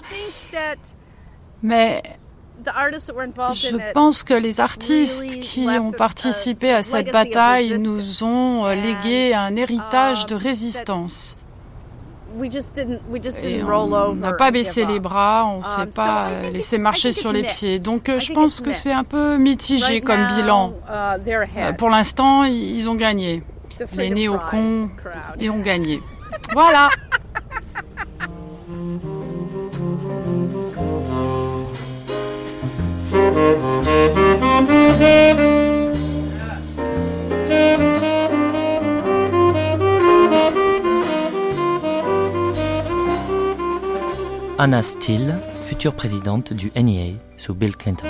Mais 1.61 2.01
je 2.65 3.93
pense 3.93 4.23
que 4.23 4.33
les 4.33 4.59
artistes 4.59 5.39
qui 5.39 5.67
ont 5.67 5.91
participé 5.91 6.71
à 6.71 6.83
cette 6.83 7.11
bataille 7.11 7.77
nous 7.79 8.23
ont 8.23 8.65
euh, 8.65 8.75
légué 8.75 9.33
un 9.33 9.55
héritage 9.55 10.25
de 10.25 10.35
um, 10.35 10.41
résistance 10.41 11.38
on 12.37 14.15
n'a 14.15 14.33
pas 14.33 14.51
baissé 14.51 14.85
les 14.85 14.99
bras, 14.99 15.45
on 15.45 15.59
ne 15.59 15.63
s'est 15.63 15.81
um, 15.81 15.89
pas 15.89 16.27
laissé 16.53 16.77
marcher 16.77 17.11
sur 17.11 17.31
les 17.31 17.41
pieds. 17.41 17.79
Donc 17.79 18.09
euh, 18.09 18.19
je 18.19 18.33
pense 18.33 18.61
que 18.61 18.73
c'est 18.73 18.91
un 18.91 19.03
peu 19.03 19.37
mitigé 19.37 20.01
comme 20.01 20.19
bilan. 20.35 20.73
Uh, 20.87 21.17
euh, 21.57 21.73
pour 21.73 21.89
l'instant, 21.89 22.43
ils 22.43 22.89
ont 22.89 22.95
gagné. 22.95 23.43
Les 23.95 24.09
néocons, 24.09 24.89
ils 25.39 25.49
ont 25.49 25.59
gagné. 25.59 26.01
Voilà. 26.53 26.89
Anna 44.61 44.81
Steele, 44.81 45.37
future 45.63 45.93
présidente 45.93 46.51
du 46.51 46.69
NEA 46.75 47.13
sous 47.37 47.53
Bill 47.53 47.77
Clinton. 47.77 48.09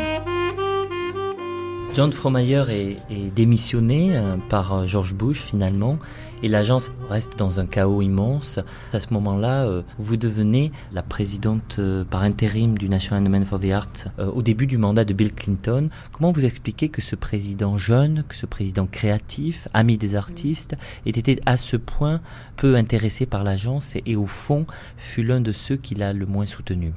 John 1.93 2.11
Fromayer 2.11 2.63
est, 2.69 3.35
démissionné 3.35 4.17
euh, 4.17 4.35
par 4.49 4.73
euh, 4.73 4.88
George 4.88 5.13
Bush 5.13 5.41
finalement 5.41 5.99
et 6.44 6.48
l'agence 6.48 6.91
reste 7.10 7.38
dans 7.38 7.60
un 7.60 7.66
chaos 7.66 8.02
immense. 8.02 8.60
À 8.94 8.99
ce 8.99 9.14
moment-là, 9.14 9.66
euh, 9.66 9.82
vous 9.98 10.18
devenez 10.18 10.72
la 10.91 11.03
présidente 11.03 11.80
par 12.10 12.24
intérim 12.24 12.78
du 12.78 12.90
National 12.90 13.22
Endowment 13.22 13.45
for 13.45 13.60
the 13.60 13.72
Arts 13.72 14.11
au 14.18 14.41
début 14.41 14.68
du 14.68 14.78
mandat 14.78 15.06
de 15.06 15.14
Bill 15.14 15.34
Clinton. 15.34 15.90
Comment 16.11 16.32
vous 16.32 16.45
expliquez 16.45 16.90
que 16.90 17.02
ce 17.02 17.16
président 17.16 17.78
jeune, 17.78 18.24
que 18.28 18.36
ce 18.36 18.45
président 18.45 18.86
créatif, 18.86 19.68
ami 19.74 19.98
des 19.98 20.16
artistes, 20.16 20.76
ait 21.06 21.10
été 21.10 21.40
à 21.45 21.57
ce 21.57 21.78
point 21.78 22.22
peu 22.57 22.76
intéressé 22.76 23.26
par 23.26 23.44
l'agence 23.44 23.95
et, 23.95 24.03
et 24.06 24.16
au 24.16 24.28
fond 24.28 24.66
fut 24.98 25.24
l'un 25.24 25.41
de 25.41 25.52
ceux 25.52 25.78
qui 25.78 25.95
l'a 25.95 26.14
le 26.14 26.26
moins 26.26 26.45
soutenu? 26.45 26.94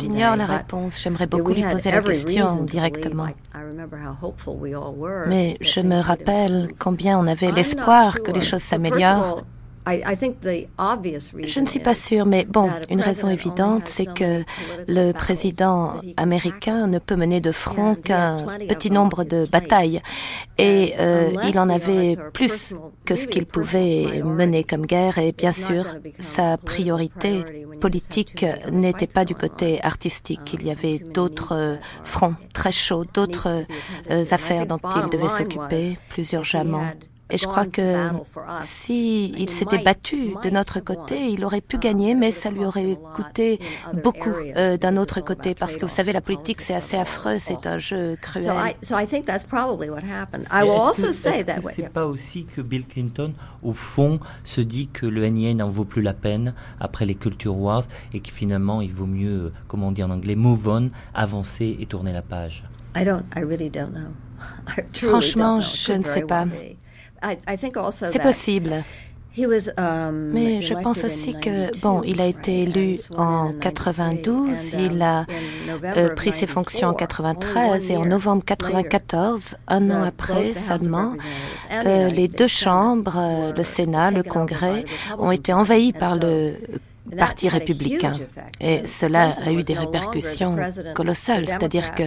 J'ignore 0.00 0.36
la 0.36 0.46
réponse. 0.46 1.00
J'aimerais 1.00 1.26
beaucoup 1.26 1.52
lui 1.52 1.62
poser 1.62 1.90
la 1.90 2.00
question 2.02 2.62
directement. 2.64 3.26
Mais 5.28 5.56
je 5.60 5.80
me 5.80 6.00
rappelle 6.00 6.72
combien 6.78 7.18
on 7.18 7.26
avait 7.26 7.50
l'espoir 7.52 8.22
que 8.22 8.32
les 8.32 8.40
choses 8.40 8.62
s'améliorent. 8.62 9.42
Je 9.84 11.60
ne 11.60 11.66
suis 11.66 11.80
pas 11.80 11.94
sûre, 11.94 12.24
mais 12.24 12.44
bon, 12.44 12.70
une 12.88 13.00
raison 13.00 13.28
évidente, 13.28 13.82
c'est 13.86 14.06
que 14.06 14.44
le 14.86 15.12
président 15.12 15.94
américain 16.16 16.86
ne 16.86 16.98
peut 16.98 17.16
mener 17.16 17.40
de 17.40 17.50
front 17.50 17.96
qu'un 17.96 18.46
petit 18.68 18.90
nombre 18.92 19.24
de 19.24 19.46
batailles. 19.46 20.00
Et 20.58 20.94
euh, 21.00 21.30
il 21.48 21.58
en 21.58 21.68
avait 21.68 22.16
plus 22.32 22.74
que 23.04 23.16
ce 23.16 23.26
qu'il 23.26 23.46
pouvait 23.46 24.22
mener 24.22 24.62
comme 24.62 24.86
guerre. 24.86 25.18
Et 25.18 25.32
bien 25.32 25.52
sûr, 25.52 25.84
sa 26.20 26.56
priorité 26.58 27.44
politique 27.80 28.46
n'était 28.70 29.08
pas 29.08 29.24
du 29.24 29.34
côté 29.34 29.82
artistique. 29.82 30.54
Il 30.54 30.64
y 30.64 30.70
avait 30.70 30.98
d'autres 30.98 31.54
euh, 31.56 31.76
fronts 32.04 32.36
très 32.52 32.72
chauds, 32.72 33.04
d'autres 33.12 33.64
euh, 34.10 34.24
affaires 34.30 34.66
dont 34.66 34.78
il 34.96 35.10
devait 35.10 35.28
s'occuper 35.28 35.98
plus 36.08 36.32
urgemment. 36.32 36.84
Et 37.32 37.38
je 37.38 37.46
crois 37.46 37.66
que 37.66 38.08
si 38.60 39.32
il 39.38 39.48
s'était 39.48 39.82
battu 39.82 40.34
de 40.44 40.50
notre 40.50 40.80
côté, 40.80 41.30
il 41.30 41.44
aurait 41.44 41.62
pu 41.62 41.78
gagner, 41.78 42.14
mais 42.14 42.30
ça 42.30 42.50
lui 42.50 42.64
aurait 42.64 42.98
coûté 43.14 43.58
beaucoup 44.04 44.30
euh, 44.56 44.76
d'un 44.76 44.96
autre 44.98 45.20
côté, 45.22 45.54
parce 45.54 45.76
que 45.76 45.86
vous 45.86 45.92
savez, 45.92 46.12
la 46.12 46.20
politique, 46.20 46.60
c'est 46.60 46.74
assez 46.74 46.96
affreux, 46.96 47.38
c'est 47.38 47.66
un 47.66 47.78
jeu 47.78 48.16
cruel. 48.20 48.44
Est-ce 48.44 48.92
que 51.66 51.72
c'est 51.72 51.92
pas 51.92 52.06
aussi 52.06 52.44
que 52.44 52.60
Bill 52.60 52.86
Clinton, 52.86 53.32
au 53.62 53.72
fond, 53.72 54.20
se 54.44 54.60
dit 54.60 54.88
que 54.88 55.06
le 55.06 55.26
NIA 55.26 55.54
n'en 55.54 55.68
vaut 55.68 55.84
plus 55.84 56.02
la 56.02 56.12
peine 56.12 56.52
après 56.80 57.06
les 57.06 57.14
Culture 57.14 57.56
Wars 57.56 57.84
et 58.12 58.20
que 58.20 58.30
finalement, 58.30 58.80
il 58.82 58.92
vaut 58.92 59.06
mieux, 59.06 59.46
euh, 59.46 59.52
comme 59.68 59.82
on 59.82 59.92
dit 59.92 60.02
en 60.02 60.10
anglais, 60.10 60.34
move 60.34 60.68
on, 60.68 60.88
avancer 61.14 61.76
et 61.80 61.86
tourner 61.86 62.12
la 62.12 62.22
page? 62.22 62.64
Franchement, 64.92 65.60
je 65.60 65.92
ne 65.92 66.02
sais 66.02 66.26
pas. 66.26 66.46
C'est 68.10 68.22
possible. 68.22 68.84
Um, 69.78 70.30
Mais 70.34 70.60
je 70.60 70.74
pense 70.74 71.04
aussi 71.04 71.32
que, 71.32 71.78
bon, 71.80 72.02
il 72.04 72.20
a 72.20 72.26
été 72.26 72.64
élu 72.64 72.96
en 73.16 73.52
92, 73.52 74.74
il 74.74 75.00
a 75.00 75.24
euh, 75.96 76.14
pris 76.14 76.32
ses 76.32 76.46
fonctions 76.46 76.88
en 76.88 76.94
93 76.94 77.90
et 77.90 77.96
en 77.96 78.04
novembre 78.04 78.44
94, 78.44 79.56
un 79.68 79.90
an 79.90 80.02
après 80.02 80.52
seulement, 80.52 81.14
euh, 81.72 82.10
les 82.10 82.28
deux 82.28 82.46
chambres, 82.46 83.54
le 83.56 83.62
Sénat, 83.62 84.10
le 84.10 84.22
Congrès, 84.22 84.84
ont 85.18 85.30
été 85.30 85.54
envahis 85.54 85.94
par 85.94 86.16
le 86.16 86.54
Parti 87.18 87.48
républicain. 87.48 88.12
Et 88.60 88.86
cela 88.86 89.32
a 89.44 89.50
eu 89.50 89.62
des 89.62 89.74
répercussions 89.74 90.56
colossales, 90.94 91.48
c'est-à-dire 91.48 91.94
que 91.94 92.04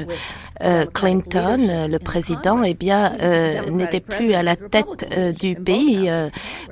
euh, 0.63 0.85
Clinton, 0.93 1.87
le 1.89 1.97
président, 1.99 2.63
eh 2.63 2.73
bien, 2.73 3.13
euh, 3.21 3.69
n'était 3.69 3.99
plus 3.99 4.33
à 4.33 4.43
la 4.43 4.55
tête 4.55 5.07
euh, 5.17 5.31
du 5.31 5.55
pays 5.55 6.09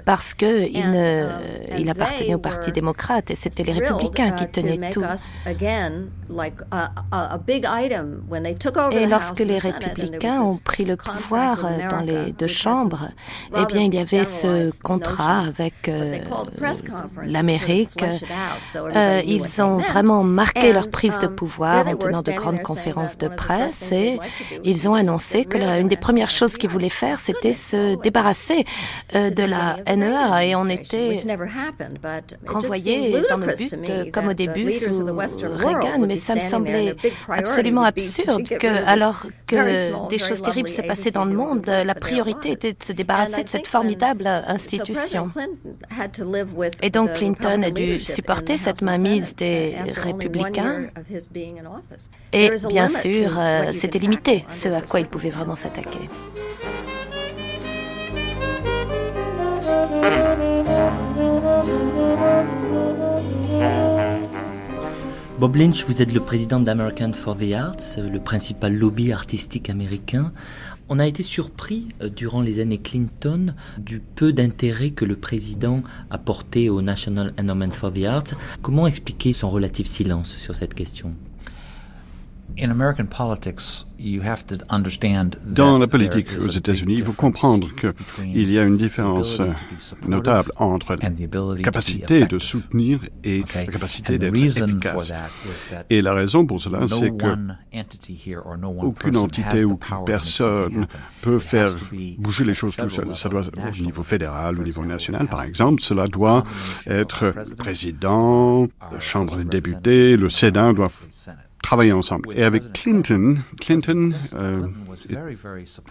parce 0.06 0.34
que 0.34 0.68
il, 0.68 0.92
ne, 0.92 1.28
il 1.78 1.90
appartenait 1.90 2.36
au 2.36 2.40
Parti 2.40 2.72
démocrate 2.72 3.32
et 3.32 3.36
c'était 3.36 3.64
les 3.64 3.74
républicains 3.74 4.32
qui 4.32 4.48
tenaient 4.48 4.90
tout. 4.90 5.04
Et 8.92 9.08
lorsque 9.08 9.40
les 9.40 9.58
républicains 9.58 10.42
ont 10.42 10.58
pris 10.58 10.86
le 10.86 10.96
pouvoir 10.96 11.66
dans 11.90 12.02
les 12.02 12.32
deux 12.32 12.48
chambres, 12.48 13.10
eh 13.58 13.66
bien, 13.66 13.82
il 13.82 13.94
y 13.94 14.00
avait 14.00 14.26
ce 14.26 14.82
contrat 14.82 15.40
avec 15.40 15.92
l'Amérique 17.24 18.04
euh, 18.76 19.22
ils 19.26 19.62
ont 19.62 19.78
vraiment 19.78 20.24
marqué 20.24 20.74
leur 20.74 20.90
prise 20.90 21.20
de 21.20 21.28
um, 21.28 21.36
pouvoir 21.36 21.88
en 21.88 21.96
tenant 21.96 22.22
de 22.22 22.32
grandes 22.32 22.62
conférences 22.62 23.18
de 23.18 23.28
presse 23.28 23.92
et 23.92 24.20
ils 24.64 24.88
ont 24.90 24.94
annoncé 24.94 25.46
que 25.46 25.58
l'une 25.58 25.88
des 25.88 25.98
premières 25.98 26.30
choses 26.30 26.58
qu'ils 26.58 26.70
voulaient 26.70 26.90
faire, 26.90 27.20
c'était 27.20 27.54
se 27.54 28.02
débarrasser 28.02 28.66
euh, 29.16 29.30
de 29.30 29.44
la 29.44 29.78
NEA 29.96 30.46
et 30.46 30.56
on 30.56 30.68
était 30.68 31.24
renvoyés 32.48 33.24
dans 33.30 33.38
le 33.38 33.56
but, 33.56 34.12
comme 34.12 34.30
au 34.30 34.34
début 34.34 34.72
sous 34.72 35.06
Reagan, 35.06 36.00
mais 36.08 36.16
ça 36.16 36.36
me 36.36 36.42
semblait 36.42 36.96
absolument 37.30 37.84
absurde 37.84 38.48
que, 38.48 38.86
alors 38.88 39.26
que 39.48 40.10
des 40.10 40.18
choses 40.18 40.42
terribles 40.42 40.70
se 40.70 40.82
passaient 40.82 41.12
dans 41.12 41.26
le 41.26 41.34
monde, 41.34 41.66
la 41.66 41.96
priorité 41.96 42.52
était 42.52 42.74
de 42.74 42.84
se 42.84 42.94
débarrasser 42.94 43.44
de 43.44 43.50
cette 43.50 43.68
formidable 43.68 44.28
institution. 44.48 45.30
Et 46.82 46.90
donc 46.90 47.14
Clinton 47.14 47.62
a 47.64 47.72
dû 47.72 48.00
supporter 48.06 48.58
cette 48.58 48.82
mainmise 48.82 49.36
des 49.36 49.76
républicains. 49.94 50.88
Et 52.32 52.52
bien 52.70 52.88
sûr, 52.88 53.40
euh, 53.40 53.72
c'était 53.74 54.00
limité 54.00 54.46
ce 54.48 54.70
à 54.70 54.82
quoi 54.82 55.00
il 55.00 55.08
pouvait 55.08 55.30
vraiment 55.30 55.56
s'attaquer. 55.56 56.10
Bob 65.44 65.58
Lynch, 65.58 65.84
vous 65.84 66.02
êtes 66.02 66.14
le 66.14 66.22
président 66.22 66.62
d'American 66.62 67.12
for 67.12 67.36
the 67.36 67.52
Arts, 67.52 67.98
le 67.98 68.18
principal 68.20 68.74
lobby 68.74 69.12
artistique 69.12 69.70
américain. 69.70 70.32
On 70.90 71.00
a 71.00 71.08
été 71.08 71.24
surpris 71.24 71.88
euh, 72.02 72.10
durant 72.10 72.42
les 72.42 72.60
années 72.60 72.78
Clinton 72.78 73.54
du 73.78 74.00
peu 74.00 74.34
d'intérêt 74.34 74.90
que 74.90 75.06
le 75.06 75.16
président 75.16 75.82
a 76.10 76.18
porté 76.18 76.70
au 76.70 76.82
National 76.82 77.34
Endowment 77.40 77.72
for 77.72 77.92
the 77.92 78.06
Arts. 78.06 78.36
Comment 78.62 78.88
expliquer 78.88 79.34
son 79.34 79.50
relatif 79.50 79.88
silence 79.88 80.38
sur 80.38 80.56
cette 80.56 80.74
question? 80.74 81.16
Dans 85.46 85.78
la 85.78 85.88
politique 85.88 86.28
aux 86.40 86.50
États-Unis, 86.50 86.96
il 86.98 87.06
faut 87.06 87.14
comprendre 87.14 87.70
qu'il 87.76 88.52
y 88.52 88.60
a 88.60 88.64
une 88.64 88.78
différence 88.78 89.42
notable 90.08 90.52
entre 90.58 90.96
la 90.96 91.10
capacité 91.64 92.26
de 92.26 92.38
soutenir 92.38 93.00
et 93.24 93.44
la 93.56 93.66
capacité 93.66 94.18
d'être 94.18 94.36
efficace. 94.36 95.12
Et 95.90 96.02
la 96.02 96.14
raison 96.14 96.46
pour 96.46 96.62
cela, 96.62 96.86
c'est 96.88 97.16
que 97.16 97.36
aucune 98.82 99.18
entité 99.18 99.66
ou 99.66 99.80
personne 100.06 100.88
peut 101.22 101.40
faire 101.40 101.70
bouger 102.20 102.44
les 102.46 102.54
choses 102.54 102.76
tout 102.76 102.90
seul. 102.90 103.16
Ça 103.16 103.30
doit, 103.30 103.42
au 103.42 103.84
niveau 103.84 104.04
fédéral, 104.04 104.60
au 104.60 104.64
niveau 104.64 104.86
national, 104.86 105.28
par 105.28 105.44
exemple, 105.44 105.82
cela 105.82 106.06
doit 106.08 106.44
être 106.86 107.34
le 107.50 107.56
président, 107.56 108.68
la 108.92 109.00
Chambre 109.00 109.38
des 109.38 109.46
députés, 109.46 110.18
le 110.18 110.30
Sénat 110.30 110.74
doivent 110.74 111.08
travailler 111.64 111.94
ensemble. 111.94 112.30
Et 112.36 112.44
avec 112.44 112.74
Clinton, 112.74 113.38
Clinton 113.60 114.12
euh, 114.36 114.68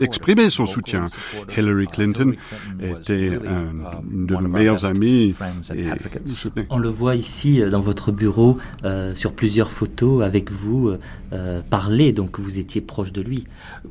exprimait 0.01 0.51
son 0.51 0.67
soutien. 0.67 1.07
Hillary 1.57 1.89
Clinton 1.89 2.35
était 2.81 3.33
un 3.45 4.03
de 4.05 4.37
nos 4.37 4.49
meilleurs 4.49 4.85
amis. 4.85 5.35
Et 5.75 5.87
On 6.71 6.79
le 6.79 6.89
voit 6.89 7.17
ici 7.17 7.61
euh, 7.61 7.71
dans 7.71 7.81
votre 7.81 8.13
bureau 8.13 8.59
euh, 8.85 9.15
sur 9.17 9.33
plusieurs 9.33 9.73
photos 9.73 10.23
avec 10.23 10.53
vous 10.53 10.93
euh, 11.33 11.63
parler, 11.63 12.13
donc 12.13 12.39
vous 12.39 12.59
étiez 12.59 12.83
proche 12.83 13.13
de 13.13 13.23
lui. 13.23 13.45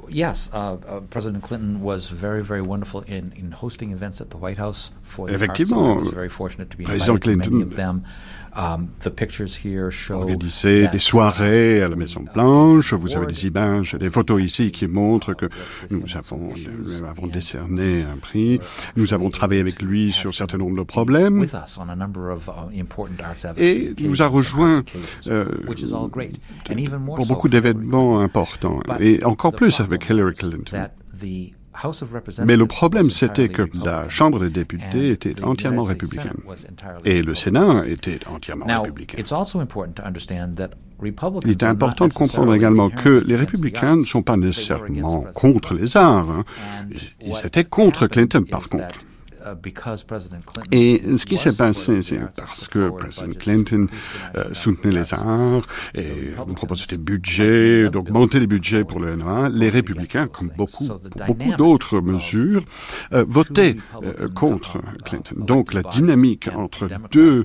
Yes, 0.10 0.52
uh, 0.54 0.76
uh, 0.76 1.02
President 1.10 1.42
Clinton 1.42 1.80
was 1.82 2.12
very, 2.14 2.44
very 2.44 2.62
wonderful 2.62 3.04
in, 3.10 3.32
in 3.36 3.52
hosting 3.60 3.92
events 3.92 4.22
at 4.22 4.30
the 4.30 4.40
White 4.40 4.60
House 4.60 4.94
for 5.04 5.28
the 5.28 5.34
Effectivement, 5.34 5.98
arts. 5.98 6.04
So 6.04 6.04
I 6.04 6.06
was 6.06 6.14
very 6.14 6.30
fortunate 6.30 6.70
to 6.70 6.78
be 6.78 6.86
Président 6.86 7.16
invited 7.16 7.24
to 7.24 7.30
many 7.32 7.42
Clinton 7.42 7.62
of 7.64 7.76
them. 7.76 8.04
Um, 8.54 8.90
the 9.00 9.10
pictures 9.10 9.56
here 9.64 9.90
show 9.92 10.16
organisait 10.16 10.90
des 10.90 11.00
soirées 11.00 11.82
à 11.82 11.88
la 11.88 11.96
Maison 11.96 12.26
Blanche. 12.34 12.94
Vous 12.94 13.16
avez 13.16 13.28
des 13.28 13.46
images, 13.46 13.96
des 13.96 14.10
photos 14.10 14.42
ici 14.42 14.72
qui 14.72 14.88
montrent 14.88 15.34
que 15.34 15.48
nous 15.90 16.18
avons, 16.18 16.50
nous 16.84 17.04
avons 17.04 17.28
décerné 17.28 18.04
un 18.04 18.18
prix. 18.18 18.60
Nous 18.98 19.14
avons 19.14 19.30
travaillé 19.30 19.62
avec 19.62 19.82
lui 19.82 20.12
sur 20.12 20.32
un 20.32 20.34
certain 20.34 20.58
nombre 20.58 20.78
de 20.78 20.84
problèmes. 20.84 21.46
Et 23.58 23.94
il 23.98 24.10
nous 24.10 24.22
a 24.22 24.28
rejoint 24.28 24.84
euh, 25.28 25.46
pour 27.16 27.28
beaucoup 27.28 27.48
d'événements 27.48 28.20
importants. 28.20 28.82
Et 29.00 29.24
encore 29.24 29.54
plus 29.54 29.80
avec 29.80 30.10
Hillary 30.10 30.36
Clinton. 30.36 30.90
Mais 32.46 32.58
le 32.58 32.66
problème, 32.66 33.10
c'était 33.10 33.50
que 33.50 33.64
la 33.74 34.10
Chambre 34.10 34.40
des 34.40 34.50
députés 34.50 35.10
était 35.10 35.42
entièrement 35.44 35.84
républicaine 35.84 36.38
et 37.06 37.22
le 37.22 37.36
Sénat 37.36 37.84
était 37.88 38.20
entièrement 38.28 38.82
républicain. 38.82 39.18
Il 41.44 41.50
est 41.50 41.64
important 41.64 42.08
de 42.08 42.14
comprendre 42.14 42.54
également 42.54 42.90
que 42.90 43.24
les 43.26 43.36
républicains 43.36 43.96
ne 43.96 44.04
sont 44.04 44.22
pas 44.22 44.38
nécessairement 44.38 45.26
contre 45.34 45.74
les 45.74 45.98
arts. 45.98 46.30
Hein. 46.30 46.44
Ils 47.22 47.46
étaient 47.46 47.64
contre 47.64 48.08
Clinton, 48.08 48.44
par 48.50 48.70
contre. 48.70 49.00
Uh, 49.46 49.56
et 50.72 51.18
ce 51.18 51.26
qui 51.26 51.38
s'est 51.38 51.56
passé, 51.56 52.02
c'est 52.02 52.20
parce 52.36 52.68
que 52.68 52.90
président 52.90 53.34
Clinton 53.38 53.88
euh, 54.36 54.46
soutenait 54.54 54.92
les 54.94 55.14
arts 55.14 55.66
et 55.96 56.34
proposait 56.56 56.88
des 56.88 56.98
budgets, 56.98 57.90
d'augmenter 57.90 58.40
les 58.40 58.48
budgets 58.48 58.84
pour 58.84 59.00
le 59.00 59.16
NRA, 59.16 59.50
les 59.50 59.70
républicains, 59.70 60.28
comme 60.28 60.52
beaucoup, 60.56 60.88
beaucoup 61.28 61.56
d'autres 61.58 62.02
mesures, 62.02 62.64
euh, 63.14 63.26
votaient 63.28 63.76
euh, 64.04 64.28
contre 64.30 64.80
Clinton. 65.04 65.36
Donc 65.38 65.74
la 65.74 65.84
dynamique 65.84 66.50
entre 66.56 66.88
deux 67.12 67.44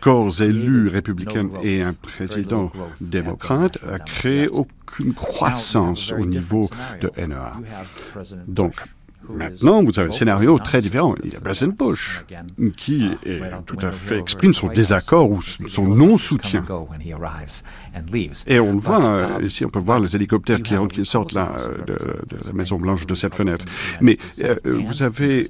corps 0.00 0.40
élus 0.40 0.88
républicains 0.88 1.48
et 1.62 1.82
un 1.82 1.92
président 1.92 2.70
démocrate 3.00 3.78
a 3.90 3.98
créé 3.98 4.48
aucune 4.48 5.14
croissance 5.14 6.12
au 6.12 6.24
niveau 6.24 6.68
de 7.00 7.10
NRA. 7.26 7.56
Donc, 8.46 8.74
Maintenant, 9.28 9.82
vous 9.82 9.98
avez 9.98 10.08
un 10.08 10.12
scénario 10.12 10.58
très 10.58 10.80
différent. 10.80 11.14
Il 11.24 11.32
y 11.32 11.36
a 11.36 11.40
President 11.40 11.74
Bush 11.76 12.24
qui 12.76 13.10
est 13.24 13.40
tout 13.66 13.78
à 13.80 13.92
fait 13.92 14.18
exprime 14.18 14.54
son 14.54 14.68
désaccord 14.68 15.30
ou 15.30 15.42
son 15.42 15.86
non-soutien. 15.86 16.64
Et 18.46 18.60
on 18.60 18.72
le 18.72 18.78
voit 18.78 19.04
euh, 19.04 19.42
ici, 19.42 19.64
on 19.64 19.68
peut 19.68 19.78
voir 19.78 20.00
les 20.00 20.14
hélicoptères 20.16 20.62
qui, 20.62 20.74
qui 20.92 21.04
sortent 21.04 21.32
là 21.32 21.52
euh, 21.58 21.78
de, 21.84 21.94
de, 21.94 22.46
la 22.46 22.52
Maison 22.52 22.76
Blanche 22.76 23.06
de 23.06 23.14
cette 23.14 23.34
fenêtre. 23.34 23.64
Mais 24.00 24.18
euh, 24.42 24.56
vous 24.64 25.02
avez 25.02 25.44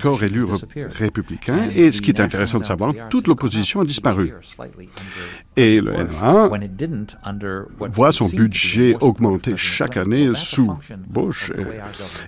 corps 0.00 0.22
élu 0.22 0.44
républicain. 0.74 1.68
Et 1.74 1.90
ce 1.92 2.00
qui 2.02 2.10
est 2.10 2.20
intéressant 2.20 2.58
de 2.58 2.64
savoir, 2.64 2.94
toute 3.08 3.26
l'opposition 3.26 3.80
a 3.80 3.84
disparu. 3.84 4.32
Et 5.60 5.78
le 5.80 5.92
NRA 5.92 6.48
voit 7.90 8.12
son 8.12 8.28
budget 8.28 8.96
augmenter 9.00 9.56
chaque 9.56 9.98
année 9.98 10.30
sous 10.34 10.72
Bush. 11.06 11.52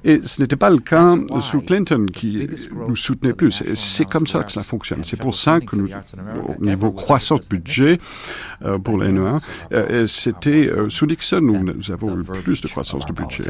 Et, 0.04 0.20
ce 0.24 0.42
n'était 0.42 0.56
pas 0.56 0.68
le 0.68 0.78
cas 0.78 1.16
sous 1.40 1.62
Clinton 1.62 2.04
qui 2.12 2.46
nous 2.86 2.96
soutenait 2.96 3.32
plus. 3.32 3.62
C'est 3.74 4.04
comme 4.04 4.26
ça 4.26 4.42
que 4.42 4.52
ça 4.52 4.62
fonctionne. 4.62 5.02
C'est 5.04 5.18
pour 5.18 5.34
ça 5.34 5.60
que 5.60 5.76
nous, 5.76 5.88
au 6.58 6.62
niveau 6.62 6.92
croissance 6.92 7.40
de 7.40 7.48
budget 7.48 7.98
euh, 8.64 8.78
pour 8.78 8.98
le 8.98 9.10
NRA, 9.10 9.38
euh, 9.72 10.06
c'était 10.06 10.68
euh, 10.68 10.90
sous 10.90 11.06
Nixon 11.06 11.42
où 11.42 11.64
nous 11.64 11.90
avons 11.90 12.20
eu 12.20 12.24
plus 12.42 12.60
de 12.60 12.68
croissance 12.68 13.06
de 13.06 13.12
budget. 13.14 13.44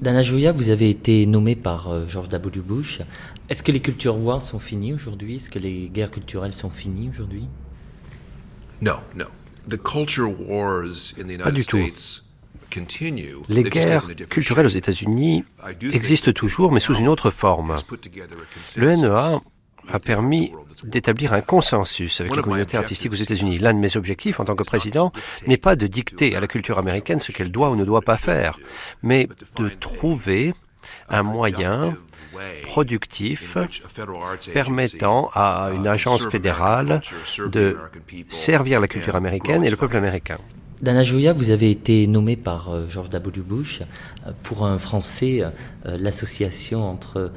Dana 0.00 0.22
Joya, 0.22 0.52
vous 0.52 0.70
avez 0.70 0.90
été 0.90 1.26
nommé 1.26 1.56
par 1.56 2.08
George 2.08 2.28
W. 2.28 2.60
Bush. 2.60 3.00
Est-ce 3.48 3.62
que 3.62 3.72
les 3.72 3.80
cultures 3.80 4.18
wars 4.18 4.42
sont 4.42 4.60
finies 4.60 4.92
aujourd'hui? 4.92 5.36
Est-ce 5.36 5.50
que 5.50 5.58
les 5.58 5.90
guerres 5.92 6.10
culturelles 6.10 6.52
sont 6.52 6.70
finies 6.70 7.10
aujourd'hui? 7.10 7.48
Non, 8.84 9.00
non. 9.16 9.26
Pas 11.42 11.50
du 11.50 11.64
tout. 11.64 11.78
Les 13.48 13.62
guerres 13.62 14.08
culturelles 14.28 14.66
aux 14.66 14.68
États-Unis 14.68 15.44
existent 15.80 16.32
toujours, 16.32 16.70
mais 16.70 16.80
sous 16.80 16.94
une 16.96 17.08
autre 17.08 17.30
forme. 17.30 17.76
Le 18.76 18.96
NEA 18.96 19.40
a 19.88 19.98
permis 20.00 20.52
d'établir 20.82 21.32
un 21.32 21.40
consensus 21.40 22.20
avec 22.20 22.36
la 22.36 22.42
communauté 22.42 22.76
artistique 22.76 23.12
aux 23.12 23.16
États-Unis. 23.16 23.58
L'un 23.58 23.72
de 23.72 23.78
mes 23.78 23.96
objectifs 23.96 24.38
en 24.40 24.44
tant 24.44 24.56
que 24.56 24.64
président 24.64 25.12
n'est 25.46 25.56
pas 25.56 25.76
de 25.76 25.86
dicter 25.86 26.36
à 26.36 26.40
la 26.40 26.46
culture 26.46 26.78
américaine 26.78 27.20
ce 27.20 27.32
qu'elle 27.32 27.50
doit 27.50 27.70
ou 27.70 27.76
ne 27.76 27.84
doit 27.84 28.02
pas 28.02 28.18
faire, 28.18 28.58
mais 29.02 29.28
de 29.56 29.68
trouver 29.68 30.52
un 31.08 31.22
moyen 31.22 31.96
productif 32.62 33.56
permettant 34.52 35.30
à 35.34 35.70
une 35.74 35.86
agence 35.86 36.26
fédérale 36.26 37.00
de 37.46 37.76
servir 38.28 38.80
la 38.80 38.88
culture 38.88 39.16
américaine 39.16 39.64
et 39.64 39.70
le 39.70 39.76
peuple 39.76 39.96
américain. 39.96 40.38
Dana 40.84 41.02
Joya, 41.02 41.32
vous 41.32 41.50
avez 41.50 41.70
été 41.70 42.06
nommé 42.06 42.36
par 42.36 42.68
euh, 42.68 42.86
George 42.90 43.08
W. 43.08 43.40
Bush. 43.40 43.80
Euh, 44.26 44.32
pour 44.42 44.66
un 44.66 44.76
Français, 44.76 45.42
euh, 45.42 45.96
l'association 45.98 46.82
entre 46.82 47.32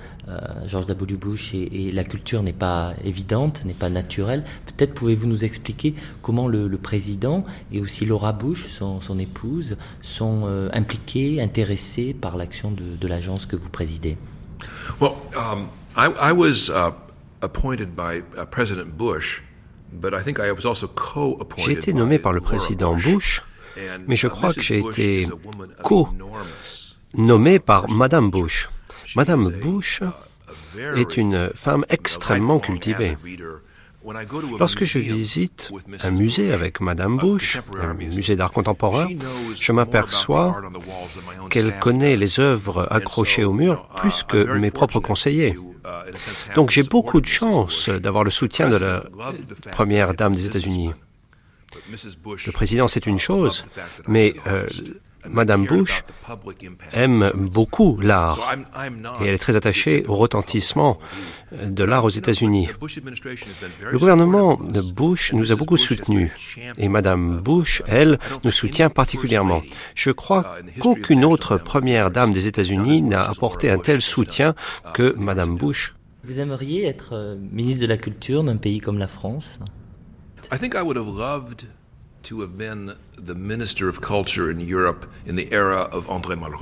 George 0.65 0.87
W. 0.87 1.15
Bush 1.15 1.53
et, 1.53 1.93
la 1.93 2.03
culture 2.03 2.43
n'est 2.43 2.51
pas 2.51 2.93
évidente, 3.05 3.63
n'est 3.63 3.73
pas 3.73 3.89
naturelle. 3.89 4.43
Peut-être 4.65 4.93
pouvez-vous 4.93 5.27
nous 5.27 5.45
expliquer 5.45 5.95
comment 6.21 6.49
le, 6.49 6.69
président 6.77 7.45
et 7.71 7.79
aussi 7.79 8.05
Laura 8.05 8.33
Bush, 8.33 8.67
son, 8.67 9.19
épouse, 9.19 9.77
sont 10.01 10.69
impliqués, 10.73 11.41
intéressés 11.41 12.13
par 12.13 12.35
l'action 12.35 12.71
de 12.71 13.07
l'agence 13.07 13.45
que 13.45 13.55
vous 13.55 13.69
présidez? 13.69 14.17
Well, 14.99 15.15
um, 15.35 15.69
I, 15.95 16.07
I, 16.29 16.31
was 16.31 16.69
uh, 16.69 16.91
appointed 17.41 17.95
by 17.95 18.23
uh, 18.37 18.45
President 18.45 18.97
Bush, 18.97 19.41
but 19.91 20.13
I 20.13 20.21
think 20.21 20.39
I 20.39 20.51
was 20.51 20.65
also 20.65 20.87
co-appointed. 20.87 21.65
J'ai 21.65 21.73
été 21.73 21.93
nommé 21.93 22.19
par 22.19 22.33
le 22.33 22.41
président 22.41 22.95
Bush, 22.95 23.41
mais 24.07 24.15
je 24.15 24.27
uh, 24.27 24.29
crois 24.29 24.53
que 24.53 24.61
j'ai 24.61 24.79
été 24.79 25.27
co-nommé 25.83 27.59
par 27.59 27.89
Madame 27.89 28.29
Bush. 28.29 28.69
Madame 29.15 29.49
Bush 29.49 30.01
est 30.95 31.17
une 31.17 31.51
femme 31.55 31.85
extrêmement 31.89 32.59
cultivée. 32.59 33.17
Lorsque 34.59 34.83
je 34.83 34.99
visite 34.99 35.71
un 36.03 36.11
musée 36.11 36.53
avec 36.53 36.79
Madame 36.79 37.17
Bush, 37.17 37.59
un 37.81 37.93
musée 37.93 38.35
d'art 38.35 38.51
contemporain, 38.51 39.07
je 39.59 39.71
m'aperçois 39.71 40.61
qu'elle 41.49 41.77
connaît 41.79 42.15
les 42.15 42.39
œuvres 42.39 42.87
accrochées 42.91 43.43
au 43.43 43.53
mur 43.53 43.87
plus 43.95 44.23
que 44.23 44.57
mes 44.57 44.71
propres 44.71 44.99
conseillers. 44.99 45.55
Donc 46.55 46.69
j'ai 46.69 46.83
beaucoup 46.83 47.21
de 47.21 47.27
chance 47.27 47.89
d'avoir 47.89 48.23
le 48.23 48.31
soutien 48.31 48.69
de 48.69 48.75
la 48.75 49.03
première 49.71 50.13
dame 50.13 50.35
des 50.35 50.45
États-Unis. 50.45 50.91
Le 51.89 52.51
président, 52.51 52.87
c'est 52.87 53.05
une 53.05 53.19
chose, 53.19 53.65
mais 54.07 54.35
euh, 54.47 54.67
Madame 55.29 55.65
Bush 55.65 56.03
aime 56.93 57.31
beaucoup 57.35 57.99
l'art. 58.01 58.39
Et 59.21 59.25
elle 59.25 59.35
est 59.35 59.39
très 59.39 59.55
attachée 59.55 60.05
au 60.07 60.15
retentissement 60.15 60.99
de 61.51 61.83
l'art 61.83 62.05
aux 62.05 62.09
États-Unis. 62.09 62.69
Le 63.91 63.97
gouvernement 63.97 64.55
de 64.55 64.81
Bush 64.81 65.33
nous 65.33 65.51
a 65.51 65.55
beaucoup 65.55 65.77
soutenus. 65.77 66.31
et 66.77 66.87
Madame 66.87 67.39
Bush, 67.41 67.81
elle, 67.87 68.19
nous 68.43 68.51
soutient 68.51 68.89
particulièrement. 68.89 69.61
Je 69.95 70.11
crois 70.11 70.55
qu'aucune 70.79 71.25
autre 71.25 71.57
première 71.57 72.11
dame 72.11 72.31
des 72.31 72.47
États-Unis 72.47 73.01
n'a 73.01 73.23
apporté 73.23 73.69
un 73.69 73.79
tel 73.79 74.01
soutien 74.01 74.55
que 74.93 75.15
Madame 75.17 75.57
Bush. 75.57 75.95
Vous 76.23 76.39
aimeriez 76.41 76.85
être 76.85 77.13
euh, 77.13 77.37
ministre 77.53 77.83
de 77.83 77.87
la 77.87 77.95
Culture 77.95 78.43
d'un 78.43 78.57
pays 78.57 78.81
comme 78.81 78.99
la 78.99 79.07
France? 79.07 79.59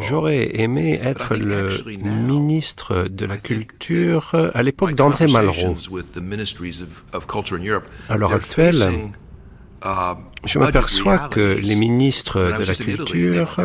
J'aurais 0.02 0.60
aimé 0.60 1.00
être 1.04 1.36
le 1.36 1.70
ministre 1.98 3.08
de 3.10 3.26
la 3.26 3.38
Culture 3.38 4.36
à 4.54 4.64
l'époque 4.64 4.96
d'André 4.96 5.28
Malraux. 5.28 5.76
À 8.10 8.18
l'heure 8.18 8.34
actuelle, 8.34 9.12
je 10.46 10.60
m'aperçois 10.60 11.30
que 11.30 11.58
les 11.62 11.76
ministres 11.76 12.58
de 12.58 12.64
la 12.64 12.76
Culture 12.76 13.58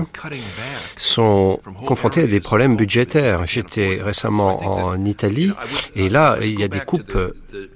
sont 0.96 1.60
confrontés 1.86 2.22
à 2.22 2.26
des 2.26 2.40
problèmes 2.40 2.76
budgétaires. 2.76 3.46
J'étais 3.46 4.00
récemment 4.02 4.86
en 4.86 5.04
Italie 5.04 5.52
et 5.94 6.08
là, 6.08 6.38
il 6.42 6.58
y 6.58 6.64
a 6.64 6.68
des 6.68 6.80
coupes 6.80 7.18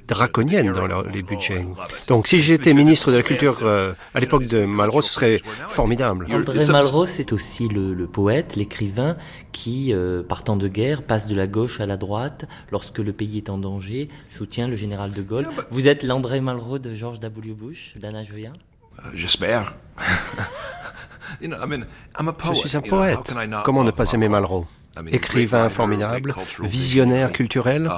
draconiennes 0.06 0.72
dans 0.72 1.02
les 1.02 1.22
budgets. 1.22 1.64
Donc 2.08 2.26
si 2.26 2.40
j'étais 2.40 2.74
ministre 2.74 3.10
de 3.10 3.16
la 3.16 3.22
Culture 3.22 3.58
euh, 3.62 3.92
à 4.14 4.20
l'époque 4.20 4.46
de 4.46 4.64
Malraux, 4.64 5.02
ce 5.02 5.12
serait 5.12 5.40
formidable. 5.68 6.26
André 6.30 6.64
Malraux, 6.66 7.06
c'est 7.06 7.32
aussi 7.32 7.68
le, 7.68 8.06
poète, 8.06 8.56
l'écrivain 8.56 9.16
qui, 9.52 9.92
euh, 9.92 10.22
partant 10.22 10.56
de 10.56 10.68
guerre, 10.68 11.02
passe 11.02 11.26
de 11.26 11.34
la 11.34 11.46
gauche 11.46 11.80
à 11.80 11.86
la 11.86 11.96
droite 11.96 12.44
lorsque 12.70 12.98
le 12.98 13.12
pays 13.12 13.38
est 13.38 13.50
en 13.50 13.58
danger, 13.58 14.08
soutient 14.30 14.68
le 14.68 14.76
général 14.76 15.12
de 15.12 15.22
Gaulle. 15.22 15.48
Vous 15.70 15.88
êtes 15.88 16.02
l'André 16.02 16.40
Malraux 16.40 16.78
de 16.78 16.92
George 16.94 17.20
W. 17.20 17.54
Bush, 17.54 17.94
d'Anna 17.96 18.24
Joya 18.24 18.52
euh, 18.98 19.08
j'espère. 19.14 19.74
Je 21.40 22.54
suis 22.54 22.76
un 22.76 22.80
poète. 22.80 23.34
Comment 23.64 23.84
ne 23.84 23.90
pas 23.90 24.12
aimer 24.12 24.28
Malraux 24.28 24.66
Écrivain 25.10 25.68
formidable, 25.68 26.34
visionnaire 26.60 27.32
culturel. 27.32 27.90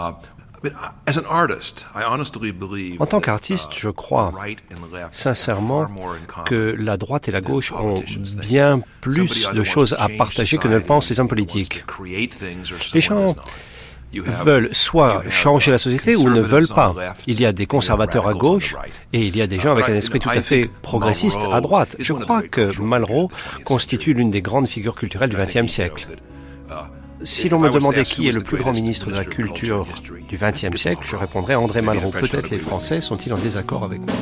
Uh, 0.67 2.97
en 2.99 3.07
tant 3.07 3.21
qu'artiste, 3.21 3.71
je 3.77 3.89
crois 3.89 4.33
sincèrement 5.13 5.89
que 6.45 6.75
la 6.79 6.97
droite 6.97 7.29
et 7.29 7.33
la 7.33 7.41
gauche 7.41 7.73
ont 7.73 8.03
bien 8.43 8.81
plus 9.01 9.49
de 9.53 9.63
choses 9.63 9.95
à 9.99 10.09
partager 10.09 10.59
que 10.59 10.69
ne 10.69 10.77
le 10.77 10.83
pensent 10.83 11.11
les 11.11 11.21
hommes 11.21 11.29
politiques. 11.29 11.85
Les 12.95 13.01
gens 13.01 13.35
veulent 14.13 14.69
soit 14.73 15.23
changer 15.31 15.71
la 15.71 15.79
société 15.79 16.17
ou 16.17 16.31
ne 16.31 16.41
veulent 16.41 16.69
pas. 16.69 16.95
Il 17.27 17.41
y 17.41 17.47
a 17.47 17.53
des 17.53 17.67
conservateurs 17.67 18.29
à 18.29 18.35
gauche 18.35 18.75
et 19.13 19.27
il 19.27 19.37
y 19.37 19.43
a 19.43 19.47
des 19.47 19.59
gens 19.59 19.73
avec 19.73 19.89
un 19.89 19.95
esprit 19.95 20.21
tout 20.21 20.31
à 20.31 20.43
fait 20.43 20.71
progressiste 20.83 21.41
à 21.53 21.61
droite. 21.61 21.97
Je 21.99 22.13
crois 22.13 22.43
que 22.43 22.81
Malraux 22.81 23.31
constitue 23.65 24.15
l'une 24.15 24.31
des 24.31 24.43
grandes 24.43 24.69
figures 24.69 24.95
culturelles 24.95 25.31
du 25.31 25.37
XXe 25.37 25.73
siècle. 25.73 26.07
Si 27.23 27.49
l'on 27.49 27.59
me 27.59 27.71
demandait 27.71 28.05
qui 28.05 28.29
est 28.29 28.33
le 28.33 28.43
plus 28.43 28.59
grand 28.59 28.73
ministre 28.73 29.11
de 29.11 29.17
la 29.17 29.25
culture 29.25 29.87
du 30.29 30.37
XXe 30.37 30.77
siècle, 30.77 31.01
je 31.03 31.17
répondrais 31.17 31.55
André 31.55 31.83
Malraux. 31.83 32.11
Peut-être 32.11 32.51
les 32.51 32.59
Français 32.59 33.01
sont-ils 33.01 33.33
en 33.33 33.39
désaccord 33.39 33.85
avec 33.85 34.01
moi. 34.01 34.15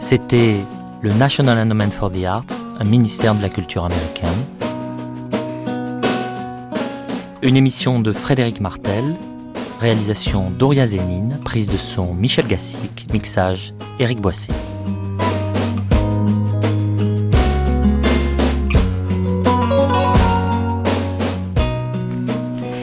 C'était 0.00 0.56
le 1.02 1.12
National 1.12 1.58
Endowment 1.58 1.90
for 1.90 2.10
the 2.10 2.24
Arts, 2.24 2.64
un 2.80 2.84
ministère 2.84 3.34
de 3.34 3.42
la 3.42 3.50
culture 3.50 3.84
américaine. 3.84 4.30
Une 7.42 7.56
émission 7.56 8.00
de 8.00 8.12
Frédéric 8.12 8.60
Martel, 8.60 9.04
réalisation 9.78 10.50
Doria 10.50 10.86
Zénine, 10.86 11.38
prise 11.44 11.68
de 11.68 11.76
son 11.76 12.14
Michel 12.14 12.46
Gassic, 12.46 13.06
mixage 13.12 13.74
Éric 13.98 14.20
Boissé. 14.20 14.52